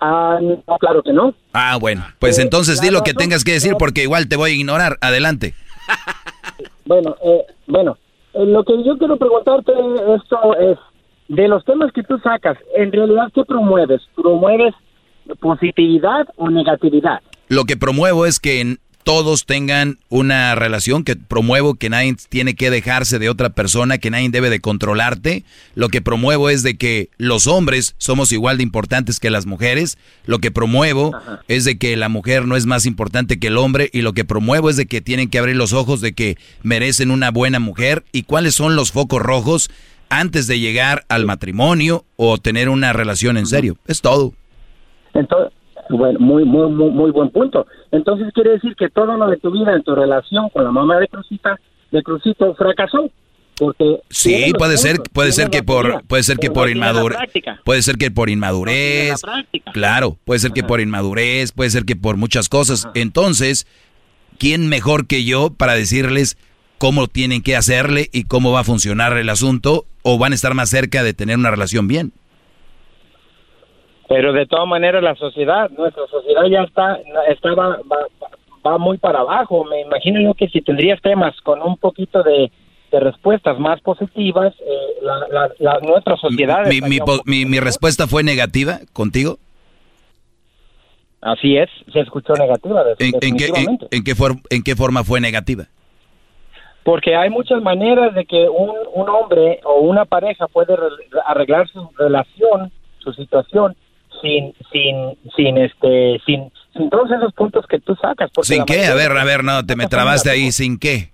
Ah, 0.01 0.37
no, 0.41 0.77
claro 0.77 1.03
que 1.03 1.11
no. 1.11 1.33
Ah, 1.51 1.77
bueno, 1.77 2.05
pues 2.19 2.37
Eh, 2.39 2.43
entonces 2.43 2.79
di 2.79 2.89
lo 2.89 3.01
que 3.03 3.13
tengas 3.13 3.43
que 3.43 3.51
decir 3.51 3.73
porque 3.77 4.03
igual 4.03 4.29
te 4.29 4.37
voy 4.37 4.51
a 4.51 4.53
ignorar. 4.53 4.97
Adelante. 5.01 5.53
Bueno, 6.85 7.15
eh, 7.23 7.45
bueno, 7.67 7.97
eh, 8.33 8.45
lo 8.47 8.63
que 8.63 8.73
yo 8.83 8.97
quiero 8.97 9.15
preguntarte 9.17 9.71
esto 10.15 10.57
es, 10.59 10.77
de 11.29 11.47
los 11.47 11.63
temas 11.63 11.91
que 11.93 12.03
tú 12.03 12.19
sacas, 12.19 12.57
en 12.75 12.91
realidad, 12.91 13.31
¿qué 13.33 13.45
promueves? 13.45 14.01
¿Promueves 14.15 14.73
positividad 15.39 16.27
o 16.35 16.49
negatividad? 16.49 17.21
Lo 17.47 17.65
que 17.65 17.77
promuevo 17.77 18.25
es 18.25 18.39
que 18.39 18.77
todos 19.03 19.45
tengan 19.45 19.97
una 20.09 20.53
relación, 20.55 21.03
que 21.03 21.15
promuevo 21.15 21.75
que 21.75 21.89
nadie 21.89 22.15
tiene 22.29 22.55
que 22.55 22.69
dejarse 22.69 23.17
de 23.17 23.29
otra 23.29 23.49
persona, 23.49 23.97
que 23.97 24.09
nadie 24.09 24.29
debe 24.29 24.49
de 24.49 24.59
controlarte. 24.59 25.45
Lo 25.75 25.89
que 25.89 26.01
promuevo 26.01 26.49
es 26.49 26.63
de 26.63 26.77
que 26.77 27.09
los 27.17 27.47
hombres 27.47 27.95
somos 27.97 28.31
igual 28.31 28.57
de 28.57 28.63
importantes 28.63 29.19
que 29.19 29.29
las 29.29 29.45
mujeres. 29.45 29.97
Lo 30.25 30.39
que 30.39 30.51
promuevo 30.51 31.11
es 31.47 31.63
de 31.63 31.77
que 31.77 31.95
la 31.95 32.09
mujer 32.09 32.45
no 32.45 32.55
es 32.55 32.65
más 32.65 32.85
importante 32.85 33.39
que 33.39 33.47
el 33.47 33.57
hombre 33.57 33.89
y 33.93 34.01
lo 34.01 34.13
que 34.13 34.25
promuevo 34.25 34.69
es 34.69 34.77
de 34.77 34.87
que 34.87 35.01
tienen 35.01 35.29
que 35.29 35.39
abrir 35.39 35.55
los 35.55 35.73
ojos 35.73 36.01
de 36.01 36.13
que 36.13 36.37
merecen 36.61 37.11
una 37.11 37.31
buena 37.31 37.59
mujer 37.59 38.03
y 38.11 38.23
cuáles 38.23 38.55
son 38.55 38.75
los 38.75 38.91
focos 38.91 39.21
rojos 39.21 39.69
antes 40.09 40.47
de 40.47 40.59
llegar 40.59 41.03
al 41.09 41.25
matrimonio 41.25 42.03
o 42.15 42.37
tener 42.37 42.69
una 42.69 42.93
relación 42.93 43.37
en 43.37 43.45
serio. 43.45 43.77
Es 43.87 44.01
todo. 44.01 44.33
Entonces, 45.13 45.53
bueno, 45.89 46.19
muy, 46.19 46.45
muy, 46.45 46.69
muy, 46.71 46.91
muy 46.91 47.11
buen 47.11 47.29
punto. 47.29 47.65
Entonces 47.91 48.31
quiere 48.33 48.51
decir 48.51 48.75
que 48.75 48.89
todo 48.89 49.17
lo 49.17 49.27
de 49.27 49.37
tu 49.37 49.51
vida 49.51 49.73
en 49.73 49.83
tu 49.83 49.95
relación 49.95 50.49
con 50.49 50.63
la 50.63 50.71
mamá 50.71 50.99
de 50.99 51.07
Crucita, 51.07 51.59
de 51.91 52.03
Crucito, 52.03 52.53
fracasó. 52.55 53.09
Porque 53.57 53.99
Sí, 54.09 54.53
puede 54.57 54.77
ser, 54.77 54.97
puede 55.11 55.33
ser 55.33 55.49
que 55.49 55.63
por, 55.63 56.03
puede 56.05 56.23
ser 56.23 56.37
que 56.37 56.49
por 56.49 56.69
inmadurez, 56.69 57.19
puede 57.65 57.81
ser 57.81 57.97
que 57.97 58.09
por 58.09 58.29
inmadurez, 58.29 59.21
claro, 59.73 60.17
puede 60.23 60.39
ser 60.39 60.51
que 60.51 60.63
por 60.63 60.79
inmadurez, 60.79 61.51
puede 61.51 61.69
ser 61.69 61.83
que 61.83 61.97
por 61.97 62.15
muchas 62.15 62.47
cosas. 62.47 62.87
Entonces, 62.93 63.67
¿quién 64.37 64.69
mejor 64.69 65.07
que 65.07 65.25
yo 65.25 65.49
para 65.49 65.73
decirles 65.73 66.37
cómo 66.77 67.07
tienen 67.07 67.43
que 67.43 67.57
hacerle 67.57 68.09
y 68.13 68.23
cómo 68.23 68.53
va 68.53 68.61
a 68.61 68.63
funcionar 68.63 69.17
el 69.17 69.27
asunto 69.27 69.85
o 70.03 70.17
van 70.17 70.31
a 70.31 70.35
estar 70.35 70.53
más 70.53 70.69
cerca 70.69 71.03
de 71.03 71.13
tener 71.13 71.37
una 71.37 71.51
relación 71.51 71.87
bien? 71.87 72.11
Pero 74.07 74.33
de 74.33 74.45
todas 74.47 74.67
maneras 74.67 75.03
la 75.03 75.15
sociedad, 75.15 75.69
nuestra 75.71 76.07
sociedad 76.07 76.43
ya 76.49 76.63
está, 76.63 76.97
está 77.29 77.53
va, 77.53 77.77
va- 77.91 78.07
va 78.65 78.77
muy 78.77 78.97
para 78.97 79.19
abajo. 79.19 79.63
Me 79.65 79.81
imagino 79.81 80.19
yo 80.19 80.33
que 80.33 80.47
si 80.49 80.61
tendrías 80.61 80.99
temas 81.01 81.39
con 81.41 81.61
un 81.61 81.77
poquito 81.77 82.23
de, 82.23 82.51
de 82.91 82.99
respuestas 82.99 83.59
más 83.59 83.79
positivas, 83.81 84.53
eh, 84.61 85.03
la, 85.03 85.27
la- 85.29 85.51
la- 85.59 85.79
nuestra 85.81 86.17
sociedad... 86.17 86.65
Mi, 86.65 86.81
mi, 86.81 86.99
mi- 87.25 87.45
mi 87.45 87.59
respuesta 87.59 88.07
fue 88.07 88.23
negativa 88.23 88.79
contigo. 88.93 89.37
Así 91.21 91.57
es, 91.57 91.69
se 91.91 91.99
escuchó 91.99 92.33
negativa. 92.33 92.81
¿En, 92.97 93.07
en 93.07 93.19
qué, 93.19 93.27
en, 93.27 93.37
definitivamente. 93.37 93.87
en 93.91 94.03
qué 94.03 94.15
for- 94.15 94.37
¿En 94.49 94.63
qué 94.63 94.75
forma 94.75 95.03
fue 95.03 95.19
negativa? 95.21 95.65
Porque 96.89 97.15
hay 97.15 97.29
muchas 97.29 97.61
maneras 97.61 98.15
de 98.15 98.25
que 98.25 98.49
un, 98.49 98.71
un 98.95 99.07
hombre 99.09 99.59
o 99.63 99.81
una 99.81 100.05
pareja 100.05 100.47
puede 100.47 100.75
re- 100.75 100.89
arreglar 101.27 101.67
su 101.69 101.87
relación, 101.95 102.71
su 102.97 103.13
situación, 103.13 103.75
sin, 104.23 104.55
sin, 104.71 104.95
sin, 105.35 105.57
este, 105.59 106.19
sin, 106.25 106.51
sin 106.75 106.89
todos 106.89 107.11
esos 107.11 107.31
puntos 107.33 107.67
que 107.67 107.79
tú 107.79 107.93
sacas. 108.01 108.31
porque 108.33 108.47
¿Sin 108.55 108.65
qué? 108.65 108.87
A 108.87 108.95
ver, 108.95 109.11
a 109.15 109.23
ver, 109.23 109.43
no, 109.43 109.63
te 109.63 109.75
me 109.75 109.85
trabaste 109.85 110.31
ahí, 110.31 110.51
¿sin 110.51 110.79
qué? 110.79 111.11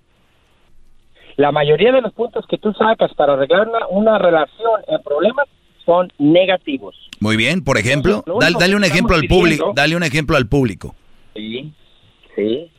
La 1.36 1.52
mayoría 1.52 1.92
de 1.92 2.00
los 2.00 2.14
puntos 2.14 2.46
que 2.48 2.56
tú 2.56 2.72
sacas 2.72 3.12
para 3.12 3.34
arreglar 3.34 3.68
una, 3.68 3.86
una 3.88 4.18
relación 4.18 4.80
en 4.88 5.02
problemas 5.02 5.46
son 5.84 6.10
negativos. 6.18 6.96
Muy 7.20 7.36
bien, 7.36 7.62
por 7.62 7.76
ejemplo, 7.76 8.24
dale, 8.40 8.56
dale 8.58 8.76
un 8.76 8.84
ejemplo 8.84 9.14
al 9.16 9.24
público, 9.28 9.72
dale 9.76 9.94
un 9.94 10.04
ejemplo 10.04 10.38
al 10.38 10.46
público. 10.46 10.94
Sí, 11.34 11.70
sí. 12.34 12.70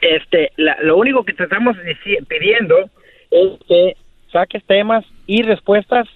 Este, 0.00 0.50
la- 0.56 0.76
lo 0.82 0.96
único 0.96 1.24
que 1.24 1.32
te 1.34 1.44
estamos 1.44 1.76
pidiendo 2.28 2.76
es 3.30 3.50
que 3.68 3.96
saques 4.32 4.64
temas 4.64 5.04
y 5.26 5.42
respuestas 5.42 6.06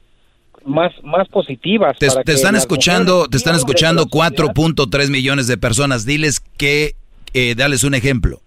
más, 0.64 0.92
más 1.02 1.28
positivas. 1.28 1.98
Te, 1.98 2.08
para 2.08 2.22
te 2.22 2.32
están 2.32 2.56
escuchando, 2.56 3.26
te 3.28 3.36
están 3.36 3.54
hombres 3.54 3.66
de 3.66 3.72
la 3.72 3.90
escuchando 4.00 4.02
sociedad 4.04 4.54
4.3 4.54 5.10
millones 5.10 5.46
de 5.46 5.58
personas. 5.58 6.06
Diles 6.06 6.40
que, 6.56 6.92
eh, 7.34 7.54
dales 7.56 7.84
un 7.84 7.94
ejemplo 7.94 8.40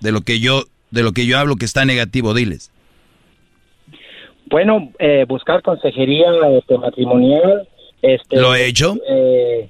de 0.00 0.12
lo 0.12 0.20
que 0.22 0.40
yo, 0.40 0.64
de 0.90 1.02
lo 1.02 1.12
que 1.12 1.26
yo 1.26 1.38
hablo 1.38 1.56
que 1.56 1.64
está 1.64 1.84
negativo. 1.84 2.34
Diles. 2.34 2.70
Bueno, 4.46 4.92
eh, 4.98 5.24
buscar 5.28 5.62
consejería 5.62 6.26
este, 6.58 6.76
matrimonial. 6.76 7.68
Este, 8.02 8.36
¿Lo 8.40 8.54
he 8.54 8.66
hecho? 8.66 8.96
eh, 9.08 9.68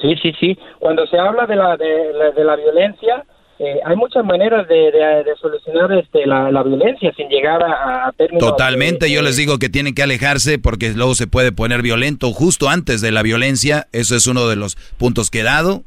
sí, 0.00 0.14
sí, 0.22 0.32
sí. 0.38 0.58
Cuando 0.78 1.06
se 1.06 1.18
habla 1.18 1.46
de 1.46 1.56
la, 1.56 1.76
de, 1.76 2.12
la, 2.12 2.30
de 2.30 2.44
la 2.44 2.56
violencia, 2.56 3.24
eh, 3.64 3.78
hay 3.84 3.94
muchas 3.96 4.24
maneras 4.24 4.66
de, 4.66 4.74
de- 4.90 5.22
de 5.24 5.36
solucionar 5.40 5.92
este, 5.92 6.26
la, 6.26 6.50
la 6.50 6.62
violencia 6.64 7.12
sin 7.16 7.28
llegar 7.28 7.62
a, 7.62 8.08
a 8.08 8.12
términos... 8.12 8.44
Totalmente, 8.48 9.10
yo 9.10 9.22
les 9.22 9.36
digo 9.36 9.58
que 9.58 9.68
tienen 9.68 9.94
que 9.94 10.02
alejarse 10.02 10.58
porque 10.58 10.90
luego 10.94 11.14
se 11.14 11.26
puede 11.28 11.52
poner 11.52 11.80
violento 11.82 12.32
justo 12.32 12.68
antes 12.68 13.00
de 13.00 13.12
la 13.12 13.22
violencia. 13.22 13.86
Eso 13.92 14.16
es 14.16 14.26
uno 14.26 14.48
de 14.48 14.56
los 14.56 14.76
puntos 14.98 15.30
que 15.30 15.40
he 15.40 15.44
dado. 15.44 15.82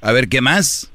A 0.00 0.12
ver, 0.12 0.28
¿qué 0.28 0.40
más? 0.40 0.92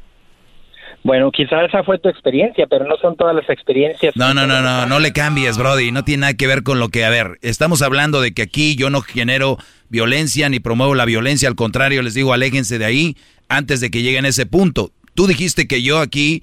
Bueno, 1.03 1.31
quizás 1.31 1.63
esa 1.67 1.83
fue 1.83 1.97
tu 1.97 2.09
experiencia, 2.09 2.67
pero 2.69 2.85
no 2.85 2.95
son 3.01 3.15
todas 3.17 3.35
las 3.35 3.49
experiencias. 3.49 4.15
No, 4.15 4.33
no, 4.35 4.45
no, 4.45 4.61
no, 4.61 4.85
no 4.85 4.99
le 4.99 5.11
cambies, 5.11 5.57
Brody. 5.57 5.91
No 5.91 6.03
tiene 6.03 6.21
nada 6.21 6.33
que 6.35 6.45
ver 6.45 6.61
con 6.61 6.79
lo 6.79 6.89
que, 6.89 7.03
a 7.03 7.09
ver, 7.09 7.39
estamos 7.41 7.81
hablando 7.81 8.21
de 8.21 8.33
que 8.33 8.43
aquí 8.43 8.75
yo 8.75 8.91
no 8.91 9.01
genero 9.01 9.57
violencia 9.89 10.47
ni 10.47 10.59
promuevo 10.59 10.93
la 10.93 11.05
violencia. 11.05 11.49
Al 11.49 11.55
contrario, 11.55 12.03
les 12.03 12.13
digo, 12.13 12.33
aléjense 12.33 12.77
de 12.77 12.85
ahí 12.85 13.17
antes 13.49 13.81
de 13.81 13.89
que 13.89 14.03
lleguen 14.03 14.25
a 14.25 14.29
ese 14.29 14.45
punto. 14.45 14.91
Tú 15.13 15.27
dijiste 15.27 15.67
que 15.67 15.81
yo 15.81 15.99
aquí 15.99 16.41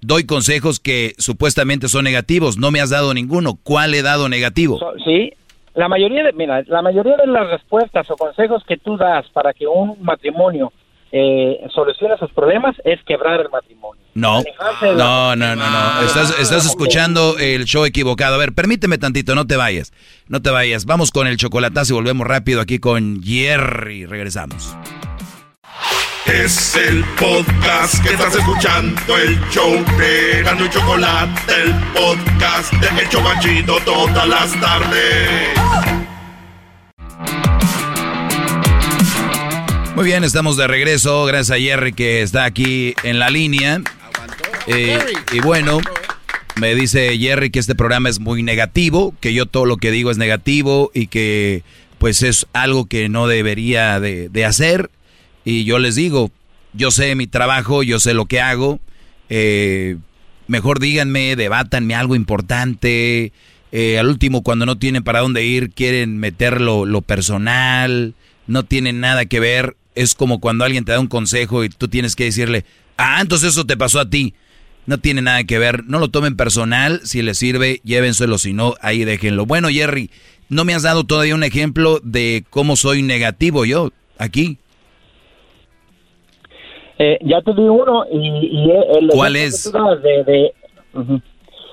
doy 0.00 0.24
consejos 0.26 0.80
que 0.80 1.14
supuestamente 1.18 1.88
son 1.88 2.04
negativos. 2.04 2.58
No 2.58 2.70
me 2.70 2.80
has 2.80 2.90
dado 2.90 3.14
ninguno. 3.14 3.58
¿Cuál 3.62 3.94
he 3.94 4.02
dado 4.02 4.28
negativo? 4.28 4.78
So- 4.78 4.92
sí, 5.04 5.32
la 5.74 5.88
mayoría 5.88 6.22
de, 6.22 6.32
mira, 6.32 6.62
la 6.66 6.82
mayoría 6.82 7.16
de 7.16 7.26
las 7.26 7.48
respuestas 7.50 8.08
o 8.10 8.16
consejos 8.16 8.62
que 8.68 8.76
tú 8.76 8.96
das 8.96 9.26
para 9.32 9.52
que 9.52 9.66
un 9.66 9.96
matrimonio 10.02 10.72
eh, 11.16 11.60
solucione 11.72 12.16
sus 12.18 12.30
problemas 12.32 12.74
es 12.84 13.00
quebrar 13.04 13.40
el 13.40 13.48
matrimonio. 13.48 14.02
No, 14.14 14.42
no, 14.96 15.36
no, 15.36 15.56
no, 15.56 15.70
no. 15.70 16.00
Estás, 16.06 16.38
estás 16.40 16.66
escuchando 16.66 17.36
el 17.38 17.64
show 17.64 17.84
equivocado. 17.84 18.34
A 18.34 18.38
ver, 18.38 18.52
permíteme 18.52 18.98
tantito, 18.98 19.34
no 19.34 19.46
te 19.46 19.56
vayas. 19.56 19.92
No 20.28 20.42
te 20.42 20.50
vayas. 20.50 20.84
Vamos 20.86 21.10
con 21.10 21.26
el 21.26 21.36
chocolatazo 21.36 21.92
y 21.92 21.96
volvemos 21.96 22.26
rápido 22.26 22.60
aquí 22.60 22.78
con 22.78 23.22
Jerry. 23.22 24.06
Regresamos. 24.06 24.76
Es 26.26 26.74
el 26.74 27.04
podcast 27.20 28.02
que 28.02 28.14
estás 28.14 28.34
escuchando, 28.34 29.18
el 29.18 29.38
show 29.50 29.72
de 29.98 30.42
Gano 30.42 30.64
y 30.64 30.70
Chocolate, 30.70 31.52
el 31.52 31.74
podcast 31.92 32.72
de 32.72 33.02
El 33.02 33.08
Chocachito 33.10 33.76
todas 33.84 34.26
las 34.26 34.58
tardes. 34.58 35.50
Muy 39.94 40.06
bien, 40.06 40.24
estamos 40.24 40.56
de 40.56 40.66
regreso. 40.66 41.26
Gracias 41.26 41.58
a 41.58 41.60
Jerry 41.60 41.92
que 41.92 42.22
está 42.22 42.44
aquí 42.44 42.94
en 43.02 43.18
la 43.18 43.28
línea. 43.28 43.82
Eh, 44.66 44.98
y 45.30 45.40
bueno, 45.40 45.78
me 46.56 46.74
dice 46.74 47.18
Jerry 47.18 47.50
que 47.50 47.58
este 47.58 47.74
programa 47.74 48.08
es 48.08 48.18
muy 48.18 48.42
negativo, 48.42 49.14
que 49.20 49.34
yo 49.34 49.44
todo 49.44 49.66
lo 49.66 49.76
que 49.76 49.90
digo 49.90 50.10
es 50.10 50.16
negativo 50.16 50.90
y 50.94 51.08
que 51.08 51.64
pues 51.98 52.22
es 52.22 52.46
algo 52.54 52.86
que 52.86 53.10
no 53.10 53.26
debería 53.26 54.00
de, 54.00 54.30
de 54.30 54.44
hacer. 54.46 54.90
Y 55.44 55.64
yo 55.64 55.78
les 55.78 55.94
digo, 55.94 56.30
yo 56.72 56.90
sé 56.90 57.14
mi 57.14 57.26
trabajo, 57.26 57.82
yo 57.82 58.00
sé 58.00 58.14
lo 58.14 58.26
que 58.26 58.40
hago. 58.40 58.80
eh, 59.28 59.96
mejor 60.46 60.78
díganme, 60.80 61.36
debátanme 61.36 61.94
algo 61.94 62.14
importante. 62.14 63.32
Eh, 63.72 63.98
al 63.98 64.08
último, 64.08 64.42
cuando 64.42 64.66
no 64.66 64.78
tienen 64.78 65.02
para 65.02 65.20
dónde 65.20 65.44
ir, 65.44 65.70
quieren 65.70 66.18
meter 66.18 66.60
lo, 66.60 66.86
lo 66.86 67.02
personal, 67.02 68.14
no 68.46 68.64
tienen 68.64 69.00
nada 69.00 69.24
que 69.26 69.40
ver. 69.40 69.76
Es 69.94 70.14
como 70.14 70.40
cuando 70.40 70.64
alguien 70.64 70.84
te 70.84 70.92
da 70.92 71.00
un 71.00 71.06
consejo 71.06 71.64
y 71.64 71.68
tú 71.68 71.88
tienes 71.88 72.16
que 72.16 72.24
decirle, 72.24 72.64
ah, 72.96 73.18
entonces 73.20 73.50
eso 73.50 73.64
te 73.64 73.76
pasó 73.76 74.00
a 74.00 74.10
ti. 74.10 74.34
No 74.86 74.98
tiene 74.98 75.22
nada 75.22 75.44
que 75.44 75.58
ver, 75.58 75.84
no 75.86 75.98
lo 75.98 76.08
tomen 76.08 76.36
personal, 76.36 77.00
si 77.04 77.22
les 77.22 77.38
sirve, 77.38 77.80
llévenselo, 77.84 78.36
si 78.36 78.52
no, 78.52 78.74
ahí 78.82 79.04
déjenlo. 79.04 79.46
Bueno, 79.46 79.68
Jerry, 79.70 80.10
no 80.50 80.64
me 80.66 80.74
has 80.74 80.82
dado 80.82 81.04
todavía 81.04 81.34
un 81.34 81.42
ejemplo 81.42 82.00
de 82.04 82.44
cómo 82.50 82.76
soy 82.76 83.02
negativo 83.02 83.64
yo 83.64 83.92
aquí. 84.18 84.58
Eh, 86.98 87.18
ya 87.22 87.40
te 87.42 87.52
di 87.54 87.62
uno 87.62 88.04
y, 88.12 88.18
y 88.18 88.70
el 88.70 89.08
¿Cuál 89.08 89.34
es? 89.36 89.70
de, 89.72 90.24
de- 90.24 90.52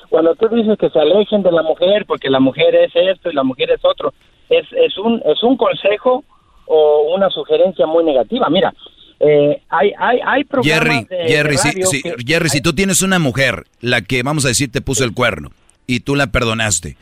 cuando 0.09 0.35
tú 0.35 0.47
dices 0.49 0.77
que 0.79 0.89
se 0.89 0.99
alejen 0.99 1.43
de 1.43 1.51
la 1.51 1.61
mujer 1.63 2.05
porque 2.07 2.29
la 2.29 2.39
mujer 2.39 2.75
es 2.75 2.91
esto 2.95 3.29
y 3.29 3.33
la 3.35 3.43
mujer 3.43 3.69
es 3.71 3.79
otro 3.83 4.13
es, 4.49 4.65
es 4.73 4.97
un 4.97 5.21
es 5.25 5.41
un 5.43 5.55
consejo 5.57 6.23
o 6.65 7.13
una 7.15 7.29
sugerencia 7.29 7.85
muy 7.85 8.03
negativa 8.03 8.49
mira 8.49 8.73
eh, 9.19 9.61
hay 9.69 9.91
hay 9.97 10.19
hay 10.25 10.43
Jerry, 10.63 11.05
de- 11.07 11.27
Jerry, 11.27 11.57
si, 11.57 11.67
radio 11.69 11.85
si- 11.85 12.01
que- 12.01 12.15
Jerry, 12.25 12.49
si 12.49 12.61
tú 12.61 12.73
tienes 12.73 13.03
una 13.03 13.19
mujer, 13.19 13.65
la 13.79 14.01
que 14.01 14.23
vamos 14.23 14.43
a 14.45 14.47
decir 14.47 14.71
te 14.71 14.81
puso 14.81 15.03
el 15.03 15.13
cuerno 15.13 15.51
y 15.85 15.99
tú 15.99 16.15
la 16.15 16.27
perdonaste, 16.31 16.97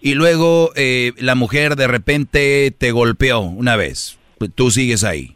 y 0.00 0.14
luego 0.14 0.70
eh, 0.76 1.12
la 1.18 1.34
mujer 1.34 1.74
de 1.74 1.88
repente 1.88 2.72
te 2.78 2.92
golpeó 2.92 3.40
una 3.40 3.74
vez, 3.74 4.18
tú 4.54 4.70
sigues 4.70 5.02
ahí, 5.02 5.33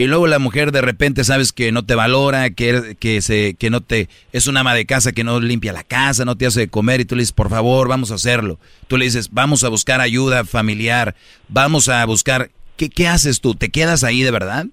y 0.00 0.06
luego 0.06 0.26
la 0.26 0.38
mujer 0.38 0.72
de 0.72 0.80
repente 0.80 1.24
sabes 1.24 1.52
que 1.52 1.72
no 1.72 1.84
te 1.84 1.94
valora, 1.94 2.48
que, 2.48 2.96
que, 2.98 3.20
se, 3.20 3.52
que 3.52 3.68
no 3.68 3.82
te 3.82 4.08
es 4.32 4.46
una 4.46 4.60
ama 4.60 4.74
de 4.74 4.86
casa 4.86 5.12
que 5.12 5.24
no 5.24 5.40
limpia 5.40 5.74
la 5.74 5.84
casa, 5.84 6.24
no 6.24 6.38
te 6.38 6.46
hace 6.46 6.60
de 6.60 6.68
comer, 6.68 7.02
y 7.02 7.04
tú 7.04 7.16
le 7.16 7.20
dices, 7.20 7.34
por 7.34 7.50
favor, 7.50 7.86
vamos 7.86 8.10
a 8.10 8.14
hacerlo. 8.14 8.58
Tú 8.88 8.96
le 8.96 9.04
dices, 9.04 9.28
vamos 9.30 9.62
a 9.62 9.68
buscar 9.68 10.00
ayuda 10.00 10.46
familiar, 10.46 11.16
vamos 11.48 11.90
a 11.90 12.02
buscar... 12.06 12.50
¿Qué, 12.78 12.88
qué 12.88 13.08
haces 13.08 13.42
tú? 13.42 13.54
¿Te 13.54 13.68
quedas 13.68 14.02
ahí 14.02 14.22
de 14.22 14.30
verdad? 14.30 14.64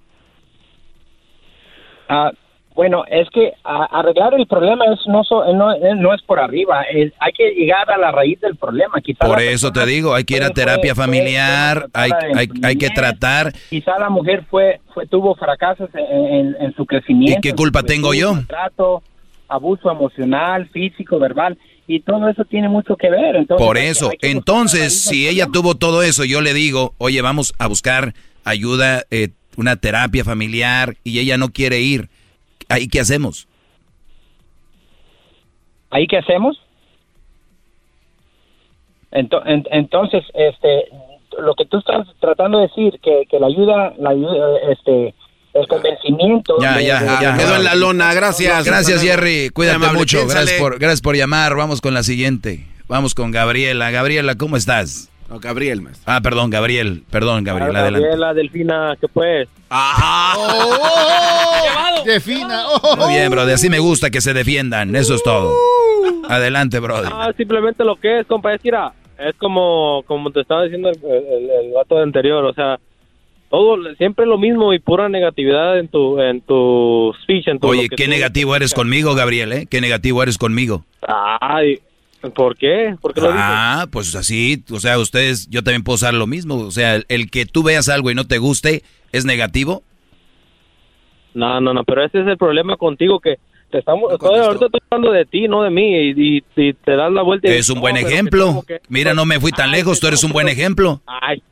Ah, 2.08 2.32
bueno, 2.78 3.04
es 3.10 3.28
que 3.32 3.54
a- 3.64 3.86
arreglar 3.99 4.36
el 4.36 4.45
problema 4.45 4.86
es 4.94 4.99
no, 5.08 5.24
so- 5.24 5.52
no, 5.54 5.76
no 5.95 6.14
es 6.14 6.22
por 6.22 6.40
arriba, 6.40 6.84
es- 6.84 7.12
hay 7.20 7.34
que 7.34 7.49
llegar 7.56 7.90
a 7.90 7.98
la 7.98 8.12
raíz 8.12 8.40
del 8.40 8.56
problema. 8.56 9.02
Quizá 9.02 9.26
Por 9.26 9.41
eso 9.41 9.72
te 9.74 9.84
digo, 9.88 10.14
hay 10.14 10.24
que 10.24 10.38
ir 10.38 10.44
a 10.44 10.52
terapia 10.52 10.94
fue- 10.94 11.04
familiar, 11.06 11.88
fue 11.91 12.02
hay, 12.04 12.12
hay, 12.36 12.48
hay 12.64 12.76
que 12.78 12.90
tratar. 12.91 13.52
Quizá 13.72 13.98
la 13.98 14.10
mujer 14.12 14.45
fue, 14.49 14.80
fue 14.94 15.08
tuvo 15.08 15.34
fracasos 15.36 15.90
en, 15.95 16.34
en- 16.34 16.56
en 16.62 16.76
su 16.76 16.86
crecimiento. 16.86 17.40
¿Y 17.40 17.41
qué 17.41 17.54
culpa 17.56 17.82
tengo 17.82 18.14
yo? 18.14 18.36
maltrato, 18.36 19.02
abuso 19.48 19.90
emocional, 19.91 20.68
físico, 20.70 21.18
verbal, 21.18 21.58
y 21.88 22.02
todo 22.02 22.30
eso 22.30 22.45
tiene 22.45 22.70
mucho 22.70 22.95
que 22.95 23.10
ver. 23.10 23.38
Entonces, 23.38 23.66
Por 23.66 23.78
eso, 23.80 24.12
entonces, 24.22 25.02
si 25.02 25.28
ella 25.28 25.48
tuvo 25.52 25.74
todo 25.76 26.04
eso, 26.04 26.24
yo 26.26 26.41
le 26.41 26.54
digo, 26.54 26.94
oye, 26.99 27.22
vamos 27.24 27.56
a 27.58 27.66
buscar 27.68 28.14
ayuda, 28.44 29.04
eh, 29.10 29.30
una 29.56 29.78
terapia 29.78 30.24
familiar, 30.24 30.95
y 31.04 31.18
ella 31.20 31.38
no 31.38 31.49
quiere 31.49 31.80
ir, 31.80 32.10
¿ahí 32.69 32.88
qué 32.88 32.99
hacemos? 32.99 33.48
¿Ahí 35.89 36.07
qué 36.07 36.18
hacemos? 36.18 36.61
Ento- 39.11 39.41
en- 39.45 39.65
entonces, 39.72 40.23
este, 40.34 40.85
lo 41.39 41.53
que 41.56 41.65
tú 41.65 41.77
estás 41.80 42.06
tratando 42.19 42.60
de 42.60 42.68
decir, 42.68 42.99
que, 43.02 43.23
que 43.30 43.39
la 43.39 43.48
ayuda, 43.48 43.94
la 43.98 44.10
ayuda, 44.11 44.57
este, 44.72 45.15
el 45.53 45.68
convencimiento. 45.68 46.56
Ya, 46.61 46.77
de- 46.77 46.85
ya, 46.85 46.99
de- 47.02 47.23
ya. 47.23 47.38
Quedó 47.38 47.56
en 47.56 47.64
la 47.64 47.76
lona, 47.76 48.14
gracias. 48.14 48.65
Gracias, 48.65 49.02
Jerry, 49.02 49.49
cuídate 49.49 49.77
Amable, 49.77 49.99
mucho, 49.99 50.18
piénsale. 50.18 50.41
gracias 50.41 50.60
por, 50.61 50.80
gracias 50.80 51.02
por 51.02 51.15
llamar, 51.15 51.56
vamos 51.56 51.80
con 51.81 51.94
la 51.94 52.03
siguiente, 52.03 52.68
vamos 52.88 53.15
con 53.15 53.31
Gabriela. 53.31 53.89
Gabriela, 53.91 54.35
¿cómo 54.35 54.57
estás? 54.57 55.10
No, 55.30 55.40
Gabriel, 55.40 55.82
maestro. 55.82 56.04
Ah, 56.06 56.22
perdón, 56.22 56.49
Gabriel, 56.49 57.04
perdón, 57.12 57.44
Gabriel, 57.44 57.76
adelante. 57.76 57.99
Gabriela, 58.08 58.34
Delfina, 58.34 58.98
¿qué 58.99 59.08
pues? 59.10 59.49
Defina. 62.06 62.66
Muy 62.98 63.14
bien, 63.14 63.30
brother, 63.30 63.56
así 63.56 63.70
me 63.70 63.80
gusta 63.80 64.10
que 64.10 64.22
se 64.22 64.34
defiendan, 64.34 64.95
eso 64.95 65.16
es 65.16 65.24
todo. 65.24 65.54
Adelante, 66.30 66.80
brother. 66.80 67.12
Ah, 67.14 67.32
simplemente 67.36 67.84
lo 67.84 67.98
que 67.98 68.20
es, 68.20 68.28
compa, 68.28 68.54
es 68.54 68.62
que 68.62 68.70
es 68.70 69.36
como, 69.38 70.04
como 70.08 70.32
te 70.32 70.41
estaba 70.41 70.64
diciendo 70.64 70.90
el, 70.90 70.98
el, 71.04 71.49
el 71.49 71.74
vato 71.74 71.98
anterior, 71.98 72.45
o 72.45 72.54
sea, 72.54 72.80
todo, 73.49 73.78
siempre 73.95 74.26
lo 74.26 74.38
mismo 74.38 74.74
y 74.74 74.80
pura 74.80 75.10
negatividad 75.10 75.80
en 75.80 75.88
tu, 75.88 76.20
en 76.20 76.41
tu 76.41 77.14
speech, 77.24 77.48
en 77.48 77.60
tu... 77.60 77.68
Oye, 77.68 77.84
lo 77.84 77.90
que 77.90 77.95
qué 77.95 78.08
negativo 78.08 78.56
eres 78.56 78.74
conmigo, 78.74 79.16
Gabriel, 79.16 79.54
¿eh? 79.54 79.68
Qué 79.70 79.82
negativo 79.82 80.22
eres 80.22 80.38
conmigo. 80.38 80.86
Ay, 81.02 81.80
¿por 82.35 82.57
qué? 82.57 82.95
¿Por 83.02 83.14
qué 83.14 83.22
lo 83.22 83.27
dices? 83.27 83.44
Ah, 83.45 83.88
pues 83.91 84.15
así, 84.15 84.64
o 84.72 84.80
sea, 84.80 84.98
ustedes, 84.99 85.48
yo 85.49 85.64
también 85.64 85.84
puedo 85.84 85.95
usar 85.95 86.14
lo 86.14 86.27
mismo. 86.27 86.56
O 86.56 86.72
sea, 86.72 86.95
el, 86.95 87.06
el 87.10 87.30
que 87.30 87.45
tú 87.45 87.64
veas 87.64 87.89
algo 87.89 88.11
y 88.11 88.15
no 88.15 88.26
te 88.26 88.38
guste, 88.38 88.84
¿es 89.11 89.26
negativo? 89.26 89.84
No, 91.34 91.61
no, 91.61 91.73
no, 91.73 91.84
pero 91.84 92.03
ese 92.03 92.22
es 92.22 92.27
el 92.27 92.38
problema 92.38 92.77
contigo 92.77 93.19
que 93.19 93.38
te 93.69 93.80
estamos, 93.80 94.11
estoy- 94.14 94.39
ahorita 94.39 94.65
estoy 94.65 94.80
hablando 94.89 95.11
de 95.11 95.26
ti, 95.26 95.48
no 95.48 95.61
de 95.61 95.69
mí, 95.69 95.95
y, 95.95 96.38
y- 96.38 96.44
y 96.56 96.73
te 96.73 96.95
das 96.95 97.11
la 97.11 97.22
vuelta 97.22 97.48
y 97.49 97.52
Es 97.53 97.69
un 97.69 97.76
no, 97.76 97.81
buen 97.81 97.98
ejemplo. 97.98 98.64
que- 98.68 98.80
Mira, 98.89 99.14
no 99.14 99.26
me 99.26 99.39
fui 99.39 99.52
tan 99.52 99.72
lejos, 99.72 99.99
tú 99.99 100.07
eres 100.07 100.23
un 100.23 100.31
buen 100.31 100.48
ejemplo. 100.48 101.02
Ay, 101.06 101.44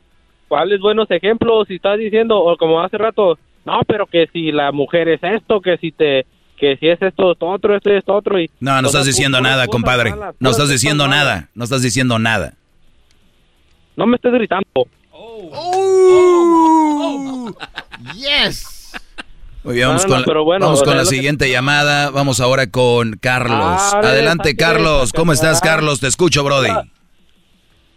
¿cuáles 0.47 0.79
buenos 0.79 1.09
ejemplos? 1.11 1.67
Si 1.67 1.75
estás 1.75 1.99
diciendo, 1.99 2.39
o 2.39 2.57
como 2.57 2.81
hace 2.81 2.97
rato, 2.97 3.37
no, 3.65 3.81
pero 3.85 4.07
que 4.07 4.27
si 4.33 4.51
la 4.51 4.71
mujer 4.71 5.07
es 5.09 5.21
esto, 5.23 5.61
que 5.61 5.77
si 5.77 5.91
te 5.91 6.25
que 6.57 6.77
si 6.77 6.88
es 6.88 7.02
esto, 7.02 7.32
esto 7.34 7.48
otro, 7.48 7.76
esto, 7.76 7.90
esto 7.91 8.14
otro. 8.14 8.40
Y, 8.40 8.49
No, 8.60 8.82
no 8.82 8.88
estás 8.88 9.06
diciendo 9.06 9.41
nada, 9.41 9.65
cosas 9.65 9.72
compadre. 9.72 10.10
malas, 10.11 10.36
No 10.40 10.49
estás 10.52 10.69
diciendo 10.69 11.07
malas. 11.07 11.26
nada. 11.26 11.49
No 11.56 11.64
estás 11.65 11.82
diciendo 11.82 12.19
nada. 12.19 12.53
No 13.95 14.06
me 14.06 14.15
estés 14.15 14.34
gritando. 14.34 14.65
Yes. 18.15 18.94
Muy 19.64 19.76
bien, 19.76 19.88
vamos 19.88 20.03
No, 20.07 20.18
no, 20.19 20.23
con, 20.26 20.36
la- 20.36 20.41
bueno, 20.41 20.65
vamos 20.68 20.84
con 20.84 20.95
la 20.98 21.03
que- 21.03 21.10
siguiente 21.10 21.49
llamada. 21.49 22.11
Vamos 22.11 22.40
ahora 22.40 22.68
con 22.69 23.14
Carlos. 23.18 23.57
Ah, 23.60 23.99
Adelante, 24.03 24.56
Carlos. 24.56 25.11
¿Cómo 25.11 25.34
estás, 25.34 25.60
Carlos? 25.61 25.99
Te 25.99 26.07
escucho, 26.07 26.44
Brody. 26.44 26.69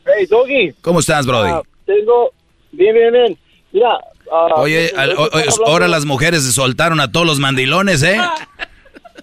Hey, 0.07 0.27
Doggy. 0.31 0.73
¿Cómo 0.81 1.01
estás, 1.01 1.27
Brody? 1.27 1.51
Ah, 1.51 1.63
tengo. 1.85 2.33
Bien, 2.73 2.95
bien, 2.95 3.13
bien. 3.13 3.39
Mira. 3.73 3.99
Ah, 4.33 4.49
Oye, 4.57 4.93
al- 4.97 5.13
o- 5.17 5.29
ahora 5.67 5.89
las 5.89 6.05
mujeres 6.05 6.45
se 6.45 6.53
soltaron 6.53 7.01
a 7.01 7.11
todos 7.11 7.27
los 7.27 7.39
mandilones, 7.39 8.03
¿eh? 8.03 8.19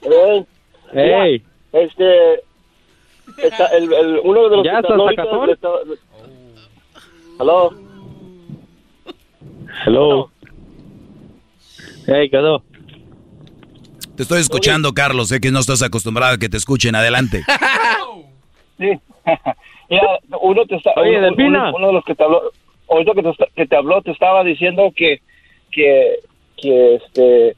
Eh, 0.04 0.46
Hey. 0.94 1.44
Este. 1.74 2.42
está 3.38 3.66
el, 3.78 3.92
el- 3.92 4.20
uno 4.24 4.50
de 4.50 4.56
los 4.58 4.66
¿Ya 4.66 4.80
estás 4.80 4.98
estaba- 5.52 5.80
Aló. 7.40 7.74
Hello. 9.86 10.32
Hey, 12.08 12.30
quedó. 12.30 12.64
Te 14.16 14.24
estoy 14.24 14.40
escuchando, 14.40 14.94
Carlos. 14.94 15.28
Sé 15.28 15.42
que 15.42 15.52
no 15.52 15.60
estás 15.60 15.82
acostumbrado 15.82 16.36
a 16.36 16.38
que 16.38 16.48
te 16.50 16.58
escuchen. 16.58 16.96
Adelante. 16.96 17.44
Sí. 18.78 18.92
Mira, 19.90 20.04
uno 20.42 20.66
te 20.66 20.76
está, 20.76 20.92
Oye, 20.98 21.12
uno, 21.18 21.22
Delfina. 21.28 21.70
uno- 21.70 21.78
uno 21.78 21.88
de 21.88 21.94
los 21.94 22.04
que 22.04 22.14
te 22.14 22.24
habló, 22.26 22.52
ahorita 22.90 23.14
que 23.14 23.24
te, 23.24 23.32
que 23.56 23.68
te 23.68 23.76
habló, 23.76 24.02
te 24.02 24.12
estaba 24.12 24.44
diciendo 24.44 24.92
que, 24.96 25.22
que, 25.72 26.20
que 26.58 26.96
este, 26.96 27.56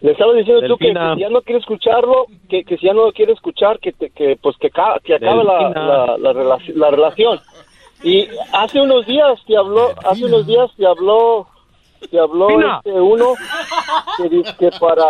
le 0.00 0.12
estaba 0.12 0.32
diciendo 0.34 0.66
tú 0.66 0.76
que, 0.76 0.86
Delfina. 0.86 1.14
si 1.14 1.20
ya 1.20 1.28
no 1.30 1.42
quiere 1.42 1.60
escucharlo, 1.60 2.26
que, 2.48 2.64
que 2.64 2.76
si 2.78 2.86
ya 2.86 2.94
no 2.94 3.06
lo 3.06 3.12
quiere 3.12 3.32
escuchar, 3.32 3.78
que, 3.80 3.92
te- 3.92 4.10
que 4.10 4.36
pues 4.40 4.56
que, 4.58 4.70
ca- 4.70 4.98
que 5.02 5.14
acabe 5.14 5.44
la, 5.44 5.58
Delfina. 5.58 5.86
la, 5.86 6.18
la, 6.18 6.32
relaci- 6.32 6.74
la 6.74 6.90
relación. 6.90 7.40
Y 8.02 8.28
hace 8.52 8.80
unos 8.80 9.06
días 9.06 9.40
te 9.46 9.56
habló, 9.56 9.94
hace 10.04 10.24
unos 10.26 10.46
días 10.46 10.70
te 10.76 10.86
habló, 10.86 11.46
te 12.10 12.18
habló 12.18 12.48
Delfina. 12.48 12.76
este 12.84 12.92
uno 13.00 13.34
que 14.18 14.28
dice 14.28 14.50
que 14.58 14.70
para 14.78 15.04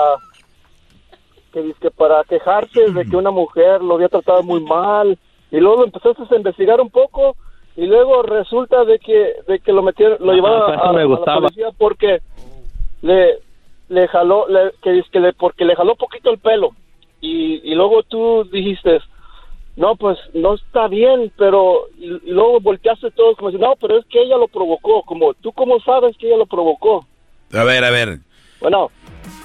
que 1.53 1.63
dice 1.63 1.79
que 1.81 1.91
para 1.91 2.23
quejarse 2.25 2.91
de 2.91 3.09
que 3.09 3.17
una 3.17 3.31
mujer 3.31 3.81
lo 3.83 3.95
había 3.95 4.09
tratado 4.09 4.43
muy 4.43 4.61
mal 4.61 5.19
y 5.51 5.57
luego 5.59 5.79
lo 5.79 5.85
empezaste 5.85 6.23
a 6.31 6.37
investigar 6.37 6.81
un 6.81 6.91
poco 6.91 7.35
y 7.77 7.87
luego 7.87 8.23
resulta 8.23 8.85
de 8.85 8.99
que 8.99 9.35
de 9.47 9.61
que 9.61 9.73
lo 9.73 9.83
metieron 9.83 10.19
lo 10.21 10.33
llevaron 10.33 10.63
a, 10.63 10.93
me 10.93 11.03
a 11.03 11.07
la 11.07 11.35
policía 11.41 11.69
porque 11.77 12.21
le 13.03 13.39
le 13.89 14.09
jaló 14.09 14.49
le, 14.49 14.73
que 14.83 15.03
que 15.13 15.21
le 15.21 15.33
porque 15.35 15.65
le 15.65 15.77
jaló 15.77 15.95
poquito 15.95 16.31
el 16.31 16.39
pelo. 16.39 16.71
Y, 17.21 17.61
y 17.65 17.75
luego 17.75 18.03
tú 18.03 18.45
dijiste 18.51 18.99
no 19.77 19.97
pues 19.97 20.19
no 20.33 20.55
está 20.55 20.89
bien 20.89 21.33
pero 21.37 21.89
y, 21.99 22.07
y 22.07 22.31
luego 22.31 22.61
volteaste 22.61 23.11
todo 23.11 23.35
como 23.37 23.51
si 23.51 23.59
no 23.59 23.75
pero 23.81 23.99
es 23.99 24.07
que 24.07 24.23
ella 24.23 24.37
lo 24.37 24.49
provocó 24.49 25.03
como 25.03 25.35
tú 25.35 25.53
cómo 25.53 25.79
sabes 25.81 26.17
que 26.17 26.29
ella 26.29 26.37
lo 26.37 26.47
provocó 26.47 27.07
A 27.53 27.65
ver, 27.65 27.85
a 27.85 27.91
ver. 27.91 28.19
bueno. 28.61 28.91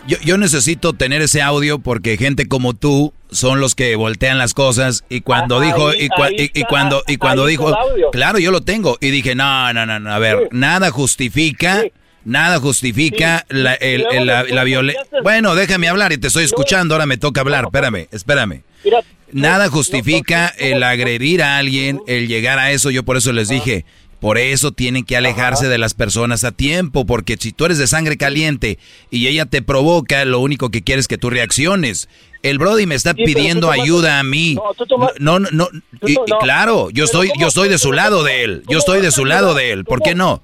Yo, 0.07 0.17
yo 0.23 0.37
necesito 0.37 0.93
tener 0.93 1.21
ese 1.21 1.41
audio 1.41 1.79
porque 1.79 2.17
gente 2.17 2.47
como 2.47 2.73
tú 2.73 3.13
son 3.31 3.59
los 3.59 3.75
que 3.75 3.95
voltean 3.95 4.37
las 4.37 4.53
cosas 4.53 5.03
y 5.09 5.21
cuando 5.21 5.59
Ah, 5.59 5.65
dijo 5.65 5.87
ahí- 5.89 6.01
y, 6.05 6.09
cua- 6.09 6.67
cuando 6.67 7.03
y 7.07 7.17
cuando 7.17 7.45
dijo 7.45 7.75
claro 8.11 8.39
yo 8.39 8.51
lo 8.51 8.61
tengo. 8.61 8.97
Y 9.01 9.09
dije 9.09 9.35
no 9.35 9.71
no 9.73 9.85
no 9.85 9.99
no 9.99 10.11
a 10.13 10.19
ver 10.19 10.37
Sí. 10.43 10.47
nada 10.51 10.91
justifica 10.91 11.83
nada 12.23 12.59
justifica 12.59 13.45
la, 13.49 13.73
el- 13.75 14.05
la, 14.25 14.43
la 14.43 14.63
violencia 14.63 15.03
bueno 15.23 15.55
déjame 15.55 15.87
hablar 15.87 16.11
y 16.11 16.17
te 16.17 16.27
estoy 16.27 16.43
escuchando 16.43 16.93
ahora 16.95 17.05
me 17.05 17.17
toca 17.17 17.41
hablar 17.41 17.65
espérame 17.65 18.07
espérame. 18.11 18.63
Mira 18.83 18.99
Nada 19.33 19.69
justifica 19.69 20.47
el 20.57 20.83
agredir 20.83 21.41
a 21.41 21.57
alguien, 21.57 22.01
el 22.05 22.27
llegar 22.27 22.59
a 22.59 22.71
eso. 22.71 22.91
Yo 22.91 23.03
por 23.03 23.15
eso 23.15 23.31
les 23.31 23.47
dije, 23.47 23.85
por 24.19 24.37
eso 24.37 24.73
tienen 24.73 25.05
que 25.05 25.15
alejarse 25.15 25.69
de 25.69 25.77
las 25.77 25.93
personas 25.93 26.43
a 26.43 26.51
tiempo, 26.51 27.05
porque 27.05 27.37
si 27.39 27.53
tú 27.53 27.63
eres 27.63 27.77
de 27.77 27.87
sangre 27.87 28.17
caliente 28.17 28.77
y 29.09 29.27
ella 29.27 29.45
te 29.45 29.61
provoca, 29.61 30.25
lo 30.25 30.39
único 30.39 30.69
que 30.69 30.81
quiere 30.81 30.99
es 30.99 31.07
que 31.07 31.17
tú 31.17 31.29
reacciones. 31.29 32.09
El 32.43 32.57
Brody 32.57 32.85
me 32.87 32.95
está 32.95 33.13
Sí, 33.13 33.23
pidiendo 33.23 33.67
tomaste- 33.67 33.81
ayuda 33.83 34.19
a 34.19 34.23
mí. 34.23 34.55
No, 34.55 34.73
tú 34.75 34.85
toma- 34.85 35.11
No, 35.19 35.39
no, 35.39 35.67
y- 36.07 36.15
no- 36.15 36.39
claro, 36.39 36.89
yo 36.91 37.03
estoy, 37.03 37.29
¿cómo- 37.29 37.41
yo 37.41 37.47
estoy 37.47 37.69
de 37.69 37.77
su 37.77 37.91
lado 37.91 38.23
de 38.23 38.43
él. 38.43 38.63
Yo 38.67 38.79
estoy 38.79 39.01
de 39.01 39.11
su 39.11 39.25
lado 39.25 39.53
de 39.53 39.71
él. 39.71 39.85
¿Por 39.85 40.01
qué 40.01 40.15
no? 40.15 40.41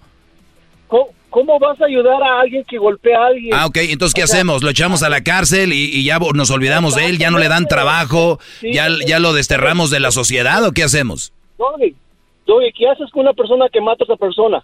¿Cómo, 0.88 1.07
cómo 1.30 1.60
vas 1.60 1.80
a 1.82 1.86
ayudar 1.86 2.22
a 2.22 2.41
alguien 2.41 2.64
que 2.65 2.78
golpea 2.78 3.18
a 3.19 3.28
alguien? 3.28 3.53
Ah, 3.53 3.65
ok, 3.65 3.78
entonces 3.78 4.14
¿qué 4.14 4.24
O 4.24 4.28
sea, 4.28 4.38
hacemos? 4.38 4.64
Lo 4.64 4.69
echamos 4.69 5.03
a 5.03 5.10
la 5.10 5.22
cárcel 5.24 5.74
y, 5.74 5.86
y 5.86 6.03
ya 6.03 6.19
nos 6.19 6.49
olvidamos 6.52 6.95
de 6.95 7.06
él, 7.07 7.18
ya 7.18 7.32
no 7.32 7.40
le 7.40 7.48
dan 7.49 7.65
trabajo, 7.68 8.40
Sí, 8.61 8.74
ya, 8.74 8.88
ya 9.06 9.19
lo 9.19 9.34
desterramos 9.34 9.90
de 9.90 9.99
la 9.99 10.11
sociedad 10.11 10.64
o 10.65 10.72
qué 10.72 10.84
hacemos? 10.84 11.34
Doggy, 11.57 11.95
Doggy, 12.45 12.72
¿qué 12.78 12.88
haces 12.90 13.10
con 13.11 13.22
una 13.24 13.34
persona 13.34 13.65
que 13.74 13.82
mata 13.82 14.03
a 14.03 14.14
otra 14.14 14.15
persona? 14.18 14.64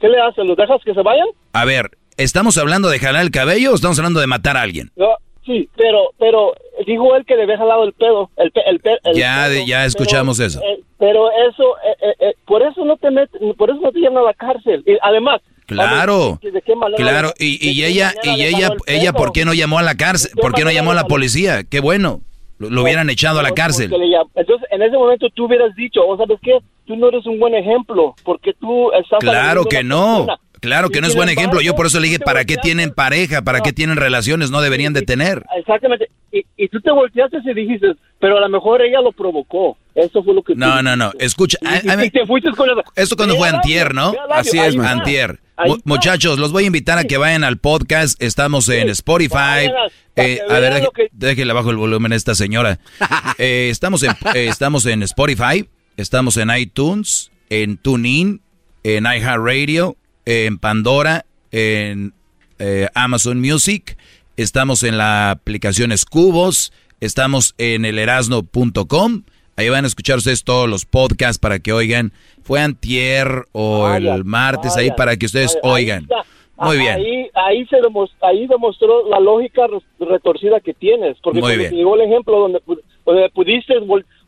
¿Qué 0.00 0.08
le 0.08 0.18
haces? 0.20 0.44
¿Los 0.46 0.56
dejas 0.56 0.80
que 0.84 0.94
se 0.94 1.02
vayan? 1.02 1.26
A 1.52 1.64
ver, 1.66 1.90
¿estamos 2.16 2.56
hablando 2.58 2.88
de 2.88 2.98
jalar 2.98 3.22
el 3.22 3.30
cabello 3.30 3.72
o 3.72 3.74
estamos 3.74 3.98
hablando 3.98 4.18
de 4.20 4.26
matar 4.26 4.56
a 4.56 4.62
alguien? 4.62 4.90
No, 4.96 5.08
sí, 5.50 5.68
pero, 5.76 6.10
pero 6.18 6.52
dijo 6.86 7.14
él 7.16 7.24
que 7.26 7.36
le 7.36 7.42
había 7.42 7.58
jalado 7.58 7.84
el 7.84 7.92
pedo. 7.92 8.30
El, 8.36 8.50
pe- 8.52 8.62
el, 8.66 8.80
pe- 8.80 8.98
el 9.04 9.14
Ya, 9.16 9.46
pedo, 9.48 9.66
ya 9.66 9.84
escuchamos 9.84 10.38
pero, 10.38 10.46
eso. 10.48 10.60
eh, 10.62 10.80
pero 10.98 11.28
eso, 11.48 11.76
eh, 12.02 12.14
eh, 12.20 12.34
por 12.46 12.62
eso 12.62 12.84
no 12.84 12.96
te 12.96 13.10
met, 13.10 13.28
por 13.56 13.70
eso 13.70 13.80
no 13.80 13.90
te 13.92 13.98
llevan 13.98 14.18
a 14.18 14.22
la 14.22 14.34
cárcel. 14.34 14.82
Y 14.86 14.92
además, 15.02 15.40
Claro, 15.66 16.38
¿de 16.42 16.62
qué 16.62 16.74
manera 16.74 16.96
claro. 16.96 17.32
Y, 17.38 17.54
y 17.60 17.80
de 17.80 17.86
qué 17.86 17.92
ella, 17.92 18.12
y 18.24 18.42
ella, 18.42 18.70
ella? 18.88 19.12
¿por 19.12 19.32
qué 19.32 19.44
no 19.44 19.54
llamó 19.54 19.78
a 19.78 19.82
la 19.82 19.94
cárcel? 19.96 20.30
¿De 20.30 20.34
qué 20.36 20.40
¿Por 20.42 20.52
qué 20.52 20.64
no 20.64 20.72
llamó 20.72 20.90
a 20.90 20.94
la 20.96 21.04
policía? 21.04 21.62
Qué 21.62 21.78
bueno. 21.80 22.20
Lo, 22.58 22.68
lo 22.70 22.82
hubieran 22.82 23.08
echado 23.08 23.38
a 23.38 23.42
la 23.42 23.52
cárcel. 23.52 23.90
Entonces, 24.34 24.68
en 24.70 24.82
ese 24.82 24.96
momento 24.96 25.28
tú 25.34 25.46
hubieras 25.46 25.74
dicho, 25.76 26.00
o 26.06 26.16
sabes 26.18 26.38
qué, 26.42 26.58
tú 26.86 26.94
no 26.96 27.08
eres 27.08 27.24
un 27.24 27.38
buen 27.38 27.54
ejemplo, 27.54 28.14
porque 28.24 28.52
tú 28.54 28.90
estás... 28.92 29.20
Claro 29.20 29.64
que 29.64 29.82
no. 29.82 30.26
persona. 30.26 30.38
Claro 30.60 30.90
que 30.90 31.00
no 31.00 31.06
es 31.06 31.14
buen 31.16 31.28
ejemplo. 31.30 31.60
Yo 31.60 31.74
por 31.74 31.86
eso 31.86 31.98
le 32.00 32.06
dije, 32.08 32.18
¿para 32.20 32.44
qué 32.44 32.56
tienen 32.56 32.90
pareja? 32.92 33.42
¿Para 33.42 33.60
qué 33.60 33.72
tienen 33.72 33.96
relaciones? 33.96 34.50
No 34.50 34.60
deberían 34.60 34.92
de 34.92 35.02
tener. 35.02 35.44
Exactamente. 35.58 36.10
Y, 36.32 36.44
y 36.56 36.68
tú 36.68 36.80
te 36.80 36.90
volteaste 36.90 37.38
y 37.44 37.54
dijiste, 37.54 37.88
pero 38.20 38.36
a 38.36 38.40
lo 38.40 38.48
mejor 38.48 38.82
ella 38.82 39.00
lo 39.00 39.10
provocó. 39.12 39.76
Eso 39.94 40.22
fue 40.22 40.34
lo 40.34 40.42
que 40.42 40.52
tú 40.52 40.58
No, 40.60 40.82
no, 40.82 40.96
no. 40.96 41.12
Escucha. 41.18 41.58
Y, 41.62 41.66
a- 41.66 41.82
y- 41.84 41.88
a 41.88 41.96
mí- 41.96 42.04
y 42.06 42.10
te 42.10 42.26
fuiste 42.26 42.50
con 42.52 42.68
eso. 42.70 42.82
Esto 42.94 43.16
cuando 43.16 43.36
fue 43.36 43.48
antier, 43.48 43.94
¿no? 43.94 44.12
ahí 44.30 44.42
está. 44.46 44.90
Antier. 44.90 45.40
Muchachos, 45.84 46.38
los 46.38 46.52
voy 46.52 46.64
a 46.64 46.66
invitar 46.68 46.98
a 46.98 47.04
que 47.04 47.16
vayan 47.18 47.44
al 47.44 47.58
podcast. 47.58 48.22
Estamos 48.22 48.68
en 48.68 48.88
Spotify. 48.90 49.70
Eh, 50.16 50.40
a 50.48 50.58
ver, 50.58 50.82
déjenle 51.12 51.52
bajo 51.52 51.70
el 51.70 51.76
volumen 51.76 52.12
a 52.12 52.16
esta 52.16 52.34
señora. 52.34 52.78
Eh, 53.38 53.68
estamos, 53.70 54.02
en, 54.02 54.10
eh, 54.34 54.48
estamos 54.48 54.84
en 54.86 55.02
Spotify, 55.02 55.66
estamos 55.96 56.36
en 56.36 56.50
iTunes, 56.54 57.30
en 57.48 57.78
TuneIn, 57.78 58.42
en 58.84 59.04
iHeartRadio, 59.04 59.96
en 60.26 60.58
Pandora, 60.58 61.24
en 61.52 62.12
eh, 62.58 62.88
Amazon 62.94 63.40
Music. 63.40 63.96
Estamos 64.36 64.82
en 64.84 64.96
la 64.98 65.30
aplicación 65.30 65.92
Cubos. 66.08 66.72
Estamos 67.00 67.54
en 67.58 67.84
elerasno.com. 67.84 69.22
Ahí 69.56 69.68
van 69.68 69.84
a 69.84 69.88
escuchar 69.88 70.16
ustedes 70.18 70.44
todos 70.44 70.68
los 70.68 70.84
podcasts 70.86 71.38
para 71.38 71.58
que 71.58 71.72
oigan. 71.72 72.12
Fue 72.42 72.60
antier 72.60 73.44
o 73.52 73.82
Vayan, 73.82 74.14
el 74.16 74.24
martes 74.24 74.76
ahí 74.76 74.90
para 74.96 75.16
que 75.16 75.26
ustedes 75.26 75.58
vayan. 75.62 75.74
Ahí 75.76 75.82
oigan. 75.82 76.02
está. 76.02 76.22
Muy 76.66 76.76
bien. 76.76 76.94
Ahí, 76.96 77.30
ahí, 77.34 77.66
se 77.66 77.76
demos- 77.80 78.14
ahí 78.20 78.46
demostró 78.46 79.08
la 79.08 79.18
lógica 79.18 79.62
re- 79.66 80.06
retorcida 80.06 80.60
que 80.60 80.74
tienes. 80.74 81.16
Porque 81.22 81.40
Muy 81.40 81.48
cuando 81.48 81.58
bien. 81.58 81.70
te 81.70 81.76
llegó 81.76 81.94
el 81.94 82.02
ejemplo 82.02 82.38
donde, 82.38 82.60
donde 83.06 83.30
pudiste, 83.30 83.74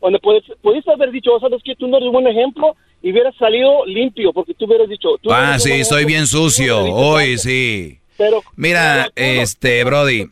donde 0.01 0.19
pudiste 0.61 0.91
haber 0.91 1.11
dicho, 1.11 1.31
"Oh, 1.33 1.39
¿sabes 1.39 1.61
qué? 1.63 1.75
Tú 1.75 1.87
no 1.87 1.97
eres 1.97 2.11
buen 2.11 2.25
ejemplo 2.27 2.75
y 3.03 3.11
hubieras 3.11 3.35
salido 3.37 3.85
limpio 3.85 4.33
porque 4.33 4.55
tú 4.55 4.65
hubieras 4.65 4.89
dicho... 4.89 5.09
Tú 5.21 5.31
Ah, 5.31 5.59
sí, 5.59 5.71
estoy 5.73 6.05
bien 6.05 6.25
sucio. 6.25 6.83
Hoy 6.85 7.31
darte". 7.35 7.37
sí. 7.37 7.99
Pero, 8.15 8.43
Mira, 8.55 9.09
este, 9.15 9.83
Brody, 9.83 10.29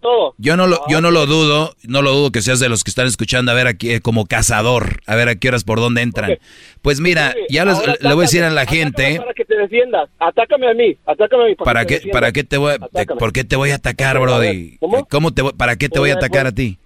todo. 0.00 0.34
yo 0.38 0.56
no 0.56 0.66
lo, 0.66 0.80
yo 0.88 1.02
no 1.02 1.10
lo 1.10 1.26
dudo, 1.26 1.74
no 1.86 2.00
lo 2.00 2.12
dudo 2.12 2.32
que 2.32 2.40
seas 2.40 2.60
de 2.60 2.70
los 2.70 2.82
que 2.82 2.90
están 2.90 3.06
escuchando 3.06 3.52
a 3.52 3.54
ver 3.54 3.66
aquí 3.66 3.90
eh, 3.92 4.00
como 4.00 4.24
cazador, 4.24 5.02
a 5.06 5.14
ver 5.16 5.28
a 5.28 5.34
qué 5.36 5.48
horas 5.48 5.62
por 5.62 5.80
dónde 5.80 6.00
entran. 6.00 6.38
Pues 6.80 6.98
mira, 7.00 7.34
ya 7.50 7.66
les- 7.66 7.76
Ahora 7.78 7.96
le 8.00 8.14
voy 8.14 8.22
a 8.22 8.26
decir 8.26 8.42
a 8.42 8.46
atácame, 8.46 8.54
la 8.54 8.60
atácame 8.62 8.78
gente, 8.80 9.20
Para 9.20 9.34
que 9.34 9.44
te 9.44 9.54
defiendas. 9.56 10.08
Atácame 10.18 10.70
a 10.70 10.74
mí. 10.74 10.96
Atácame 11.04 11.42
a 11.44 11.46
mí. 11.48 11.54
¿para 11.56 11.84
que 11.84 11.96
te 11.98 12.00
qué, 12.06 12.08
para 12.10 12.32
qué 12.32 12.42
te 12.44 12.56
voy, 12.56 12.72
a- 12.72 12.74
Atácame. 12.76 13.18
¿por 13.18 13.32
qué 13.34 13.44
te 13.44 13.56
voy 13.56 13.70
a 13.70 13.74
atacar, 13.74 14.18
Brody? 14.18 14.78
¿cómo? 14.80 15.06
¿Cómo 15.08 15.30
te 15.34 15.44
para 15.52 15.76
qué 15.76 15.90
te 15.90 15.98
voy 15.98 16.10
a 16.10 16.14
atacar 16.14 16.46
a 16.46 16.52
pues, 16.52 16.54
ti? 16.54 16.78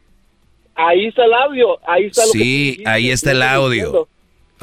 Ahí 0.75 1.07
está 1.07 1.25
el 1.25 1.33
audio. 1.33 1.79
Ahí 1.89 2.07
está 2.07 2.27
lo 2.27 2.33
que 2.33 2.39
Sí, 2.39 2.45
dijiste, 2.45 2.91
ahí 2.91 3.11
está 3.11 3.31
el 3.31 3.43
audio. 3.43 4.09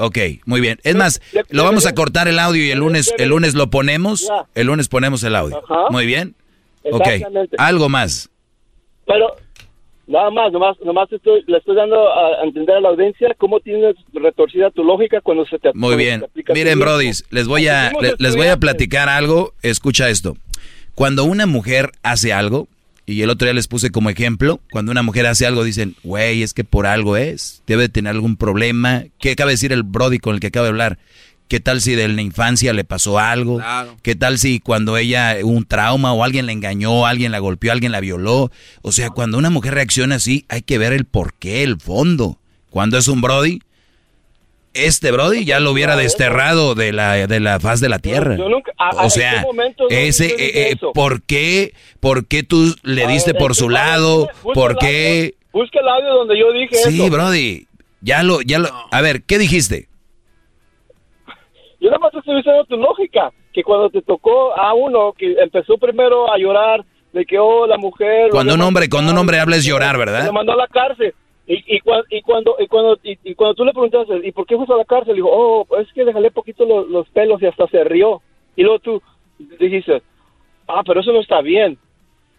Ok, 0.01 0.17
muy 0.45 0.61
bien. 0.61 0.79
Es 0.83 0.95
más, 0.95 1.21
lo 1.49 1.63
vamos 1.63 1.85
a 1.85 1.93
cortar 1.93 2.27
el 2.27 2.39
audio 2.39 2.65
y 2.65 2.71
el 2.71 2.79
lunes, 2.79 3.13
el 3.19 3.29
lunes 3.29 3.53
lo 3.53 3.69
ponemos, 3.69 4.27
el 4.55 4.67
lunes 4.67 4.87
ponemos 4.87 5.23
el 5.23 5.35
audio. 5.35 5.61
Ajá. 5.63 5.85
Muy 5.91 6.07
bien. 6.07 6.33
Ok, 6.91 7.07
algo 7.59 7.87
más. 7.87 8.29
Pero 9.05 9.35
nada 10.07 10.31
más, 10.31 10.51
nomás, 10.51 10.77
nomás 10.83 11.11
estoy, 11.11 11.43
le 11.45 11.57
estoy 11.57 11.75
dando 11.75 12.11
a 12.11 12.43
entender 12.43 12.77
a 12.77 12.81
la 12.81 12.89
audiencia 12.89 13.29
cómo 13.37 13.59
tienes 13.59 13.95
retorcida 14.11 14.71
tu 14.71 14.83
lógica 14.83 15.21
cuando 15.21 15.45
se 15.45 15.59
te 15.59 15.69
Muy 15.75 15.95
bien. 15.95 16.25
te 16.33 16.53
Miren, 16.53 16.79
brodis, 16.79 17.23
les 17.29 17.47
voy 17.47 17.67
a 17.67 17.91
les 18.17 18.35
voy 18.35 18.47
a 18.47 18.57
platicar 18.57 19.07
algo. 19.07 19.53
Escucha 19.61 20.09
esto. 20.09 20.35
Cuando 20.95 21.25
una 21.25 21.45
mujer 21.45 21.91
hace 22.01 22.33
algo 22.33 22.67
Y 23.11 23.21
el 23.23 23.29
otro 23.29 23.45
día 23.45 23.53
les 23.53 23.67
puse 23.67 23.91
como 23.91 24.09
ejemplo, 24.09 24.61
cuando 24.71 24.91
una 24.91 25.03
mujer 25.03 25.27
hace 25.27 25.45
algo 25.45 25.63
dicen, 25.63 25.95
güey, 26.03 26.43
es 26.43 26.53
que 26.53 26.63
por 26.63 26.88
algo 26.88 27.17
es, 27.17 27.61
debe 27.67 27.89
tener 27.89 28.11
algún 28.11 28.38
problema. 28.38 29.03
¿Qué 29.19 29.31
acaba 29.31 29.49
de 29.49 29.55
decir 29.55 29.73
el 29.73 29.83
Brody 29.83 30.19
con 30.19 30.35
el 30.35 30.39
que 30.39 30.47
acaba 30.47 30.65
de 30.65 30.69
hablar? 30.69 30.99
¿Qué 31.49 31.59
tal 31.59 31.81
si 31.81 31.95
de 31.95 32.07
la 32.07 32.21
infancia 32.21 32.71
le 32.71 32.85
pasó 32.85 33.19
algo? 33.19 33.59
¿Qué 34.03 34.15
tal 34.15 34.39
si 34.39 34.61
cuando 34.61 34.95
ella 34.95 35.35
hubo 35.43 35.51
un 35.51 35.65
trauma 35.65 36.13
o 36.13 36.23
alguien 36.23 36.45
la 36.45 36.53
engañó, 36.53 37.05
alguien 37.05 37.33
la 37.33 37.39
golpeó, 37.39 37.73
alguien 37.73 37.91
la 37.91 37.99
violó? 37.99 38.49
O 38.81 38.93
sea, 38.93 39.09
cuando 39.09 39.38
una 39.38 39.49
mujer 39.49 39.73
reacciona 39.73 40.15
así, 40.15 40.45
hay 40.47 40.61
que 40.61 40.77
ver 40.77 40.93
el 40.93 41.03
porqué, 41.03 41.63
el 41.63 41.77
fondo. 41.77 42.39
Cuando 42.69 42.97
es 42.97 43.09
un 43.09 43.19
Brody, 43.19 43.59
este 44.73 45.11
Brody 45.11 45.45
ya 45.45 45.60
lo 45.60 45.72
hubiera 45.72 45.95
desterrado 45.95 46.76
de 46.76 46.93
la, 46.93 47.27
de 47.27 47.39
la 47.39 47.60
faz 47.60 47.80
de 47.80 47.89
la 47.89 47.99
tierra. 47.99 48.38
o 48.98 49.10
sea, 49.10 49.45
ese, 49.89 50.27
eh, 50.27 50.72
eh, 50.72 50.76
¿por, 50.93 51.23
qué, 51.23 51.73
¿por 51.99 52.27
qué 52.27 52.43
tú 52.43 52.76
le 52.84 53.07
diste 53.07 53.34
por 53.34 53.56
su 53.56 53.69
lado? 53.69 54.30
¿Por 54.53 54.77
qué? 54.77 55.35
Busca 55.52 55.80
el 55.80 55.88
audio 55.88 56.14
donde 56.14 56.39
yo 56.39 56.52
dije 56.53 56.76
Sí, 56.76 57.10
Brody, 57.10 57.68
ya 58.02 58.23
lo, 58.23 58.41
ya 58.41 58.60
lo... 58.60 58.69
A 58.91 59.02
ver, 59.02 59.23
¿qué 59.23 59.38
dijiste? 59.38 59.88
Yo 61.81 61.89
nada 61.89 61.99
más 61.99 62.14
estoy 62.14 62.38
diciendo 62.38 62.64
tu 62.65 62.77
lógica, 62.77 63.31
que 63.53 63.64
cuando 63.64 63.89
te 63.89 64.02
tocó 64.02 64.57
a 64.57 64.73
uno 64.73 65.14
que 65.18 65.34
empezó 65.41 65.77
primero 65.77 66.31
a 66.31 66.38
llorar 66.38 66.85
de 67.11 67.26
que, 67.26 67.38
oh, 67.39 67.68
la 67.68 67.77
mujer... 67.77 68.30
Cuando 68.30 68.53
un 68.53 68.61
hombre, 68.61 68.88
cuando 68.88 69.11
un 69.11 69.18
hombre 69.18 69.39
habla 69.39 69.57
es 69.57 69.65
llorar, 69.65 69.98
¿verdad? 69.98 70.26
Se 70.26 70.31
mandó 70.31 70.53
a 70.53 70.57
la 70.57 70.68
cárcel. 70.68 71.14
Y, 71.47 71.55
y, 71.55 71.81
y, 72.09 72.22
cuando 72.22 72.55
y 72.59 72.68
cuando 72.68 72.99
y, 73.03 73.34
cuando 73.35 73.55
tú 73.55 73.65
le 73.65 73.72
preguntaste 73.72 74.27
y 74.27 74.31
por 74.31 74.45
qué 74.45 74.55
fuiste 74.55 74.73
a 74.73 74.77
la 74.77 74.85
cárcel 74.85 75.15
dijo 75.15 75.30
oh 75.30 75.68
es 75.80 75.91
que 75.93 76.05
le 76.05 76.13
jalé 76.13 76.31
poquito 76.31 76.65
los, 76.65 76.88
los, 76.88 77.09
pelos 77.09 77.41
y 77.41 77.47
hasta 77.47 77.68
se 77.68 77.84
rió 77.84 78.22
y 78.55 78.61
luego 78.61 78.80
tú 78.80 79.01
dijiste 79.59 80.03
ah 80.68 80.81
pero 80.85 81.01
eso 81.01 81.11
no 81.11 81.19
está 81.19 81.41
bien 81.41 81.77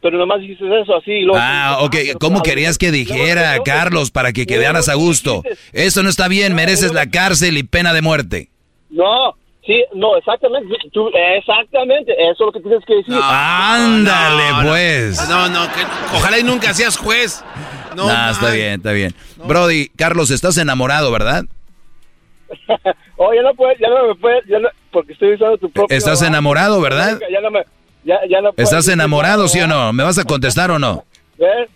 pero 0.01 0.19
nomás 0.19 0.41
dijiste 0.41 0.65
eso 0.81 0.97
así 0.97 1.11
y 1.11 1.23
luego 1.23 1.41
ah 1.43 1.79
ok. 1.83 1.97
Cómo 2.21 2.43
querías 2.43 2.79
que 2.79 2.93
dijera 2.93 3.59
Carlos 3.65 4.13
para 4.13 4.33
que 4.33 4.47
quedaras 4.47 4.89
a 4.89 4.95
gusto 4.95 5.43
eso 5.73 6.03
no 6.03 6.09
está 6.09 6.29
bien 6.29 6.55
mereces 6.55 6.95
la 6.95 7.11
cárcel 7.11 7.59
y 7.59 7.65
pena 7.65 7.93
de 7.93 8.03
muerte. 8.03 8.49
No 8.89 9.35
Sí, 9.65 9.85
no, 9.95 10.17
exactamente. 10.17 10.75
Tú, 10.93 11.09
exactamente, 11.37 12.13
eso 12.13 12.33
es 12.33 12.41
lo 12.41 12.53
que 12.53 12.61
tienes 12.61 12.85
que 12.85 12.97
decir. 12.97 13.15
Ándale, 13.23 14.69
pues. 14.69 15.29
No, 15.29 15.49
no, 15.49 15.67
que, 15.73 15.81
ojalá 16.17 16.39
y 16.39 16.43
nunca 16.43 16.75
seas 16.75 16.97
juez. 16.97 17.45
No, 17.95 18.11
está 18.31 18.51
bien, 18.51 18.75
está 18.75 18.93
bien. 18.93 19.15
Brody, 19.45 19.89
Carlos, 19.97 20.31
estás 20.31 20.57
enamorado, 20.59 21.13
¿verdad? 21.13 21.45
oh, 23.17 23.33
ya 23.33 23.43
no 23.43 23.55
puedes, 23.55 23.79
ya 23.79 23.89
no 23.89 24.09
me 24.09 24.15
puedes, 24.17 24.45
ya 24.47 24.59
no, 24.59 24.69
porque 24.91 25.13
estoy 25.13 25.35
usando 25.35 25.59
tu 25.59 25.71
propio... 25.71 25.97
Estás 25.97 26.23
enamorado, 26.23 26.81
¿verdad? 26.81 27.21
Ya 27.31 27.41
no 27.41 27.51
me, 27.51 27.65
ya, 28.05 28.19
ya 28.29 28.41
no 28.41 28.51
¿Estás 28.57 28.89
enamorado, 28.89 29.49
sí 29.49 29.61
o 29.61 29.67
no? 29.67 29.93
¿Me 29.93 30.03
vas 30.03 30.19
a 30.19 30.25
contestar 30.25 30.71
o 30.71 30.79
no? 30.79 31.05
¿Ves? 31.39 31.69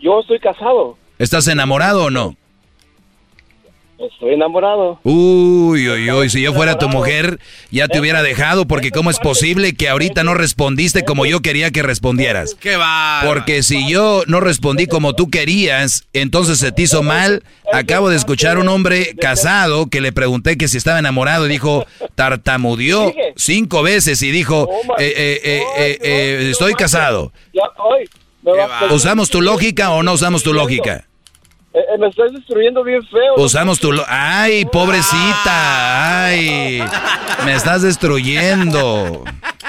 Yo 0.00 0.20
estoy 0.20 0.38
casado. 0.38 0.96
¿Estás 1.18 1.48
enamorado 1.48 2.04
o 2.04 2.10
no? 2.10 2.36
Estoy 3.98 4.34
enamorado. 4.34 5.00
Uy, 5.02 5.88
uy, 5.88 6.10
uy, 6.10 6.30
si 6.30 6.40
yo 6.40 6.54
fuera 6.54 6.78
tu 6.78 6.88
mujer, 6.88 7.40
ya 7.72 7.88
te 7.88 7.98
hubiera 7.98 8.22
dejado, 8.22 8.64
porque 8.64 8.92
¿cómo 8.92 9.10
es 9.10 9.18
posible 9.18 9.74
que 9.74 9.88
ahorita 9.88 10.22
no 10.22 10.34
respondiste 10.34 11.04
como 11.04 11.26
yo 11.26 11.40
quería 11.40 11.72
que 11.72 11.82
respondieras? 11.82 12.54
¡Qué 12.54 12.76
va! 12.76 13.22
Porque 13.24 13.64
si 13.64 13.90
yo 13.90 14.22
no 14.28 14.38
respondí 14.38 14.86
como 14.86 15.14
tú 15.14 15.30
querías, 15.30 16.06
entonces 16.12 16.58
se 16.58 16.70
te 16.70 16.82
hizo 16.82 17.02
mal. 17.02 17.42
Acabo 17.72 18.08
de 18.08 18.16
escuchar 18.16 18.58
un 18.58 18.68
hombre 18.68 19.16
casado 19.20 19.88
que 19.88 20.00
le 20.00 20.12
pregunté 20.12 20.56
que 20.56 20.68
si 20.68 20.76
estaba 20.78 21.00
enamorado 21.00 21.46
y 21.46 21.50
dijo, 21.50 21.84
tartamudeó 22.14 23.12
cinco 23.34 23.82
veces 23.82 24.22
y 24.22 24.30
dijo, 24.30 24.68
eh, 24.98 25.40
eh, 25.44 25.98
eh, 26.00 26.48
estoy 26.50 26.74
casado. 26.74 27.32
¿Usamos 28.90 29.28
tu 29.28 29.42
lógica 29.42 29.90
o 29.90 30.04
no 30.04 30.12
usamos 30.12 30.44
tu 30.44 30.52
lógica? 30.52 31.04
Eh, 31.78 31.94
eh, 31.94 31.98
me 31.98 32.08
estás 32.08 32.32
destruyendo 32.32 32.82
bien 32.82 33.00
feo. 33.06 33.36
Usamos 33.36 33.78
tu... 33.78 33.92
¡Ay, 34.08 34.64
pobrecita! 34.64 36.24
¡Ay! 36.26 36.82
Me 37.44 37.54
estás 37.54 37.82
destruyendo. 37.82 39.22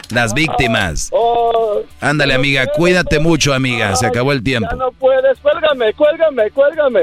Las 0.09 0.33
víctimas. 0.33 1.09
Oh. 1.11 1.81
Ándale, 2.01 2.33
amiga. 2.33 2.65
Cuídate 2.65 3.19
mucho, 3.19 3.53
amiga. 3.53 3.95
Se 3.95 4.07
acabó 4.07 4.31
el 4.31 4.41
tiempo. 4.41 4.67
Ya 4.71 4.77
no 4.77 4.91
puedes. 4.91 5.37
Cuélgame, 5.39 5.93
cuélgame, 5.93 6.49
cuélgame. 6.49 6.99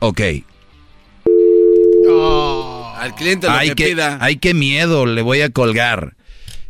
Ok. 0.00 0.20
Oh. 2.10 2.92
al 2.98 3.14
cliente 3.14 3.46
lo 3.46 3.52
ay, 3.52 3.74
que, 3.74 3.86
pida. 3.86 4.18
Ay, 4.20 4.36
qué 4.36 4.52
miedo. 4.52 5.06
Le 5.06 5.22
voy 5.22 5.42
a 5.42 5.50
colgar. 5.50 6.14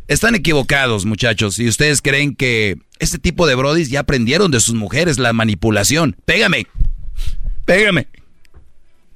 Están 0.07 0.35
equivocados, 0.35 1.05
muchachos. 1.05 1.57
Y 1.57 1.67
ustedes 1.67 2.03
creen 2.03 2.35
que 2.35 2.77
este 2.99 3.17
tipo 3.17 3.47
de 3.47 3.55
brodis 3.55 3.89
ya 3.89 4.01
aprendieron 4.01 4.51
de 4.51 4.59
sus 4.59 4.75
mujeres 4.75 5.17
la 5.17 5.33
manipulación. 5.33 6.15
Pégame. 6.25 6.67
Pégame. 7.69 8.07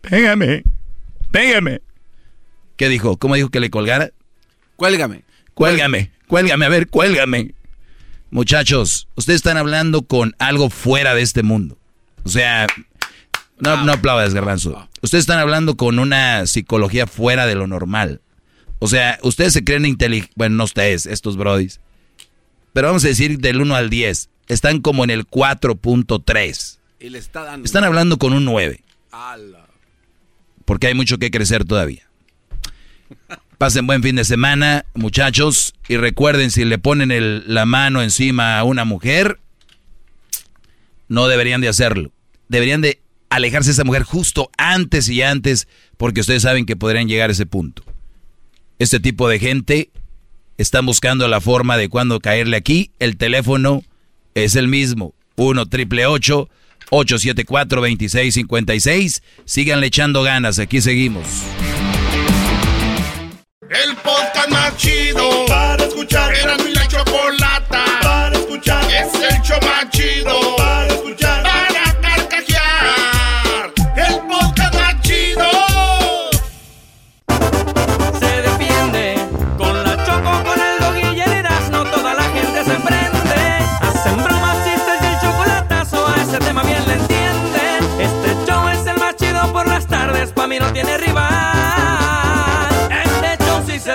Pégame. 0.02 0.64
Pégame. 1.32 1.82
¿Qué 2.78 2.88
dijo? 2.88 3.18
¿Cómo 3.18 3.34
dijo 3.34 3.50
que 3.50 3.60
le 3.60 3.72
colgara? 3.72 4.12
Cuélgame. 4.76 5.24
Cuélgame. 5.56 6.12
Cuélgame. 6.28 6.64
A 6.64 6.70
ver, 6.70 6.88
cuélgame. 6.88 7.56
Muchachos, 8.30 9.08
ustedes 9.16 9.38
están 9.38 9.58
hablando 9.58 10.04
con 10.04 10.36
algo 10.38 10.70
fuera 10.70 11.16
de 11.16 11.24
este 11.24 11.42
mundo. 11.42 11.80
O 12.26 12.30
sea, 12.30 12.68
no, 13.58 13.86
no 13.86 13.94
aplaudas, 13.94 14.36
garbanzo. 14.36 14.88
Ustedes 15.02 15.24
están 15.24 15.40
hablando 15.40 15.76
con 15.76 15.98
una 15.98 16.46
psicología 16.46 17.08
fuera 17.08 17.48
de 17.48 17.56
lo 17.56 17.66
normal. 17.66 18.22
O 18.78 18.88
sea, 18.88 19.18
ustedes 19.24 19.54
se 19.54 19.64
creen 19.64 19.88
inteligentes. 19.88 20.36
Bueno, 20.36 20.58
no 20.58 20.66
ustedes, 20.66 21.08
estos 21.08 21.38
brodis. 21.38 21.80
Pero 22.74 22.86
vamos 22.86 23.04
a 23.04 23.08
decir 23.08 23.40
del 23.40 23.62
1 23.62 23.76
al 23.76 23.90
10. 23.90 24.30
Están 24.48 24.80
como 24.80 25.04
en 25.04 25.10
el 25.10 25.26
4.3. 25.26 26.83
Están 27.04 27.84
hablando 27.84 28.18
con 28.18 28.32
un 28.32 28.46
9. 28.46 28.82
Porque 30.64 30.88
hay 30.88 30.94
mucho 30.94 31.18
que 31.18 31.32
crecer 31.32 31.66
todavía. 31.66 32.08
Pasen 33.58 33.86
buen 33.86 34.02
fin 34.02 34.16
de 34.16 34.24
semana, 34.24 34.86
muchachos. 34.94 35.74
Y 35.90 35.98
recuerden, 35.98 36.50
si 36.50 36.64
le 36.64 36.78
ponen 36.78 37.44
la 37.54 37.66
mano 37.66 38.02
encima 38.02 38.58
a 38.58 38.64
una 38.64 38.86
mujer, 38.86 39.40
no 41.10 41.28
deberían 41.28 41.60
de 41.60 41.68
hacerlo. 41.68 42.12
Deberían 42.48 42.80
de 42.80 43.02
alejarse 43.30 43.70
de 43.70 43.74
esa 43.74 43.84
mujer 43.84 44.04
justo 44.04 44.50
antes 44.58 45.10
y 45.10 45.22
antes, 45.24 45.68
porque 45.98 46.22
ustedes 46.22 46.44
saben 46.44 46.66
que 46.66 46.78
podrían 46.78 47.10
llegar 47.10 47.30
a 47.30 47.34
ese 47.34 47.46
punto. 47.46 47.84
Este 48.80 49.02
tipo 49.02 49.28
de 49.28 49.40
gente 49.40 49.90
están 50.58 50.86
buscando 50.86 51.28
la 51.28 51.42
forma 51.42 51.76
de 51.76 51.90
cuándo 51.90 52.22
caerle 52.22 52.56
aquí. 52.56 52.92
El 53.00 53.18
teléfono 53.18 53.84
es 54.36 54.56
el 54.56 54.70
mismo. 54.70 55.14
1 55.36 55.66
triple 55.66 56.06
874-2656. 56.92 59.22
Síganle 59.46 59.88
echando 59.88 60.22
ganas, 60.24 60.60
aquí 60.60 60.82
seguimos. 60.82 61.26
El 63.70 63.96
podcast 63.98 64.50
más 64.50 64.76
chido 64.78 65.46
para 65.48 65.84
escuchar. 65.86 66.34
Era 66.36 66.58
mi 66.58 66.74
la 66.74 66.88
chocolata 66.88 67.84
para 68.02 68.36
escuchar. 68.38 68.84
Es 68.92 69.14
el 69.14 69.42
show 69.42 69.60
más 69.62 69.90
chido 69.90 70.63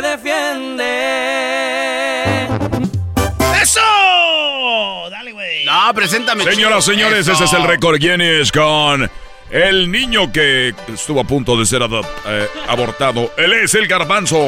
se 0.03 0.09
defiende. 0.09 0.85
¡Eso! 3.61 3.81
Dale, 5.11 5.33
güey. 5.33 5.65
No, 5.65 5.93
preséntame. 5.95 6.45
Señoras, 6.45 6.85
señores, 6.85 7.21
Eso. 7.21 7.33
ese 7.33 7.45
es 7.45 7.53
el 7.55 7.65
récord 7.65 7.99
Guinness 7.99 8.53
con 8.53 9.11
el 9.51 9.91
niño 9.91 10.31
que 10.33 10.75
estuvo 10.93 11.21
a 11.21 11.25
punto 11.25 11.57
de 11.59 11.67
ser 11.67 11.83
adop- 11.83 12.07
eh, 12.27 12.49
abortado. 12.69 13.33
Él 13.37 13.53
es 13.55 13.75
el 13.75 13.87
garbanzo. 13.89 14.39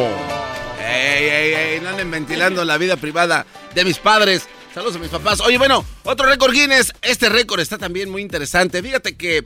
Ey, 0.83 1.25
ey, 1.29 1.53
ey, 1.55 1.81
no 1.81 1.89
anden 1.91 2.11
ventilando 2.11 2.65
la 2.65 2.77
vida 2.79 2.97
privada 2.97 3.47
de 3.75 3.85
mis 3.85 3.99
padres. 3.99 4.47
Saludos 4.75 4.97
a 4.97 4.99
mis 5.01 5.09
papás. 5.09 5.41
Oye, 5.41 5.59
bueno, 5.59 5.85
otro 6.05 6.29
récord 6.29 6.53
Guinness. 6.53 6.93
Este 7.03 7.29
récord 7.29 7.61
está 7.61 7.77
también 7.79 8.09
muy 8.11 8.23
interesante. 8.23 8.83
Fíjate 8.83 9.17
que 9.17 9.45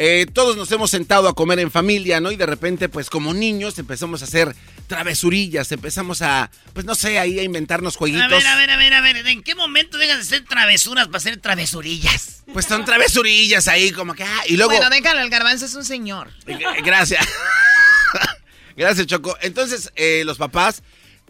eh, 0.00 0.26
todos 0.32 0.56
nos 0.56 0.70
hemos 0.70 0.90
sentado 0.90 1.28
a 1.28 1.34
comer 1.34 1.58
en 1.58 1.72
familia, 1.72 2.20
¿no? 2.20 2.30
Y 2.30 2.36
de 2.36 2.46
repente, 2.46 2.88
pues 2.88 3.10
como 3.10 3.34
niños 3.34 3.78
empezamos 3.80 4.22
a 4.22 4.26
hacer 4.26 4.54
travesurillas, 4.86 5.72
empezamos 5.72 6.22
a, 6.22 6.52
pues 6.72 6.86
no 6.86 6.94
sé, 6.94 7.18
ahí 7.18 7.40
a 7.40 7.42
inventarnos 7.42 7.96
jueguitos. 7.96 8.24
A 8.24 8.28
ver, 8.28 8.46
a 8.46 8.56
ver, 8.56 8.70
a 8.70 8.76
ver, 8.76 8.94
a 8.94 9.00
ver. 9.00 9.26
¿En 9.26 9.42
qué 9.42 9.56
momento 9.56 9.98
dejas 9.98 10.18
de 10.18 10.24
ser 10.24 10.44
travesuras 10.44 11.08
para 11.08 11.18
ser 11.18 11.38
travesurillas? 11.38 12.44
Pues 12.52 12.66
son 12.66 12.84
travesurillas 12.84 13.66
ahí, 13.66 13.90
como 13.90 14.14
que, 14.14 14.22
ah, 14.22 14.42
y 14.46 14.56
luego... 14.56 14.70
Bueno, 14.70 14.88
déjalo, 14.88 15.20
el 15.20 15.30
garbanzo 15.30 15.66
es 15.66 15.74
un 15.74 15.84
señor. 15.84 16.30
Eh, 16.46 16.56
Gracias. 16.84 17.26
Gracias, 18.76 19.08
Choco. 19.08 19.36
Entonces, 19.42 19.90
eh, 19.96 20.22
los 20.24 20.38
papás 20.38 20.84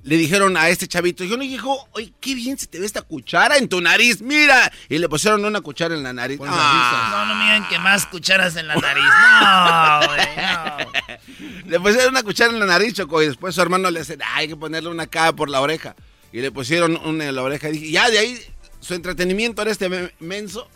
le 0.09 0.17
dijeron 0.17 0.57
a 0.57 0.71
este 0.71 0.89
chavito, 0.89 1.23
yo 1.25 1.37
no 1.37 1.43
hijo, 1.45 1.87
oye, 1.93 2.13
qué 2.19 2.35
bien 2.35 2.57
se 2.59 2.67
te 2.67 2.79
ve 2.81 2.87
esta 2.87 3.03
cuchara 3.03 3.59
en 3.59 3.69
tu 3.69 3.79
nariz, 3.81 4.23
mira. 4.23 4.73
Y 4.89 4.97
le 4.99 5.07
pusieron 5.09 5.45
una 5.45 5.61
cuchara 5.61 5.95
en 5.95 6.03
la 6.03 6.15
nariz. 6.15 6.41
Ah. 6.47 7.25
No, 7.27 7.35
no 7.35 7.45
miren 7.45 7.65
que 7.69 7.79
más 7.79 8.07
cucharas 8.07 8.57
en 8.57 8.69
la 8.69 8.77
nariz. 8.77 9.05
No, 9.05 10.07
güey, 10.09 10.37
no. 10.37 11.69
Le 11.71 11.79
pusieron 11.81 12.09
una 12.11 12.23
cuchara 12.23 12.51
en 12.53 12.59
la 12.59 12.65
nariz, 12.67 12.95
Choco, 12.95 13.23
y 13.23 13.27
después 13.27 13.55
su 13.55 13.61
hermano 13.61 13.91
le 13.91 14.01
dice, 14.01 14.17
"Ah, 14.25 14.37
hay 14.37 14.49
que 14.49 14.57
ponerle 14.57 14.89
una 14.89 15.03
acá 15.03 15.33
por 15.35 15.51
la 15.51 15.61
oreja. 15.61 15.95
Y 16.33 16.41
le 16.41 16.51
pusieron 16.51 16.97
una 17.05 17.27
en 17.27 17.35
la 17.35 17.43
oreja. 17.43 17.69
Y 17.69 17.73
dije, 17.73 17.91
ya 17.91 18.09
de 18.09 18.19
ahí, 18.19 18.39
su 18.81 18.95
entretenimiento 18.95 19.61
era 19.61 19.71
este 19.71 19.91
me- 19.91 20.13
menso. 20.21 20.71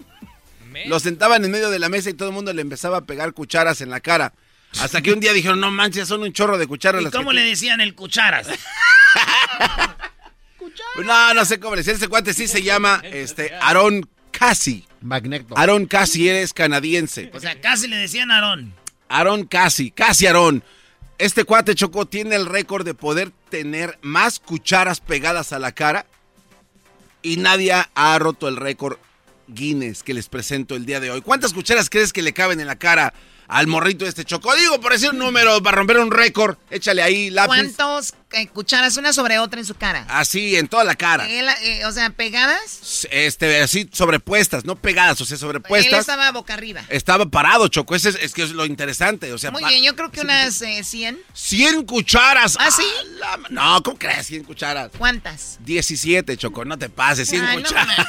Lo 0.86 1.00
sentaban 1.00 1.42
en 1.44 1.50
medio 1.50 1.70
de 1.70 1.78
la 1.78 1.88
mesa 1.88 2.10
y 2.10 2.14
todo 2.14 2.28
el 2.28 2.34
mundo 2.34 2.52
le 2.52 2.60
empezaba 2.62 2.98
a 2.98 3.00
pegar 3.02 3.32
cucharas 3.32 3.80
en 3.80 3.88
la 3.90 4.00
cara. 4.00 4.34
Hasta 4.80 5.00
que 5.02 5.12
un 5.12 5.20
día 5.20 5.32
dijeron, 5.34 5.60
no 5.60 5.70
manches, 5.70 6.08
son 6.08 6.22
un 6.22 6.32
chorro 6.32 6.56
de 6.58 6.66
cucharas. 6.66 7.00
¿Y 7.00 7.04
las 7.04 7.12
cómo 7.12 7.30
que 7.30 7.36
le 7.36 7.42
ti-". 7.44 7.48
decían 7.50 7.80
el 7.80 7.94
cucharas? 7.94 8.48
No, 11.04 11.34
no 11.34 11.44
sé 11.44 11.58
cómo 11.58 11.76
decían. 11.76 11.96
Ese 11.96 12.08
cuate 12.08 12.34
sí 12.34 12.46
se 12.46 12.62
llama 12.62 13.00
este, 13.04 13.52
Aaron 13.60 14.08
Cassie. 14.30 14.84
Magneto. 15.00 15.56
Aaron 15.56 15.86
Cassie 15.86 16.30
eres 16.30 16.52
canadiense. 16.52 17.30
O 17.34 17.40
sea, 17.40 17.60
casi 17.60 17.88
le 17.88 17.96
decían 17.96 18.30
Aarón. 18.30 18.74
Aaron 19.08 19.44
Cassie, 19.44 19.90
Cassie 19.90 20.28
Aaron. 20.28 20.62
Este 21.18 21.44
cuate 21.44 21.74
Choco 21.74 22.06
tiene 22.06 22.34
el 22.36 22.46
récord 22.46 22.84
de 22.84 22.94
poder 22.94 23.30
tener 23.48 23.98
más 24.02 24.38
cucharas 24.38 25.00
pegadas 25.00 25.52
a 25.52 25.58
la 25.58 25.72
cara 25.72 26.06
y 27.22 27.36
nadie 27.36 27.72
ha 27.94 28.18
roto 28.18 28.48
el 28.48 28.56
récord 28.56 28.98
Guinness 29.48 30.02
que 30.02 30.14
les 30.14 30.28
presento 30.28 30.74
el 30.74 30.86
día 30.86 31.00
de 31.00 31.10
hoy. 31.10 31.20
¿Cuántas 31.20 31.52
cucharas 31.52 31.90
crees 31.90 32.12
que 32.12 32.22
le 32.22 32.32
caben 32.32 32.60
en 32.60 32.66
la 32.66 32.76
cara 32.76 33.12
al 33.52 33.66
morrito 33.66 34.06
este 34.06 34.24
Choco? 34.24 34.54
Digo, 34.56 34.80
por 34.80 34.92
decir 34.92 35.10
un 35.10 35.18
número, 35.18 35.62
para 35.62 35.76
romper 35.76 35.98
un 35.98 36.10
récord, 36.10 36.56
échale 36.70 37.02
ahí 37.02 37.30
lápiz. 37.30 37.48
¿Cuántos 37.48 38.14
eh, 38.32 38.46
cucharas 38.48 38.96
una 38.96 39.12
sobre 39.12 39.38
otra 39.38 39.60
en 39.60 39.66
su 39.66 39.74
cara? 39.74 40.04
Así, 40.08 40.56
en 40.56 40.68
toda 40.68 40.84
la 40.84 40.94
cara. 40.94 41.28
Él, 41.28 41.46
eh, 41.62 41.84
o 41.84 41.92
sea, 41.92 42.10
pegadas. 42.10 43.06
Este, 43.10 43.60
así 43.60 43.88
sobrepuestas, 43.92 44.64
no 44.64 44.76
pegadas, 44.76 45.20
o 45.20 45.24
sea, 45.24 45.34
Él 45.34 45.40
sobrepuestas. 45.40 46.00
estaba 46.00 46.30
boca 46.32 46.54
arriba. 46.54 46.82
Estaba 46.88 47.26
parado, 47.26 47.68
Choco. 47.68 47.94
Ese 47.94 48.08
es, 48.10 48.14
es 48.22 48.32
que 48.32 48.42
es 48.42 48.50
lo 48.50 48.64
interesante. 48.64 49.32
O 49.32 49.38
sea, 49.38 49.50
Muy 49.50 49.62
bien, 49.64 49.82
yo 49.84 49.94
creo 49.94 50.10
que 50.10 50.20
unas 50.22 50.60
eh, 50.62 50.82
100. 50.82 51.18
100 51.34 51.82
cucharas. 51.84 52.56
¿Ah, 52.58 52.70
sí? 52.70 52.84
La- 53.18 53.38
No, 53.50 53.82
¿cómo 53.82 53.98
crees? 53.98 54.26
100 54.28 54.44
cucharas. 54.44 54.90
¿Cuántas? 54.96 55.58
17, 55.60 56.36
Choco, 56.36 56.64
no 56.64 56.78
te 56.78 56.88
pases, 56.88 57.28
100 57.28 57.44
Ay, 57.44 57.56
no 57.58 57.62
cucharas. 57.62 58.06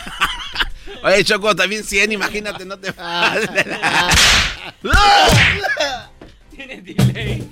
Oye, 1.03 1.23
Choco, 1.23 1.55
también 1.55 1.84
100, 1.84 2.11
imagínate, 2.13 2.65
no 2.65 2.77
te 2.80 2.91
pases. 2.93 3.49
Tiene 6.55 6.81
delay. 6.81 7.49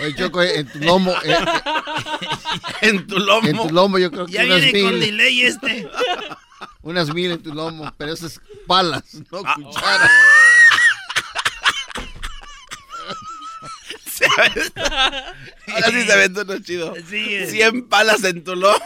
Oye, 0.00 0.14
Choco, 0.16 0.42
en 0.42 0.66
tu 0.68 0.78
lomo. 0.80 1.12
eh, 1.24 1.36
en 2.82 3.06
tu 3.06 3.18
lomo. 3.18 3.48
En 3.48 3.56
tu 3.56 3.70
lomo, 3.70 3.98
yo 3.98 4.10
creo 4.10 4.26
que 4.26 4.32
Ya 4.32 4.44
unas 4.44 4.60
viene 4.62 4.82
con 4.82 5.00
delay 5.00 5.42
este. 5.42 5.88
Unas 6.82 7.12
mil 7.14 7.30
en 7.30 7.42
tu 7.42 7.54
lomo, 7.54 7.92
pero 7.98 8.12
eso 8.12 8.26
es 8.26 8.40
palas, 8.66 9.02
no 9.30 9.42
Ah. 9.44 9.54
cucharas. 9.54 10.10
Ahora 15.72 15.90
sí 15.90 16.04
se 16.04 16.12
aventó 16.12 16.42
uno 16.42 16.58
chido. 16.60 16.94
Sí. 17.08 17.46
100 17.46 17.88
palas 17.88 18.22
en 18.24 18.44
tu 18.44 18.54
lomo. 18.54 18.78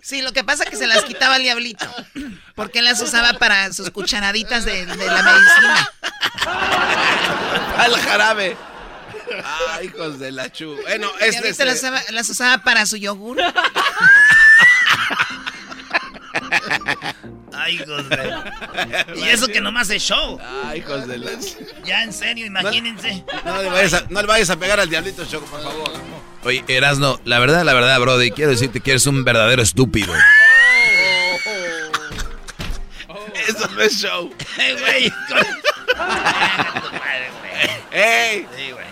Sí, 0.00 0.22
lo 0.22 0.32
que 0.32 0.44
pasa 0.44 0.62
es 0.64 0.70
que 0.70 0.76
se 0.76 0.86
las 0.86 1.02
quitaba 1.02 1.36
el 1.36 1.42
diablito. 1.42 1.84
Porque 2.54 2.78
él 2.78 2.84
las 2.84 3.02
usaba 3.02 3.32
para 3.34 3.72
sus 3.72 3.90
cucharaditas 3.90 4.64
de, 4.64 4.86
de 4.86 5.06
la 5.06 5.22
medicina. 5.22 5.92
Al 7.76 7.96
jarabe. 8.00 8.56
Ah, 9.44 9.82
hijos 9.82 10.20
de 10.20 10.30
la 10.30 10.52
chu. 10.52 10.76
Bueno, 10.82 11.10
El 11.20 11.34
este 11.34 11.64
las, 11.64 11.78
usaba, 11.78 12.00
las 12.10 12.30
usaba 12.30 12.58
para 12.62 12.86
su 12.86 12.96
yogur. 12.96 13.38
Ay, 17.52 17.74
hijos 17.74 18.08
de... 18.08 18.34
Y 19.16 19.28
eso 19.28 19.48
que 19.48 19.60
nomás 19.60 19.90
es 19.90 20.02
show. 20.02 20.38
Ay, 20.66 20.78
hijos 20.78 21.08
de 21.08 21.18
la. 21.18 21.32
Ya, 21.84 22.04
en 22.04 22.12
serio, 22.12 22.46
imagínense. 22.46 23.24
No 23.44 23.62
le 23.62 23.68
vayas 23.70 23.94
a, 23.94 24.06
no 24.08 24.20
le 24.20 24.26
vayas 24.28 24.50
a 24.50 24.56
pegar 24.56 24.78
al 24.78 24.88
diablito, 24.88 25.24
Choco, 25.24 25.46
por 25.46 25.62
favor. 25.62 25.90
Oye, 26.46 26.64
Erasno, 26.68 27.18
la 27.24 27.40
verdad, 27.40 27.64
la 27.64 27.74
verdad, 27.74 27.98
Brody, 27.98 28.30
quiero 28.30 28.52
decirte 28.52 28.78
que 28.80 28.92
eres 28.92 29.08
un 29.08 29.24
verdadero 29.24 29.62
estúpido. 29.62 30.14
Eso 33.48 33.68
no 33.74 33.82
es 33.82 34.00
show. 34.00 34.32
Ey, 34.56 34.76
güey. 34.78 35.12
¡Ey! 37.90 38.46
Sí, 38.56 38.70
güey. 38.70 38.86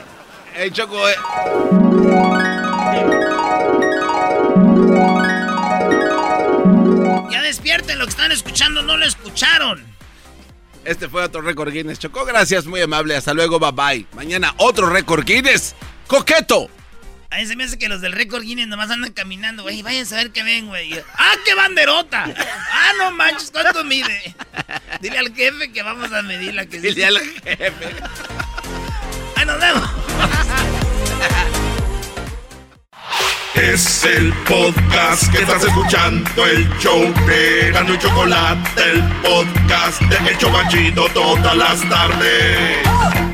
¡Ey, 0.56 0.70
Choco! 0.72 1.08
eh. 1.08 1.14
Ya 7.30 7.40
despierten, 7.42 8.00
lo 8.00 8.06
que 8.06 8.10
están 8.10 8.32
escuchando 8.32 8.82
no 8.82 8.96
lo 8.96 9.04
escucharon. 9.06 9.80
Este 10.84 11.08
fue 11.08 11.22
otro 11.22 11.40
récord 11.40 11.72
Guinness. 11.72 12.00
Choco, 12.00 12.24
gracias, 12.24 12.66
muy 12.66 12.80
amable. 12.80 13.14
Hasta 13.14 13.32
luego, 13.32 13.60
bye 13.60 13.70
bye. 13.70 14.06
Mañana 14.16 14.54
otro 14.56 14.90
récord 14.90 15.24
Guinness. 15.24 15.76
¡Coqueto! 16.08 16.68
A 17.34 17.38
mí 17.38 17.46
se 17.46 17.56
me 17.56 17.64
hace 17.64 17.76
que 17.76 17.88
los 17.88 18.00
del 18.00 18.12
récord 18.12 18.44
Guinness 18.44 18.68
nomás 18.68 18.92
andan 18.92 19.12
caminando, 19.12 19.64
güey. 19.64 19.82
Vayan 19.82 20.06
a 20.06 20.16
ver 20.16 20.30
qué 20.30 20.44
ven, 20.44 20.68
güey. 20.68 20.96
¡Ah, 21.16 21.32
qué 21.44 21.52
banderota! 21.56 22.26
¡Ah, 22.70 22.92
no 22.96 23.10
manches! 23.10 23.50
¿Cuánto 23.50 23.82
mide? 23.82 24.36
Dile 25.00 25.18
al 25.18 25.34
jefe 25.34 25.72
que 25.72 25.82
vamos 25.82 26.12
a 26.12 26.22
medir 26.22 26.54
la 26.54 26.64
que 26.66 26.80
Dile 26.80 27.06
al 27.06 27.18
jefe. 27.18 27.72
¡Ay, 29.34 29.46
nos 29.46 29.58
vemos! 29.58 29.90
Es 33.54 34.04
el 34.04 34.32
podcast 34.44 35.32
que 35.32 35.38
estás 35.38 35.64
escuchando, 35.64 36.46
el 36.46 36.68
show 36.78 37.12
de 37.26 37.72
Gano 37.72 37.94
y 37.94 37.98
Chocolate, 37.98 38.90
el 38.92 39.02
podcast 39.22 40.00
de 40.02 40.30
El 40.30 40.38
Chobachito 40.38 41.08
todas 41.08 41.56
las 41.56 41.88
tardes. 41.88 43.33